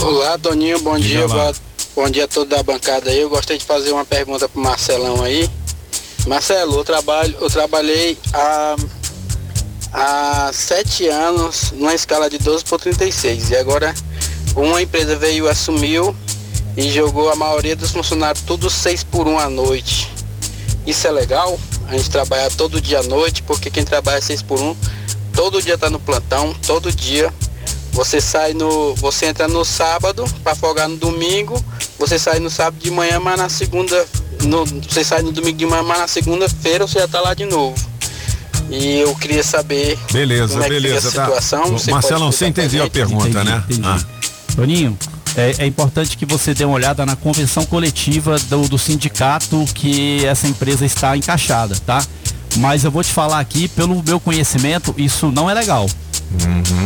Olá, 0.00 0.38
Toninho, 0.38 0.80
bom 0.80 0.96
Diga 0.98 1.26
dia. 1.26 1.36
lá. 1.36 1.52
Bom 1.94 2.08
dia 2.08 2.24
a 2.24 2.28
todos 2.28 2.48
da 2.48 2.62
bancada 2.62 3.10
aí. 3.10 3.20
Eu 3.20 3.28
gostaria 3.28 3.58
de 3.58 3.64
fazer 3.64 3.90
uma 3.92 4.04
pergunta 4.04 4.48
pro 4.48 4.60
Marcelão 4.60 5.22
aí. 5.22 5.48
Marcelo, 6.26 6.78
eu, 6.78 6.84
trabalho, 6.84 7.36
eu 7.40 7.48
trabalhei 7.48 8.18
há, 8.32 8.76
há 9.92 10.50
sete 10.52 11.06
anos 11.06 11.72
numa 11.72 11.94
escala 11.94 12.28
de 12.28 12.38
12 12.38 12.64
por 12.64 12.80
36. 12.80 13.50
E 13.50 13.56
agora 13.56 13.94
uma 14.54 14.82
empresa 14.82 15.16
veio, 15.16 15.48
assumiu 15.48 16.14
e 16.76 16.90
jogou 16.90 17.30
a 17.30 17.36
maioria 17.36 17.76
dos 17.76 17.92
funcionários 17.92 18.44
tudo 18.44 18.68
6 18.68 19.04
por 19.04 19.26
1 19.28 19.38
à 19.38 19.48
noite. 19.48 20.12
Isso 20.86 21.06
é 21.06 21.10
legal? 21.10 21.58
A 21.88 21.96
gente 21.96 22.10
trabalhar 22.10 22.50
todo 22.50 22.80
dia 22.80 23.00
à 23.00 23.02
noite, 23.02 23.42
porque 23.42 23.70
quem 23.70 23.84
trabalha 23.84 24.20
6 24.20 24.42
por 24.42 24.60
1 24.60 24.76
todo 25.36 25.60
dia 25.60 25.76
tá 25.76 25.90
no 25.90 26.00
plantão, 26.00 26.54
todo 26.66 26.90
dia. 26.90 27.32
Você 27.92 28.20
sai 28.20 28.54
no. 28.54 28.94
Você 28.96 29.26
entra 29.26 29.46
no 29.46 29.64
sábado 29.64 30.24
para 30.42 30.54
folgar 30.54 30.88
no 30.88 30.96
domingo. 30.96 31.62
Você 31.98 32.18
sai 32.18 32.40
no 32.40 32.50
sábado 32.50 32.80
de 32.82 32.90
manhã, 32.90 33.20
mas 33.20 33.38
na 33.38 33.48
segunda. 33.48 34.06
No, 34.44 34.64
você 34.66 35.02
sai 35.04 35.22
no 35.22 35.32
domingo 35.32 35.56
de 35.56 35.66
manhã, 35.66 35.82
mas 35.82 35.98
na 35.98 36.08
segunda-feira 36.08 36.86
você 36.86 37.00
já 37.00 37.08
tá 37.08 37.20
lá 37.20 37.34
de 37.34 37.44
novo. 37.46 37.76
E 38.70 38.98
eu 38.98 39.14
queria 39.14 39.42
saber 39.44 39.96
Beleza, 40.12 40.54
como 40.54 40.64
é 40.64 40.68
que 40.68 40.74
fica 40.74 40.82
beleza. 40.88 41.08
essa 41.08 41.16
Tá. 41.16 41.24
situação. 41.26 41.72
Você 41.72 41.90
Marcelão, 41.90 42.32
você 42.32 42.46
entendeu 42.46 42.84
a 42.84 42.90
pergunta, 42.90 43.44
né? 43.44 43.62
Ah. 43.84 44.00
Toninho, 44.54 44.98
é, 45.36 45.54
é 45.58 45.66
importante 45.66 46.16
que 46.16 46.26
você 46.26 46.52
dê 46.54 46.64
uma 46.64 46.74
olhada 46.74 47.06
na 47.06 47.14
convenção 47.14 47.64
coletiva 47.64 48.38
do, 48.48 48.68
do 48.68 48.78
sindicato 48.78 49.64
que 49.74 50.24
essa 50.24 50.48
empresa 50.48 50.84
está 50.84 51.16
encaixada, 51.16 51.76
tá? 51.86 52.04
Mas 52.56 52.84
eu 52.84 52.90
vou 52.90 53.04
te 53.04 53.12
falar 53.12 53.38
aqui, 53.38 53.68
pelo 53.68 54.02
meu 54.02 54.18
conhecimento, 54.18 54.94
isso 54.96 55.30
não 55.30 55.48
é 55.48 55.54
legal. 55.54 55.86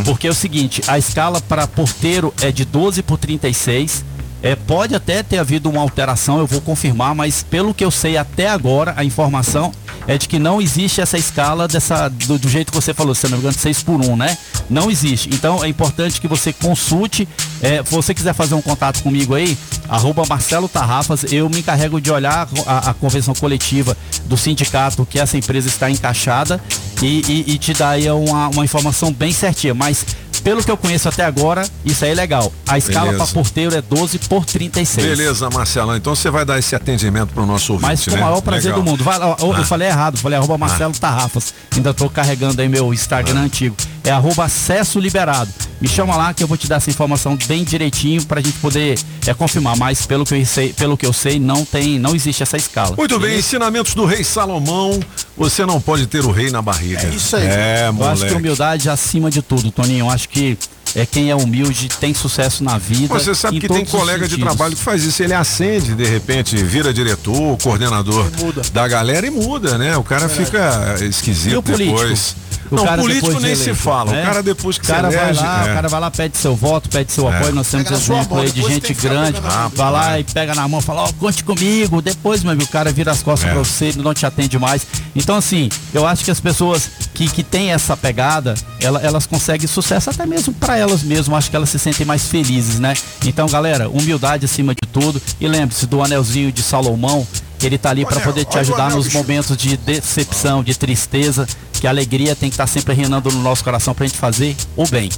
Porque 0.05 0.27
é 0.27 0.31
o 0.31 0.35
seguinte, 0.35 0.82
a 0.86 0.98
escala 0.98 1.40
para 1.40 1.66
porteiro 1.66 2.35
é 2.43 2.51
de 2.52 2.64
12 2.64 3.02
por 3.02 3.16
36. 3.18 4.05
É, 4.43 4.57
pode 4.57 4.95
até 4.95 5.23
ter 5.23 5.39
havido 5.39 5.69
uma 5.69 5.83
alteração, 5.83 6.39
eu 6.39 6.47
vou 6.47 6.61
confirmar, 6.62 7.15
mas 7.15 7.43
pelo 7.43 7.75
que 7.75 7.85
eu 7.85 7.91
sei 7.91 8.17
até 8.17 8.49
agora, 8.49 8.95
a 8.97 9.05
informação 9.05 9.71
é 10.07 10.17
de 10.17 10.27
que 10.27 10.39
não 10.39 10.62
existe 10.62 11.01
essa 11.01 11.19
escala 11.19 11.69
dessa, 11.69 12.09
do, 12.09 12.39
do 12.39 12.49
jeito 12.49 12.73
que 12.73 12.75
você 12.81 12.95
falou, 12.95 13.15
se 13.15 13.25
não 13.25 13.33
me 13.33 13.39
engano, 13.39 13.53
6 13.59 13.83
por 13.83 14.01
1, 14.01 14.17
né? 14.17 14.39
Não 14.69 14.91
existe. 14.91 15.29
Então 15.33 15.62
é 15.62 15.69
importante 15.69 16.21
que 16.21 16.27
você 16.27 16.53
consulte. 16.55 17.29
É, 17.61 17.83
se 17.85 17.91
você 17.91 18.15
quiser 18.15 18.33
fazer 18.33 18.55
um 18.55 18.62
contato 18.62 19.03
comigo 19.03 19.35
aí, 19.35 19.59
arroba 19.89 20.25
Marcelo 20.27 20.69
Tarrafas, 20.69 21.31
eu 21.31 21.49
me 21.51 21.59
encarrego 21.59 22.01
de 22.01 22.11
olhar 22.11 22.49
a, 22.67 22.91
a 22.91 22.95
convenção 22.95 23.35
coletiva 23.35 23.95
do 24.25 24.39
sindicato 24.39 25.05
que 25.05 25.19
essa 25.21 25.37
empresa 25.37 25.69
está 25.69 25.91
encaixada 25.91 26.59
e, 27.03 27.21
e- 27.29 27.45
e 27.55 27.59
te 27.59 27.75
dar 27.75 27.91
aí 27.91 28.11
uma, 28.11 28.49
uma 28.49 28.65
informação 28.65 29.12
bem 29.12 29.33
certinha. 29.33 29.75
Mas 29.75 30.07
pelo 30.41 30.62
que 30.62 30.71
eu 30.71 30.77
conheço 30.77 31.09
até 31.09 31.25
agora, 31.25 31.67
isso 31.85 32.05
aí 32.05 32.11
é 32.11 32.15
legal. 32.15 32.53
A 32.67 32.79
escala 32.79 33.12
para 33.12 33.27
porteiro 33.27 33.75
é 33.77 33.81
12 33.83 34.19
por 34.21 34.45
36. 34.45 35.07
Beleza, 35.07 35.49
Marcelão. 35.51 35.97
Então 35.97 36.15
você 36.15 36.31
vai 36.31 36.45
dar 36.45 36.59
esse 36.59 36.75
atendimento 36.75 37.33
pro 37.33 37.47
nosso 37.47 37.75
ouvinte, 37.75 37.89
Mas 37.89 38.05
com 38.05 38.11
o 38.11 38.15
né? 38.15 38.21
maior 38.21 38.41
prazer 38.41 38.71
Legal. 38.73 38.83
do 38.83 38.91
mundo. 38.91 39.05
Vai, 39.05 39.19
ó, 39.19 39.37
Ah. 39.39 39.59
Eu 39.61 39.65
falei 39.65 39.89
errado, 39.89 40.17
falei 40.19 40.39
arroba 40.39 40.57
Marcelo 40.59 40.93
Tarrafas. 40.99 41.53
Ainda 41.75 41.93
tô 41.95 42.09
carregando 42.09 42.61
aí 42.61 42.69
meu 42.69 42.93
Instagram 42.93 43.41
antigo. 43.43 43.77
É 44.05 44.10
arroba 44.10 44.44
acesso 44.44 44.98
liberado. 44.98 45.51
Me 45.81 45.89
chama 45.89 46.16
lá 46.16 46.35
que 46.35 46.43
eu 46.43 46.48
vou 46.48 46.56
te 46.56 46.68
dar 46.68 46.77
essa 46.77 46.90
informação 46.90 47.39
bem 47.47 47.64
direitinho 47.64 48.24
pra 48.27 48.40
gente 48.40 48.59
poder 48.59 48.98
é, 49.27 49.32
confirmar. 49.32 49.77
Mas 49.77 50.05
pelo 50.06 50.24
que 50.24 50.35
eu 50.35 50.47
sei, 50.47 50.72
pelo 50.72 50.97
que 50.97 51.06
eu 51.06 51.12
sei, 51.12 51.39
não 51.39 51.64
tem, 51.64 51.98
não 51.98 52.14
existe 52.14 52.43
essa 52.43 52.56
escala. 52.56 52.94
Muito 52.97 53.18
bem, 53.18 53.39
ensinamentos 53.39 53.94
do 53.94 54.05
rei 54.05 54.22
Salomão. 54.22 55.01
Você 55.36 55.64
não 55.64 55.81
pode 55.81 56.06
ter 56.06 56.24
o 56.24 56.31
rei 56.31 56.51
na 56.51 56.60
barriga. 56.60 57.02
É 57.02 57.14
isso 57.14 57.36
aí. 57.36 57.47
É, 57.47 57.89
eu 57.89 58.09
acho 58.09 58.27
que 58.27 58.35
humildade 58.35 58.90
acima 58.90 59.31
de 59.31 59.40
tudo, 59.40 59.70
Toninho. 59.70 60.06
Eu 60.06 60.10
acho 60.10 60.28
que 60.28 60.59
é 60.95 61.07
quem 61.07 61.31
é 61.31 61.35
humilde 61.37 61.89
tem 62.01 62.12
sucesso 62.15 62.62
na 62.65 62.79
vida. 62.79 63.12
Você 63.15 63.35
sabe 63.35 63.57
em 63.57 63.61
que 63.61 63.69
tem 63.69 63.85
colega 63.85 64.27
de 64.29 64.37
trabalho 64.39 64.75
que 64.77 64.83
faz 64.83 65.05
isso. 65.05 65.23
Ele 65.23 65.35
acende, 65.35 65.95
de 65.95 66.05
repente, 66.05 66.57
vira 66.57 66.93
diretor, 66.93 67.57
coordenador 67.62 68.27
da 68.73 68.87
galera 68.89 69.27
e 69.27 69.31
muda, 69.31 69.79
né? 69.79 69.97
O 69.97 70.03
cara 70.05 70.29
fica 70.29 70.97
esquisito 71.01 71.53
E 71.53 71.57
o 71.57 71.62
político? 71.62 71.97
depois. 71.99 72.37
O 72.71 72.77
não, 72.77 72.87
político 72.99 73.41
nem 73.41 73.57
se 73.57 73.62
eleito, 73.65 73.75
fala. 73.83 74.12
né? 74.12 74.23
O 74.23 74.27
cara 74.27 74.43
depois 74.45 74.79
que 74.79 74.85
o 74.85 74.87
cara 74.87 75.11
se 75.11 75.17
vai 75.17 75.25
elege, 75.25 75.41
lá, 75.41 75.59
é. 75.67 75.71
o 75.73 75.75
cara 75.75 75.89
vai 75.89 76.01
lá, 76.01 76.09
pede 76.11 76.37
seu 76.37 76.55
voto, 76.55 76.89
pede 76.89 77.11
seu 77.11 77.29
É. 77.29 77.37
apoio. 77.37 77.53
Nós 77.53 77.67
temos 77.69 77.91
exemplo 77.91 78.39
aí 78.41 78.49
de 78.53 78.62
gente 78.62 78.95
grande. 78.95 79.41
mão. 79.41 79.73
Vai 79.75 79.91
lá 79.91 80.11
Ah, 80.12 80.21
e 80.21 80.25
pega 80.25 80.55
na 80.55 80.69
mão, 80.69 80.81
fala, 80.81 81.03
ó, 81.03 81.12
conte 81.15 81.43
comigo. 81.43 82.01
Depois, 82.01 82.45
meu 82.45 82.53
amigo, 82.53 82.69
o 82.69 82.73
cara 82.73 82.93
vira 82.93 83.11
as 83.11 83.25
costas 83.25 83.49
É. 83.51 83.53
pra 83.53 83.59
você, 83.65 83.87
ele 83.87 84.01
não 84.03 84.15
te 84.15 84.25
atende 84.25 84.57
mais. 84.57 84.87
Então, 85.17 85.35
assim, 85.35 85.69
eu 85.93 86.07
acho 86.07 86.25
que 86.25 86.31
as 86.31 86.39
pessoas 86.39 86.89
que, 87.12 87.29
que 87.29 87.43
têm 87.43 87.73
essa 87.73 87.97
pegada, 87.97 88.55
ela- 88.79 89.01
elas 89.03 89.27
conseguem 89.27 89.67
sucesso 89.67 90.09
até 90.11 90.25
mesmo 90.25 90.53
pra 90.55 90.79
elas 90.81 91.02
mesmas. 91.02 91.39
Acho 91.39 91.51
que 91.51 91.57
elas 91.57 91.70
se 91.70 91.78
sentem 91.78 92.07
mais 92.07 92.27
felizes, 92.27 92.78
né? 92.78 92.94
Então, 93.24 93.47
galera, 93.47 93.89
humildade 93.89 94.44
acima 94.44 94.74
de 94.74 94.89
tudo. 94.93 95.20
E 95.40 95.47
lembre-se 95.47 95.86
do 95.86 96.02
anelzinho 96.02 96.51
de 96.52 96.62
Salomão. 96.62 97.27
que 97.59 97.66
Ele 97.66 97.77
tá 97.77 97.90
ali 97.90 98.07
para 98.07 98.20
poder 98.20 98.47
te 98.47 98.59
ajudar 98.59 98.86
anel, 98.86 98.97
nos 98.97 99.07
bicho. 99.07 99.19
momentos 99.19 99.57
de 99.57 99.77
decepção, 99.77 100.65
de 100.65 100.74
tristeza, 100.77 101.47
que 101.74 101.86
a 101.86 101.90
alegria 101.90 102.35
tem 102.35 102.48
que 102.48 102.55
estar 102.55 102.66
sempre 102.66 102.94
reinando 102.94 103.31
no 103.31 103.43
nosso 103.43 103.62
coração 103.62 103.94
pra 103.94 104.07
gente 104.07 104.19
fazer 104.19 104.57
o 104.77 104.86
bem. 104.86 105.11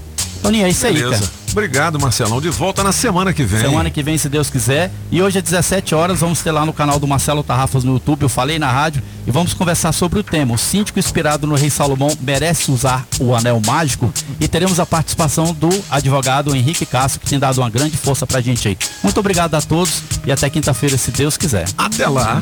Toninho, 0.42 0.66
é 0.66 0.70
isso 0.70 0.86
aí, 0.86 0.94
Beleza. 0.94 1.20
cara. 1.22 1.42
Obrigado, 1.52 2.00
Marcelão. 2.00 2.40
De 2.40 2.48
volta 2.48 2.82
na 2.82 2.92
semana 2.92 3.32
que 3.32 3.44
vem. 3.44 3.60
Semana 3.60 3.90
que 3.90 4.02
vem, 4.02 4.16
se 4.16 4.28
Deus 4.28 4.48
quiser. 4.48 4.90
E 5.10 5.22
hoje 5.22 5.38
às 5.38 5.44
17 5.44 5.94
horas 5.94 6.20
vamos 6.20 6.40
ter 6.40 6.50
lá 6.50 6.64
no 6.64 6.72
canal 6.72 6.98
do 6.98 7.06
Marcelo 7.06 7.42
Tarrafas 7.42 7.84
no 7.84 7.92
YouTube, 7.92 8.22
eu 8.22 8.28
falei 8.28 8.58
na 8.58 8.70
rádio, 8.70 9.02
e 9.26 9.30
vamos 9.30 9.52
conversar 9.52 9.92
sobre 9.92 10.18
o 10.18 10.22
tema. 10.22 10.54
O 10.54 10.58
síndico 10.58 10.98
inspirado 10.98 11.46
no 11.46 11.54
Rei 11.54 11.68
Salomão 11.68 12.10
merece 12.20 12.70
usar 12.70 13.06
o 13.20 13.34
anel 13.34 13.60
mágico. 13.64 14.12
E 14.40 14.48
teremos 14.48 14.80
a 14.80 14.86
participação 14.86 15.52
do 15.52 15.68
advogado 15.90 16.56
Henrique 16.56 16.86
Castro, 16.86 17.20
que 17.20 17.28
tem 17.28 17.38
dado 17.38 17.58
uma 17.58 17.70
grande 17.70 17.96
força 17.96 18.26
pra 18.26 18.40
gente 18.40 18.66
aí. 18.66 18.78
Muito 19.02 19.20
obrigado 19.20 19.54
a 19.54 19.60
todos 19.60 20.02
e 20.26 20.32
até 20.32 20.48
quinta-feira, 20.48 20.96
se 20.96 21.10
Deus 21.10 21.36
quiser. 21.36 21.66
Até 21.76 22.08
lá. 22.08 22.40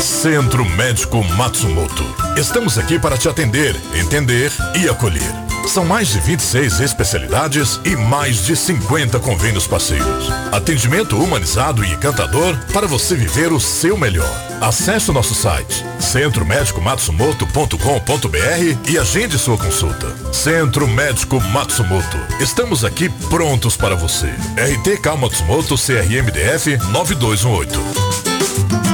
Centro 0.00 0.64
Médico 0.64 1.22
Matsumoto. 1.36 2.04
Estamos 2.36 2.76
aqui 2.76 2.98
para 2.98 3.16
te 3.16 3.28
atender, 3.28 3.76
entender 3.94 4.52
e 4.74 4.88
acolher. 4.88 5.49
São 5.66 5.84
mais 5.84 6.08
de 6.08 6.18
26 6.20 6.80
especialidades 6.80 7.80
e 7.84 7.94
mais 7.94 8.44
de 8.44 8.56
50 8.56 9.20
convênios 9.20 9.66
parceiros. 9.66 10.30
Atendimento 10.50 11.16
humanizado 11.16 11.84
e 11.84 11.92
encantador 11.92 12.58
para 12.72 12.86
você 12.86 13.14
viver 13.14 13.52
o 13.52 13.60
seu 13.60 13.96
melhor. 13.96 14.30
Acesse 14.60 15.10
o 15.10 15.12
nosso 15.12 15.34
site 15.34 15.84
centromédicomatsumoto.com.br 16.00 18.90
e 18.90 18.98
agende 18.98 19.38
sua 19.38 19.56
consulta. 19.56 20.12
Centro 20.32 20.88
Médico 20.88 21.40
Matsumoto. 21.40 22.18
Estamos 22.40 22.84
aqui 22.84 23.08
prontos 23.28 23.76
para 23.76 23.94
você. 23.94 24.34
RTK 24.56 25.16
Matsumoto 25.16 25.76
CRMDF 25.76 26.76
9218. 26.90 28.89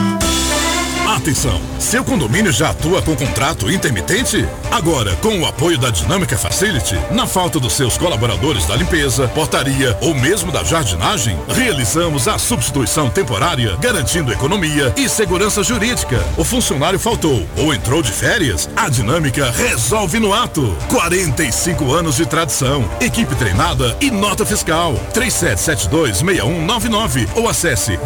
Atenção! 1.16 1.60
Seu 1.80 2.04
condomínio 2.04 2.52
já 2.52 2.68
atua 2.70 3.00
com 3.00 3.16
contrato 3.16 3.70
intermitente? 3.70 4.46
Agora, 4.70 5.16
com 5.16 5.40
o 5.40 5.46
apoio 5.46 5.78
da 5.78 5.88
Dinâmica 5.88 6.36
Facility, 6.36 6.94
na 7.10 7.26
falta 7.26 7.58
dos 7.58 7.72
seus 7.72 7.96
colaboradores 7.96 8.66
da 8.66 8.76
limpeza, 8.76 9.26
portaria 9.28 9.96
ou 10.02 10.14
mesmo 10.14 10.52
da 10.52 10.62
jardinagem, 10.62 11.38
realizamos 11.48 12.28
a 12.28 12.36
substituição 12.36 13.08
temporária, 13.08 13.78
garantindo 13.80 14.30
economia 14.30 14.92
e 14.94 15.08
segurança 15.08 15.62
jurídica. 15.62 16.22
O 16.36 16.44
funcionário 16.44 16.98
faltou 16.98 17.48
ou 17.56 17.72
entrou 17.72 18.02
de 18.02 18.12
férias? 18.12 18.68
A 18.76 18.90
Dinâmica 18.90 19.50
resolve 19.50 20.20
no 20.20 20.34
ato. 20.34 20.76
45 20.90 21.94
anos 21.94 22.16
de 22.16 22.26
tradição, 22.26 22.84
equipe 23.00 23.34
treinada 23.36 23.96
e 24.02 24.10
nota 24.10 24.44
fiscal. 24.44 25.00
3772-6199 25.14 27.26
ou 27.34 27.48
acesse 27.48 27.98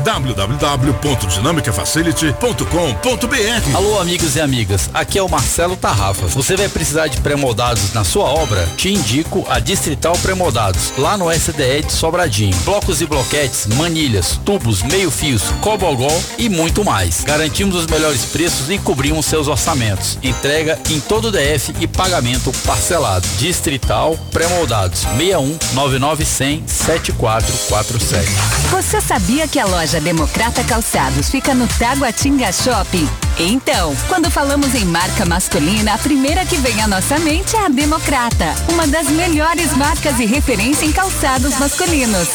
www.dinamicafacility.com.br. 3.01 3.77
Alô, 3.77 3.99
amigos 3.99 4.37
e 4.37 4.41
amigas. 4.41 4.91
Aqui 4.93 5.19
é 5.19 5.23
o 5.23 5.29
Marcelo 5.29 5.77
Tarrafa. 5.77 6.27
Você 6.29 6.57
vai 6.57 6.69
precisar 6.69 7.09
de 7.09 7.21
pré-moldados 7.21 7.93
na 7.93 8.05
sua 8.05 8.25
obra? 8.25 8.67
Te 8.77 8.93
indico 8.93 9.45
a 9.49 9.59
Distrital 9.59 10.13
Pré-moldados, 10.19 10.93
lá 10.99 11.17
no 11.17 11.33
SDE 11.33 11.83
de 11.87 11.93
Sobradinho. 11.93 12.55
Blocos 12.65 13.01
e 13.01 13.07
bloquetes, 13.07 13.67
manilhas, 13.77 14.39
tubos, 14.45 14.83
meio-fios, 14.83 15.43
cobogol 15.61 16.23
e 16.39 16.49
muito 16.49 16.85
mais. 16.85 17.25
Garantimos 17.25 17.75
os 17.75 17.87
melhores 17.87 18.25
preços 18.27 18.71
e 18.71 18.79
cobrimos 18.79 19.27
seus 19.27 19.49
orçamentos. 19.49 20.19
Entrega 20.23 20.79
em 20.91 21.01
todo 21.01 21.29
o 21.29 21.33
DF 21.33 21.75
e 21.81 21.87
pagamento 21.87 22.53
parcelado. 22.67 23.27
Distrital 23.39 24.17
Pré-moldados 24.31 25.01
61 25.01 25.59
99 25.75 26.25
7447. 26.25 28.29
Você 28.71 29.01
sabia 29.01 29.49
que 29.49 29.59
a 29.59 29.65
loja 29.65 30.01
Democrata 30.01 30.63
Calçados 30.65 31.31
fica 31.31 31.55
no 31.55 31.67
Taguatinga 31.67 32.53
Shopping? 32.53 32.90
Então, 33.39 33.95
quando 34.09 34.31
falamos 34.31 34.75
em 34.75 34.85
marca 34.85 35.25
masculina, 35.25 35.95
a 35.95 35.99
primeira 35.99 36.45
que 36.45 36.57
vem 36.57 36.83
à 36.83 36.89
nossa 36.89 37.19
mente 37.19 37.57
é 37.57 37.67
a 37.67 37.69
Democrata, 37.69 38.55
uma 38.73 38.87
das 38.87 39.09
melhores 39.09 39.77
marcas 39.77 40.19
e 40.19 40.27
referência 40.27 40.85
em 40.85 40.93
calçados 40.93 41.59
masculinos. 41.59 42.29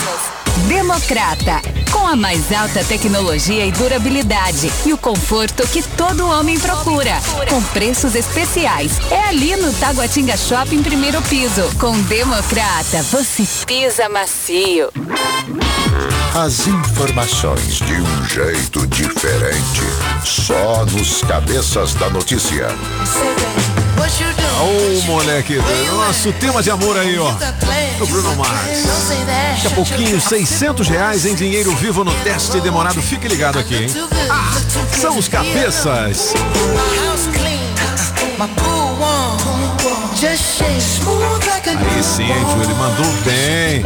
Democrata, 0.67 1.61
com 1.91 2.07
a 2.07 2.15
mais 2.15 2.51
alta 2.51 2.83
tecnologia 2.83 3.65
e 3.65 3.71
durabilidade 3.71 4.71
e 4.85 4.93
o 4.93 4.97
conforto 4.97 5.67
que 5.67 5.83
todo 5.83 6.27
homem 6.27 6.57
procura, 6.59 7.11
com 7.49 7.61
preços 7.61 8.15
especiais. 8.15 8.93
É 9.11 9.27
ali 9.27 9.55
no 9.57 9.71
Taguatinga 9.73 10.35
Shopping, 10.35 10.81
primeiro 10.81 11.21
piso. 11.23 11.61
Com 11.77 12.01
Democrata, 12.03 13.03
você 13.03 13.43
pisa 13.65 14.09
macio. 14.09 14.89
As 16.33 16.67
informações 16.67 17.75
de 17.75 17.93
um 17.93 18.25
jeito 18.25 18.87
diferente. 18.87 19.81
Só 20.23 20.85
nos 20.85 21.21
cabeças 21.21 21.93
da 21.93 22.09
notícia. 22.09 22.67
Ô, 24.61 25.01
moleque, 25.07 25.57
nosso 25.95 26.31
tema 26.33 26.61
de 26.61 26.69
amor 26.69 26.97
aí, 26.97 27.17
ó. 27.17 27.31
Do 27.97 28.05
Bruno 28.07 28.35
Mars. 28.35 28.51
Daqui 29.55 29.67
a 29.67 29.69
pouquinho, 29.71 30.21
600 30.21 30.87
reais 30.87 31.25
em 31.25 31.33
dinheiro 31.33 31.75
vivo 31.75 32.03
no 32.03 32.13
teste 32.23 32.59
demorado. 32.61 33.01
Fique 33.01 33.27
ligado 33.27 33.57
aqui, 33.57 33.75
hein? 33.75 33.89
Ah, 34.29 34.53
são 34.99 35.17
os 35.17 35.27
cabeças. 35.27 36.33
Aí 41.77 42.03
sim, 42.03 42.23
hein, 42.23 42.45
ele 42.63 42.73
mandou 42.73 43.05
bem. 43.23 43.83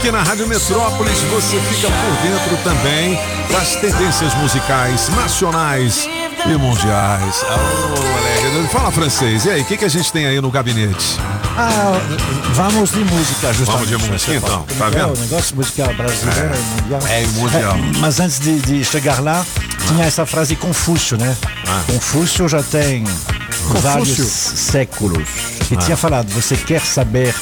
Aqui 0.00 0.10
na 0.10 0.22
Rádio 0.22 0.46
Metrópolis 0.48 1.18
você 1.24 1.60
fica 1.60 1.88
por 1.90 2.22
dentro 2.22 2.56
também 2.64 3.18
das 3.50 3.76
tendências 3.76 4.32
musicais 4.36 5.10
nacionais 5.10 6.08
e 6.46 6.56
mundiais. 6.56 7.44
Alô, 7.44 8.66
fala 8.72 8.90
francês. 8.90 9.44
E 9.44 9.50
aí, 9.50 9.60
o 9.60 9.64
que, 9.66 9.76
que 9.76 9.84
a 9.84 9.90
gente 9.90 10.10
tem 10.10 10.24
aí 10.24 10.40
no 10.40 10.50
gabinete? 10.50 11.18
Ah, 11.54 11.98
vamos 12.54 12.92
de 12.92 13.00
música, 13.04 13.52
justamente. 13.52 13.88
Vamos 13.90 14.04
de 14.06 14.10
música, 14.10 14.34
então, 14.36 14.64
tá 14.78 14.88
vendo? 14.88 15.12
O 15.14 15.20
negócio 15.20 15.54
musical 15.54 15.92
brasileiro 15.92 16.54
e 16.54 16.82
mundial. 16.82 17.00
É, 17.06 17.22
e 17.22 17.26
mundial. 17.28 17.76
É, 17.76 17.98
mas 17.98 18.20
antes 18.20 18.40
de, 18.40 18.58
de 18.60 18.82
chegar 18.82 19.20
lá, 19.22 19.44
tinha 19.86 20.06
essa 20.06 20.24
frase 20.24 20.56
Confúcio, 20.56 21.18
né? 21.18 21.36
Confúcio 21.86 22.48
já 22.48 22.62
tem 22.62 23.04
vários 23.82 24.16
séculos. 24.16 25.28
Que 25.68 25.74
Ah. 25.74 25.78
tinha 25.78 25.96
falado, 25.98 26.30
você 26.32 26.56
quer 26.56 26.80
saber 26.80 27.34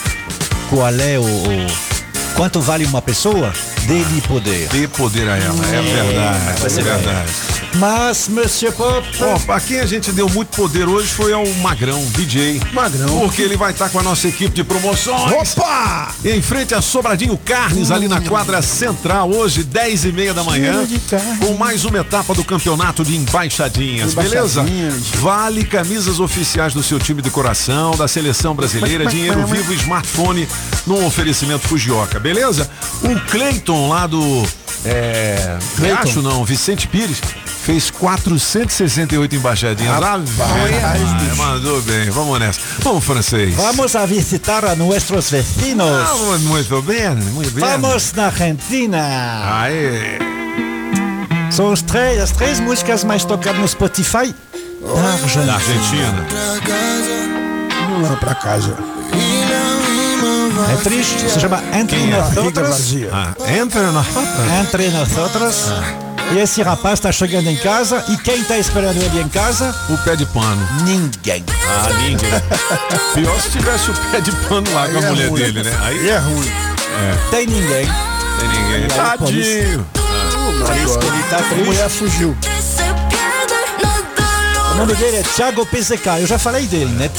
qual 0.68 0.88
é 0.88 1.18
o, 1.18 1.22
o- 1.22 1.97
Quanto 2.34 2.60
vale 2.60 2.84
uma 2.84 3.02
pessoa? 3.02 3.52
Dê-lhe 3.86 4.20
poder. 4.22 4.68
Dê 4.68 4.86
poder 4.86 5.28
a 5.28 5.36
ela, 5.36 5.66
é 5.66 5.82
verdade, 5.82 6.60
Você 6.60 6.80
é 6.80 6.84
verdade. 6.84 7.32
Mas, 7.74 8.28
Monsieur 8.28 8.72
Pop. 8.72 9.06
Ó, 9.20 9.52
a 9.52 9.60
quem 9.60 9.80
a 9.80 9.86
gente 9.86 10.10
deu 10.12 10.28
muito 10.28 10.48
poder 10.56 10.88
hoje 10.88 11.08
foi 11.08 11.32
ao 11.32 11.46
Magrão, 11.54 12.04
DJ. 12.10 12.60
Magrão. 12.72 13.20
Porque 13.20 13.42
ele 13.42 13.56
vai 13.56 13.72
estar 13.72 13.88
com 13.90 13.98
a 13.98 14.02
nossa 14.02 14.26
equipe 14.28 14.54
de 14.54 14.64
promoções. 14.64 15.56
Opa! 15.58 16.14
Em 16.24 16.40
frente 16.40 16.74
a 16.74 16.80
Sobradinho 16.80 17.36
Carnes, 17.36 17.90
ali 17.90 18.08
na 18.08 18.20
quadra 18.20 18.62
central, 18.62 19.30
hoje, 19.30 19.62
10 19.62 20.06
e 20.06 20.12
meia 20.12 20.34
da 20.34 20.42
manhã. 20.42 20.86
Com 21.40 21.54
mais 21.54 21.84
uma 21.84 21.98
etapa 21.98 22.34
do 22.34 22.42
campeonato 22.44 23.04
de 23.04 23.16
embaixadinhas, 23.16 24.14
beleza? 24.14 24.64
Vale 25.16 25.64
camisas 25.64 26.20
oficiais 26.20 26.72
do 26.72 26.82
seu 26.82 26.98
time 26.98 27.22
de 27.22 27.30
coração, 27.30 27.96
da 27.96 28.08
seleção 28.08 28.54
brasileira, 28.54 29.06
dinheiro 29.06 29.46
vivo 29.46 29.72
e 29.72 29.76
smartphone 29.76 30.48
num 30.86 31.06
oferecimento 31.06 31.68
Fujioka, 31.68 32.17
beleza? 32.18 32.68
O 33.02 33.30
Cleiton 33.30 33.88
lá 33.88 34.06
do. 34.06 34.46
É. 34.84 35.58
Cleiton. 35.76 36.02
Acho 36.02 36.22
não, 36.22 36.44
Vicente 36.44 36.86
Pires. 36.88 37.20
Fez 37.64 37.90
468 37.90 39.34
embaixadinhas. 39.34 40.02
Ave 40.02 40.30
Maria, 40.32 41.34
mandou 41.36 41.82
bem. 41.82 42.08
Vamos 42.08 42.38
nessa. 42.40 42.60
Vamos, 42.78 43.04
francês. 43.04 43.54
Vamos 43.54 43.94
a 43.94 44.06
visitar 44.06 44.64
a 44.64 44.74
nuestros 44.74 45.30
vecinos. 45.30 45.86
Vamos, 45.86 46.40
muito 46.42 46.80
bem, 46.82 47.10
muito 47.10 47.50
bem. 47.50 47.64
Vamos 47.64 48.12
na 48.14 48.26
Argentina. 48.26 49.62
Aê. 49.62 50.18
São 51.50 51.72
os 51.72 51.82
três, 51.82 52.20
as 52.20 52.30
três 52.30 52.60
músicas 52.60 53.04
mais 53.04 53.24
tocadas 53.24 53.60
no 53.60 53.68
Spotify 53.68 54.34
da 54.80 55.12
Argentina. 55.12 55.44
Da 55.44 55.54
Argentina. 55.54 56.26
Vamos 57.90 58.10
lá 58.10 58.16
pra 58.16 58.34
casa. 58.34 58.97
É 60.72 60.76
triste, 60.82 61.30
se 61.30 61.40
chama 61.40 61.62
Entre 61.72 61.96
Quem 61.98 62.12
é? 62.12 62.16
Nosotros. 62.16 62.68
vazia. 62.68 63.10
Ah, 63.12 63.34
entra 63.52 63.92
na. 63.92 64.04
Entre 64.60 64.88
Nosotros. 64.90 65.66
E 66.32 66.38
esse 66.38 66.62
rapaz 66.62 66.94
está 66.94 67.10
chegando 67.10 67.48
em 67.48 67.56
casa 67.56 68.04
e 68.08 68.16
quem 68.18 68.40
está 68.42 68.58
esperando 68.58 68.96
ele 69.02 69.20
em 69.20 69.28
casa? 69.28 69.74
O 69.88 69.96
pé 69.98 70.14
de 70.16 70.26
pano. 70.26 70.66
Ninguém. 70.84 71.42
Ah, 71.66 71.88
ninguém. 72.02 72.30
Pior 73.14 73.40
se 73.40 73.50
tivesse 73.50 73.90
o 73.90 73.94
pé 74.10 74.20
de 74.20 74.32
pano 74.32 74.70
lá 74.74 74.88
com 74.88 74.96
a 74.96 75.00
Aí 75.00 75.04
é 75.06 75.08
mulher 75.10 75.28
ruim. 75.30 75.40
dele, 75.42 75.62
né? 75.62 75.78
Aí 75.82 76.04
E 76.04 76.10
é 76.10 76.18
ruim. 76.18 76.52
Tem 77.30 77.46
ninguém. 77.46 77.86
tem 78.38 78.48
ninguém. 78.48 78.88
Aí 78.92 79.00
a 79.14 79.18
polícia- 79.18 79.62
Tadinho. 79.62 79.86
Por 80.66 80.76
isso 80.76 80.98
que 80.98 81.06
ele 81.06 81.22
tá 81.30 81.36
A 81.36 81.42
triste. 81.42 81.64
mulher 81.64 81.88
fugiu. 81.88 82.36
O 84.78 84.82
nome 84.82 84.94
dele 84.94 85.16
é 85.16 85.22
Thiago 85.24 85.66
PZK. 85.66 86.20
Eu 86.20 86.26
já 86.28 86.38
falei 86.38 86.64
dele, 86.68 86.92
né? 86.92 87.10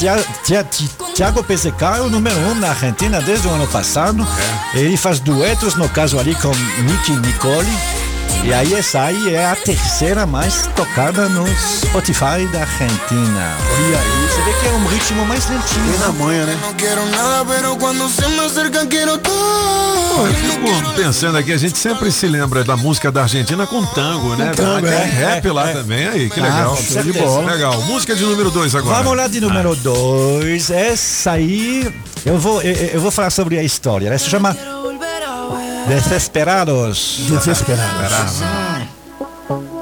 Thiago 1.14 1.44
PZK 1.44 1.98
é 1.98 2.02
o 2.02 2.10
número 2.10 2.40
um 2.40 2.56
na 2.56 2.70
Argentina 2.70 3.22
desde 3.22 3.50
o 3.50 3.52
ano 3.52 3.68
passado. 3.68 4.26
Ele 4.74 4.96
faz 4.96 5.20
duetos, 5.20 5.76
no 5.76 5.90
caso 5.90 6.18
ali 6.18 6.34
com 6.36 6.52
Nicky 6.84 7.12
Nicole. 7.12 7.68
E 8.46 8.54
aí 8.54 8.74
essa 8.74 9.02
aí 9.02 9.36
é 9.36 9.46
a 9.46 9.58
terceira 9.58 10.26
mais 10.26 10.68
tocada 10.74 11.28
no 11.28 11.46
Spotify 11.58 12.48
da 12.50 12.62
Argentina. 12.62 13.58
E 13.78 13.94
aí 13.94 14.30
você 14.30 14.42
vê 14.42 14.54
que 14.54 14.66
é 14.66 14.72
um 14.72 14.88
ritmo 14.88 15.26
mais 15.26 15.50
lentinho. 15.50 15.92
Tem 15.92 16.00
na 16.00 16.14
manhã, 16.14 16.46
né? 16.46 16.58
Eu 20.26 20.34
fico 20.34 20.94
pensando 20.96 21.38
aqui, 21.38 21.54
a 21.54 21.58
gente 21.58 21.78
sempre 21.78 22.12
se 22.12 22.28
lembra 22.28 22.64
da 22.64 22.76
música 22.76 23.12
da 23.12 23.22
Argentina 23.24 23.66
com 23.66 23.86
tango, 23.86 24.36
né? 24.36 24.52
tango, 24.56 24.88
Tem 24.88 24.96
é, 24.96 25.04
rap 25.04 25.48
é, 25.48 25.52
lá 25.52 25.70
é. 25.70 25.74
também. 25.74 26.08
Aí, 26.08 26.30
que 26.30 26.40
Ah, 26.40 26.44
legal. 26.44 26.78
Show 26.78 27.04
de 27.04 27.14
bola. 27.14 27.52
Legal. 27.52 27.82
Música 27.84 28.16
de 28.16 28.24
número 28.24 28.52
2 28.52 28.76
agora. 28.76 28.98
Vamos 28.98 29.18
lá 29.18 29.28
de 29.28 29.40
número 29.40 29.76
2. 29.76 30.70
Essa 30.72 31.32
aí, 31.32 31.94
eu 32.26 32.38
vou, 32.38 32.62
eu, 32.62 32.74
eu 32.74 33.02
vou 33.02 33.12
falar 33.12 33.30
sobre 33.30 33.58
a 33.58 33.64
história. 33.64 34.08
Ela 34.08 34.18
se 34.18 34.30
chama 34.30 34.56
Desesperados. 35.88 37.22
Desesperado. 37.30 38.60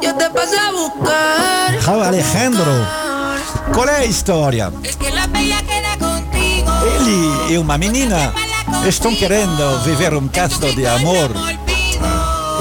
Yo 0.01 0.13
te 0.13 0.29
pasé 0.29 0.57
a 0.57 0.71
buscar. 0.71 1.77
Raul 1.81 2.03
Alejandro. 2.03 2.87
Qual 3.73 3.87
é 3.89 3.97
a 3.97 4.05
história? 4.05 4.71
Ele 6.83 7.53
e 7.53 7.57
uma 7.57 7.77
menina 7.77 8.33
estão 8.87 9.15
querendo 9.15 9.79
viver 9.83 10.13
um 10.13 10.27
caso 10.27 10.59
de 10.73 10.85
amor. 10.85 11.29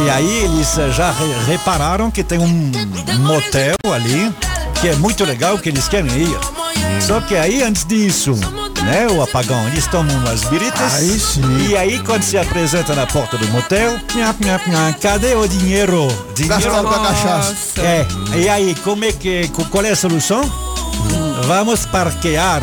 E 0.05 0.11
aí 0.11 0.45
eles 0.45 0.74
já 0.95 1.11
re- 1.11 1.45
repararam 1.53 2.11
que 2.11 2.23
tem 2.23 2.39
um 2.39 2.73
motel 3.20 3.74
ali 3.95 4.33
que 4.81 4.89
é 4.89 4.95
muito 4.97 5.24
legal 5.24 5.59
que 5.59 5.69
eles 5.70 5.89
querem 5.89 6.11
ir. 6.12 6.39
Só 7.01 7.20
que 7.20 7.35
aí 7.35 7.62
antes 7.62 7.85
disso, 7.85 8.33
né, 8.85 9.07
o 9.11 9.23
apagão, 9.23 9.66
eles 9.69 9.87
tomam 9.87 10.15
umas 10.19 10.45
biritas. 10.45 10.95
Aí 10.95 11.19
sim. 11.19 11.66
E 11.69 11.77
aí 11.77 11.99
quando 12.01 12.23
se 12.23 12.37
apresenta 12.39 12.95
na 12.95 13.07
porta 13.07 13.37
do 13.39 13.47
motel, 13.49 13.99
nhap, 14.15 14.45
nhap, 14.45 14.69
nhap, 14.70 15.01
cadê 15.01 15.35
o 15.35 15.47
dinheiro? 15.49 16.07
Gastaram 16.47 16.85
com 16.85 16.95
a 16.95 16.99
cachaça. 17.09 17.55
É. 17.81 18.07
E 18.37 18.49
aí, 18.49 18.74
como 18.85 19.05
é 19.05 19.12
que, 19.12 19.49
qual 19.70 19.85
é 19.85 19.91
a 19.91 19.97
solução? 19.97 20.43
Vamos 21.47 21.87
parquear. 21.87 22.62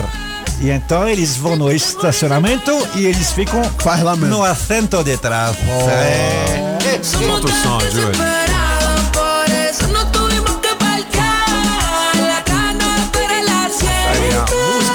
E 0.61 0.69
então 0.69 1.07
eles 1.07 1.35
vão 1.35 1.55
no 1.55 1.71
estacionamento 1.71 2.71
e 2.95 3.05
eles 3.05 3.31
ficam 3.31 3.63
Faz 3.79 4.01
lá 4.01 4.15
mesmo. 4.15 4.37
no 4.37 4.43
assento 4.43 5.03
de 5.03 5.17
trás. 5.17 5.55
É. 5.89 6.99
Solta 7.03 7.47
o 7.47 7.51
som, 7.51 7.79
Júlio. 7.91 8.11
Música 8.13 8.53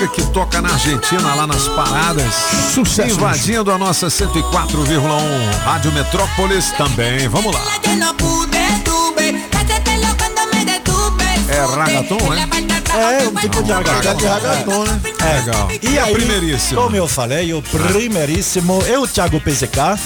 que 0.09 0.23
toca 0.33 0.63
na 0.63 0.73
Argentina, 0.73 1.35
lá 1.35 1.47
nas 1.47 1.67
paradas. 1.69 2.33
Sucesso, 2.73 3.11
Invadindo 3.11 3.71
a 3.73 3.79
nossa 3.79 4.07
104,1 4.07 5.65
Rádio 5.65 5.93
Metrópolis 5.93 6.71
também. 6.73 7.29
Vamos 7.29 7.53
lá. 7.53 7.61
É 11.49 11.61
ragaton, 11.61 12.31
né? 12.31 12.49
É, 12.95 13.29
um 13.29 13.35
tipo 13.35 13.63
de 13.63 13.69
Cara 13.69 14.15
de 14.15 14.27
ragatón, 14.27 14.85
né? 14.85 15.01
É. 15.21 15.39
Legal. 15.41 15.69
E 15.83 15.99
a 15.99 16.05
aí, 16.05 16.15
primeiríssima? 16.15 16.83
como 16.83 16.97
eu 16.97 17.09
falei, 17.09 17.53
o 17.55 17.63
primeiríssimo 17.63 18.83
é 18.87 18.99
o 18.99 19.07
Thiago 19.07 19.41
PZK. 19.41 19.99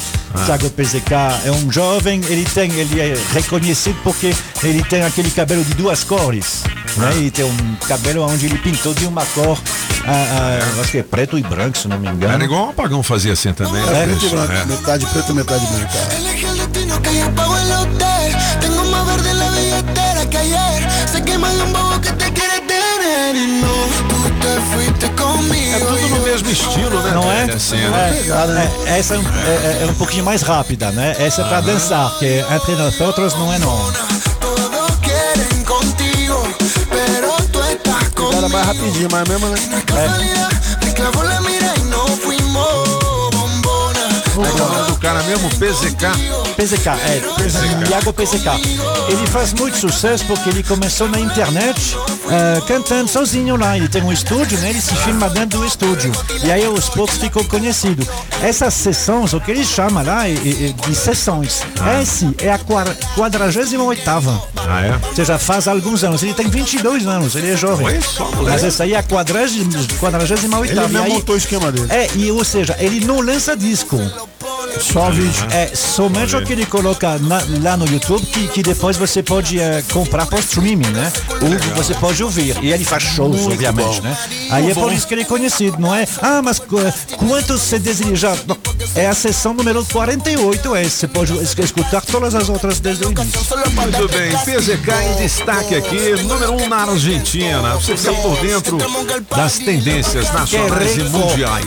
Thiago 0.46 0.70
PZK 0.70 1.12
é 1.44 1.50
um 1.50 1.70
jovem, 1.70 2.20
ele 2.28 2.44
tem, 2.44 2.72
ele 2.72 3.00
é 3.00 3.14
reconhecido 3.32 3.96
porque 4.02 4.34
ele 4.62 4.82
tem 4.84 5.02
aquele 5.04 5.30
cabelo 5.30 5.62
de 5.62 5.74
duas 5.74 6.02
cores, 6.04 6.62
né? 6.96 7.12
E 7.18 7.30
tem 7.30 7.44
um 7.44 7.76
cabelo 7.86 8.22
onde 8.26 8.46
ele 8.46 8.58
pintou 8.58 8.94
de 8.94 9.04
uma 9.04 9.24
cor, 9.26 9.58
ah, 10.06 10.10
ah, 10.10 10.80
acho 10.80 10.90
que 10.90 10.98
é 10.98 11.02
preto 11.02 11.38
e 11.38 11.42
branco, 11.42 11.76
se 11.76 11.86
não 11.86 11.98
me 11.98 12.08
engano. 12.08 12.32
Era 12.34 12.44
igual 12.44 12.68
o 12.68 12.70
apagão 12.70 13.02
fazia 13.02 13.34
assim 13.34 13.52
também. 13.52 13.74
né, 13.82 14.02
É, 14.02 14.04
preto 14.04 14.10
e 14.10 14.20
bicho? 14.20 14.36
branco. 14.36 14.52
É. 14.52 14.64
Metade 14.64 15.06
preto, 15.06 15.34
metade 15.34 15.66
branco. 15.66 15.92
De 21.24 21.36
un 21.36 21.72
bobo 21.72 22.00
que 22.00 22.12
te 22.12 22.32
quiere 22.32 22.60
tener. 22.66 23.36
Y 23.36 23.46
no, 23.60 23.72
tú 24.08 24.30
te 24.40 24.60
fuiste 24.72 25.06
conmigo. 25.14 25.76
É 25.76 25.78
tudo 25.80 26.08
no 26.08 26.20
mesmo 26.24 26.50
estilo, 26.50 27.00
né? 27.02 27.10
Não 27.12 27.30
é? 27.30 27.42
Assim, 27.54 27.76
né? 27.76 28.22
É, 28.86 28.90
é, 28.90 28.98
essa 28.98 29.14
é 29.14 29.18
um, 29.18 29.22
é- 29.22 29.82
é 29.82 29.86
um 29.90 29.94
pouquinho 29.94 30.24
mais 30.24 30.42
rápida, 30.42 30.90
né? 30.92 31.14
Essa 31.18 31.42
é 31.42 31.44
pra 31.48 31.60
dançar, 31.60 32.10
que 32.18 32.44
entre 32.50 32.74
nós 32.76 33.00
outros 33.00 33.34
não 33.34 33.52
é 33.52 33.58
não. 33.58 33.92
Era 38.36 38.48
mais 38.48 38.66
rapidinho, 38.66 39.08
mas 39.10 39.28
mesmo, 39.28 39.48
né? 39.48 39.56
Casualidad, 39.86 40.50
cara 45.22 45.26
mesmo? 45.26 45.48
PZK. 45.50 46.06
PZK, 46.56 46.88
é, 46.88 47.22
Thiago 47.86 48.12
PZK. 48.12 48.48
Ele 49.08 49.26
faz 49.28 49.52
muito 49.52 49.76
sucesso 49.76 50.24
porque 50.26 50.48
ele 50.48 50.62
começou 50.62 51.08
na 51.08 51.18
internet 51.18 51.96
eh, 52.30 52.62
cantando 52.66 53.08
sozinho 53.08 53.56
lá. 53.56 53.76
Ele 53.76 53.88
tem 53.88 54.02
um 54.02 54.12
estúdio, 54.12 54.58
né? 54.58 54.70
Ele 54.70 54.80
se 54.80 54.94
filma 54.96 55.28
dentro 55.30 55.58
do 55.58 55.66
estúdio. 55.66 56.12
E 56.44 56.52
aí 56.52 56.64
aos 56.64 56.88
poucos 56.88 57.16
ficou 57.16 57.44
conhecido. 57.44 58.06
Essas 58.42 58.74
sessões, 58.74 59.32
o 59.32 59.40
que 59.40 59.50
ele 59.50 59.64
chama 59.64 60.02
lá 60.02 60.28
é, 60.28 60.32
é- 60.32 60.34
é 60.34 60.88
de 60.88 60.94
sessões. 60.94 61.62
Esse 62.00 62.34
é 62.38 62.52
a 62.52 62.58
48 62.58 64.40
Ah, 64.68 64.86
é? 64.86 64.92
Ou 65.08 65.14
seja, 65.14 65.38
faz 65.38 65.66
alguns 65.66 66.04
anos. 66.04 66.22
Ele 66.22 66.34
tem 66.34 66.48
22 66.48 67.06
anos, 67.06 67.34
ele 67.34 67.50
é 67.50 67.56
jovem. 67.56 67.86
Oi, 67.86 68.00
só. 68.00 68.30
Mas 68.42 68.62
essa 68.62 68.84
aí 68.84 68.94
é 68.94 68.98
a 68.98 69.02
48 69.02 69.88
Ele 70.70 70.80
mesmo 70.88 71.14
montou 71.14 71.34
o 71.34 71.38
esquema 71.38 71.72
dele. 71.72 71.86
É, 71.90 72.08
e, 72.14 72.30
ou 72.30 72.44
seja, 72.44 72.76
ele 72.78 73.04
não 73.04 73.20
lança 73.20 73.56
disco. 73.56 73.98
Só 74.80 75.10
vídeo. 75.10 75.46
É 75.50 75.74
somente 75.74 76.34
o 76.36 76.44
que 76.44 76.52
ele 76.52 76.66
coloca 76.66 77.18
na- 77.18 77.42
lá 77.62 77.76
no 77.76 77.86
YouTube 77.86 78.24
que, 78.26 78.48
que 78.48 78.62
depois 78.62 78.96
você 78.96 79.22
pode 79.22 79.58
eh, 79.60 79.82
comprar 79.92 80.26
por 80.26 80.38
streaming, 80.40 80.88
né? 80.88 81.12
Ou 81.40 81.74
você 81.76 81.94
pode 81.94 82.22
ouvir. 82.22 82.56
E 82.62 82.72
ele 82.72 82.84
faz 82.84 83.02
shows, 83.02 83.40
Muito 83.42 83.52
obviamente, 83.54 84.00
bom. 84.00 84.08
né? 84.08 84.16
Aí 84.50 84.62
Muito 84.64 84.78
é 84.78 84.80
por 84.80 84.90
bom. 84.90 84.96
isso 84.96 85.06
que 85.06 85.14
ele 85.14 85.22
é 85.22 85.24
conhecido, 85.24 85.78
não 85.78 85.94
é? 85.94 86.06
Ah, 86.20 86.40
mas 86.42 86.58
qu- 86.58 86.76
quantos 87.16 87.60
CDs 87.62 88.00
ele 88.00 88.16
já. 88.16 88.34
Não, 88.46 88.56
É 88.94 89.06
a 89.06 89.14
sessão 89.14 89.54
número 89.54 89.84
48, 89.86 90.74
é. 90.76 90.84
Você 90.84 91.06
pode 91.08 91.32
es- 91.38 91.54
escutar 91.58 92.00
todas 92.02 92.34
as 92.34 92.48
outras 92.48 92.78
desde 92.80 93.04
o 93.06 93.10
início. 93.10 93.40
Muito 93.74 94.08
bem, 94.12 94.36
PZK 94.38 94.90
em 95.12 95.22
destaque 95.22 95.74
aqui, 95.76 96.22
número 96.24 96.52
um 96.54 96.68
na 96.68 96.76
Argentina. 96.82 97.74
Você 97.74 97.96
fica 97.96 98.12
por 98.14 98.36
dentro 98.38 98.78
das 99.34 99.58
tendências 99.58 100.30
nacionais 100.32 100.96
e 100.96 101.02
mundiais. 101.04 101.66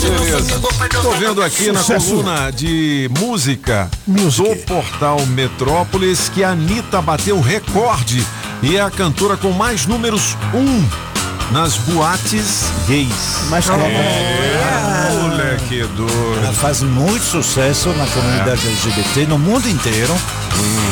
Beleza. 0.00 0.60
Tô 1.02 1.10
vendo 1.12 1.42
aqui 1.42 1.72
na 1.72 1.80
Sucesso. 1.80 2.07
Coluna 2.08 2.50
de 2.50 3.10
música 3.18 3.90
do 4.06 4.56
portal 4.64 5.20
Metrópolis 5.26 6.30
que 6.30 6.42
a 6.42 6.50
Anitta 6.50 7.02
bateu 7.02 7.38
recorde 7.38 8.24
e 8.62 8.76
é 8.76 8.80
a 8.80 8.90
cantora 8.90 9.36
com 9.36 9.52
mais 9.52 9.84
números 9.84 10.34
um 10.54 11.52
nas 11.52 11.76
boates 11.76 12.64
gays. 12.86 13.40
Mas 13.50 13.66
calma. 13.66 13.84
É, 13.84 15.18
moleque 15.22 15.84
doido. 15.94 16.38
Ela 16.38 16.52
faz 16.54 16.82
muito 16.82 17.24
sucesso 17.24 17.90
na 17.90 18.06
comunidade 18.06 18.66
LGBT 18.66 19.26
no 19.26 19.38
mundo 19.38 19.68
inteiro. 19.68 20.14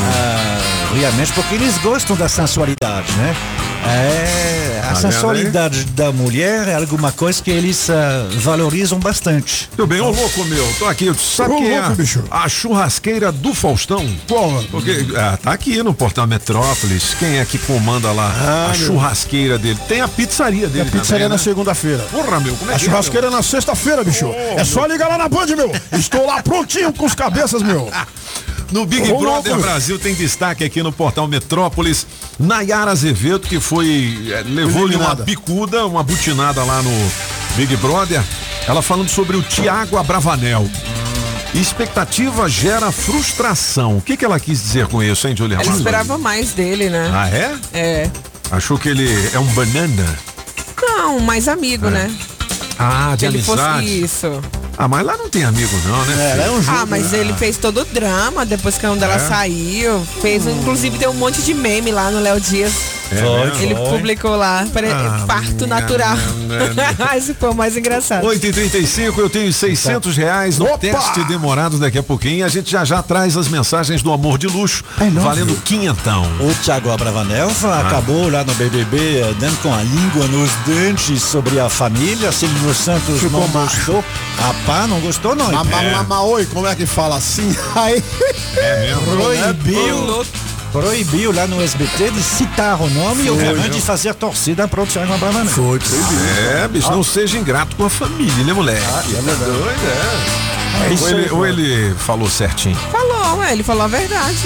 Ah, 0.05 0.65
realmente, 0.98 1.32
porque 1.32 1.55
eles 1.55 1.77
gostam 1.78 2.16
da 2.16 2.28
sensualidade, 2.28 3.10
né? 3.12 3.36
É, 3.89 4.81
a 4.82 4.89
Tá 4.89 4.94
sensualidade 4.97 5.85
da 5.85 6.10
mulher 6.10 6.66
é 6.68 6.74
alguma 6.74 7.12
coisa 7.12 7.40
que 7.43 7.51
eles 7.51 7.89
ah, 7.90 8.27
valorizam 8.39 8.98
bastante. 8.98 9.68
Tudo 9.77 9.86
bem, 9.86 10.01
ô 10.01 10.10
louco 10.10 10.44
meu, 10.47 10.66
tô 10.78 10.86
aqui. 10.86 11.12
Sabe 11.14 11.55
Ô, 11.55 11.56
quem 11.59 11.73
é 11.74 11.81
louco, 11.81 11.97
bicho. 11.97 12.24
a 12.31 12.48
churrasqueira 12.48 13.31
do 13.31 13.55
Faustão? 13.55 14.05
Qual? 14.28 14.64
Porque 14.70 15.06
ah, 15.16 15.39
tá 15.40 15.52
aqui 15.52 15.82
no 15.82 15.93
Portal 15.94 16.27
Metrópolis. 16.27 17.14
Quem 17.18 17.39
é 17.39 17.44
que 17.44 17.59
comanda 17.59 18.10
lá 18.10 18.32
Ah, 18.40 18.64
a 18.73 18.77
meu. 18.77 18.86
churrasqueira 18.86 19.59
dele? 19.59 19.78
Tem 19.86 20.01
a 20.01 20.09
pizzaria 20.09 20.66
dele. 20.66 20.89
a 20.89 20.93
pizzaria 20.93 21.05
também, 21.10 21.28
na 21.28 21.35
né? 21.36 21.39
segunda-feira. 21.39 22.02
Porra, 22.10 22.40
meu, 22.40 22.56
como 22.56 22.70
é 22.70 22.74
A 22.74 22.78
que 22.78 22.85
é, 22.85 22.89
churrasqueira 22.89 23.31
na 23.31 23.43
sexta-feira, 23.43 24.02
bicho. 24.02 24.27
é 24.56 24.64
só 24.64 24.85
ligar 24.86 25.09
lá 25.09 25.18
na 25.18 25.28
Band, 25.28 25.47
meu. 25.56 25.70
Estou 25.93 26.27
lá 26.27 26.43
prontinho 26.43 26.93
com 26.93 27.06
os 27.06 27.14
cabeças, 27.14 27.62
meu. 27.62 27.89
No 28.72 28.84
Big 28.84 29.10
Ô, 29.12 29.18
Brother 29.18 29.52
louco. 29.52 29.62
Brasil 29.68 29.98
tem 29.98 30.14
destaque 30.14 30.64
aqui 30.64 30.82
no 30.82 30.90
portal 30.93 31.28
Metrópolis. 31.28 32.06
Nayara 32.38 32.90
Azevedo, 32.90 33.40
que 33.47 33.60
foi. 33.60 34.28
eh, 34.30 34.43
levou-lhe 34.47 34.97
uma 34.97 35.14
bicuda, 35.14 35.86
uma 35.86 36.02
butinada 36.02 36.62
lá 36.64 36.82
no 36.82 36.90
Big 37.56 37.76
Brother. 37.76 38.22
Ela 38.66 38.82
falando 38.82 39.09
sobre 39.09 39.36
o 39.36 39.43
Tiago 39.43 39.97
Abravanel. 39.97 40.68
Expectativa 41.55 42.48
gera 42.48 42.90
frustração. 42.93 43.97
O 43.97 44.01
que, 44.02 44.16
que 44.16 44.24
ela 44.24 44.38
quis 44.38 44.60
dizer 44.62 44.88
com 44.88 45.02
isso, 45.02 45.26
hein, 45.28 45.34
Juliana? 45.36 45.62
Ela 45.62 45.74
esperava 45.76 46.18
mais 46.18 46.52
dele, 46.52 46.90
né? 46.90 47.10
Ah, 47.14 47.28
é? 47.30 47.55
É. 47.72 48.10
Achou 48.51 48.76
que 48.76 48.88
ele 48.88 49.09
é 49.32 49.38
um 49.38 49.47
banana? 49.47 50.18
Não, 50.82 51.20
mais 51.20 51.48
amigo, 51.48 51.88
né? 51.88 52.14
Ah, 52.78 53.12
de 53.14 53.20
Se 53.20 53.26
ele 53.26 53.38
amizade. 53.38 53.82
fosse 53.86 54.02
isso. 54.05 54.43
Ah, 54.78 54.86
mas 54.86 55.04
lá 55.06 55.16
não 55.16 55.28
tem 55.28 55.42
amigo 55.44 55.74
não, 55.86 56.04
né? 56.04 56.38
É, 56.38 56.46
é 56.46 56.50
um 56.50 56.62
jogo. 56.62 56.78
Ah, 56.78 56.86
mas 56.86 57.12
ele 57.12 57.32
fez 57.34 57.56
todo 57.56 57.80
o 57.80 57.84
drama 57.86 58.44
depois 58.44 58.76
que 58.76 58.84
a 58.84 58.94
dela 58.94 59.14
É? 59.14 59.18
saiu. 59.18 60.06
Fez, 60.20 60.46
inclusive, 60.46 60.98
tem 60.98 61.08
um 61.08 61.14
monte 61.14 61.40
de 61.42 61.54
meme 61.54 61.90
lá 61.90 62.10
no 62.10 62.20
Léo 62.20 62.38
Dias. 62.40 62.72
É 63.10 63.14
Foi? 63.16 63.62
Ele 63.62 63.74
publicou 63.74 64.34
lá, 64.36 64.66
pare- 64.72 64.90
Ah, 64.90 65.24
parto 65.26 65.66
natural. 65.66 66.16
Esse 67.16 67.34
foi 67.34 67.50
o 67.50 67.54
mais 67.54 67.76
engraçado. 67.76 68.26
8h35, 68.26 69.18
eu 69.18 69.30
tenho 69.30 69.52
600 69.52 70.16
reais 70.16 70.58
no 70.58 70.64
Opa! 70.66 70.78
teste 70.78 71.22
demorado 71.24 71.78
daqui 71.78 71.98
a 71.98 72.02
pouquinho. 72.02 72.44
A 72.44 72.48
gente 72.48 72.70
já 72.70 72.84
já 72.84 73.02
traz 73.02 73.36
as 73.36 73.46
mensagens 73.48 74.02
do 74.02 74.12
amor 74.12 74.38
de 74.38 74.46
luxo, 74.48 74.82
Ai, 74.98 75.10
não, 75.10 75.22
valendo 75.22 75.54
quinhentão. 75.62 76.24
O 76.40 76.52
Thiago 76.64 76.90
Abravanel 76.90 77.48
fa- 77.50 77.76
Ah. 77.76 77.80
acabou 77.86 78.28
lá 78.30 78.42
no 78.44 78.54
BBB 78.54 79.22
dando 79.38 79.56
com 79.62 79.72
a 79.72 79.82
língua 79.82 80.26
nos 80.26 80.50
dentes 80.66 81.22
sobre 81.22 81.60
a 81.60 81.68
família. 81.68 82.32
Silvio 82.32 82.74
Santos 82.74 83.20
Ficou 83.20 83.40
não 83.40 83.48
macho. 83.48 83.76
gostou. 83.76 84.04
Rapaz, 84.38 84.88
não 84.88 85.00
gostou 85.00 85.34
não. 85.36 85.52
Mamá, 85.52 85.82
mamá, 85.82 86.22
oi, 86.22 86.44
como 86.46 86.66
é 86.66 86.74
que 86.74 86.86
fala 86.86 87.16
assim? 87.16 87.54
Aí. 87.76 88.02
É 88.56 88.80
mesmo? 88.80 89.02
Proibiu, 89.16 90.24
proibiu 90.80 91.32
lá 91.32 91.46
no 91.46 91.62
SBT 91.62 92.10
de 92.10 92.22
citar 92.22 92.80
o 92.80 92.88
nome 92.90 93.24
e 93.24 93.30
obviamente 93.30 93.70
de 93.70 93.80
fazer 93.80 94.14
torcida 94.14 94.66
para 94.68 94.82
o 94.82 94.86
Thiago 94.86 95.12
Abravanel. 95.12 95.48
Foi, 95.52 95.78
proibido. 95.78 96.20
É, 96.62 96.68
bicho, 96.68 96.90
não 96.90 97.02
seja 97.02 97.38
ingrato 97.38 97.74
com 97.76 97.84
a 97.86 97.90
família, 97.90 98.44
né, 98.44 98.52
moleque? 98.52 98.82
Ah, 98.86 99.02
é 99.08 99.22
verdade. 99.22 99.50
Doido, 99.50 99.80
é. 99.86 100.56
É 100.76 101.00
ou, 101.00 101.08
ele, 101.08 101.30
ou 101.30 101.46
ele 101.46 101.94
falou 101.94 102.28
certinho? 102.28 102.76
Falou, 102.92 103.38
ué, 103.38 103.52
ele 103.52 103.62
falou 103.62 103.84
a 103.84 103.88
verdade. 103.88 104.36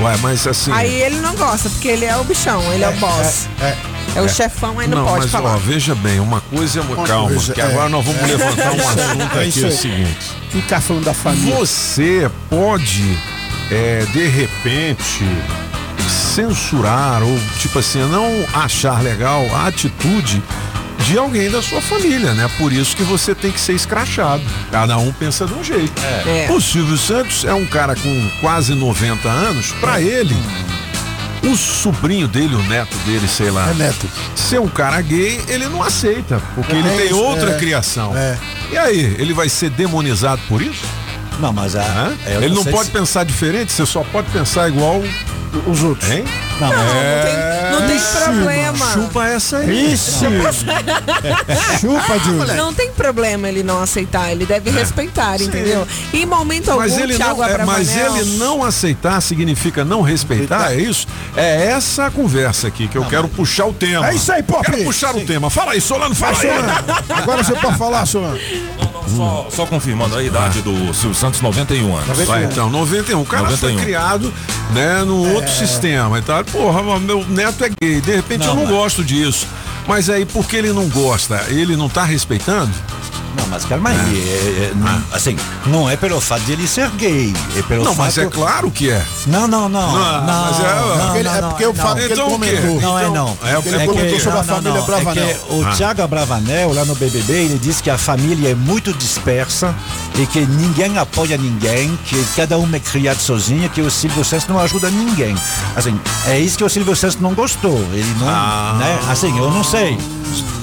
Ué, 0.00 0.16
mas 0.22 0.46
assim. 0.46 0.72
Aí 0.72 1.02
ele 1.02 1.16
não 1.20 1.34
gosta, 1.36 1.68
porque 1.68 1.88
ele 1.88 2.06
é 2.06 2.16
o 2.16 2.24
bichão, 2.24 2.62
ele 2.72 2.84
é, 2.84 2.88
o 2.88 2.92
boss. 2.94 3.46
É, 3.60 3.76
É, 4.16 4.22
o 4.22 4.28
chefão, 4.28 4.78
aí 4.80 4.88
não, 4.88 5.04
pode 5.04 5.18
mas 5.24 5.30
falar. 5.30 5.54
ó, 5.54 5.58
veja 5.58 5.94
bem, 5.94 6.18
uma 6.20 6.40
coisa 6.40 6.80
é 6.80 6.82
uma 6.82 7.06
calma, 7.06 7.28
coisa, 7.28 7.52
que 7.52 7.60
é. 7.60 7.64
agora 7.64 7.90
nós 7.90 8.02
vamos 8.04 8.22
É. 8.22 8.26
levantar 8.26 8.72
um 8.72 8.80
É 8.80 8.84
assunto 8.86 9.36
é 9.38 9.44
aqui, 9.46 9.64
é 9.64 9.68
o 9.68 9.72
seguinte. 9.72 10.16
Ficar 10.50 10.80
falando 10.80 11.04
da 11.04 11.12
família. 11.14 11.54
Você 11.56 12.30
pode, 12.48 13.18
é, 13.70 14.04
de 14.12 14.26
repente, 14.26 15.24
censurar 16.08 17.22
ou, 17.22 17.38
tipo 17.60 17.78
assim, 17.78 18.00
não 18.10 18.44
achar 18.54 19.02
legal 19.02 19.44
a 19.54 19.66
atitude 19.66 20.42
de 21.04 21.16
alguém 21.16 21.50
da 21.50 21.62
sua 21.62 21.80
família, 21.80 22.34
né? 22.34 22.50
Por 22.58 22.72
isso 22.72 22.94
que 22.96 23.02
você 23.02 23.34
tem 23.34 23.50
que 23.50 23.60
ser 23.60 23.72
escrachado. 23.72 24.42
Cada 24.70 24.98
um 24.98 25.12
pensa 25.12 25.46
de 25.46 25.54
um 25.54 25.62
jeito. 25.64 25.92
É. 26.26 26.48
O 26.50 26.60
Silvio 26.60 26.98
Santos 26.98 27.44
é 27.44 27.54
um 27.54 27.64
cara 27.66 27.94
com 27.94 28.30
quase 28.40 28.74
90 28.74 29.28
anos. 29.28 29.72
Pra 29.80 30.00
ele, 30.00 30.36
o 31.44 31.56
sobrinho 31.56 32.26
dele, 32.28 32.54
o 32.54 32.62
neto 32.64 32.96
dele, 33.06 33.26
sei 33.28 33.50
lá, 33.50 33.70
É 33.70 33.74
neto. 33.74 34.06
ser 34.34 34.60
um 34.60 34.68
cara 34.68 35.00
gay, 35.00 35.40
ele 35.48 35.66
não 35.68 35.82
aceita, 35.82 36.42
porque 36.54 36.72
É 36.74 36.78
ele 36.78 36.90
tem 36.90 37.06
isso, 37.06 37.16
outra 37.18 37.52
é. 37.52 37.58
criação. 37.58 38.14
É. 38.16 38.36
E 38.72 38.76
aí, 38.76 39.16
ele 39.18 39.32
vai 39.32 39.48
ser 39.48 39.70
demonizado 39.70 40.42
por 40.48 40.60
isso? 40.60 40.82
Não, 41.38 41.52
mas 41.52 41.76
a, 41.76 41.82
Hã? 41.82 42.16
eu 42.26 42.42
ele 42.42 42.54
não 42.54 42.64
pode 42.64 42.86
se- 42.86 42.90
pensar 42.90 43.24
diferente, 43.24 43.70
você 43.72 43.86
só 43.86 44.02
pode 44.02 44.28
pensar 44.30 44.68
igual 44.68 45.00
Os 45.66 45.82
outros. 45.82 46.10
Hein? 46.10 46.24
Não, 46.60 46.68
mas- 46.68 46.78
não 46.78 47.22
tem, 47.22 47.57
Não 47.70 47.86
tem 47.86 47.98
problema. 47.98 48.92
Chupa 48.92 49.26
essa 49.26 49.58
aí. 49.58 49.92
Ixi. 49.92 50.24
Chupa, 51.80 52.18
Júlio. 52.24 52.54
Não 52.54 52.72
tem 52.72 52.90
problema 52.92 53.48
ele 53.48 53.62
não 53.62 53.82
aceitar, 53.82 54.30
ele 54.30 54.46
deve 54.46 54.70
respeitar, 54.70 55.40
entendeu? 55.40 55.86
E 56.12 56.22
em 56.22 56.26
momento 56.26 56.70
algum, 56.70 56.82
Mas 56.82 56.98
ele, 56.98 57.16
Thiago 57.16 57.40
não, 57.40 57.48
é, 57.48 57.64
mas 57.64 57.96
ele 57.96 58.36
não 58.36 58.62
aceitar 58.62 59.20
significa 59.20 59.84
não 59.84 60.02
respeitar, 60.02 60.72
é 60.72 60.76
isso? 60.80 61.06
É 61.36 61.66
essa 61.66 62.06
a 62.06 62.10
conversa 62.10 62.68
aqui 62.68 62.88
que 62.88 62.96
eu 62.96 63.04
quero 63.04 63.28
puxar 63.28 63.66
o 63.66 63.72
tema. 63.72 64.08
É 64.08 64.14
isso 64.14 64.30
aí, 64.32 64.42
Pop. 64.42 64.64
Quero 64.64 64.84
puxar 64.84 65.14
o 65.14 65.24
tema. 65.24 65.50
Fala 65.50 65.72
aí, 65.72 65.80
Solano, 65.80 66.14
fala 66.14 66.36
aí. 66.36 66.48
Solano. 66.48 66.72
Agora 67.10 67.42
você 67.42 67.54
pode 67.54 67.78
falar, 67.78 68.06
Solano. 68.06 68.38
Só, 69.16 69.48
só 69.50 69.66
confirmando 69.66 70.16
a 70.16 70.22
idade 70.22 70.60
do 70.60 70.92
Silvio 70.92 71.14
Santos, 71.14 71.40
91 71.40 71.96
anos. 71.96 72.18
Vai, 72.26 72.44
então, 72.44 72.68
91. 72.70 73.20
O 73.20 73.24
cara 73.24 73.48
foi 73.56 73.72
91. 73.72 73.84
criado, 73.84 74.34
né, 74.72 75.02
no 75.04 75.34
outro 75.34 75.50
sistema 75.50 76.18
e 76.18 76.22
tal. 76.22 76.44
Porra, 76.44 76.82
meu 77.00 77.24
neto 77.26 77.57
é 77.64 77.70
gay. 77.80 78.00
De 78.00 78.14
repente 78.16 78.40
Não, 78.40 78.48
eu 78.48 78.54
não 78.54 78.62
mas- 78.64 78.70
gosto 78.72 79.04
disso. 79.04 79.46
Mas 79.86 80.10
aí, 80.10 80.26
por 80.26 80.46
que 80.46 80.56
ele 80.56 80.72
não 80.72 80.86
gosta? 80.88 81.44
Ele 81.48 81.74
não 81.76 81.88
tá 81.88 82.04
respeitando? 82.04 82.72
Não, 83.38 83.46
mas 83.48 83.64
calma 83.64 83.90
aí. 83.90 83.96
é- 83.96 84.70
é- 84.70 84.72
não- 84.74 85.02
assim, 85.12 85.36
não 85.66 85.88
é 85.90 85.96
pelo 85.96 86.20
fato 86.20 86.42
de 86.42 86.52
ele 86.52 86.66
ser 86.66 86.90
gay. 86.90 87.34
É 87.56 87.62
pelo 87.62 87.84
Não, 87.84 87.94
fato... 87.94 88.04
mas 88.06 88.18
é 88.18 88.26
claro 88.26 88.70
que 88.70 88.90
é. 88.90 89.02
Não, 89.26 89.46
não, 89.46 89.68
não. 89.68 89.92
Não, 89.92 90.26
Não, 90.26 90.44
mas 90.44 90.60
é- 90.60 90.62
não, 90.62 90.98
porque 91.06 91.18
ele- 91.18 91.28
não, 91.28 91.34
é 91.36 91.40
não, 91.40 91.48
porque 91.50 91.66
o 91.66 91.68
não. 91.72 91.74
fato 91.74 91.96
que 91.96 92.02
ele 92.04 92.12
Então 92.14 92.30
comentou. 92.30 92.80
Não 92.80 92.98
é 92.98 93.02
Então, 93.08 93.14
não. 93.14 93.48
é 93.48 93.58
o 93.58 93.62
que 93.62 93.68
ele 93.68 93.86
comentou 93.86 94.20
sobre 94.20 94.38
a 94.40 94.42
família 94.44 94.82
Bravanel. 94.82 95.24
É 95.28 95.34
que 95.34 95.52
o 95.54 95.66
Ah. 95.66 95.70
Thiago 95.76 96.08
Bravanel, 96.08 96.72
lá 96.74 96.84
no 96.84 96.94
BBB, 96.94 97.32
ele 97.32 97.58
disse 97.58 97.82
que 97.82 97.90
a 97.90 97.98
família 97.98 98.50
é 98.50 98.54
muito 98.54 98.92
dispersa 98.92 99.74
e 100.18 100.26
que 100.26 100.40
ninguém 100.40 100.98
apoia 100.98 101.36
ninguém, 101.36 101.98
que 102.06 102.22
cada 102.36 102.58
um 102.58 102.68
é 102.74 102.80
criado 102.80 103.18
sozinho, 103.20 103.68
que 103.70 103.80
o 103.80 103.90
Silvio 103.90 104.24
Santos 104.24 104.48
não 104.48 104.58
ajuda 104.58 104.90
ninguém. 104.90 105.36
Assim, 105.76 105.98
é 106.26 106.38
isso 106.38 106.58
que 106.58 106.64
o 106.64 106.68
Silvio 106.68 106.96
Santos 106.96 107.20
não 107.20 107.34
gostou. 107.34 107.78
Ele 107.92 108.14
não, 108.18 108.26
né? 108.78 108.98
Assim, 109.08 109.36
eu 109.38 109.50
não 109.50 109.62
sei. 109.62 109.96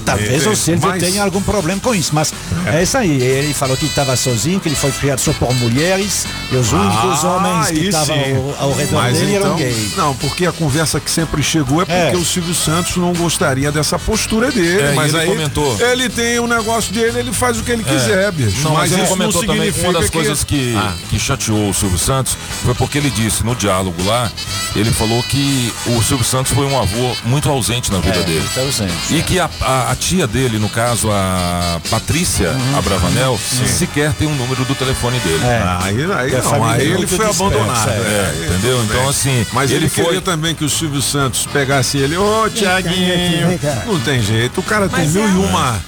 Talvez 0.06 0.46
É, 0.46 0.50
o 0.50 0.56
Silvio 0.56 0.88
mas- 0.90 1.02
tenha 1.02 1.24
algum 1.24 1.42
problema 1.42 1.80
com 1.82 1.94
isso, 1.96 2.12
mas 2.14 2.32
é, 2.66 2.84
isso 2.84 2.98
aí. 2.98 3.22
Ele 3.22 3.54
falou 3.54 3.76
que 3.76 3.86
estava 3.86 4.16
sozinho, 4.16 4.60
que 4.60 4.70
ele 4.70 4.76
foi 4.76 4.92
criado 4.92 5.20
só 5.20 5.34
por 5.34 5.54
mulheres 5.56 6.26
e 6.52 6.56
os 6.56 6.72
únicos 6.72 7.24
homens 7.24 7.68
que 7.72 7.80
Ah, 7.88 7.90
estavam 7.90 8.16
ao, 8.60 8.66
ao 8.70 8.74
redor 8.74 8.96
Mas 9.02 9.18
dele 9.18 9.36
eram 9.36 9.46
então- 9.48 9.58
gays. 9.58 9.96
Não, 9.98 10.16
porque 10.16 10.46
a 10.46 10.52
conversa 10.52 11.00
que 11.00 11.10
sempre 11.10 11.42
chegou 11.42 11.82
é 11.82 11.86
porque 11.86 12.16
É. 12.16 12.18
o 12.18 12.24
Silvio 12.26 12.54
Santos 12.54 12.96
não 12.98 13.14
gostaria 13.14 13.72
dessa 13.72 13.98
postura 13.98 14.52
dele. 14.52 14.82
É, 14.82 14.94
mas 14.94 15.14
ele 15.14 15.24
aí 15.24 15.28
comentou. 15.30 15.78
ele 15.82 16.10
tem 16.10 16.40
um 16.40 16.48
negócio 16.48 16.94
dele, 16.94 17.20
ele 17.20 17.34
faz 17.34 17.58
o 17.60 17.64
que 17.64 17.72
ele 17.72 17.84
É. 17.88 17.92
quiser, 17.94 18.32
bicho. 18.32 18.62
Não, 18.64 18.74
mas, 18.74 18.92
ele 18.92 19.02
isso 19.02 19.10
comentou 19.12 19.42
não 19.44 19.54
também 19.56 19.72
uma 19.84 19.94
das 19.94 20.06
que- 20.06 20.12
coisas 20.12 20.44
que, 20.44 20.76
Ah. 20.78 20.94
que 21.10 21.18
chateou 21.20 21.70
o 21.70 21.74
Silvio 21.74 21.98
Santos 21.98 22.38
foi 22.64 22.74
porque 22.76 22.98
ele 22.98 23.10
disse 23.10 23.44
no 23.44 23.56
diálogo 23.56 24.04
lá, 24.06 24.32
ele 24.76 24.92
falou 24.92 25.22
que 25.24 25.74
o 25.88 26.02
Silvio 26.04 26.26
Santos 26.26 26.52
foi 26.52 26.66
um 26.66 26.80
avô 26.80 27.16
muito 27.26 27.50
ausente 27.50 27.92
na 27.92 28.00
vida 28.00 28.20
É, 28.20 28.24
dele. 28.24 28.40
muito 28.40 28.60
ausente. 28.60 28.94
E 29.10 29.22
que 29.24 29.40
a, 29.40 29.50
a- 29.62 29.92
a 29.92 29.96
tia 29.96 30.28
dele, 30.28 30.58
no 30.60 30.70
caso, 30.70 31.10
a 31.12 31.80
Patrícia 31.90 32.50
Uhum. 32.52 32.78
Abravanel, 32.78 33.40
sequer 33.40 34.14
tem 34.14 34.28
um 34.28 34.36
número 34.36 34.64
do 34.66 34.76
telefone 34.76 35.20
dele. 35.20 35.44
É. 35.44 35.64
Aí, 35.82 36.12
aí 36.14 36.30
Que 36.30 36.36
a 36.36 36.42
não, 36.42 36.64
aí 36.66 36.82
é 36.82 36.86
ele 36.94 37.08
foi 37.08 37.26
abandonado. 37.30 37.90
é. 37.90 37.94
é, 37.94 38.36
É, 38.42 38.46
entendeu? 38.48 38.84
Então, 38.84 39.10
assim, 39.10 39.46
Mas 39.54 39.72
ele, 39.72 39.86
ele 39.86 39.90
queria 39.90 40.12
foi- 40.14 40.22
também 40.22 40.54
que 40.56 40.64
o 40.64 40.70
Silvio 40.70 41.02
Santos 41.02 41.46
pegasse 41.52 41.98
ele. 41.98 42.18
Ô, 42.18 42.50
Tiaguinho. 42.50 43.48
vem 43.50 43.58
cá. 43.58 43.84
Não 43.86 44.00
tem 44.00 44.22
jeito. 44.22 44.60
O 44.60 44.64
cara 44.64 44.88
tem 44.90 45.06
Mas 45.06 45.14
mil 45.14 45.24
é- 45.26 45.30
e 45.30 45.32
uma 45.36 45.80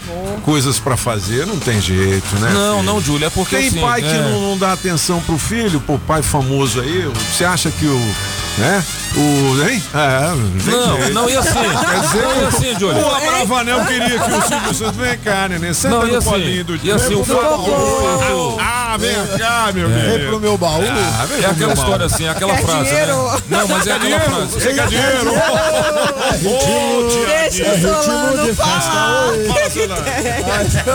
coisas 0.44 0.80
pra 0.80 0.96
fazer, 0.96 1.46
não 1.46 1.58
tem 1.60 1.82
jeito, 1.82 2.36
né? 2.40 2.52
Não, 2.54 2.80
filho? 2.80 2.84
não, 2.84 3.02
Júlia, 3.02 3.28
é 3.28 3.30
porque 3.30 3.56
Tem 3.58 3.68
assim, 3.68 3.82
pai 3.82 4.02
que 4.02 4.14
não, 4.14 4.42
não 4.42 4.58
dá 4.58 4.72
atenção 4.74 5.20
pro 5.22 5.38
filho, 5.38 5.80
pô, 5.82 5.98
pai 6.00 6.22
famoso 6.22 6.80
aí. 6.80 7.10
Você 7.34 7.44
acha 7.44 7.70
que 7.70 7.86
o. 7.86 8.16
Né? 8.58 8.84
O. 9.16 9.70
Hein? 9.70 9.84
É, 9.94 10.64
tem 10.64 10.74
Não, 10.74 10.98
jeito. 10.98 11.14
não, 11.14 11.30
e 11.30 11.38
assim? 11.38 11.54
Quer 11.54 12.00
dizer, 12.02 12.22
Não, 12.24 12.42
e 12.42 12.46
assim, 12.46 12.80
Júlia? 12.80 13.06
O 13.06 13.14
Abravanel 13.16 13.86
queria 13.86 14.20
que 14.20 14.32
o 14.32 14.42
Silvio 14.48 14.74
Santos 14.74 14.96
vem 14.98 15.18
cá, 15.20 15.48
neném. 15.48 15.74
Senta 15.76 15.96
Não, 15.96 16.08
e 16.08 16.12
no 16.12 16.18
assim, 16.18 16.30
colinho 16.30 16.64
do 16.64 16.76
e 16.84 16.92
assim, 16.92 17.14
o 17.16 17.24
Vem 17.24 17.36
baú. 17.36 18.58
Ah, 18.60 18.98
vem 19.00 19.16
cá, 19.38 19.72
meu 19.74 19.88
Vem 19.90 20.02
querido. 20.12 20.28
pro 20.30 20.40
meu 20.40 20.58
baú. 20.58 20.82
Ah, 20.82 21.26
vem 21.26 21.38
É 21.38 21.42
pro 21.42 21.52
aquela 21.52 21.68
meu 21.68 21.74
história 21.76 21.98
baú. 22.08 22.14
assim, 22.16 22.28
aquela 22.28 22.56
Quer 22.56 22.66
frase, 22.66 22.84
dinheiro? 22.90 23.32
né? 23.32 23.38
Não, 23.50 23.68
mas 23.68 23.88
é 23.88 23.92
aquela 23.92 24.20
frase. 24.22 24.52
Você 24.52 24.74
quer 24.74 24.88
dinheiro? 24.88 25.32
Deixa 27.28 27.64
É 27.64 27.74
o 27.76 28.04
Solano 28.04 28.56
falar. 28.56 29.32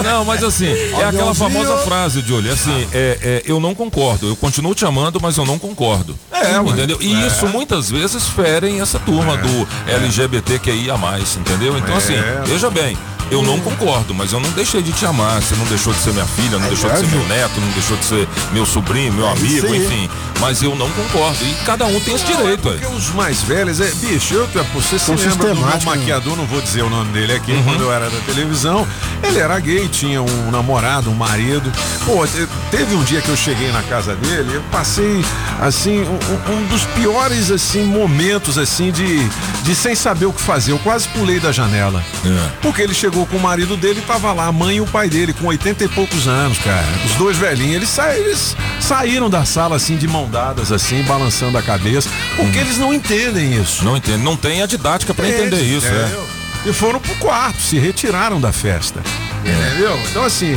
Não, 0.02 0.24
mas 0.24 0.42
assim, 0.42 0.66
é 0.68 1.04
aquela 1.04 1.34
famosa 1.34 1.78
frase, 1.78 2.20
Júlio, 2.26 2.52
assim, 2.52 2.86
é, 2.92 3.18
é, 3.22 3.42
eu 3.46 3.60
não 3.60 3.74
concordo, 3.74 4.28
eu 4.28 4.36
continuo 4.36 4.74
te 4.74 4.84
amando, 4.84 5.20
mas 5.20 5.36
eu 5.36 5.44
não 5.46 5.58
concordo. 5.58 6.18
É, 6.32 6.56
entendeu? 6.56 6.98
E 7.00 7.12
É. 7.22 7.26
isso 7.26 7.46
muitas 7.52 7.90
vezes 7.90 8.26
ferem 8.26 8.80
essa 8.80 8.98
turma 8.98 9.36
do 9.36 9.68
LGBTQIA+, 9.86 10.94
entendeu? 11.38 11.76
Então 11.76 11.96
assim, 11.96 12.14
É. 12.14 12.42
veja 12.46 12.70
bem, 12.70 12.96
eu 13.32 13.42
não 13.42 13.58
concordo, 13.60 14.14
mas 14.14 14.32
eu 14.32 14.40
não 14.40 14.50
deixei 14.50 14.82
de 14.82 14.92
te 14.92 15.04
amar, 15.06 15.40
você 15.42 15.54
não 15.56 15.64
deixou 15.66 15.92
de 15.92 16.00
ser 16.00 16.12
minha 16.12 16.26
filha, 16.26 16.58
não 16.58 16.68
deixou 16.68 16.90
de 16.90 16.98
ser 17.00 17.06
meu 17.08 17.26
neto, 17.26 17.60
não 17.60 17.68
deixou 17.70 17.96
de 17.96 18.04
ser 18.04 18.28
meu 18.52 18.66
sobrinho, 18.66 19.12
meu 19.12 19.28
amigo, 19.28 19.66
aí. 19.68 19.84
enfim. 19.84 20.10
Mas 20.40 20.60
eu 20.62 20.74
não 20.74 20.90
concordo. 20.90 21.38
E 21.44 21.54
cada 21.64 21.86
um 21.86 22.00
tem 22.00 22.14
esse 22.14 22.24
direito, 22.24 22.62
Porque 22.62 22.84
aí. 22.84 22.94
os 22.94 23.10
mais 23.10 23.42
velhos, 23.42 23.80
é, 23.80 23.90
bicho, 23.92 24.34
eu, 24.34 24.48
você 24.74 24.98
se 24.98 25.10
lembra 25.12 25.54
do 25.54 25.60
meu 25.60 25.66
né? 25.66 25.80
maquiador, 25.84 26.36
não 26.36 26.46
vou 26.46 26.60
dizer 26.60 26.82
o 26.82 26.90
nome 26.90 27.12
dele 27.12 27.32
aqui, 27.34 27.52
Uhum. 27.52 27.62
quando 27.62 27.82
eu 27.82 27.92
era 27.92 28.10
da 28.10 28.18
televisão, 28.20 28.86
ele 29.22 29.38
era 29.38 29.58
gay, 29.60 29.88
tinha 29.88 30.20
um 30.20 30.50
namorado, 30.50 31.10
um 31.10 31.14
marido. 31.14 31.70
Pô, 32.04 32.26
te- 32.26 32.48
teve 32.70 32.94
um 32.94 33.04
dia 33.04 33.20
que 33.20 33.28
eu 33.28 33.36
cheguei 33.36 33.70
na 33.70 33.82
casa 33.82 34.14
dele, 34.16 34.56
eu 34.56 34.62
passei, 34.72 35.24
assim, 35.60 36.00
um, 36.02 36.52
um- 36.52 36.56
um 36.58 36.66
dos 36.66 36.84
piores, 36.86 37.50
assim, 37.50 37.84
momentos, 37.84 38.58
assim, 38.58 38.90
de, 38.90 39.20
de 39.62 39.74
sem 39.74 39.94
saber 39.94 40.26
o 40.26 40.32
que 40.32 40.42
fazer. 40.42 40.72
Eu 40.72 40.78
quase 40.80 41.06
pulei 41.08 41.38
da 41.38 41.52
janela. 41.52 42.02
É. 42.26 42.48
Porque 42.60 42.82
ele 42.82 42.94
chegou 42.94 43.21
com 43.26 43.36
o 43.36 43.40
marido 43.40 43.76
dele 43.76 44.00
e 44.00 44.06
tava 44.06 44.32
lá, 44.32 44.46
a 44.46 44.52
mãe 44.52 44.76
e 44.76 44.80
o 44.80 44.86
pai 44.86 45.08
dele, 45.08 45.32
com 45.32 45.46
80 45.46 45.84
e 45.84 45.88
poucos 45.88 46.26
anos, 46.28 46.58
cara. 46.58 46.86
Os 47.06 47.14
dois 47.14 47.36
velhinhos, 47.36 47.76
eles, 47.76 47.88
sa- 47.88 48.16
eles 48.16 48.56
saíram 48.80 49.28
da 49.30 49.44
sala 49.44 49.76
assim, 49.76 49.96
de 49.96 50.06
mão 50.08 50.28
dadas, 50.28 50.70
assim, 50.72 51.02
balançando 51.02 51.56
a 51.58 51.62
cabeça, 51.62 52.08
porque 52.36 52.58
eles 52.58 52.78
não 52.78 52.92
entendem 52.92 53.54
isso. 53.60 53.84
Não 53.84 53.96
entendo, 53.96 54.22
não 54.22 54.36
tem 54.36 54.62
a 54.62 54.66
didática 54.66 55.12
pra 55.14 55.28
entender 55.28 55.56
Eles, 55.56 55.84
isso, 55.84 55.86
é. 55.86 56.02
entendeu? 56.02 56.26
E 56.66 56.72
foram 56.72 57.00
pro 57.00 57.14
quarto, 57.16 57.60
se 57.60 57.78
retiraram 57.78 58.40
da 58.40 58.52
festa. 58.52 59.00
Entendeu? 59.44 59.98
Então 60.10 60.24
assim, 60.24 60.56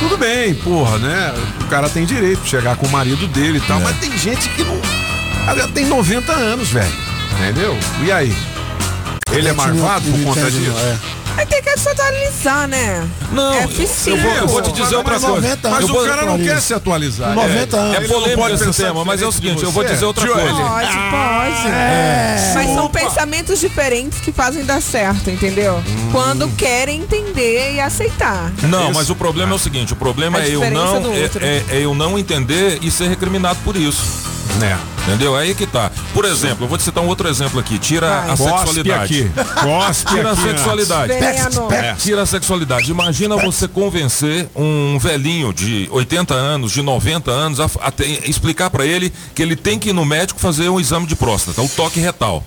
tudo 0.00 0.16
bem, 0.16 0.54
porra, 0.54 0.96
né? 0.98 1.34
O 1.60 1.64
cara 1.66 1.88
tem 1.90 2.06
direito 2.06 2.42
de 2.42 2.48
chegar 2.48 2.76
com 2.76 2.86
o 2.86 2.90
marido 2.90 3.26
dele 3.28 3.58
e 3.58 3.60
tal, 3.60 3.78
mas 3.80 3.96
tem 3.98 4.16
gente 4.16 4.48
que 4.50 4.64
não. 4.64 4.80
Ela 5.46 5.68
tem 5.68 5.84
90 5.84 6.32
anos, 6.32 6.70
velho. 6.70 6.90
Entendeu? 7.38 7.76
E 8.02 8.10
aí? 8.10 8.34
Ele 9.32 9.48
é 9.48 9.52
marvado 9.52 10.10
por 10.10 10.22
conta 10.22 10.50
disso? 10.50 10.72
Aí 11.36 11.46
tem 11.46 11.62
que 11.62 11.76
se 11.78 11.88
atualizar, 11.88 12.68
né? 12.68 13.08
Não, 13.32 13.52
é 13.54 13.64
eu 13.64 14.16
vou, 14.16 14.32
eu 14.32 14.46
vou 14.48 14.62
te 14.62 14.72
dizer 14.72 14.96
outra 14.96 15.18
coisa. 15.18 15.58
Mas 15.70 15.90
o 15.90 16.04
cara 16.04 16.24
não 16.26 16.38
quer 16.38 16.60
se 16.60 16.72
atualizar. 16.74 17.34
90 17.34 17.76
É 17.76 17.80
anos. 17.80 18.00
Não 18.00 18.08
polêmico 18.08 18.48
esse 18.50 18.82
tema, 18.82 19.04
mas 19.04 19.20
é 19.20 19.26
o 19.26 19.28
de 19.30 19.34
seguinte, 19.34 19.62
eu 19.62 19.70
vou 19.70 19.82
você. 19.82 19.92
dizer 19.94 20.04
outra 20.04 20.26
coisa. 20.26 20.48
Pode, 20.50 20.86
pode. 20.86 21.68
É. 21.68 22.52
Mas 22.54 22.74
são 22.74 22.88
pensamentos 22.88 23.60
diferentes 23.60 24.20
que 24.20 24.30
fazem 24.32 24.64
dar 24.64 24.80
certo, 24.80 25.28
entendeu? 25.30 25.82
Hum. 25.86 26.08
Quando 26.12 26.48
querem 26.56 27.00
entender 27.00 27.74
e 27.74 27.80
aceitar. 27.80 28.52
Não, 28.62 28.92
mas 28.92 29.10
o 29.10 29.16
problema 29.16 29.52
é 29.52 29.54
o 29.54 29.58
seguinte, 29.58 29.92
o 29.92 29.96
problema 29.96 30.40
é 30.40 30.48
eu 30.48 30.70
não 30.70 30.96
é, 31.12 31.30
é- 31.40 31.64
é 31.70 31.80
eu 31.80 31.94
não 31.94 32.18
entender 32.18 32.78
e 32.82 32.90
ser 32.90 33.08
recriminado 33.08 33.58
por 33.64 33.76
isso. 33.76 34.33
Né? 34.58 34.78
Entendeu? 35.02 35.34
Aí 35.36 35.54
que 35.54 35.66
tá. 35.66 35.90
Por 36.12 36.24
exemplo, 36.24 36.64
eu 36.64 36.68
vou 36.68 36.78
te 36.78 36.84
citar 36.84 37.02
um 37.02 37.08
outro 37.08 37.28
exemplo 37.28 37.58
aqui. 37.60 37.78
Tira 37.78 38.08
Vai. 38.08 38.30
a 38.30 38.36
sexualidade. 38.36 39.30
aqui. 39.34 39.60
Cospe 39.60 40.10
Tira 40.14 40.28
a 40.28 40.32
aqui 40.32 40.42
sexualidade. 40.42 41.12
É, 41.12 41.94
Tira 41.94 42.22
a 42.22 42.26
sexualidade. 42.26 42.90
Imagina 42.90 43.36
você 43.36 43.66
convencer 43.68 44.48
um 44.54 44.98
velhinho 44.98 45.52
de 45.52 45.88
80 45.90 46.34
anos, 46.34 46.72
de 46.72 46.82
90 46.82 47.30
anos, 47.30 47.60
a, 47.60 47.68
a 47.80 47.90
te- 47.90 48.22
explicar 48.30 48.70
pra 48.70 48.86
ele 48.86 49.12
que 49.34 49.42
ele 49.42 49.56
tem 49.56 49.78
que 49.78 49.90
ir 49.90 49.92
no 49.92 50.04
médico 50.04 50.38
fazer 50.40 50.68
um 50.68 50.78
exame 50.80 51.06
de 51.06 51.16
próstata, 51.16 51.60
o 51.60 51.68
toque 51.68 51.98
retal. 52.00 52.44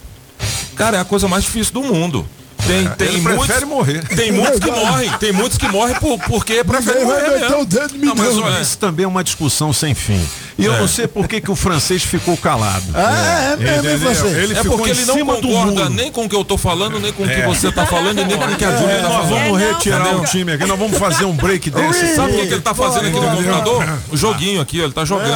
Cara, 0.76 0.98
é 0.98 1.00
a 1.02 1.06
coisa 1.06 1.28
mais 1.28 1.44
difícil 1.44 1.74
do 1.74 1.84
mundo. 1.84 2.26
Tem, 2.66 2.88
tem 2.90 3.08
Ele 3.10 3.22
muitos, 3.22 3.46
prefere 3.46 3.66
morrer. 3.66 4.08
Tem 4.10 4.32
muitos 4.32 4.60
que 4.60 4.70
morrem. 4.72 5.10
Tem 5.20 5.32
muitos 5.32 5.58
que 5.58 5.68
morrem 5.70 5.96
por, 5.96 6.20
porque 6.20 6.64
prefere 6.64 7.06
morrer 7.06 7.40
mesmo. 7.40 7.68
Não, 8.04 8.16
mas 8.16 8.38
olha, 8.38 8.62
isso 8.62 8.78
também 8.78 9.06
é 9.06 9.08
uma 9.08 9.24
discussão 9.24 9.72
sem 9.72 9.94
fim. 9.94 10.22
E 10.60 10.66
eu 10.66 10.74
É. 10.74 10.80
não 10.80 10.88
sei 10.88 11.08
por 11.08 11.28
que, 11.28 11.40
que 11.40 11.52
o 11.52 11.56
francês 11.56 12.02
ficou 12.04 12.36
calado. 12.36 12.84
Ah, 12.96 13.54
é 13.54 13.58
mesmo, 13.58 13.88
hein, 13.90 13.96
Entendeu? 13.96 14.16
você? 14.16 14.28
Ele 14.28 14.58
É 14.58 14.64
porque 14.64 14.90
ele 14.90 15.06
não 15.06 15.20
concorda 15.26 15.90
nem 15.90 16.12
com 16.12 16.26
o 16.26 16.30
que 16.30 16.36
eu 16.36 16.44
tô 16.44 16.58
falando, 16.58 17.00
nem 17.00 17.14
com 17.14 17.24
o 17.24 17.28
que 17.28 17.34
É. 17.34 17.46
você 17.46 17.72
tá 17.72 17.86
falando 17.86 18.20
e 18.22 18.26
nem 18.26 18.36
com 18.38 18.44
o 18.44 18.56
que 18.56 18.66
a 18.66 18.72
Júlia 18.76 18.94
É, 18.94 18.98
tá 18.98 19.04
nós 19.04 19.12
falando. 19.14 19.30
vamos 19.30 19.62
É, 19.62 19.66
não, 19.66 19.74
retirar 19.74 20.16
o 20.16 20.26
time 20.26 20.52
aqui, 20.54 20.66
nós 20.66 20.80
vamos 20.80 20.98
fazer 20.98 21.26
um 21.26 21.34
break 21.34 21.70
dance. 21.70 22.16
Sabe 22.16 22.32
o 22.32 22.36
que, 22.40 22.48
que 22.48 22.54
ele 22.56 22.62
tá 22.62 22.74
fazendo 22.74 23.08
aqui 23.08 23.20
no 23.20 23.28
computador? 23.36 24.00
O 24.12 24.18
joguinho 24.18 24.60
aqui, 24.62 24.82
ó, 24.82 24.86
ele 24.86 24.94
tá 24.94 25.06
jogando. 25.06 25.32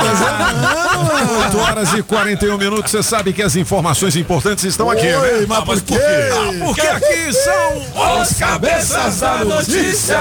8 1.45 1.57
horas 1.60 1.93
e 1.93 2.02
41 2.02 2.57
minutos, 2.57 2.91
você 2.91 3.03
sabe 3.03 3.31
que 3.31 3.43
as 3.43 3.56
informações 3.56 4.15
importantes 4.15 4.64
estão 4.64 4.89
aqui, 4.89 5.06
Oi, 5.07 5.39
né? 5.41 5.45
mas 5.48 5.60
Ah, 5.60 5.64
mas 5.68 5.80
por 5.81 5.98
por 5.98 5.98
quê? 5.99 6.03
quê? 6.03 6.31
Ah, 6.34 6.65
porque 6.65 6.81
aqui 6.88 7.34
são 7.34 8.22
os 8.22 8.34
cabeças 8.34 9.19
da 9.19 9.45
notícia. 9.45 10.18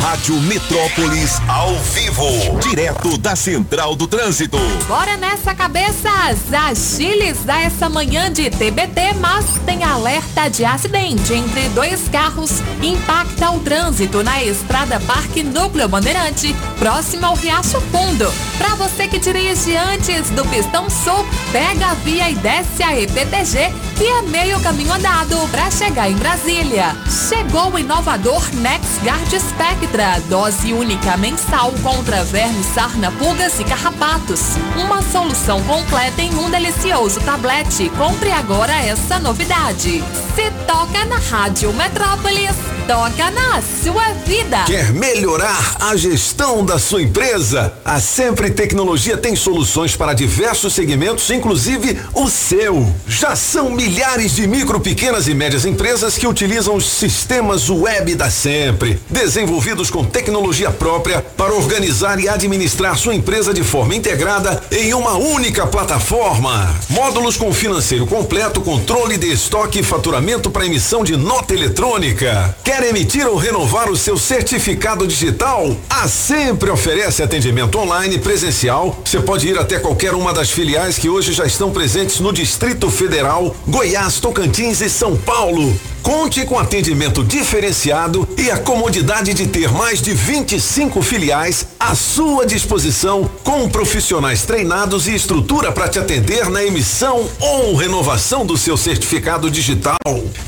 Rádio 0.00 0.40
Metrópolis 0.42 1.40
ao 1.48 1.74
vivo, 1.76 2.58
direto 2.60 3.16
da 3.18 3.34
Central 3.36 3.94
do 3.94 4.06
Trânsito. 4.06 4.58
Bora 4.86 5.16
nessa 5.16 5.54
cabeças! 5.54 6.52
A 6.52 6.74
Chiles 6.74 7.38
dá 7.44 7.60
essa 7.60 7.88
manhã 7.88 8.30
de 8.32 8.50
TBT, 8.50 9.14
mas 9.20 9.44
tem 9.64 9.82
alerta 9.84 10.48
de 10.48 10.64
acidente 10.64 11.32
entre 11.32 11.68
dois 11.70 12.08
carros. 12.08 12.50
Impacta 12.82 13.50
o 13.50 13.60
trânsito 13.60 14.22
na 14.22 14.42
estrada 14.42 15.00
Parque 15.00 15.42
Núcleo 15.42 15.88
Bandeirante, 15.88 16.54
próximo 16.78 17.26
ao 17.26 17.34
Riacho 17.34 17.80
Fundo. 17.92 18.32
Pra 18.58 18.74
você 18.74 19.06
que 19.08 19.18
dirige 19.18 19.76
antes 19.76 20.30
do 20.30 20.44
Pistão 20.46 20.88
Sul, 20.90 21.26
pega 21.52 21.86
a 21.88 21.94
via 21.94 22.30
e 22.30 22.34
desce 22.34 22.82
a 22.82 22.98
EPTG, 22.98 23.72
que 23.96 24.04
é 24.04 24.22
meio 24.22 24.60
caminho 24.60 24.92
andado 24.92 25.36
para 25.50 25.70
chegar 25.70 26.10
em 26.10 26.16
Brasília. 26.16 26.96
Chegou 27.28 27.72
o 27.72 27.78
inovador 27.78 28.42
NexGuard 28.54 29.40
Spectra, 29.76 30.18
dose 30.30 30.72
única 30.72 31.18
mensal 31.18 31.70
contra 31.82 32.24
vermes, 32.24 32.66
sarna, 32.74 33.12
pulgas 33.12 33.60
e 33.60 33.64
carrapatos. 33.64 34.40
Uma 34.74 35.02
solução 35.02 35.62
completa 35.64 36.22
em 36.22 36.34
um 36.34 36.48
delicioso 36.48 37.20
tablete. 37.20 37.90
Compre 37.90 38.30
agora 38.30 38.72
essa 38.72 39.18
novidade. 39.18 40.02
Se 40.34 40.50
toca 40.66 41.04
na 41.06 41.16
Rádio 41.16 41.72
Metrópolis, 41.72 42.54
toca 42.86 43.30
na 43.30 43.62
sua 43.82 44.12
vida. 44.26 44.64
Quer 44.66 44.92
melhorar 44.92 45.76
a 45.80 45.96
gestão 45.96 46.64
da 46.64 46.78
sua 46.78 47.02
empresa? 47.02 47.72
A 47.84 48.00
Sempre 48.00 48.50
Tecnologia 48.50 49.16
tem 49.16 49.34
soluções 49.34 49.96
para 49.96 50.12
diversos 50.12 50.74
segmentos, 50.74 51.30
inclusive 51.30 51.98
o 52.14 52.28
seu. 52.28 52.94
Já 53.08 53.34
são 53.34 53.70
milhares 53.70 54.34
de 54.34 54.46
micro, 54.46 54.78
pequenas 54.78 55.26
e 55.26 55.34
médias 55.34 55.64
empresas 55.64 56.18
que 56.18 56.26
utilizam 56.26 56.76
os 56.76 56.84
sistemas 56.84 57.70
web 57.70 58.14
da 58.14 58.30
Sempre, 58.30 59.00
desenvolvidos 59.08 59.65
com 59.90 60.04
tecnologia 60.04 60.70
própria 60.70 61.20
para 61.36 61.52
organizar 61.52 62.20
e 62.20 62.28
administrar 62.28 62.96
sua 62.96 63.16
empresa 63.16 63.52
de 63.52 63.64
forma 63.64 63.96
integrada 63.96 64.62
em 64.70 64.94
uma 64.94 65.16
única 65.16 65.66
plataforma. 65.66 66.72
Módulos 66.88 67.36
com 67.36 67.52
financeiro 67.52 68.06
completo, 68.06 68.60
controle 68.60 69.18
de 69.18 69.26
estoque 69.32 69.80
e 69.80 69.82
faturamento 69.82 70.52
para 70.52 70.64
emissão 70.64 71.02
de 71.02 71.16
nota 71.16 71.52
eletrônica. 71.52 72.56
Quer 72.62 72.84
emitir 72.84 73.26
ou 73.26 73.36
renovar 73.36 73.90
o 73.90 73.96
seu 73.96 74.16
certificado 74.16 75.04
digital? 75.04 75.76
A 75.90 76.06
Sempre 76.06 76.70
oferece 76.70 77.24
atendimento 77.24 77.76
online 77.76 78.18
presencial. 78.18 78.96
Você 79.04 79.18
pode 79.18 79.48
ir 79.48 79.58
até 79.58 79.80
qualquer 79.80 80.14
uma 80.14 80.32
das 80.32 80.48
filiais 80.48 80.96
que 80.96 81.08
hoje 81.08 81.32
já 81.32 81.44
estão 81.44 81.72
presentes 81.72 82.20
no 82.20 82.32
Distrito 82.32 82.88
Federal, 82.88 83.56
Goiás, 83.66 84.20
Tocantins 84.20 84.80
e 84.80 84.88
São 84.88 85.16
Paulo. 85.16 85.76
Conte 86.06 86.46
com 86.46 86.56
atendimento 86.56 87.24
diferenciado 87.24 88.28
e 88.38 88.48
a 88.48 88.58
comodidade 88.58 89.34
de 89.34 89.48
ter 89.48 89.72
mais 89.72 90.00
de 90.00 90.14
25 90.14 91.02
filiais 91.02 91.66
à 91.80 91.96
sua 91.96 92.46
disposição, 92.46 93.28
com 93.42 93.68
profissionais 93.68 94.42
treinados 94.42 95.08
e 95.08 95.16
estrutura 95.16 95.72
para 95.72 95.88
te 95.88 95.98
atender 95.98 96.48
na 96.48 96.62
emissão 96.62 97.28
ou 97.40 97.74
renovação 97.74 98.46
do 98.46 98.56
seu 98.56 98.76
certificado 98.76 99.50
digital. 99.50 99.96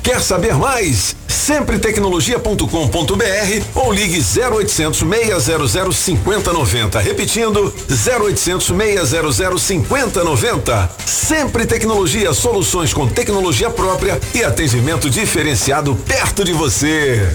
Quer 0.00 0.20
saber 0.20 0.54
mais? 0.54 1.16
Sempretecnologia.com.br 1.26 3.64
ou 3.74 3.92
ligue 3.92 4.20
0800 4.20 5.02
600 5.42 5.96
5090. 5.96 7.00
Repetindo, 7.00 7.74
0800 7.90 8.64
600 8.64 9.60
5090. 9.60 10.90
Sempre 11.04 11.66
Tecnologia, 11.66 12.32
soluções 12.32 12.94
com 12.94 13.08
tecnologia 13.08 13.68
própria 13.68 14.20
e 14.34 14.44
atendimento 14.44 15.10
diferenciado 15.10 15.47
perto 15.96 16.44
de 16.44 16.52
você. 16.52 17.26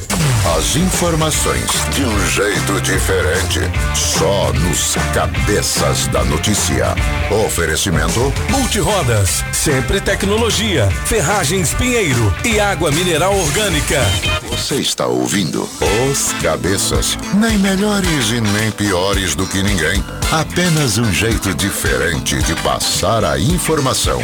As 0.56 0.76
informações 0.76 1.66
de 1.96 2.04
um 2.04 2.30
jeito 2.30 2.80
diferente, 2.82 3.60
só 3.96 4.54
nos 4.54 4.96
cabeças 5.14 6.06
da 6.08 6.24
notícia. 6.24 6.94
Oferecimento 7.46 8.32
Multirodas, 8.52 9.44
sempre 9.52 10.00
tecnologia, 10.00 10.88
ferragens 11.06 11.74
Pinheiro 11.74 12.32
e 12.46 12.60
água 12.60 12.92
mineral 12.92 13.36
orgânica. 13.36 14.00
Você 14.54 14.76
está 14.76 15.08
ouvindo 15.08 15.68
Os 16.12 16.32
Cabeças, 16.34 17.18
nem 17.34 17.58
melhores 17.58 18.30
e 18.30 18.40
nem 18.40 18.70
piores 18.70 19.34
do 19.34 19.48
que 19.48 19.64
ninguém. 19.64 20.04
Apenas 20.32 21.00
um 21.00 21.12
jeito 21.12 21.54
diferente 21.56 22.38
de 22.44 22.56
passar 22.62 23.26
a 23.26 23.40
informação. 23.40 24.22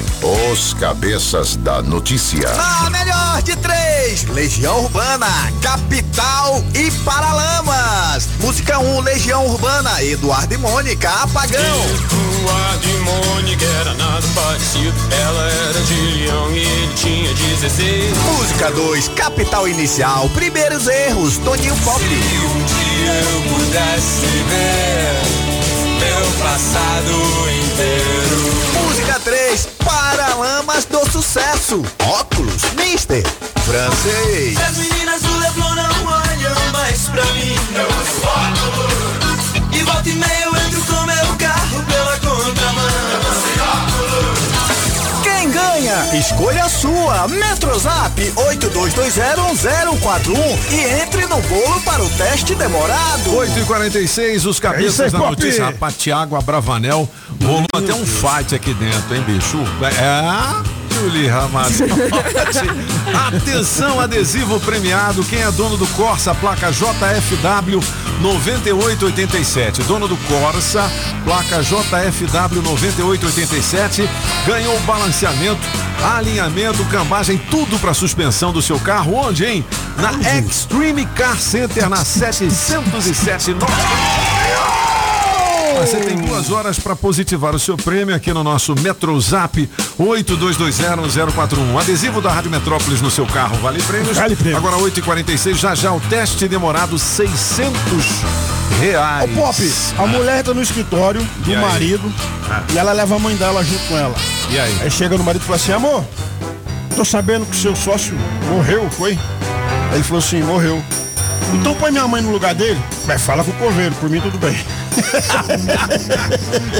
Os 0.51 0.73
Cabeças 0.75 1.55
da 1.55 1.81
Notícia. 1.81 2.47
A 2.47 2.89
melhor 2.91 3.41
de 3.41 3.55
três, 3.55 4.25
Legião 4.25 4.83
Urbana, 4.83 5.27
Capital 5.61 6.63
e 6.75 6.91
Paralamas. 7.03 8.27
Música 8.39 8.79
1, 8.79 8.97
um, 8.97 8.99
Legião 9.01 9.45
Urbana, 9.45 10.03
Eduardo 10.03 10.53
e 10.53 10.57
Mônica, 10.57 11.09
Apagão. 11.09 11.59
Eduardo 11.59 12.87
e 12.87 12.97
Mônica 12.97 13.65
era 13.65 13.93
nada 13.93 14.27
parecido. 14.33 14.93
Ela 15.11 15.43
era 15.47 15.81
de 15.81 15.93
leão 15.93 16.51
e 16.51 16.59
ele 16.59 16.93
tinha 16.95 17.33
16. 17.33 18.17
Música 18.17 18.71
2, 18.71 19.07
Capital 19.09 19.67
Inicial, 19.67 20.18
Primeiros 20.27 20.87
Erros, 20.87 21.37
Toninho 21.37 21.75
Pop. 21.77 21.99
Se 21.99 22.05
um 22.05 22.65
dia 22.65 23.13
eu 23.13 23.41
pudesse 23.53 24.25
ver 24.49 25.39
meu 25.99 26.31
passado 26.43 27.13
inteiro. 27.63 28.83
Música 28.83 29.19
3, 29.23 29.67
Paralamas 29.85 30.83
do 30.85 31.09
Sucesso, 31.09 31.83
Óculos, 32.03 32.63
Mister, 32.75 33.23
Francês. 33.65 34.57
As 34.59 34.77
meninas 34.77 35.21
do 35.21 35.37
Leblon 35.37 35.75
não 35.75 36.05
olham 36.07 36.71
mais 36.73 37.01
pra 37.03 37.23
mim. 37.25 37.55
Eu 37.75 37.87
uso 37.87 38.27
óculos. 38.27 39.69
E 39.71 39.83
volta 39.83 40.09
e 40.09 40.13
meia 40.13 40.48
Escolha 46.13 46.65
a 46.65 46.69
sua. 46.69 47.27
Metrozap 47.27 48.21
82201041 48.35 50.57
e 50.71 51.01
entre 51.01 51.25
no 51.27 51.41
bolo 51.41 51.81
para 51.81 52.03
o 52.03 52.09
teste 52.11 52.55
demorado. 52.55 53.35
8 53.35 53.59
e 53.59 53.65
46 53.65 54.45
os 54.45 54.57
É 54.57 54.61
cabeças 54.61 54.93
isso 54.93 55.03
aí, 55.03 55.09
da 55.11 55.17
Pop. 55.19 55.29
notícia. 55.31 55.65
Rapaz, 55.65 55.95
Tiago 55.97 56.35
Abravanel 56.35 57.09
rolou 57.43 57.65
até 57.73 57.93
um 57.93 58.05
fight 58.05 58.53
aqui 58.55 58.73
dentro, 58.73 59.15
hein, 59.15 59.23
bicho? 59.25 59.57
É. 59.83 60.78
Julie. 60.99 61.29
Atenção, 63.27 63.99
adesivo 63.99 64.59
premiado. 64.59 65.23
Quem 65.23 65.41
é 65.41 65.51
dono 65.51 65.77
do 65.77 65.87
Corsa, 65.87 66.35
placa 66.35 66.71
JFW 66.71 67.79
9887. 68.21 69.83
Dono 69.83 70.07
do 70.07 70.17
Corsa, 70.17 70.91
placa 71.23 71.61
JFW 71.61 72.61
9887. 72.61 74.09
Ganhou 74.45 74.77
balanceamento, 74.81 75.61
alinhamento, 76.15 76.83
cambagem, 76.85 77.37
tudo 77.49 77.79
para 77.79 77.93
suspensão 77.93 78.51
do 78.51 78.61
seu 78.61 78.79
carro. 78.79 79.15
Onde, 79.15 79.45
hein? 79.45 79.65
Na 79.97 80.11
Extreme 80.37 81.05
Car 81.07 81.37
Center, 81.37 81.89
na 81.89 82.03
707 82.03 83.53
Norte. 83.53 84.88
Você 85.77 85.97
tem 85.97 86.17
duas 86.17 86.51
horas 86.51 86.77
para 86.79 86.95
positivar 86.95 87.55
o 87.55 87.59
seu 87.59 87.77
prêmio 87.77 88.13
aqui 88.15 88.31
no 88.33 88.43
nosso 88.43 88.75
Metrozap 88.79 89.69
82201041. 89.99 91.79
Adesivo 91.79 92.21
da 92.21 92.31
Rádio 92.31 92.51
Metrópolis 92.51 93.01
no 93.01 93.09
seu 93.09 93.25
carro, 93.25 93.57
vale 93.57 93.81
prêmios. 93.83 94.17
Vale 94.17 94.35
prêmio. 94.35 94.57
Agora 94.57 94.75
8h46, 94.77 95.55
já 95.55 95.73
já 95.75 95.91
o 95.93 95.99
teste 96.01 96.47
demorado 96.47 96.97
600 96.99 97.73
reais. 98.79 99.31
Ô 99.31 99.35
Pop, 99.41 99.71
a 99.97 100.07
mulher 100.07 100.43
tá 100.43 100.53
no 100.53 100.61
escritório 100.61 101.21
do 101.37 101.51
E 101.51 101.55
marido 101.55 102.11
Ah. 102.49 102.63
e 102.73 102.77
ela 102.77 102.91
leva 102.91 103.15
a 103.15 103.19
mãe 103.19 103.35
dela 103.35 103.63
junto 103.63 103.83
com 103.87 103.97
ela. 103.97 104.15
E 104.49 104.59
aí? 104.59 104.77
Aí 104.81 104.91
chega 104.91 105.17
no 105.17 105.23
marido 105.23 105.41
e 105.41 105.45
fala 105.45 105.55
assim, 105.57 105.71
amor, 105.71 106.03
tô 106.95 107.05
sabendo 107.05 107.45
que 107.45 107.55
seu 107.55 107.75
sócio 107.75 108.17
morreu, 108.49 108.89
foi? 108.91 109.17
Aí 109.91 109.95
ele 109.95 110.03
falou 110.03 110.19
assim, 110.19 110.41
morreu. 110.43 110.83
Então 111.53 111.73
põe 111.75 111.89
minha 111.91 112.07
mãe 112.07 112.21
no 112.21 112.31
lugar 112.31 112.53
dele. 112.53 112.79
Mas 113.07 113.21
fala 113.23 113.43
com 113.43 113.51
o 113.51 113.55
coveiro, 113.55 113.95
por 113.95 114.09
mim 114.09 114.21
tudo 114.21 114.37
bem. 114.37 114.55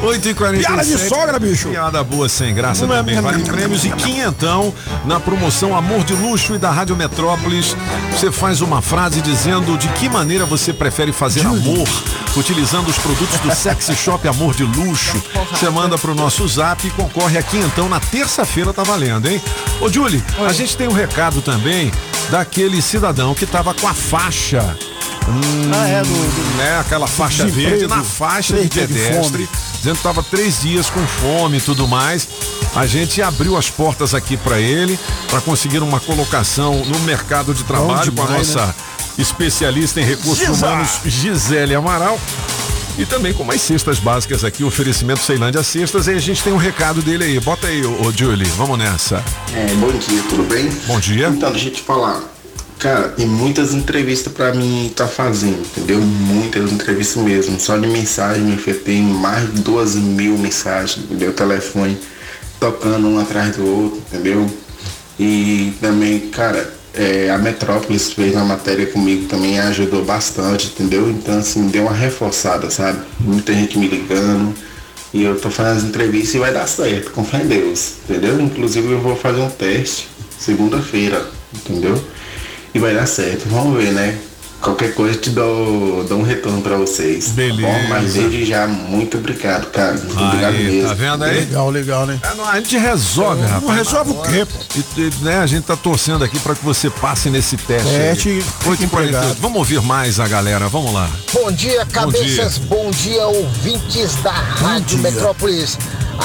8 0.04 0.30
e 0.30 0.34
47 0.34 0.68
Piada 0.68 0.84
de 0.84 1.10
sogra, 1.10 1.40
bicho. 1.40 1.70
Piada 1.70 2.04
boa 2.04 2.28
sem 2.30 2.54
graça 2.54 2.86
Não 2.86 2.94
é 2.94 2.98
também. 2.98 3.16
mesmo. 3.16 3.30
Vale 3.30 3.44
prêmios 3.44 3.86
e 3.86 3.92
quinhentão 3.92 4.74
na 5.06 5.20
promoção 5.20 5.76
Amor 5.76 6.04
de 6.04 6.14
Luxo 6.14 6.56
e 6.56 6.58
da 6.58 6.72
Rádio 6.72 6.96
Metrópolis. 6.96 7.76
Você 8.12 8.32
faz 8.32 8.62
uma 8.62 8.82
frase 8.82 9.22
dizendo 9.22 9.78
de 9.78 9.88
que 9.90 10.10
maneira 10.10 10.46
você 10.46 10.74
prefere 10.74 11.12
fazer 11.12 11.46
amor, 11.46 11.88
utilizando 12.36 12.88
os 12.90 12.98
produtos 12.98 13.40
do 13.40 13.54
Sexy 13.54 13.96
Shop 13.96 14.26
Amor 14.28 14.56
de 14.56 14.64
Luxo. 14.64 15.22
Você 15.52 15.70
manda 15.70 15.98
pro 15.98 16.16
nosso 16.16 16.48
zap 16.48 16.86
e 16.86 16.92
concorre 16.92 17.38
a 17.38 17.44
quinhentão 17.44 17.90
na 17.90 18.00
terça-feira, 18.00 18.74
tá 18.74 18.84
valendo, 18.84 19.28
hein? 19.28 19.42
Ô, 19.82 19.90
Julie, 19.90 20.24
a 20.48 20.54
gente 20.54 20.76
tem 20.76 20.88
um 20.88 20.94
recado 20.94 21.42
também 21.42 21.92
daquele 22.30 22.82
cidadão 22.82 23.34
que 23.34 23.46
tava 23.46 23.74
com 23.74 23.88
a 23.88 23.94
faixa. 23.94 24.76
Hum, 25.30 25.72
Ah, 25.74 25.88
é, 25.88 26.02
do- 26.02 26.08
do- 26.08 26.58
né, 26.58 26.80
aquela 26.80 27.08
faixa 27.08 27.46
desemprego, 27.46 27.70
verde 27.80 27.88
na 27.88 28.04
faixa 28.04 28.58
de 28.58 28.68
pedestre 28.68 29.48
dizendo 29.78 29.94
que 29.94 30.00
estava 30.00 30.24
três 30.24 30.62
dias 30.62 30.90
com 30.90 31.00
fome 31.08 31.58
e 31.58 31.62
tudo 31.62 31.88
mais. 31.88 32.28
A 32.76 32.86
gente 32.86 33.22
abriu 33.22 33.56
as 33.58 33.70
portas 33.70 34.14
aqui 34.14 34.36
para 34.38 34.60
ele 34.60 35.00
para 35.30 35.40
conseguir 35.42 35.80
uma 35.80 36.00
colocação 36.00 36.84
no 36.86 37.00
mercado 37.00 37.54
de 37.54 37.64
trabalho 37.64 38.12
com 38.12 38.22
a 38.24 38.26
demais, 38.26 38.48
nossa 38.56 38.66
né? 38.68 38.74
especialista 39.18 40.00
em 40.02 40.04
recursos 40.06 40.40
Gisa. 40.40 40.68
humanos, 40.68 41.00
Gisele 41.06 41.76
Amaral. 41.76 42.20
E 42.98 43.06
também 43.06 43.32
com 43.34 43.46
mais 43.46 43.62
cestas 43.62 43.98
básicas 43.98 44.44
aqui, 44.44 44.62
oferecimento 44.64 45.22
Ceilândia 45.22 45.64
Cestas. 45.64 46.08
E 46.08 46.12
a 46.12 46.20
gente 46.20 46.44
tem 46.44 46.52
um 46.52 46.58
recado 46.58 47.02
dele 47.02 47.24
aí. 47.24 47.40
Bota 47.40 47.68
aí, 47.68 47.82
ô, 47.86 48.08
ô 48.08 48.12
Julie, 48.12 48.46
vamos 48.58 48.78
nessa. 48.78 49.24
É, 49.56 49.74
bom 49.76 49.88
dia, 49.98 50.22
tudo 50.28 50.44
bem? 50.44 50.70
Bom 50.86 51.00
dia. 51.00 51.30
Então, 51.30 51.50
deixa 51.52 51.70
eu 51.70 51.72
te 51.74 51.82
falar. 51.82 52.20
Cara, 52.80 53.10
tem 53.10 53.28
muitas 53.28 53.74
entrevistas 53.74 54.32
pra 54.32 54.54
mim 54.54 54.90
tá 54.96 55.06
fazendo, 55.06 55.60
entendeu? 55.60 56.00
Muitas 56.00 56.72
entrevistas 56.72 57.22
mesmo. 57.22 57.60
Só 57.60 57.78
de 57.78 57.86
mensagem, 57.86 58.56
filho, 58.56 58.80
tem 58.80 59.04
mais 59.04 59.54
de 59.54 59.62
duas 59.62 59.96
mil 59.96 60.38
mensagens, 60.38 61.04
entendeu? 61.04 61.34
Telefone 61.34 61.98
tocando 62.58 63.06
um 63.06 63.20
atrás 63.20 63.58
do 63.58 63.68
outro, 63.68 64.02
entendeu? 64.08 64.50
E 65.20 65.74
também, 65.82 66.30
cara, 66.30 66.74
é, 66.94 67.30
a 67.30 67.38
Metrópolis 67.38 68.14
fez 68.14 68.34
uma 68.34 68.46
matéria 68.46 68.88
comigo 68.88 69.28
também 69.28 69.60
ajudou 69.60 70.06
bastante, 70.06 70.68
entendeu? 70.68 71.10
Então, 71.10 71.38
assim, 71.38 71.68
deu 71.68 71.84
uma 71.84 71.94
reforçada, 71.94 72.70
sabe? 72.70 73.00
Muita 73.20 73.54
gente 73.54 73.78
me 73.78 73.90
ligando. 73.90 74.56
E 75.14 75.24
eu 75.24 75.38
tô 75.38 75.50
fazendo 75.50 75.80
as 75.80 75.84
entrevistas 75.84 76.36
e 76.36 76.40
vai 76.40 76.54
dar 76.54 76.66
certo, 76.66 77.12
com 77.12 77.26
fé 77.26 77.42
em 77.42 77.48
Deus, 77.48 77.96
entendeu? 78.08 78.40
Inclusive 78.40 78.90
eu 78.90 79.02
vou 79.02 79.18
fazer 79.18 79.42
um 79.42 79.50
teste 79.50 80.08
segunda-feira, 80.38 81.30
entendeu? 81.54 82.02
E 82.74 82.80
vai 82.80 82.94
dar 82.94 83.06
certo, 83.08 83.48
vamos 83.50 83.82
ver, 83.82 83.92
né? 83.92 84.18
Qualquer 84.62 84.94
coisa 84.94 85.18
te 85.18 85.30
dou, 85.30 86.04
dou 86.04 86.20
um 86.20 86.22
retorno 86.22 86.62
pra 86.62 86.76
vocês. 86.76 87.30
Beleza. 87.30 87.62
Bom, 87.66 87.88
mas 87.88 88.14
desde 88.14 88.44
já, 88.44 88.68
muito 88.68 89.18
obrigado, 89.18 89.68
cara. 89.72 89.94
Muito 89.94 90.22
obrigado 90.22 90.54
Aí, 90.54 90.64
mesmo. 90.66 90.90
tá 90.90 90.94
vendo 90.96 91.24
aí? 91.24 91.40
Legal, 91.40 91.70
legal, 91.70 92.06
né? 92.06 92.20
É, 92.22 92.36
não, 92.36 92.46
a 92.46 92.56
gente 92.58 92.78
resolve, 92.78 93.42
Não 93.42 93.48
rapaz. 93.48 93.78
resolve 93.78 94.12
o 94.12 94.22
quê, 94.22 94.46
pô? 94.46 94.60
E, 94.98 95.02
e, 95.02 95.14
né, 95.24 95.38
a 95.40 95.48
gente 95.48 95.64
tá 95.64 95.78
torcendo 95.78 96.26
aqui 96.26 96.38
para 96.40 96.56
que 96.56 96.66
você 96.66 96.90
passe 96.90 97.30
nesse 97.30 97.56
teste. 97.56 97.88
Teste, 97.90 98.30
aí. 98.30 98.42
fique 98.42 98.70
8h48. 98.70 98.84
empregado. 98.84 99.38
Vamos 99.40 99.58
ouvir 99.60 99.82
mais 99.82 100.20
a 100.20 100.28
galera, 100.28 100.68
vamos 100.68 100.94
lá. 100.94 101.10
Bom 101.32 101.50
dia, 101.54 101.86
cabeças. 101.86 102.56
dia. 102.56 102.68
Bom 102.68 102.92
dia, 102.92 103.28
ouvintes 103.28 104.16
da 104.16 104.34
Rádio. 104.34 104.98
Metrópolis. 105.00 105.78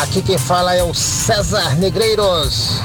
Aqui 0.03 0.21
quem 0.21 0.39
fala 0.39 0.75
é 0.75 0.83
o 0.83 0.93
César 0.93 1.77
Negreiros, 1.77 2.81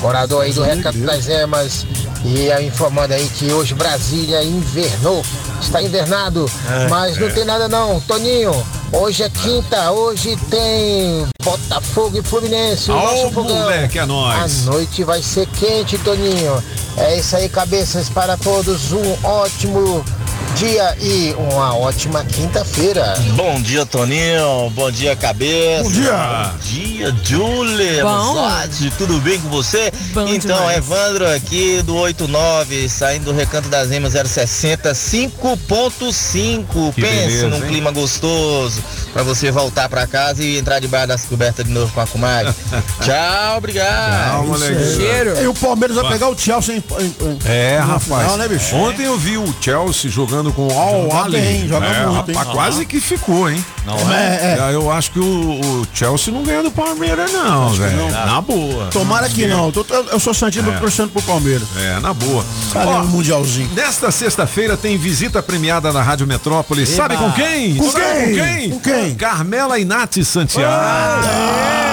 morador 0.00 0.42
aí 0.42 0.52
do 0.52 0.62
Recanto 0.62 0.98
das 0.98 1.28
Emas. 1.28 1.86
E 2.24 2.50
é 2.50 2.62
informando 2.62 3.14
aí 3.14 3.28
que 3.28 3.52
hoje 3.52 3.74
Brasília 3.74 4.42
invernou, 4.42 5.24
está 5.60 5.80
invernado, 5.80 6.50
É, 6.68 6.88
mas 6.88 7.16
não 7.16 7.28
é. 7.28 7.30
tem 7.30 7.44
nada 7.44 7.68
não, 7.68 8.00
Toninho. 8.00 8.52
Hoje 8.90 9.22
é 9.22 9.28
quinta, 9.28 9.90
hoje 9.92 10.36
tem 10.50 11.26
Botafogo 11.42 12.18
e 12.18 12.22
Fluminense. 12.22 12.90
o 12.90 12.94
nosso 12.94 13.30
fogão. 13.30 13.54
moleque, 13.56 13.98
é 13.98 14.04
nóis. 14.06 14.66
A 14.66 14.70
noite 14.72 15.04
vai 15.04 15.22
ser 15.22 15.46
quente, 15.46 15.96
Toninho. 15.98 16.62
É 16.96 17.16
isso 17.18 17.36
aí, 17.36 17.48
cabeças 17.48 18.08
para 18.08 18.36
todos. 18.36 18.90
Um 18.92 19.16
ótimo 19.24 20.04
dia 20.58 20.96
e 21.00 21.34
uma 21.38 21.76
ótima 21.76 22.24
quinta-feira. 22.24 23.14
Bom 23.36 23.60
dia, 23.62 23.86
Toninho. 23.86 24.68
Bom 24.70 24.90
dia, 24.90 25.14
cabeça. 25.14 25.84
Bom 25.84 25.90
dia. 25.92 26.12
Bom 26.12 26.58
dia, 26.62 27.14
Julie. 27.22 28.02
Bom. 28.02 28.34
Tudo 28.98 29.20
bem 29.20 29.38
com 29.40 29.48
você? 29.48 29.92
Bom 30.12 30.26
então, 30.26 30.56
demais. 30.56 30.78
Evandro 30.78 31.28
aqui 31.32 31.80
do 31.82 31.94
89, 31.96 32.88
saindo 32.88 33.26
do 33.26 33.32
Recanto 33.32 33.68
das 33.68 33.92
Emas 33.92 34.14
060, 34.14 34.90
5.5. 34.92 36.92
Que 36.92 37.02
Pense 37.02 37.16
beleza, 37.26 37.48
num 37.48 37.56
hein? 37.56 37.62
clima 37.68 37.92
gostoso 37.92 38.82
pra 39.12 39.22
você 39.22 39.50
voltar 39.52 39.88
pra 39.88 40.06
casa 40.08 40.42
e 40.42 40.58
entrar 40.58 40.80
debaixo 40.80 41.06
das 41.08 41.24
cobertas 41.24 41.64
de 41.64 41.70
novo 41.70 41.92
com 41.92 42.00
a 42.00 42.06
comadre. 42.06 42.52
Tchau, 43.00 43.58
obrigado. 43.58 44.30
Tchau, 44.32 44.46
moleque. 44.46 45.42
E 45.42 45.46
o 45.46 45.54
Palmeiras 45.54 45.96
vai 45.96 46.08
pegar 46.08 46.28
o 46.28 46.36
Chelsea 46.36 46.74
em, 46.76 46.84
em- 47.04 47.14
em- 47.30 47.38
É, 47.44 47.78
rapaz. 47.78 48.22
final, 48.22 48.36
né, 48.36 48.48
bicho? 48.48 48.74
Ontem 48.74 49.04
eu 49.06 49.16
vi 49.16 49.38
o 49.38 49.54
Chelsea 49.60 50.10
jogando 50.10 50.47
com 50.52 50.66
o 50.68 50.78
Al 50.78 51.02
Joga 51.02 51.24
Ali. 51.24 51.40
bem, 51.40 51.68
joga 51.68 51.86
é, 51.86 52.06
muito, 52.06 52.32
rapaz, 52.32 52.48
quase 52.48 52.86
que 52.86 53.00
ficou, 53.00 53.50
hein? 53.50 53.64
Não 53.86 53.94
é? 54.12 54.58
É, 54.58 54.70
Eu 54.72 54.90
acho 54.90 55.10
que 55.12 55.18
o, 55.18 55.24
o 55.60 55.86
Chelsea 55.94 56.32
não 56.32 56.42
ganha 56.42 56.62
do 56.62 56.70
Palmeiras, 56.70 57.32
não, 57.32 57.70
velho. 57.70 58.10
Na 58.10 58.40
boa. 58.40 58.86
Tomara 58.92 59.28
que 59.28 59.46
não. 59.46 59.72
Eu, 60.12 60.20
sou 60.20 60.34
Santino 60.34 60.70
É. 60.72 60.78
torcendo 60.78 61.10
pro 61.10 61.22
Palmeiras. 61.22 61.66
É, 61.76 61.98
na 62.00 62.12
boa. 62.12 62.44
Cadê 62.72 62.86
Ó, 62.86 63.02
o 63.02 63.06
Mundialzinho? 63.08 63.70
Nesta 63.74 64.10
sexta-feira 64.10 64.76
tem 64.76 64.96
visita 64.98 65.42
premiada 65.42 65.92
na 65.92 66.02
Rádio 66.02 66.26
Metrópolis. 66.26 66.88
Eba. 66.92 66.96
Sabe 67.02 67.16
com 67.16 67.32
quem? 67.32 67.76
Com 67.76 67.90
Sabe 67.90 68.04
quem? 68.04 68.18
com 68.38 68.44
quem? 68.44 68.70
Com 68.70 68.80
quem? 68.80 69.14
Carmela 69.14 69.78
e 69.78 69.84
Nath 69.84 70.22
Santiago. 70.24 70.68
Ah, 70.70 71.87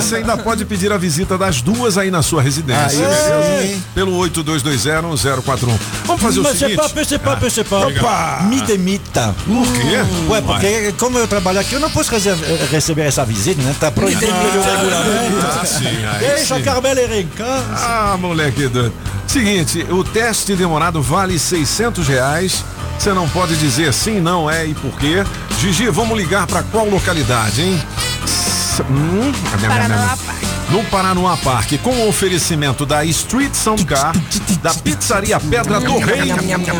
Você 0.00 0.16
ainda 0.16 0.36
pode 0.36 0.64
pedir 0.64 0.90
a 0.92 0.96
visita 0.98 1.36
das 1.36 1.60
duas 1.62 1.96
aí 1.98 2.10
na 2.10 2.22
sua 2.22 2.42
residência. 2.42 2.98
Beleza? 3.06 3.80
Pelo 3.94 4.12
82201041. 4.18 5.78
Vamos 6.04 6.22
fazer 6.22 6.40
o 6.40 6.42
Mas 6.42 6.58
seguinte. 6.58 6.76
pas, 6.76 6.88
c'est 7.06 7.18
pas, 7.18 7.38
c'est 7.52 7.64
pas. 7.68 7.84
Opa! 7.86 8.42
Me 8.48 8.60
demita. 8.62 9.34
Por 9.46 9.66
quê? 9.72 9.98
Ué, 10.28 10.40
porque 10.40 10.94
como 10.98 11.18
eu 11.18 11.28
trabalho 11.28 11.60
aqui, 11.60 11.74
eu 11.74 11.80
não 11.80 11.90
posso 11.90 12.10
rece- 12.10 12.34
receber 12.70 13.02
essa 13.02 13.24
visita, 13.24 13.60
né? 13.62 13.74
Tá 13.78 13.90
proibido 13.90 14.20
pelo 14.26 14.62
regulamento. 14.62 15.46
Ah, 15.60 15.64
sim, 15.66 15.84
Deixa 16.20 16.56
a 16.56 16.62
Carmela 16.62 17.00
em 17.16 17.26
casa. 17.28 17.64
Ah, 17.74 18.16
moleque 18.18 18.66
doido. 18.68 18.92
Seguinte, 19.26 19.86
o 19.90 20.02
teste 20.02 20.56
demorado 20.56 21.00
vale 21.02 21.38
600 21.38 22.06
reais. 22.08 22.64
Você 22.98 23.12
não 23.14 23.28
pode 23.28 23.56
dizer 23.56 23.92
sim, 23.94 24.20
não 24.20 24.50
é 24.50 24.66
e 24.66 24.74
por 24.74 24.90
quê. 24.98 25.24
Gigi, 25.60 25.88
vamos 25.88 26.18
ligar 26.18 26.46
para 26.46 26.62
qual 26.64 26.86
localidade, 26.88 27.62
hein? 27.62 27.80
Hum, 28.88 29.32
Paranoá 29.66 30.16
no 30.70 30.84
Paranoá 30.84 31.36
Parque, 31.36 31.76
com 31.78 31.90
o 31.90 32.08
oferecimento 32.08 32.86
da 32.86 33.04
Street 33.04 33.54
Sound 33.54 33.84
Car, 33.84 34.12
da 34.62 34.72
Pizzaria 34.72 35.38
Pedra 35.40 35.80
do 35.80 35.98
Rei. 35.98 36.32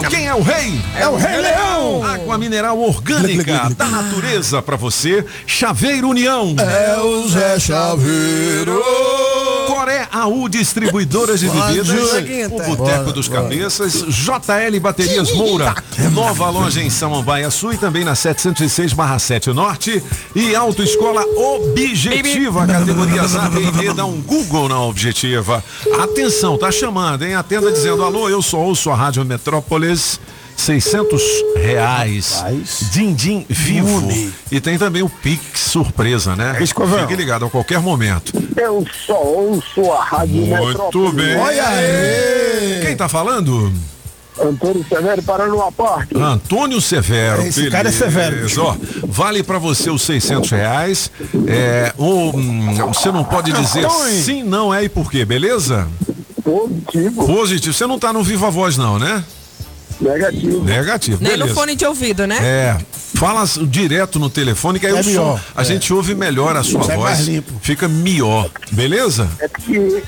Quem 0.09 0.29
é 0.29 0.35
o 0.35 0.43
rei? 0.43 0.81
É 0.97 1.09
o 1.09 1.17
Rei 1.17 1.41
Leão. 1.41 2.05
Água 2.05 2.39
mineral 2.39 2.79
orgânica 2.79 3.69
da 3.77 3.87
natureza 3.87 4.63
para 4.63 4.77
você. 4.77 5.25
Chaveiro 5.45 6.09
União. 6.09 6.55
É 6.59 7.01
o 7.01 7.29
Zé 7.29 7.59
Chaveiro. 7.59 8.81
AU 10.21 10.49
Distribuidoras 10.49 11.41
de 11.41 11.49
Bebidas, 11.49 11.89
o 11.89 12.77
Boteco 12.77 13.13
dos. 13.13 13.31
Cabeças, 13.31 14.05
JL 14.09 14.81
Baterias 14.81 15.33
Moura, 15.33 15.75
nova 16.13 16.51
loja 16.51 16.83
em 16.83 16.91
Samambaia 16.91 17.49
Sul 17.49 17.75
e 17.75 17.79
também 17.79 18.05
na 18.05 18.15
706/7 18.15 19.53
Norte 19.53 20.03
e 20.35 20.55
Autoescola 20.55 21.23
Objetiva, 21.37 22.67
categoria 22.67 23.23
e 23.85 23.95
dá 23.95 24.05
um 24.05 24.21
Google 24.21 24.69
na 24.69 24.83
Objetiva. 24.83 25.63
Atenção, 26.03 26.59
tá 26.59 26.73
chamando, 26.73 27.23
hein? 27.23 27.35
Atenda 27.35 27.71
dizendo 27.71 28.03
alô, 28.03 28.29
eu 28.29 28.43
sou 28.43 28.61
ouço 28.61 28.91
a 28.91 28.97
Rádio 28.97 29.25
Metrópolis. 29.25 30.21
600 30.57 31.23
reais. 31.57 32.45
Din-din 32.93 33.47
vivo. 33.49 34.09
E 34.51 34.61
tem 34.61 34.79
também 34.79 35.03
o 35.03 35.09
Pix 35.09 35.61
surpresa, 35.61 36.37
né? 36.37 36.57
É 36.59 36.63
isso, 36.63 36.75
Covão. 36.75 37.01
Fique 37.01 37.17
ligado 37.17 37.45
a 37.45 37.51
qualquer 37.51 37.81
momento. 37.81 38.33
Eu 38.57 38.87
só 39.07 39.21
ouço 39.23 39.91
a 39.93 40.05
Rádio 40.05 40.47
Muito 40.47 41.13
bem. 41.13 41.37
Olha 41.37 41.69
aí. 41.69 42.81
Quem 42.83 42.97
tá 42.97 43.09
falando? 43.09 43.73
Antônio 44.39 44.85
Severo 44.89 45.23
Paranoá 45.23 45.71
Parque. 45.73 46.17
Antônio 46.17 46.81
Severo. 46.81 47.43
Esse 47.43 47.69
cara 47.71 47.89
é 47.89 47.93
severo. 47.93 48.47
Ó, 48.59 48.77
vale 49.07 49.43
pra 49.43 49.59
você 49.59 49.91
os 49.91 50.03
600 50.03 50.51
reais. 50.51 51.11
É, 51.47 51.93
o, 51.99 52.31
hum, 52.37 52.75
você 52.89 53.11
não 53.11 53.25
pode 53.25 53.53
dizer 53.53 53.85
Antônio. 53.85 54.23
sim, 54.23 54.43
não 54.43 54.73
é 54.73 54.85
e 54.85 54.89
por 54.89 55.11
quê, 55.11 55.25
beleza? 55.25 55.87
Positivo. 56.43 57.27
Positivo. 57.27 57.75
Você 57.75 57.87
não 57.87 57.99
tá 57.99 58.13
no 58.13 58.23
Viva 58.23 58.51
Voz, 58.51 58.77
não, 58.77 58.99
né? 58.99 59.23
Negativo. 60.01 60.65
Negativo. 60.65 61.19
Nem 61.21 61.33
no 61.33 61.39
beleza. 61.39 61.55
fone 61.55 61.75
de 61.77 61.85
ouvido, 61.85 62.27
né? 62.27 62.39
É, 62.41 62.79
fala 63.19 63.45
direto 63.69 64.19
no 64.19 64.31
telefone 64.31 64.81
que 64.81 64.87
aí 64.87 64.97
É 64.97 65.01
o 65.01 65.03
som, 65.05 65.11
melhor, 65.11 65.41
a 65.55 65.63
gente 65.63 65.93
ouve 65.93 66.15
melhor 66.15 66.57
a 66.57 66.63
sua 66.63 66.83
Sai 66.85 66.97
voz. 66.97 67.11
mais 67.11 67.27
limpo. 67.29 67.53
Fica 67.61 67.87
melhor, 67.87 68.51
beleza? 68.73 69.29
É 69.41 69.47
porque 69.49 70.03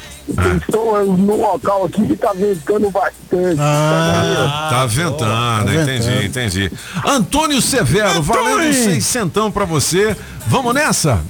estou 0.66 1.04
no 1.06 1.36
local 1.36 1.84
aqui 1.84 2.06
que 2.06 2.16
tá 2.16 2.32
ventando 2.32 2.90
bastante. 2.90 3.58
Ah, 3.60 4.68
Tá 4.70 4.86
ventando, 4.86 5.18
Tá 5.18 5.74
entendi, 5.74 6.08
ventando. 6.08 6.24
entendi. 6.24 6.72
Antônio 7.04 7.60
Severo, 7.60 8.22
valendo 8.22 8.72
seiscentão 8.72 9.50
pra 9.52 9.66
você. 9.66 10.16
Vamos 10.46 10.72
nessa? 10.72 11.20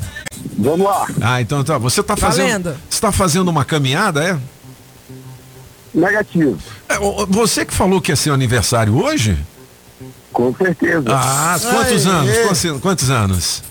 Vamos 0.56 0.86
lá. 0.86 1.09
Ah, 1.20 1.40
então 1.40 1.64
tá. 1.64 1.78
Você 1.78 2.01
tá 2.02 2.16
fazendo. 2.16 2.62
Valendo. 2.64 2.76
Você 2.89 3.01
tá 3.01 3.10
fazendo 3.10 3.48
uma 3.48 3.64
caminhada, 3.64 4.22
é? 4.22 4.39
Negativo. 5.94 6.59
Você 7.29 7.65
que 7.65 7.74
falou 7.74 8.01
que 8.01 8.12
é 8.12 8.16
seu 8.16 8.33
aniversário 8.33 8.97
hoje? 9.03 9.37
Com 10.33 10.55
certeza. 10.55 11.05
Ah, 11.09 11.59
quantos 11.61 12.07
Ai, 12.07 12.12
anos? 12.12 12.39
Quantos, 12.39 12.81
quantos 12.81 13.11
anos? 13.11 13.62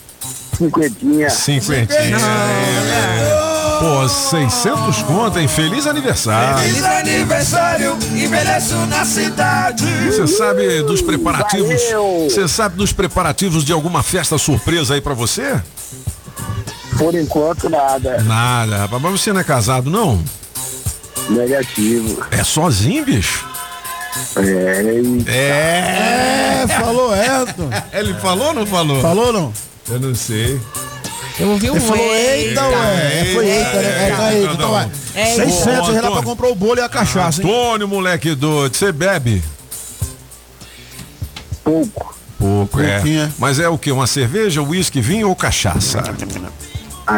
Cinquentinha. 0.57 1.29
Cinquentinha. 1.29 2.17
é, 2.17 3.77
Pô, 3.79 4.07
600 4.07 5.01
conto, 5.03 5.39
hein? 5.39 5.47
Feliz 5.47 5.87
aniversário. 5.87 6.59
Feliz 6.59 6.83
aniversário, 6.83 7.97
envelheço 8.13 8.75
na 8.87 9.03
cidade. 9.03 9.85
Você 10.05 10.27
sabe 10.27 10.83
dos 10.83 11.01
preparativos? 11.01 11.81
Você 12.25 12.47
sabe 12.47 12.75
dos 12.75 12.93
preparativos 12.93 13.63
de 13.63 13.71
alguma 13.73 14.03
festa 14.03 14.37
surpresa 14.37 14.93
aí 14.93 15.01
pra 15.01 15.15
você? 15.15 15.59
Por 16.97 17.15
enquanto, 17.15 17.69
nada. 17.69 18.21
Nada, 18.21 18.77
rapaz. 18.77 19.01
Mas 19.01 19.11
você 19.19 19.33
não 19.33 19.39
é 19.39 19.43
casado, 19.43 19.89
não? 19.89 20.21
Negativo. 21.31 22.25
É 22.31 22.43
sozinho, 22.43 23.05
bicho? 23.05 23.47
É, 25.27 26.65
falou 26.67 27.15
Elton. 27.15 27.69
Ele 27.93 28.13
falou 28.15 28.47
ou 28.47 28.53
não 28.53 28.65
falou? 28.65 29.01
Falou 29.01 29.31
não? 29.31 29.53
Eu 29.89 29.99
não 29.99 30.13
sei. 30.13 30.59
Eu 31.39 31.51
ouvi 31.51 31.71
um 31.71 31.75
Ele 31.75 31.85
falou 31.85 32.15
eita, 32.15 32.67
ué. 32.67 33.25
Foi 33.33 33.47
eita, 33.47 33.73
né? 33.73 34.07
É, 34.09 34.15
tá 34.15 34.33
eita, 34.33 34.53
então 34.53 34.71
vai. 34.71 34.91
É, 35.15 35.25
600 35.35 35.89
Ô, 35.89 35.91
reais 35.91 36.09
pra 36.09 36.23
comprar 36.23 36.47
o 36.49 36.55
bolo 36.55 36.79
e 36.79 36.81
a 36.81 36.89
cachaça, 36.89 37.41
hein? 37.41 37.49
Antônio, 37.49 37.87
moleque 37.87 38.35
doido, 38.35 38.75
você 38.75 38.91
bebe? 38.91 39.41
Pouco. 41.63 42.15
Pouco, 42.37 42.81
é. 42.81 42.95
Pouquinho, 42.95 43.21
é. 43.21 43.29
Mas 43.37 43.59
é 43.59 43.69
o 43.69 43.77
que? 43.77 43.91
Uma 43.91 44.07
cerveja, 44.07 44.61
uísque, 44.61 44.99
vinho 44.99 45.29
ou 45.29 45.35
cachaça? 45.35 46.03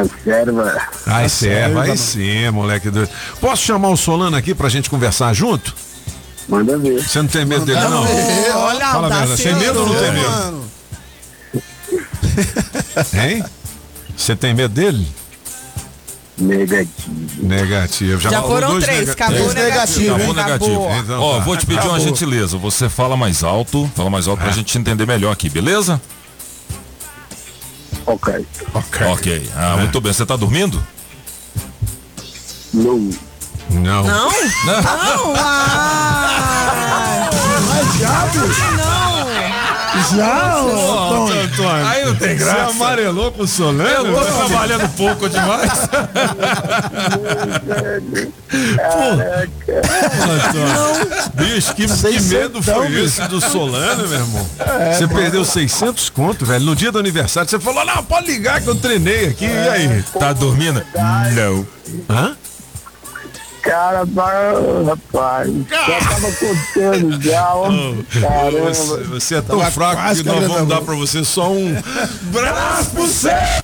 A 0.01 0.05
serva. 0.23 0.81
Ai, 1.05 1.29
serva, 1.29 1.81
aí 1.83 1.97
serva. 1.97 1.97
sim, 1.97 2.49
moleque 2.51 2.89
doido. 2.89 3.09
Posso 3.39 3.61
chamar 3.63 3.89
o 3.89 3.97
Solano 3.97 4.35
aqui 4.35 4.55
pra 4.55 4.69
gente 4.69 4.89
conversar 4.89 5.33
junto? 5.33 5.75
Manda 6.49 6.77
ver. 6.77 7.01
Você 7.01 7.21
não 7.21 7.27
tem 7.29 7.45
medo 7.45 7.65
dele, 7.65 7.79
não? 7.79 8.05
É, 8.05 8.51
Olha, 8.55 8.85
Fala 8.87 9.07
a 9.07 9.09
verdade, 9.09 9.13
audacioso. 9.31 9.43
tem 9.43 9.55
medo 9.55 9.79
ou 9.81 9.87
não 9.87 9.95
tem 9.95 10.11
medo? 10.11 10.29
Mano, 10.29 10.65
Hein? 13.13 13.43
Você 14.17 14.35
tem 14.35 14.53
medo 14.53 14.73
dele? 14.73 15.07
Negativo. 16.37 17.45
Negativo. 17.47 18.19
Já 18.21 18.31
falou 18.31 18.49
foram 18.49 18.69
dois 18.71 18.83
três, 18.83 18.99
nega- 19.01 19.11
acabou 19.13 19.49
Três 19.49 19.53
negativo. 19.53 19.99
negativo, 19.99 20.15
Acabou 20.15 20.35
negativo. 20.35 20.89
Então 21.03 21.21
Ó, 21.21 21.37
tá. 21.37 21.43
vou 21.43 21.57
te 21.57 21.65
pedir 21.65 21.79
uma 21.81 21.85
Acabou. 21.97 22.05
gentileza. 22.05 22.57
Você 22.57 22.89
fala 22.89 23.15
mais 23.15 23.43
alto, 23.43 23.89
fala 23.95 24.09
mais 24.09 24.27
alto 24.27 24.41
pra 24.41 24.51
gente 24.51 24.65
te 24.65 24.77
entender 24.79 25.05
melhor 25.05 25.31
aqui, 25.31 25.47
beleza? 25.49 26.01
Ok. 28.05 28.45
Ok. 28.73 29.07
Ok. 29.07 29.49
Ah, 29.55 29.77
muito 29.77 30.01
bem. 30.01 30.11
Você 30.13 30.25
tá 30.25 30.35
dormindo? 30.35 30.81
Não. 32.73 33.09
Não. 33.69 34.03
Não? 34.03 34.03
Não, 34.03 35.33
ah, 35.37 36.29
já, 37.99 38.25
bicho. 38.25 38.71
não. 38.77 39.12
Já, 40.15 40.63
ô, 40.63 41.23
Antônio. 41.23 41.43
Antônio. 41.43 41.85
Aí 41.85 42.05
não 42.05 42.15
tem 42.15 42.35
graça. 42.35 42.65
Você 42.65 42.71
amarelou 42.71 43.31
com 43.31 43.43
o 43.43 43.47
Solano? 43.47 43.83
Eu 43.83 44.13
tô 44.13 44.25
trabalhando 44.25 44.89
pouco 44.95 45.29
demais. 45.29 45.71
Antônio. 50.23 51.23
Bicho, 51.35 51.75
que, 51.75 51.85
que 51.87 52.21
medo 52.21 52.61
foi 52.61 52.87
bicho. 52.87 53.05
esse 53.05 53.27
do 53.27 53.39
Solano, 53.39 54.07
meu 54.07 54.19
irmão? 54.19 54.49
você 54.93 55.07
perdeu 55.07 55.45
600 55.45 56.09
conto, 56.09 56.45
velho. 56.45 56.65
No 56.65 56.75
dia 56.75 56.91
do 56.91 56.99
aniversário, 56.99 57.49
você 57.49 57.59
falou, 57.59 57.85
não, 57.85 58.03
pode 58.03 58.27
ligar 58.27 58.61
que 58.61 58.67
eu 58.67 58.75
treinei 58.75 59.27
aqui. 59.27 59.45
E 59.45 59.69
aí? 59.69 60.03
Tá 60.19 60.33
dormindo? 60.33 60.83
Não. 61.35 61.67
Hã? 62.09 62.35
Cara, 63.63 64.03
rapaz. 64.85 65.49
Já 65.69 65.99
tava 65.99 66.31
contando 66.33 67.21
já, 67.21 67.55
ó. 67.55 67.69
Caramba. 68.19 68.73
Você, 68.73 69.03
você 69.03 69.35
é 69.35 69.41
tão 69.41 69.59
fraco 69.71 70.15
que 70.15 70.23
nós 70.23 70.47
vamos 70.47 70.67
dar 70.67 70.81
pra 70.81 70.95
você 70.95 71.23
só 71.23 71.49
um 71.49 71.73
braço 72.23 72.91
pro 72.91 73.07
céu. 73.07 73.63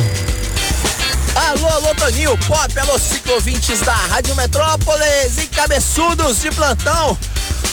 Alô, 1.51 1.67
alô, 1.67 1.93
Toninho, 1.95 2.37
pop, 2.47 2.79
alô, 2.79 2.97
ciclovintes 2.97 3.81
da 3.81 3.93
Rádio 3.93 4.33
Metrópolis 4.37 5.37
e 5.37 5.47
cabeçudos 5.47 6.39
de 6.39 6.49
plantão. 6.49 7.17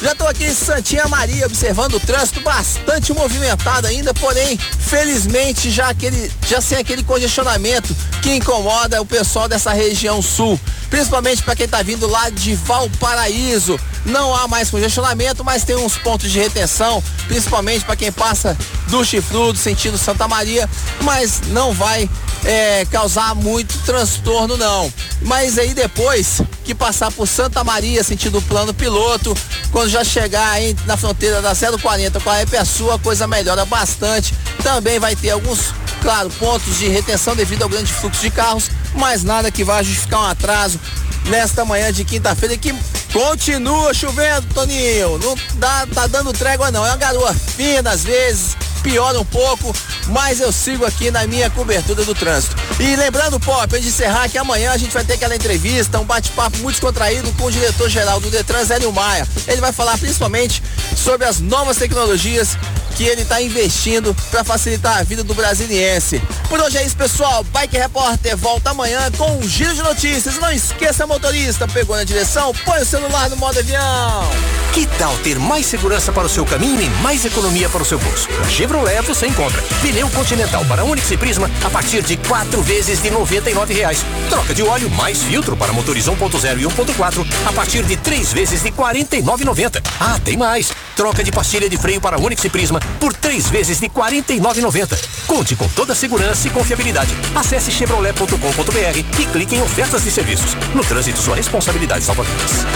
Já 0.03 0.13
estou 0.13 0.27
aqui 0.27 0.47
em 0.47 0.55
Santinha 0.55 1.07
Maria 1.07 1.47
observando 1.47 1.95
o 1.95 2.01
trânsito 2.01 2.41
bastante 2.41 3.13
movimentado 3.13 3.87
ainda, 3.87 4.13
porém, 4.13 4.59
felizmente 4.81 5.71
já 5.71 5.91
aquele, 5.91 6.29
já 6.49 6.61
sem 6.61 6.77
aquele 6.77 7.05
congestionamento 7.05 7.95
que 8.21 8.35
incomoda 8.35 9.01
o 9.01 9.07
pessoal 9.07 9.47
dessa 9.47 9.73
região 9.73 10.21
sul, 10.21 10.59
principalmente 10.91 11.45
para 11.45 11.55
quem 11.55 11.67
está 11.67 11.81
vindo 11.81 12.09
lá 12.09 12.31
de 12.31 12.57
Valparaíso. 12.57 13.79
Não 14.05 14.35
há 14.35 14.49
mais 14.49 14.71
congestionamento, 14.71 15.45
mas 15.45 15.65
tem 15.65 15.77
uns 15.77 15.97
pontos 15.99 16.31
de 16.31 16.39
retenção, 16.39 17.03
principalmente 17.27 17.85
para 17.85 17.97
quem 17.97 18.11
passa 18.11 18.57
do 18.89 19.05
Chifrudo, 19.05 19.59
sentido 19.59 19.99
Santa 19.99 20.27
Maria, 20.27 20.69
mas 21.03 21.41
não 21.49 21.73
vai 21.73 22.09
é, 22.45 22.87
causar 22.91 23.35
muito 23.35 23.77
transtorno 23.85 24.57
não. 24.57 24.93
Mas 25.23 25.59
aí 25.59 25.75
depois 25.75 26.41
que 26.65 26.75
passar 26.75 27.11
por 27.11 27.27
Santa 27.27 27.65
Maria, 27.65 28.03
sentido 28.05 28.41
plano 28.43 28.73
piloto, 28.73 29.37
quando 29.71 29.89
já 29.89 30.05
chegar 30.05 30.51
aí 30.51 30.77
na 30.87 30.97
fronteira 30.97 31.43
da 31.43 31.55
040 31.55 32.21
com 32.21 32.31
a 32.31 32.43
Epeçu, 32.43 32.91
a 32.91 32.99
coisa 32.99 33.27
melhora 33.27 33.65
bastante. 33.65 34.35
Também 34.63 34.99
vai 34.99 35.17
ter 35.17 35.31
alguns, 35.31 35.73
claro, 36.03 36.31
pontos 36.39 36.79
de 36.79 36.89
retenção 36.89 37.35
devido 37.35 37.63
ao 37.63 37.69
grande 37.69 37.93
fluxo 37.93 38.21
de 38.21 38.31
carros, 38.31 38.71
mas 38.95 39.23
nada 39.23 39.51
que 39.51 39.65
vá 39.65 39.83
justificar 39.83 40.21
um 40.21 40.27
atraso 40.27 40.81
nesta 41.27 41.65
manhã 41.65 41.93
de 41.93 42.05
quinta-feira 42.05 42.57
que 42.57 42.75
continua 43.13 43.93
chovendo, 43.95 44.47
Toninho. 44.55 45.19
Não 45.19 45.35
dá, 45.55 45.87
tá 45.93 46.07
dando 46.07 46.33
trégua 46.33 46.71
não. 46.71 46.85
É 46.85 46.91
uma 46.91 46.97
garoa 46.97 47.35
fina 47.35 47.91
às 47.91 48.05
vezes, 48.05 48.57
piora 48.79 49.19
um 49.21 49.25
pouco, 49.25 49.75
mas 50.09 50.41
eu 50.41 50.53
sigo 50.53 50.85
aqui 50.85 51.11
na 51.11 51.27
minha 51.27 51.51
cobertura 51.51 52.05
do 52.05 52.15
trânsito. 52.15 52.57
E 52.79 52.97
lembrando, 52.97 53.39
Pop, 53.41 53.65
antes 53.65 53.83
de 53.83 53.89
encerrar, 53.89 54.29
que 54.29 54.39
amanhã 54.39 54.73
a 54.73 54.77
gente 54.77 54.93
vai 54.93 55.05
ter 55.05 55.15
aquela 55.15 55.35
entrevista, 55.35 55.99
um 55.99 56.05
bate-papo 56.05 56.59
muito 56.59 56.75
descontraído 56.75 57.33
com 57.33 57.45
o 57.45 57.51
diretor-geral 57.51 58.21
do 58.21 58.31
Detran, 58.31 58.65
Zélio 58.65 58.93
Maia. 58.93 59.27
Ele 59.47 59.61
vai 59.61 59.73
falar 59.73 59.99
principalmente 59.99 60.63
sobre 60.97 61.27
as 61.27 61.41
novas 61.41 61.77
tecnologias 61.77 62.57
que 62.99 63.05
ele 63.05 63.23
está 63.23 63.41
investindo 63.41 64.13
para 64.29 64.43
facilitar 64.43 64.99
a 64.99 65.03
vida 65.05 65.23
do 65.23 65.33
brasiliense. 65.33 66.21
Por 66.49 66.59
hoje 66.59 66.79
é 66.79 66.85
isso, 66.85 66.97
pessoal. 66.97 67.45
Bike 67.45 67.79
Repórter 67.79 68.37
volta 68.37 68.71
amanhã 68.71 69.09
com 69.17 69.39
um 69.39 69.49
giro 69.49 69.73
de 69.73 69.83
notícias. 69.83 70.37
Não 70.39 70.51
esqueça, 70.51 71.07
motorista, 71.07 71.69
pegou 71.69 71.95
na 71.95 72.03
direção, 72.03 72.53
põe 72.65 72.81
o 72.81 72.85
celular 72.85 73.31
no 73.31 73.37
modo 73.37 73.61
avião. 73.61 74.29
Que 74.73 74.85
tal 74.99 75.17
ter 75.19 75.39
mais 75.39 75.67
segurança 75.67 76.11
para 76.11 76.27
o 76.27 76.29
seu 76.29 76.45
caminho 76.45 76.81
e 76.81 76.91
mais 77.01 77.25
economia 77.25 77.69
para 77.69 77.83
o 77.83 77.85
seu 77.85 78.01
bolso? 78.01 78.29
Chevrolet 78.69 79.01
você 79.01 79.27
encontra 79.27 79.63
pneu 79.81 80.11
Continental 80.11 80.63
para 80.67 80.85
Onix 80.85 81.11
e 81.11 81.17
Prisma 81.17 81.51
a 81.65 81.71
partir 81.71 82.03
de 82.03 82.19
quatro 82.19 82.61
vezes 82.61 83.01
de 83.01 83.11
99 83.11 83.73
reais. 83.73 84.05
Troca 84.29 84.55
de 84.55 84.63
óleo 84.63 84.91
mais 84.91 85.23
filtro 85.23 85.57
para 85.57 85.73
motores 85.73 86.05
1.0 86.05 86.61
e 86.61 86.65
1.4 86.65 87.27
a 87.47 87.53
partir 87.55 87.83
de 87.83 87.97
três 87.97 88.31
vezes 88.31 88.63
de 88.63 88.69
R$ 88.69 88.75
49,90. 88.77 89.83
Ah, 89.99 90.21
tem 90.23 90.37
mais! 90.37 90.71
Troca 90.95 91.25
de 91.25 91.33
pastilha 91.33 91.67
de 91.67 91.79
freio 91.79 91.99
para 91.99 92.21
Onix 92.21 92.45
e 92.45 92.51
Prisma 92.51 92.79
por 93.01 93.15
três 93.15 93.49
vezes 93.49 93.81
de 93.81 93.87
R$ 93.87 93.93
49,90. 93.95 94.99
Conte 95.27 95.57
com 95.57 95.67
toda 95.69 95.95
a 95.95 95.97
segurança 95.97 96.47
e 96.47 96.51
confiabilidade. 96.51 97.11
Acesse 97.35 97.71
chevrolet.com.br 97.71 98.99
e 99.19 99.27
clique 99.33 99.57
em 99.57 99.63
ofertas 99.63 100.05
de 100.05 100.11
serviços. 100.11 100.55
No 100.75 100.85
trânsito, 100.85 101.19
sua 101.23 101.37
responsabilidade 101.37 102.05
salva 102.05 102.23
vidas. 102.23 102.67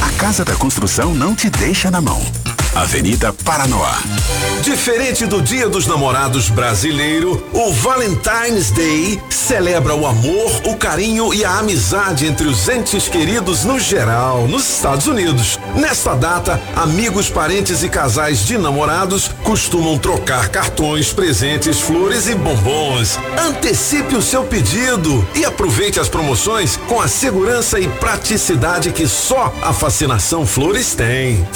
A 0.00 0.10
Casa 0.18 0.42
da 0.42 0.54
Construção 0.54 1.14
não 1.14 1.34
te 1.34 1.50
deixa 1.50 1.90
na 1.90 2.00
mão. 2.00 2.24
Avenida 2.74 3.32
Paranoá. 3.32 3.98
Diferente 4.62 5.26
do 5.26 5.40
Dia 5.40 5.68
dos 5.68 5.86
Namorados 5.86 6.48
brasileiro, 6.50 7.42
o 7.52 7.72
Valentine's 7.72 8.70
Day 8.70 9.20
celebra 9.30 9.94
o 9.94 10.06
amor, 10.06 10.50
o 10.64 10.76
carinho 10.76 11.32
e 11.32 11.44
a 11.44 11.58
amizade 11.58 12.26
entre 12.26 12.46
os 12.46 12.68
entes 12.68 13.08
queridos 13.08 13.64
no 13.64 13.80
geral, 13.80 14.46
nos 14.46 14.68
Estados 14.68 15.06
Unidos. 15.06 15.58
Nesta 15.74 16.14
data, 16.14 16.60
amigos, 16.76 17.30
parentes 17.30 17.82
e 17.82 17.88
casais 17.88 18.44
de 18.44 18.58
namorados 18.58 19.30
costumam 19.42 19.96
trocar 19.96 20.48
cartões, 20.48 21.12
presentes, 21.12 21.80
flores 21.80 22.28
e 22.28 22.34
bombons. 22.34 23.18
Antecipe 23.48 24.16
o 24.16 24.22
seu 24.22 24.44
pedido 24.44 25.26
e 25.34 25.44
aproveite 25.44 25.98
as 25.98 26.08
promoções 26.08 26.76
com 26.88 27.00
a 27.00 27.08
segurança 27.08 27.80
e 27.80 27.88
praticidade 27.88 28.92
que 28.92 29.08
só 29.08 29.52
a 29.62 29.72
Fascinação 29.72 30.46
Flores 30.46 30.94
tem. 30.94 31.46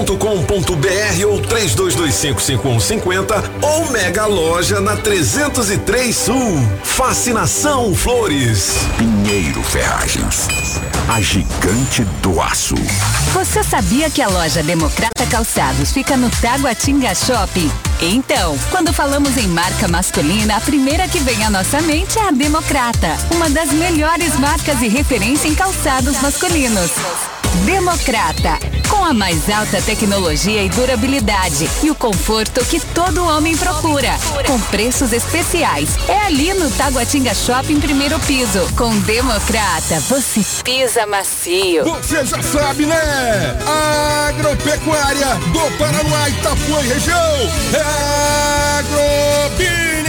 Fascinação.com.br 0.00 1.26
ou 1.26 1.40
32255150 1.42 3.50
ou 3.62 3.90
Mega 3.90 4.26
Loja 4.26 4.80
na 4.80 4.96
303 4.96 6.16
Sul. 6.16 6.68
Fascinação 6.82 7.94
Flores. 7.94 8.78
Pinheiro 8.96 9.62
Ferragens. 9.62 10.48
A 11.08 11.20
gigante 11.20 12.04
do 12.22 12.40
aço. 12.40 12.76
Você 13.32 13.62
sabia 13.62 14.08
que 14.08 14.22
a 14.22 14.28
loja 14.28 14.62
Democrata 14.62 15.26
Calçados 15.30 15.92
fica 15.92 16.16
no 16.16 16.30
Taguatinga 16.30 17.14
Shopping? 17.14 17.70
Então, 18.00 18.58
quando 18.70 18.92
falamos 18.92 19.36
em 19.36 19.48
marca 19.48 19.86
masculina, 19.86 20.56
a 20.56 20.60
primeira 20.60 21.06
que 21.08 21.18
vem 21.18 21.44
à 21.44 21.50
nossa 21.50 21.82
mente 21.82 22.18
é 22.18 22.28
a 22.28 22.30
Democrata, 22.30 23.16
uma 23.34 23.50
das 23.50 23.70
melhores 23.72 24.38
marcas 24.38 24.80
e 24.80 24.88
referência 24.88 25.48
em 25.48 25.54
calçados 25.54 26.20
masculinos. 26.22 26.90
Democrata, 27.64 28.58
com 28.88 29.04
a 29.04 29.12
mais 29.12 29.50
alta 29.50 29.82
tecnologia 29.82 30.62
e 30.62 30.68
durabilidade 30.68 31.68
e 31.82 31.90
o 31.90 31.94
conforto 31.94 32.64
que 32.64 32.80
todo 32.80 33.24
homem 33.26 33.56
procura, 33.56 34.10
com 34.46 34.58
preços 34.60 35.12
especiais. 35.12 35.90
É 36.08 36.26
ali 36.26 36.54
no 36.54 36.70
Taguatinga 36.70 37.34
Shopping, 37.34 37.80
primeiro 37.80 38.18
piso. 38.20 38.66
Com 38.76 38.96
Democrata, 39.00 40.00
você 40.08 40.40
pisa 40.62 41.06
macio. 41.06 41.84
Você 41.84 42.24
já 42.24 42.42
sabe, 42.42 42.86
né? 42.86 43.58
Agropecuária 44.28 45.34
do 45.52 45.76
Paraná, 45.76 46.28
Itapuã 46.28 46.82
e 46.82 46.88
região. 46.88 47.16
É 47.74 48.40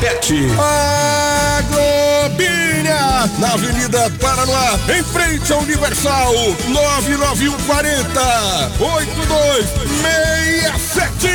PET. 0.00 0.34
Agrobinha, 1.58 3.30
na 3.38 3.52
Avenida 3.54 4.10
Paraná, 4.20 4.78
em 4.96 5.02
frente 5.04 5.52
ao 5.52 5.60
Universal, 5.60 6.32
99140 6.68 8.20
8267 8.80 11.28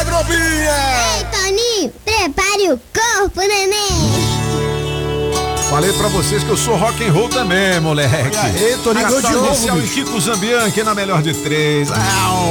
Agrobinha. 0.00 0.76
Ei, 1.18 1.24
Toninho, 1.30 1.92
prepare 2.04 2.72
o 2.72 2.80
corpo, 2.92 3.40
neném. 3.40 4.27
Falei 5.70 5.92
pra 5.92 6.08
vocês 6.08 6.42
que 6.42 6.48
eu 6.48 6.56
sou 6.56 6.76
rock 6.76 7.04
and 7.04 7.12
roll 7.12 7.28
também, 7.28 7.78
moleque. 7.78 8.34
E 8.34 8.64
aí, 8.64 8.78
Toninho, 8.82 9.06
Capital 9.06 9.30
de 9.30 9.36
novo, 9.36 9.72
bicho. 9.80 9.94
Kiko 9.94 10.18
Zambianchi 10.18 10.82
na 10.82 10.94
melhor 10.94 11.20
de 11.20 11.34
três. 11.34 11.90
Au, 11.90 12.46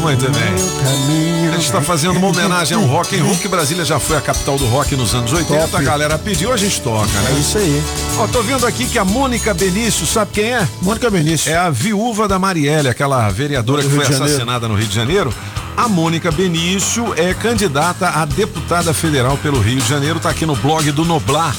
muito 0.00 0.30
bem. 0.30 1.48
A 1.48 1.52
gente 1.52 1.64
está 1.64 1.80
fazendo 1.80 2.18
uma 2.18 2.28
homenagem 2.28 2.76
ao 2.76 2.84
rock 2.84 3.18
and 3.18 3.24
roll, 3.24 3.36
que 3.36 3.48
Brasília 3.48 3.84
já 3.84 3.98
foi 3.98 4.16
a 4.18 4.20
capital 4.20 4.58
do 4.58 4.66
rock 4.66 4.94
nos 4.96 5.14
anos 5.14 5.32
80. 5.32 5.68
Top. 5.68 5.76
A 5.76 5.80
galera 5.80 6.18
pediu, 6.18 6.52
a 6.52 6.56
gente 6.58 6.80
toca, 6.82 7.06
né? 7.06 7.34
É 7.34 7.40
isso 7.40 7.56
aí. 7.58 7.82
Ó, 8.18 8.26
tô 8.28 8.42
vendo 8.42 8.66
aqui 8.66 8.86
que 8.86 8.98
a 8.98 9.04
Mônica 9.04 9.52
Benício, 9.54 10.06
sabe 10.06 10.30
quem 10.34 10.52
é? 10.52 10.68
Mônica 10.82 11.08
Benício. 11.10 11.50
É 11.50 11.56
a 11.56 11.70
viúva 11.70 12.28
da 12.28 12.38
Marielle, 12.38 12.88
aquela 12.88 13.28
vereadora 13.30 13.82
Do 13.82 13.88
que 13.88 13.94
Rio 13.96 14.04
foi 14.04 14.14
assassinada 14.14 14.68
no 14.68 14.74
Rio 14.74 14.86
de 14.86 14.94
Janeiro. 14.94 15.34
A 15.78 15.86
Mônica 15.86 16.32
Benício 16.32 17.14
é 17.14 17.32
candidata 17.32 18.08
a 18.08 18.24
deputada 18.24 18.92
federal 18.92 19.38
pelo 19.38 19.60
Rio 19.60 19.80
de 19.80 19.88
Janeiro, 19.88 20.18
tá 20.18 20.28
aqui 20.28 20.44
no 20.44 20.56
blog 20.56 20.90
do 20.90 21.04
Noblar, 21.04 21.54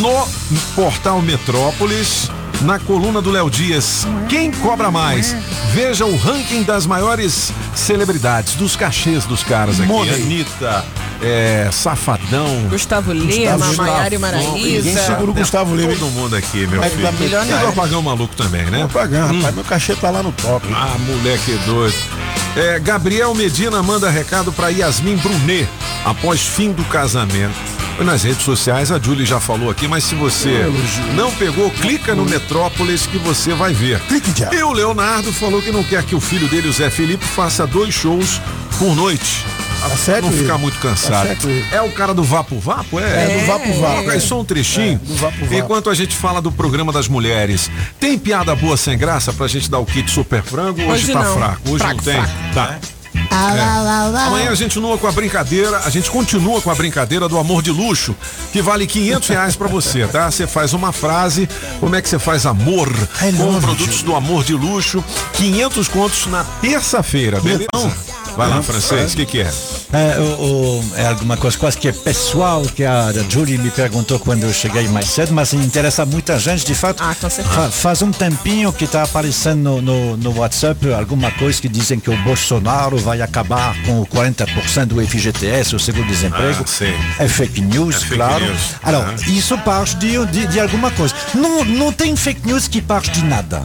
no 0.00 0.26
portal 0.74 1.20
Metrópolis. 1.20 2.30
Na 2.62 2.78
coluna 2.78 3.22
do 3.22 3.30
Léo 3.30 3.48
Dias, 3.48 4.06
quem 4.28 4.50
cobra 4.50 4.90
mais? 4.90 5.34
Veja 5.72 6.04
o 6.04 6.14
ranking 6.14 6.62
das 6.62 6.84
maiores 6.84 7.50
celebridades, 7.74 8.54
dos 8.54 8.76
cachês 8.76 9.24
dos 9.24 9.42
caras 9.42 9.80
aqui. 9.80 9.88
Money. 9.88 10.14
Anitta, 10.14 10.84
é, 11.22 11.70
Safadão. 11.72 12.66
Gustavo 12.68 13.12
Lima, 13.14 13.56
Maiara 13.74 14.14
e. 14.14 14.18
Maraísa. 14.18 14.52
Ninguém 14.52 14.94
segura 14.94 15.30
o 15.30 15.34
Gustavo 15.34 15.74
Lima. 15.74 15.94
Todo 15.94 16.10
mundo 16.10 16.36
aqui, 16.36 16.66
meu 16.66 16.80
Mas 16.80 16.92
filho. 16.92 17.04
tá 17.04 17.12
milionário. 17.12 17.54
E 17.56 17.60
do 17.60 17.68
apagão 17.68 18.02
maluco 18.02 18.36
também, 18.36 18.66
né? 18.66 18.80
Vou 18.80 18.88
pagar, 18.90 19.32
rapaz. 19.32 19.54
Meu 19.54 19.64
cachê 19.64 19.94
tá 19.96 20.10
lá 20.10 20.22
no 20.22 20.32
top. 20.32 20.66
Ah, 20.74 20.96
moleque 20.98 21.58
doido. 21.64 21.96
É, 22.56 22.78
Gabriel 22.78 23.34
Medina 23.34 23.82
manda 23.82 24.10
recado 24.10 24.52
pra 24.52 24.68
Yasmin 24.68 25.16
Brunet 25.16 25.66
após 26.04 26.42
fim 26.42 26.72
do 26.72 26.84
casamento. 26.84 27.54
Nas 28.04 28.22
redes 28.24 28.42
sociais, 28.42 28.90
a 28.90 28.98
Julie 28.98 29.26
já 29.26 29.38
falou 29.38 29.70
aqui, 29.70 29.86
mas 29.86 30.04
se 30.04 30.14
você 30.14 30.64
não 31.14 31.30
pegou, 31.32 31.70
clica 31.70 32.14
no 32.14 32.24
Metrópolis 32.24 33.06
que 33.06 33.18
você 33.18 33.52
vai 33.54 33.72
ver. 33.74 34.00
Clique 34.00 34.32
já. 34.36 34.52
E 34.52 34.62
o 34.62 34.72
Leonardo 34.72 35.32
falou 35.32 35.60
que 35.62 35.70
não 35.70 35.84
quer 35.84 36.02
que 36.02 36.14
o 36.14 36.20
filho 36.20 36.48
dele, 36.48 36.68
o 36.68 36.72
Zé 36.72 36.88
Felipe, 36.90 37.24
faça 37.24 37.66
dois 37.66 37.92
shows 37.94 38.40
por 38.78 38.96
noite. 38.96 39.44
Tá 39.80 39.88
certo 39.96 40.24
não 40.26 40.32
ficar 40.32 40.58
muito 40.58 40.78
cansado. 40.78 41.28
Tá 41.28 41.36
certo 41.40 41.48
é 41.72 41.80
o 41.82 41.90
cara 41.92 42.12
do 42.12 42.22
Vapo 42.22 42.58
Vapo? 42.58 42.98
É, 42.98 43.02
É, 43.36 43.40
do 43.40 43.46
Vapo 43.46 43.66
Vapo. 43.74 43.92
Coloca 43.94 44.12
aí 44.12 44.20
só 44.20 44.40
um 44.40 44.44
trechinho. 44.44 45.00
É, 45.02 45.06
do 45.06 45.14
Vapo 45.16 45.38
Vapo. 45.40 45.54
Enquanto 45.54 45.88
a 45.90 45.94
gente 45.94 46.14
fala 46.16 46.40
do 46.42 46.50
programa 46.52 46.92
das 46.92 47.06
mulheres. 47.08 47.70
Tem 47.98 48.18
piada 48.18 48.54
boa 48.56 48.76
sem 48.76 48.96
graça 48.98 49.32
pra 49.32 49.46
gente 49.46 49.70
dar 49.70 49.78
o 49.78 49.86
kit 49.86 50.10
super 50.10 50.42
frango? 50.42 50.80
Hoje, 50.82 50.90
Hoje 51.04 51.12
tá 51.12 51.22
não. 51.22 51.34
fraco. 51.34 51.60
Hoje 51.70 51.78
Fraco, 51.78 51.96
não 51.96 52.04
tem. 52.04 52.14
fraco. 52.14 52.54
Tá. 52.54 52.78
Au, 53.30 53.56
É. 53.56 54.26
Amanhã 54.26 54.50
a 54.50 54.54
gente 54.54 54.74
continua 54.74 54.98
com 54.98 55.06
a 55.06 55.12
brincadeira, 55.12 55.78
a 55.84 55.90
gente 55.90 56.10
continua 56.10 56.60
com 56.60 56.70
a 56.70 56.74
brincadeira 56.74 57.28
do 57.28 57.38
amor 57.38 57.62
de 57.62 57.70
luxo, 57.70 58.14
que 58.52 58.62
vale 58.62 58.86
500 58.86 59.28
reais 59.28 59.56
pra 59.56 59.68
você, 59.68 60.06
tá? 60.06 60.30
Você 60.30 60.46
faz 60.46 60.72
uma 60.72 60.92
frase, 60.92 61.48
como 61.80 61.94
é 61.96 62.02
que 62.02 62.08
você 62.08 62.18
faz 62.18 62.46
amor 62.46 62.88
com 63.36 63.60
produtos 63.60 64.02
do 64.02 64.14
amor 64.14 64.44
de 64.44 64.54
luxo, 64.54 65.02
500 65.34 65.88
contos 65.88 66.26
na 66.26 66.44
terça-feira, 66.44 67.40
beleza? 67.40 67.68
Vai 68.36 68.48
lá, 68.48 68.62
francês, 68.62 69.12
o 69.12 69.16
que 69.16 69.26
que 69.26 69.40
é? 69.40 69.50
É, 69.92 70.18
o- 70.18 70.22
o- 70.80 70.84
é 70.96 71.06
alguma 71.08 71.36
coisa 71.36 71.58
quase 71.58 71.76
que 71.76 71.88
é 71.88 71.92
pessoal 71.92 72.62
que 72.62 72.84
a, 72.84 73.12
Julie 73.28 73.58
me 73.58 73.70
perguntou 73.70 74.18
quando 74.18 74.44
eu 74.44 74.52
cheguei 74.52 74.86
mais 74.88 75.08
cedo, 75.08 75.32
mas 75.32 75.52
interessa 75.52 76.06
muita 76.06 76.38
gente, 76.38 76.64
de 76.64 76.74
fato. 76.74 77.02
Ah, 77.02 77.14
com 77.20 77.28
certeza. 77.28 77.54
Fa- 77.54 77.70
faz 77.70 78.02
um 78.02 78.10
tempinho 78.12 78.72
que 78.72 78.84
está 78.84 79.02
aparecendo 79.02 79.60
no, 79.60 79.82
no, 79.82 80.16
no 80.16 80.38
WhatsApp 80.38 80.92
alguma 80.92 81.30
coisa 81.32 81.60
que 81.60 81.68
dizem 81.68 81.98
que 82.00 82.08
o 82.10 82.16
Bolsonaro 82.22 82.96
vai 82.98 83.20
acabar 83.20 83.74
com 83.84 84.00
o 84.00 84.06
40% 84.06 84.86
do 84.86 85.00
FGTS, 85.06 85.74
o 85.76 85.80
seguro-desemprego. 85.80 86.64
Ah. 87.18 87.22
É 87.24 87.28
fake 87.28 87.60
news, 87.60 87.96
É 87.96 87.98
fake 88.00 88.14
claro. 88.14 88.44
news. 88.44 88.60
Alors, 88.82 89.04
Ah. 89.06 89.30
isso 89.30 89.58
parte 89.58 89.96
de, 89.96 90.24
de, 90.26 90.46
de 90.46 90.60
alguma 90.60 90.90
coisa. 90.90 91.14
Não, 91.34 91.64
não 91.64 91.92
tem 91.92 92.14
fake 92.16 92.46
news 92.46 92.68
que 92.68 92.80
parte 92.80 93.10
de 93.10 93.24
nada. 93.24 93.62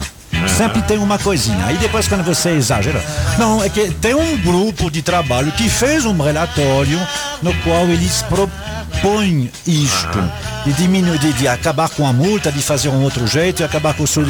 Sempre 0.48 0.82
tem 0.82 0.98
uma 0.98 1.18
coisinha. 1.18 1.66
Aí 1.66 1.76
depois 1.76 2.08
quando 2.08 2.24
você 2.24 2.50
exagera. 2.50 3.02
Não, 3.38 3.62
é 3.62 3.68
que 3.68 3.90
tem 3.90 4.14
um 4.14 4.36
grupo 4.38 4.90
de 4.90 5.02
trabalho 5.02 5.52
que 5.52 5.68
fez 5.68 6.04
um 6.04 6.16
relatório 6.20 6.98
no 7.42 7.54
qual 7.62 7.84
eles 7.84 8.22
propõem 8.22 9.50
isto. 9.66 10.18
De 10.66 10.72
diminuir, 10.72 11.18
de, 11.20 11.32
de 11.32 11.46
acabar 11.46 11.88
com 11.88 12.04
a 12.04 12.12
multa, 12.12 12.50
de 12.50 12.60
fazer 12.60 12.88
um 12.88 13.00
outro 13.04 13.24
jeito 13.24 13.62
e 13.62 13.64
acabar 13.64 13.94
com 13.94 14.02
o 14.02 14.06
sul 14.06 14.24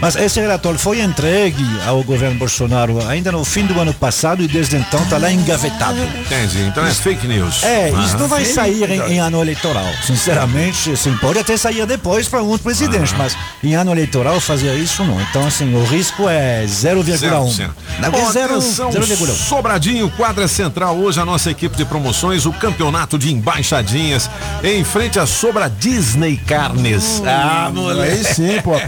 Mas 0.00 0.16
esse 0.16 0.40
relatório 0.40 0.78
foi 0.78 1.02
entregue 1.02 1.62
ao 1.86 2.02
governo 2.02 2.38
Bolsonaro 2.38 3.06
ainda 3.06 3.30
no 3.30 3.44
fim 3.44 3.66
do 3.66 3.78
ano 3.78 3.92
passado 3.92 4.42
e 4.42 4.48
desde 4.48 4.76
então 4.76 5.02
está 5.02 5.18
lá 5.18 5.30
engavetado. 5.30 5.98
Entendi, 6.02 6.62
então 6.62 6.86
é 6.86 6.90
fake 6.90 7.28
news. 7.28 7.62
É, 7.62 7.90
isso 7.90 8.16
não 8.16 8.28
vai 8.28 8.46
sair 8.46 8.90
em, 8.90 9.12
em 9.12 9.18
ano 9.20 9.42
eleitoral. 9.42 9.84
Sinceramente, 10.06 10.92
assim, 10.92 11.14
pode 11.18 11.38
até 11.38 11.54
sair 11.54 11.84
depois 11.84 12.28
para 12.28 12.42
um 12.42 12.46
outro 12.46 12.64
presidente, 12.64 13.14
mas 13.18 13.36
em 13.62 13.74
ano 13.74 13.92
eleitoral 13.92 14.40
fazer 14.40 14.74
isso 14.76 15.04
não. 15.04 15.20
Então, 15.20 15.46
assim, 15.46 15.74
o 15.74 15.84
risco 15.84 16.26
é 16.30 16.64
0,1. 16.64 17.70
Não, 17.98 18.10
Bom, 18.10 18.18
é 18.18 18.32
zero- 18.32 18.54
atenção, 18.54 18.90
0,1. 18.90 19.34
Sobradinho, 19.34 20.08
quadra 20.10 20.48
central, 20.48 20.96
hoje 20.96 21.20
a 21.20 21.26
nossa 21.26 21.50
equipe 21.50 21.76
de 21.76 21.84
promoções, 21.84 22.46
o 22.46 22.52
campeonato 22.52 23.18
de 23.18 23.30
embaixadinhas, 23.30 24.30
em 24.62 24.82
frente 24.82 25.18
a 25.18 25.26
Sobradinho. 25.26 25.73
Disney 25.78 26.36
Carnes. 26.36 27.22
ah, 27.26 27.70
moleque. 27.74 28.12
aí 28.12 28.24
sim, 28.24 28.60
Pop. 28.62 28.80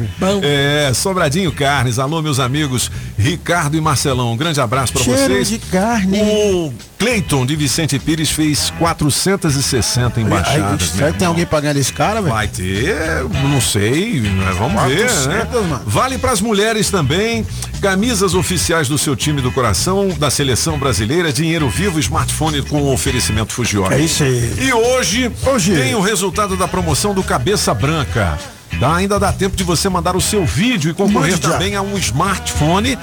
É, 0.43 0.93
Sobradinho 0.95 1.53
Carnes. 1.53 1.99
Alô, 1.99 2.21
meus 2.23 2.39
amigos 2.41 2.91
Ricardo 3.19 3.77
e 3.77 3.81
Marcelão. 3.81 4.33
Um 4.33 4.37
grande 4.37 4.61
abraço 4.61 4.93
pra 4.93 5.03
Cheiro 5.03 5.21
vocês. 5.35 5.49
de 5.49 5.59
carne. 5.59 6.19
O 6.21 6.73
Cleiton 6.99 7.45
de 7.45 7.55
Vicente 7.57 7.99
Pires 7.99 8.31
fez 8.31 8.71
460 8.79 10.21
embaixadas. 10.21 10.83
Aí, 10.83 10.97
será 10.97 11.13
que 11.13 11.19
tem 11.19 11.29
alguém 11.29 11.45
pagando 11.45 11.79
esse 11.79 11.93
cara, 11.93 12.21
velho? 12.21 12.35
Vai 12.35 12.49
ter, 12.49 13.23
não 13.43 13.61
sei, 13.61 14.21
né? 14.21 14.55
vamos 14.59 14.83
ver, 14.85 15.07
400, 15.07 15.27
né? 15.27 15.47
mano. 15.69 15.83
Vale 15.87 16.19
para 16.19 16.33
as 16.33 16.41
mulheres 16.41 16.91
também, 16.91 17.47
camisas 17.81 18.35
oficiais 18.35 18.89
do 18.89 18.97
seu 18.97 19.15
time 19.15 19.43
do 19.43 19.53
coração, 19.53 20.09
da 20.19 20.31
seleção 20.31 20.79
brasileira, 20.79 21.33
dinheiro 21.33 21.69
vivo, 21.69 22.01
smartphone 22.01 22.63
com 22.63 22.93
oferecimento 22.93 23.53
Fujiora. 23.53 23.97
É 23.97 24.01
isso 24.01 24.23
aí. 24.23 24.55
E 24.61 24.73
hoje, 24.73 25.31
tem 25.75 25.95
o 25.95 26.01
resultado 26.01 26.57
da 26.57 26.67
promoção 26.67 27.15
do 27.15 27.23
Cabeça 27.23 27.75
Branca. 27.75 28.39
Dá, 28.81 28.95
ainda 28.97 29.19
dá 29.19 29.33
tempo 29.33 29.57
de 29.57 29.65
você 29.65 29.89
mandar 29.89 30.15
o 30.17 30.21
seu 30.21 30.45
vídeo 30.45 30.91
e 30.91 30.95
concorrer 30.95 31.39
também 31.39 31.75
a 31.77 31.83
um 31.83 31.97
smartphone 31.97 32.99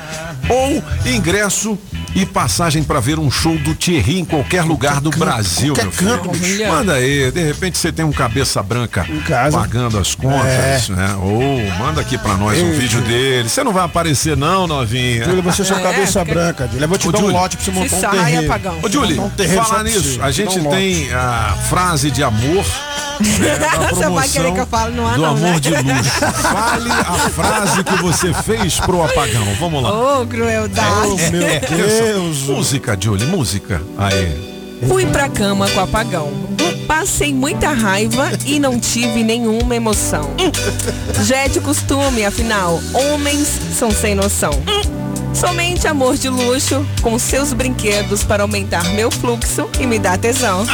ou 0.48 0.84
ingresso 1.06 1.78
e 2.16 2.28
passagem 2.28 2.84
para 2.84 3.00
ver 3.00 3.18
um 3.18 3.32
show 3.32 3.58
do 3.58 3.74
Thierry 3.74 4.20
em 4.20 4.26
qualquer 4.26 4.62
lugar 4.64 5.02
do 5.02 5.10
Brasil, 5.10 5.74
meu 5.76 5.92
filho. 5.92 6.12
canto, 6.12 6.30
bicho. 6.38 6.68
Manda 6.68 6.94
aí, 6.94 7.32
de 7.32 7.42
repente 7.44 7.76
você 7.80 7.92
tem 7.92 8.06
um 8.06 8.12
cabeça 8.12 8.62
branca 8.62 9.04
casa. 9.26 9.58
pagando 9.58 9.98
as 9.98 10.14
contas, 10.14 10.90
É. 10.90 10.94
né? 10.94 11.16
Ou 11.20 11.60
manda 11.80 12.02
aqui 12.02 12.20
pra 12.20 12.36
nós 12.36 12.62
um 12.62 12.68
Ei, 12.68 12.72
vídeo 12.74 13.00
Júlio. 13.00 13.08
dele. 13.08 13.50
Você 13.50 13.64
não 13.64 13.74
vai 13.74 13.84
aparecer 13.86 14.38
não, 14.38 14.68
novinha. 14.68 15.26
Júlio, 15.26 15.42
você 15.42 15.64
é 15.64 15.66
sua 15.66 15.80
cabeça 15.80 16.24
branca, 16.24 16.68
Júlio. 16.68 16.84
Eu 16.84 16.88
vou 16.88 16.98
te 17.00 17.08
Ô, 17.08 17.12
dar 17.12 17.18
um 17.18 17.22
Júlio. 17.22 17.36
lote 17.36 17.58
pra 17.58 17.66
você 17.66 17.72
montar 17.72 17.96
um 17.96 18.00
saia, 18.02 18.24
terreiro. 18.26 18.46
apagão. 18.46 18.78
Ô, 18.84 19.24
um 19.24 19.30
terreiro 19.30 19.66
falar 19.66 19.84
nisso, 19.84 20.20
a 20.22 20.28
Te 20.28 20.34
gente 20.34 20.60
um 20.60 20.70
tem 20.70 21.12
a 21.14 21.58
frase 21.68 22.12
de 22.12 22.24
amor. 22.24 22.64
Né, 23.40 23.58
da 23.58 23.70
Você 23.70 23.80
vai 23.80 23.90
promoção 24.04 24.32
querer 24.32 24.54
que 24.54 24.60
eu 24.60 24.68
fale 24.68 24.96
no 24.96 25.06
ar, 25.08 25.16
do 25.16 25.22
não, 25.22 25.30
amor 25.32 25.52
né? 25.54 25.60
de 25.60 25.70
luxo. 25.70 26.10
Fale 26.42 26.92
a 26.92 27.30
frase 27.30 27.84
que 27.84 27.96
você 28.02 28.34
fez 28.34 28.80
pro 28.80 29.04
apagão. 29.04 29.46
Vamos 29.60 29.84
lá. 29.84 30.20
Ô, 30.22 30.26
crueldade. 30.28 31.08
Oh, 31.08 31.32
meu 31.32 31.48
É, 31.48 31.60
Deus. 31.60 32.44
Música, 32.44 32.98
Julie, 33.00 33.26
música. 33.28 33.82
Aí. 33.98 34.54
Fui 34.88 35.06
pra 35.06 35.30
cama 35.30 35.70
com 35.70 35.80
apagão. 35.80 36.32
Passei 36.88 37.34
muita 37.34 37.70
raiva 37.70 38.30
e 38.46 38.60
não 38.60 38.78
tive 38.80 39.24
nenhuma 39.24 39.76
emoção. 39.76 40.32
Já 41.24 41.38
é 41.38 41.48
de 41.48 41.62
costume, 41.62 42.26
afinal, 42.26 42.82
homens 42.94 43.48
são 43.78 43.90
sem 43.90 44.14
noção. 44.14 44.52
Somente 45.34 45.88
amor 45.88 46.16
de 46.18 46.28
luxo, 46.30 46.86
com 47.02 47.18
seus 47.18 47.54
brinquedos 47.54 48.24
para 48.24 48.44
aumentar 48.44 48.84
meu 48.94 49.10
fluxo 49.10 49.70
e 49.80 49.88
me 49.88 49.98
dar 49.98 50.18
tesão. 50.18 50.66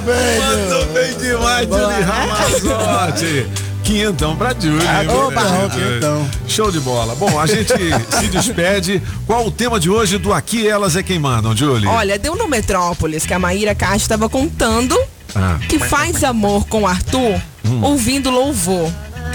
Bem, 0.00 0.38
Mandou 0.40 0.86
bem 0.92 1.14
demais, 1.18 1.68
Julie 1.68 2.02
Ramazotti. 2.02 3.46
Quinhentão 3.84 4.36
pra 4.36 4.54
Julie. 4.58 4.86
Ah, 4.86 5.02
opa, 5.12 5.42
Deus. 5.42 5.72
quinhentão. 5.74 6.30
Show 6.46 6.70
de 6.70 6.80
bola. 6.80 7.14
Bom, 7.14 7.38
a 7.40 7.46
gente 7.46 7.72
se 8.18 8.26
despede. 8.28 9.02
Qual 9.26 9.46
o 9.46 9.50
tema 9.50 9.80
de 9.80 9.90
hoje 9.90 10.16
do 10.18 10.32
Aqui 10.32 10.66
Elas 10.68 10.96
é 10.96 11.02
Quem 11.02 11.18
Mandam, 11.18 11.56
Julie? 11.56 11.86
Olha, 11.88 12.18
deu 12.18 12.36
no 12.36 12.46
Metrópolis 12.48 13.26
que 13.26 13.34
a 13.34 13.38
Maíra 13.38 13.74
Castro 13.74 13.96
estava 14.02 14.28
contando 14.28 14.96
Ah, 15.34 15.58
que 15.68 15.78
faz 15.78 16.22
amor 16.22 16.66
com 16.66 16.82
o 16.82 16.86
Arthur 16.86 17.40
ouvindo 17.82 18.30
louvor. 18.30 18.90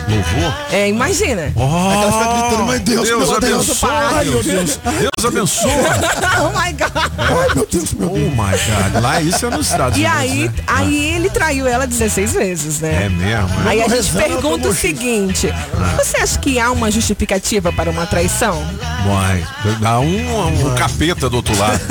Louvor? 0.08 0.54
É, 0.72 0.88
imagina. 0.90 1.52
Oh, 1.56 1.64
Aquela 1.92 2.12
fica 2.12 2.34
gritando, 2.34 2.66
mas 2.66 2.80
Deus, 2.82 3.08
Deus 3.08 3.30
meu 3.30 3.40
Deus. 3.40 3.84
abençoe. 3.84 3.90
Ai, 3.92 4.26
meu 4.26 4.44
Deus. 4.44 4.80
Deus 5.00 5.26
abençoe. 5.26 5.72
oh 6.42 6.50
my 6.50 6.74
God. 6.74 6.92
Ai, 7.18 7.56
meu 7.56 7.68
Deus, 7.72 7.94
meu 7.94 8.12
Oh 8.12 8.18
my 8.18 8.36
God. 8.36 9.02
Lá 9.04 9.22
isso 9.22 9.46
é 9.46 9.50
nos 9.50 9.68
Estados 9.72 9.98
E 9.98 10.02
Unidos. 10.06 10.20
aí, 10.22 10.44
né? 10.48 10.54
aí 10.68 11.16
ele 11.16 11.30
traiu 11.30 11.68
ela 11.68 11.86
16 11.88 12.34
vezes, 12.34 12.80
né? 12.80 13.06
É 13.06 13.10
mesmo. 13.10 13.48
né? 13.48 13.64
Aí 13.66 13.82
a 13.82 13.88
gente 13.88 13.96
rezando, 14.12 14.24
pergunta 14.24 14.68
o 14.70 14.74
seguinte: 14.76 15.50
você 15.98 16.18
acha 16.18 16.40
que 16.40 16.60
há 16.60 16.72
uma 16.72 16.90
justificativa 16.92 17.72
para 17.72 17.90
uma 17.90 18.06
traição? 18.06 18.62
Vai. 19.06 19.46
Dá 19.80 20.00
um, 20.00 20.68
um 20.68 20.76
capeta 20.76 21.30
do 21.30 21.38
outro 21.38 21.58
lado. 21.58 21.80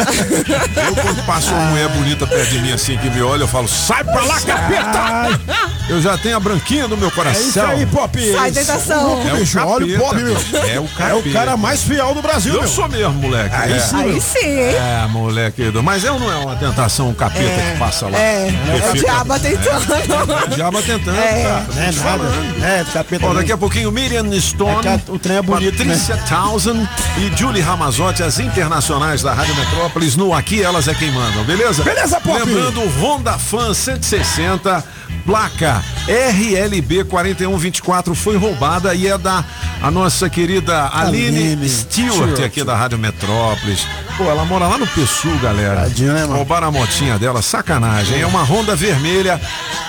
Eu 0.86 0.94
quando 0.96 1.24
passo 1.26 1.52
uma 1.52 1.64
mulher 1.70 1.88
bonita 1.88 2.26
perto 2.26 2.50
de 2.50 2.58
mim 2.60 2.72
assim 2.72 2.96
que 2.98 3.08
me 3.10 3.22
olha, 3.22 3.42
eu 3.42 3.48
falo, 3.48 3.66
sai 3.68 4.02
pra 4.04 4.22
lá, 4.24 4.40
capeta! 4.40 5.40
Eu 5.88 6.00
já 6.00 6.16
tenho 6.18 6.36
a 6.36 6.40
branquinha 6.40 6.86
do 6.88 6.96
meu 6.96 7.06
É 7.08 7.10
isso 7.10 7.16
coração. 7.16 7.66
aí, 7.68 7.86
Pop. 8.08 8.32
Sai 8.32 8.50
tentação. 8.52 9.22
É 9.28 9.32
o 9.32 9.36
bicho, 9.36 9.58
olha 9.60 9.86
o 9.96 9.98
Pop, 9.98 10.14
meu. 10.16 10.36
É 10.68 10.80
o 10.80 10.88
É 11.02 11.14
o 11.14 11.32
cara 11.32 11.56
mais 11.56 11.82
fiel 11.82 12.14
do 12.14 12.20
Brasil, 12.22 12.54
Eu 12.54 12.60
meu. 12.60 12.68
sou 12.68 12.88
mesmo, 12.88 13.14
moleque. 13.14 13.54
Aí 13.54 13.72
é. 13.72 13.78
sim. 13.78 13.96
Aí 13.96 14.20
sim, 14.20 14.38
hein? 14.46 14.74
É, 14.74 15.06
moleque. 15.08 15.62
Mas 15.82 16.04
eu 16.04 16.18
não 16.18 16.30
é 16.30 16.36
uma 16.36 16.56
tentação, 16.56 17.08
um 17.08 17.14
capeta 17.14 17.42
que 17.72 17.78
passa 17.78 18.08
lá. 18.08 18.18
É, 18.18 18.48
é 18.48 18.90
o 18.90 18.94
diabo 18.94 19.38
tentando. 19.38 19.94
É, 19.94 20.44
o 20.44 20.48
diabo 20.54 20.82
tentando, 20.82 21.16
É. 21.18 21.42
cara. 21.42 21.66
Não 21.74 21.82
é 21.82 21.92
nada. 21.92 22.24
É, 22.66 22.84
capeta. 22.92 23.26
Bom, 23.26 23.34
daqui 23.34 23.52
a 23.52 23.56
pouquinho 23.58 23.90
Miriam 23.90 24.24
Stone, 24.40 24.86
É 24.86 25.00
o 25.08 25.18
trem 25.18 25.36
é 25.38 25.42
bonito, 25.42 25.76
Patrícia 25.76 26.16
Townsend 26.28 26.88
e 27.18 27.36
Julie 27.38 27.62
Ramazotti, 27.62 28.22
as 28.22 28.38
internacionais 28.38 29.22
da 29.22 29.32
Rádio 29.32 29.54
Metrópolis, 29.56 30.16
no 30.16 30.34
Aqui 30.34 30.62
Elas 30.62 30.88
é 30.88 30.94
Quem 30.94 31.10
Mandam, 31.10 31.44
beleza? 31.44 31.82
Beleza, 31.82 32.20
Pop. 32.20 32.38
Lembrando, 32.38 32.80
Honda 33.00 33.38
Fan 33.38 33.72
160, 33.74 34.84
placa 35.14 35.82
RLB 36.06 37.04
4124 37.04 38.14
foi 38.14 38.36
roubada 38.36 38.94
e 38.94 39.06
é 39.06 39.16
da 39.16 39.44
a 39.82 39.90
nossa 39.90 40.28
querida 40.30 40.88
Aline, 40.92 41.26
Aline 41.52 41.68
Stewart, 41.68 42.14
Stewart. 42.32 42.40
aqui 42.44 42.64
da 42.64 42.74
Rádio 42.74 42.98
Metrópolis. 42.98 43.86
Pô, 44.16 44.24
ela 44.24 44.44
mora 44.44 44.66
lá 44.68 44.78
no 44.78 44.86
Pessu, 44.86 45.28
galera. 45.42 45.82
Tadinha, 45.82 46.12
né, 46.12 46.20
mano? 46.20 46.36
Roubaram 46.36 46.68
a 46.68 46.70
motinha 46.70 47.18
dela, 47.18 47.42
sacanagem. 47.42 48.20
É 48.20 48.26
uma 48.26 48.42
Honda 48.44 48.76
vermelha, 48.76 49.40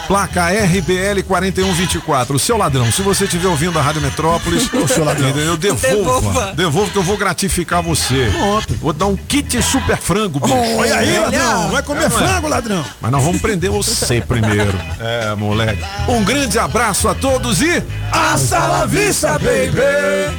placa 0.07 0.47
RBL 0.49 1.21
4124. 1.27 2.39
Seu 2.39 2.57
ladrão, 2.57 2.91
se 2.91 3.03
você 3.03 3.25
estiver 3.25 3.47
ouvindo 3.47 3.77
a 3.77 3.81
Rádio 3.83 4.01
Metrópolis, 4.01 4.67
Ô, 4.73 4.87
seu 4.87 5.05
ladrão. 5.05 5.29
eu 5.29 5.55
devolva. 5.55 5.87
Devolva. 5.87 6.53
Devolva 6.55 6.91
que 6.91 6.97
eu 6.97 7.03
vou 7.03 7.17
gratificar 7.17 7.83
você. 7.83 8.31
Vou 8.81 8.91
dar 8.91 9.05
um 9.05 9.15
kit 9.15 9.61
super 9.61 9.97
frango, 9.97 10.39
bicho. 10.39 10.53
Olha 10.53 10.95
aí, 10.95 11.19
ladrão. 11.19 11.69
Vai 11.69 11.83
comer 11.83 12.05
é? 12.05 12.09
frango, 12.09 12.47
ladrão. 12.47 12.83
Mas 12.99 13.11
nós 13.11 13.23
vamos 13.23 13.39
prender 13.39 13.69
você 13.69 14.21
primeiro. 14.21 14.73
É, 14.99 15.14
moleque. 15.37 15.83
Um 16.07 16.23
grande 16.23 16.57
abraço 16.59 17.07
a 17.07 17.15
todos 17.15 17.61
e. 17.61 17.83
Hasta 18.11 18.59
la 18.59 18.85
vista, 18.85 19.39
baby. 19.39 20.35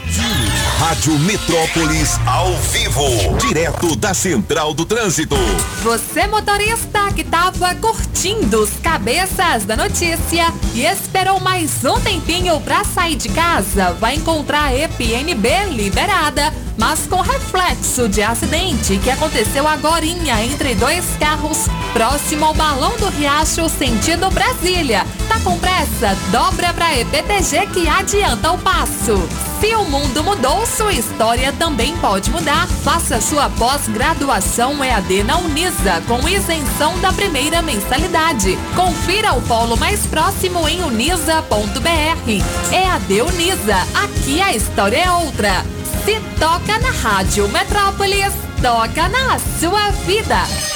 Rádio 0.78 1.18
Metrópolis 1.20 2.20
ao 2.26 2.52
vivo, 2.54 3.36
direto 3.38 3.96
da 3.96 4.12
Central 4.12 4.74
do 4.74 4.84
Trânsito. 4.84 5.34
Você 5.82 6.26
motorista 6.26 7.10
que 7.14 7.24
tava 7.24 7.74
curtindo 7.76 8.62
os 8.62 8.70
cabeças 8.82 9.64
da 9.64 9.74
notícia 9.74 10.52
e 10.74 10.84
esperou 10.84 11.40
mais 11.40 11.82
um 11.82 11.98
tempinho 12.00 12.60
pra 12.60 12.84
sair 12.84 13.16
de 13.16 13.30
casa, 13.30 13.94
vai 13.94 14.16
encontrar 14.16 14.64
a 14.64 14.74
EPNB 14.74 15.48
liberada, 15.70 16.52
mas 16.76 17.06
com 17.06 17.22
reflexo 17.22 18.06
de 18.06 18.22
acidente 18.22 18.98
que 18.98 19.10
aconteceu 19.10 19.66
agorinha 19.66 20.44
entre 20.44 20.74
dois 20.74 21.04
carros 21.18 21.66
próximo 21.94 22.44
ao 22.44 22.54
Balão 22.54 22.94
do 22.98 23.08
Riacho 23.08 23.66
sentido 23.70 24.30
Brasília. 24.66 25.06
Tá 25.28 25.38
com 25.44 25.56
pressa? 25.60 26.16
Dobra 26.32 26.74
pra 26.74 26.98
EPTG 26.98 27.68
que 27.72 27.88
adianta 27.88 28.50
o 28.50 28.58
passo. 28.58 29.28
Se 29.60 29.72
o 29.76 29.84
mundo 29.84 30.24
mudou, 30.24 30.66
sua 30.66 30.92
história 30.92 31.52
também 31.52 31.96
pode 31.98 32.30
mudar. 32.32 32.66
Faça 32.82 33.20
sua 33.20 33.48
pós-graduação 33.48 34.82
EAD 34.84 35.22
na 35.22 35.38
Unisa, 35.38 36.02
com 36.08 36.28
isenção 36.28 36.98
da 36.98 37.12
primeira 37.12 37.62
mensalidade. 37.62 38.58
Confira 38.74 39.34
o 39.34 39.42
polo 39.42 39.76
mais 39.76 40.04
próximo 40.06 40.68
em 40.68 40.82
unisa.br. 40.82 42.72
EAD 42.72 43.20
Unisa, 43.22 43.76
aqui 44.02 44.40
a 44.40 44.52
história 44.52 44.96
é 44.96 45.10
outra. 45.12 45.64
Se 46.04 46.20
toca 46.40 46.78
na 46.80 46.90
Rádio 46.90 47.48
Metrópolis, 47.48 48.32
toca 48.60 49.08
na 49.08 49.38
sua 49.60 49.90
vida. 50.04 50.75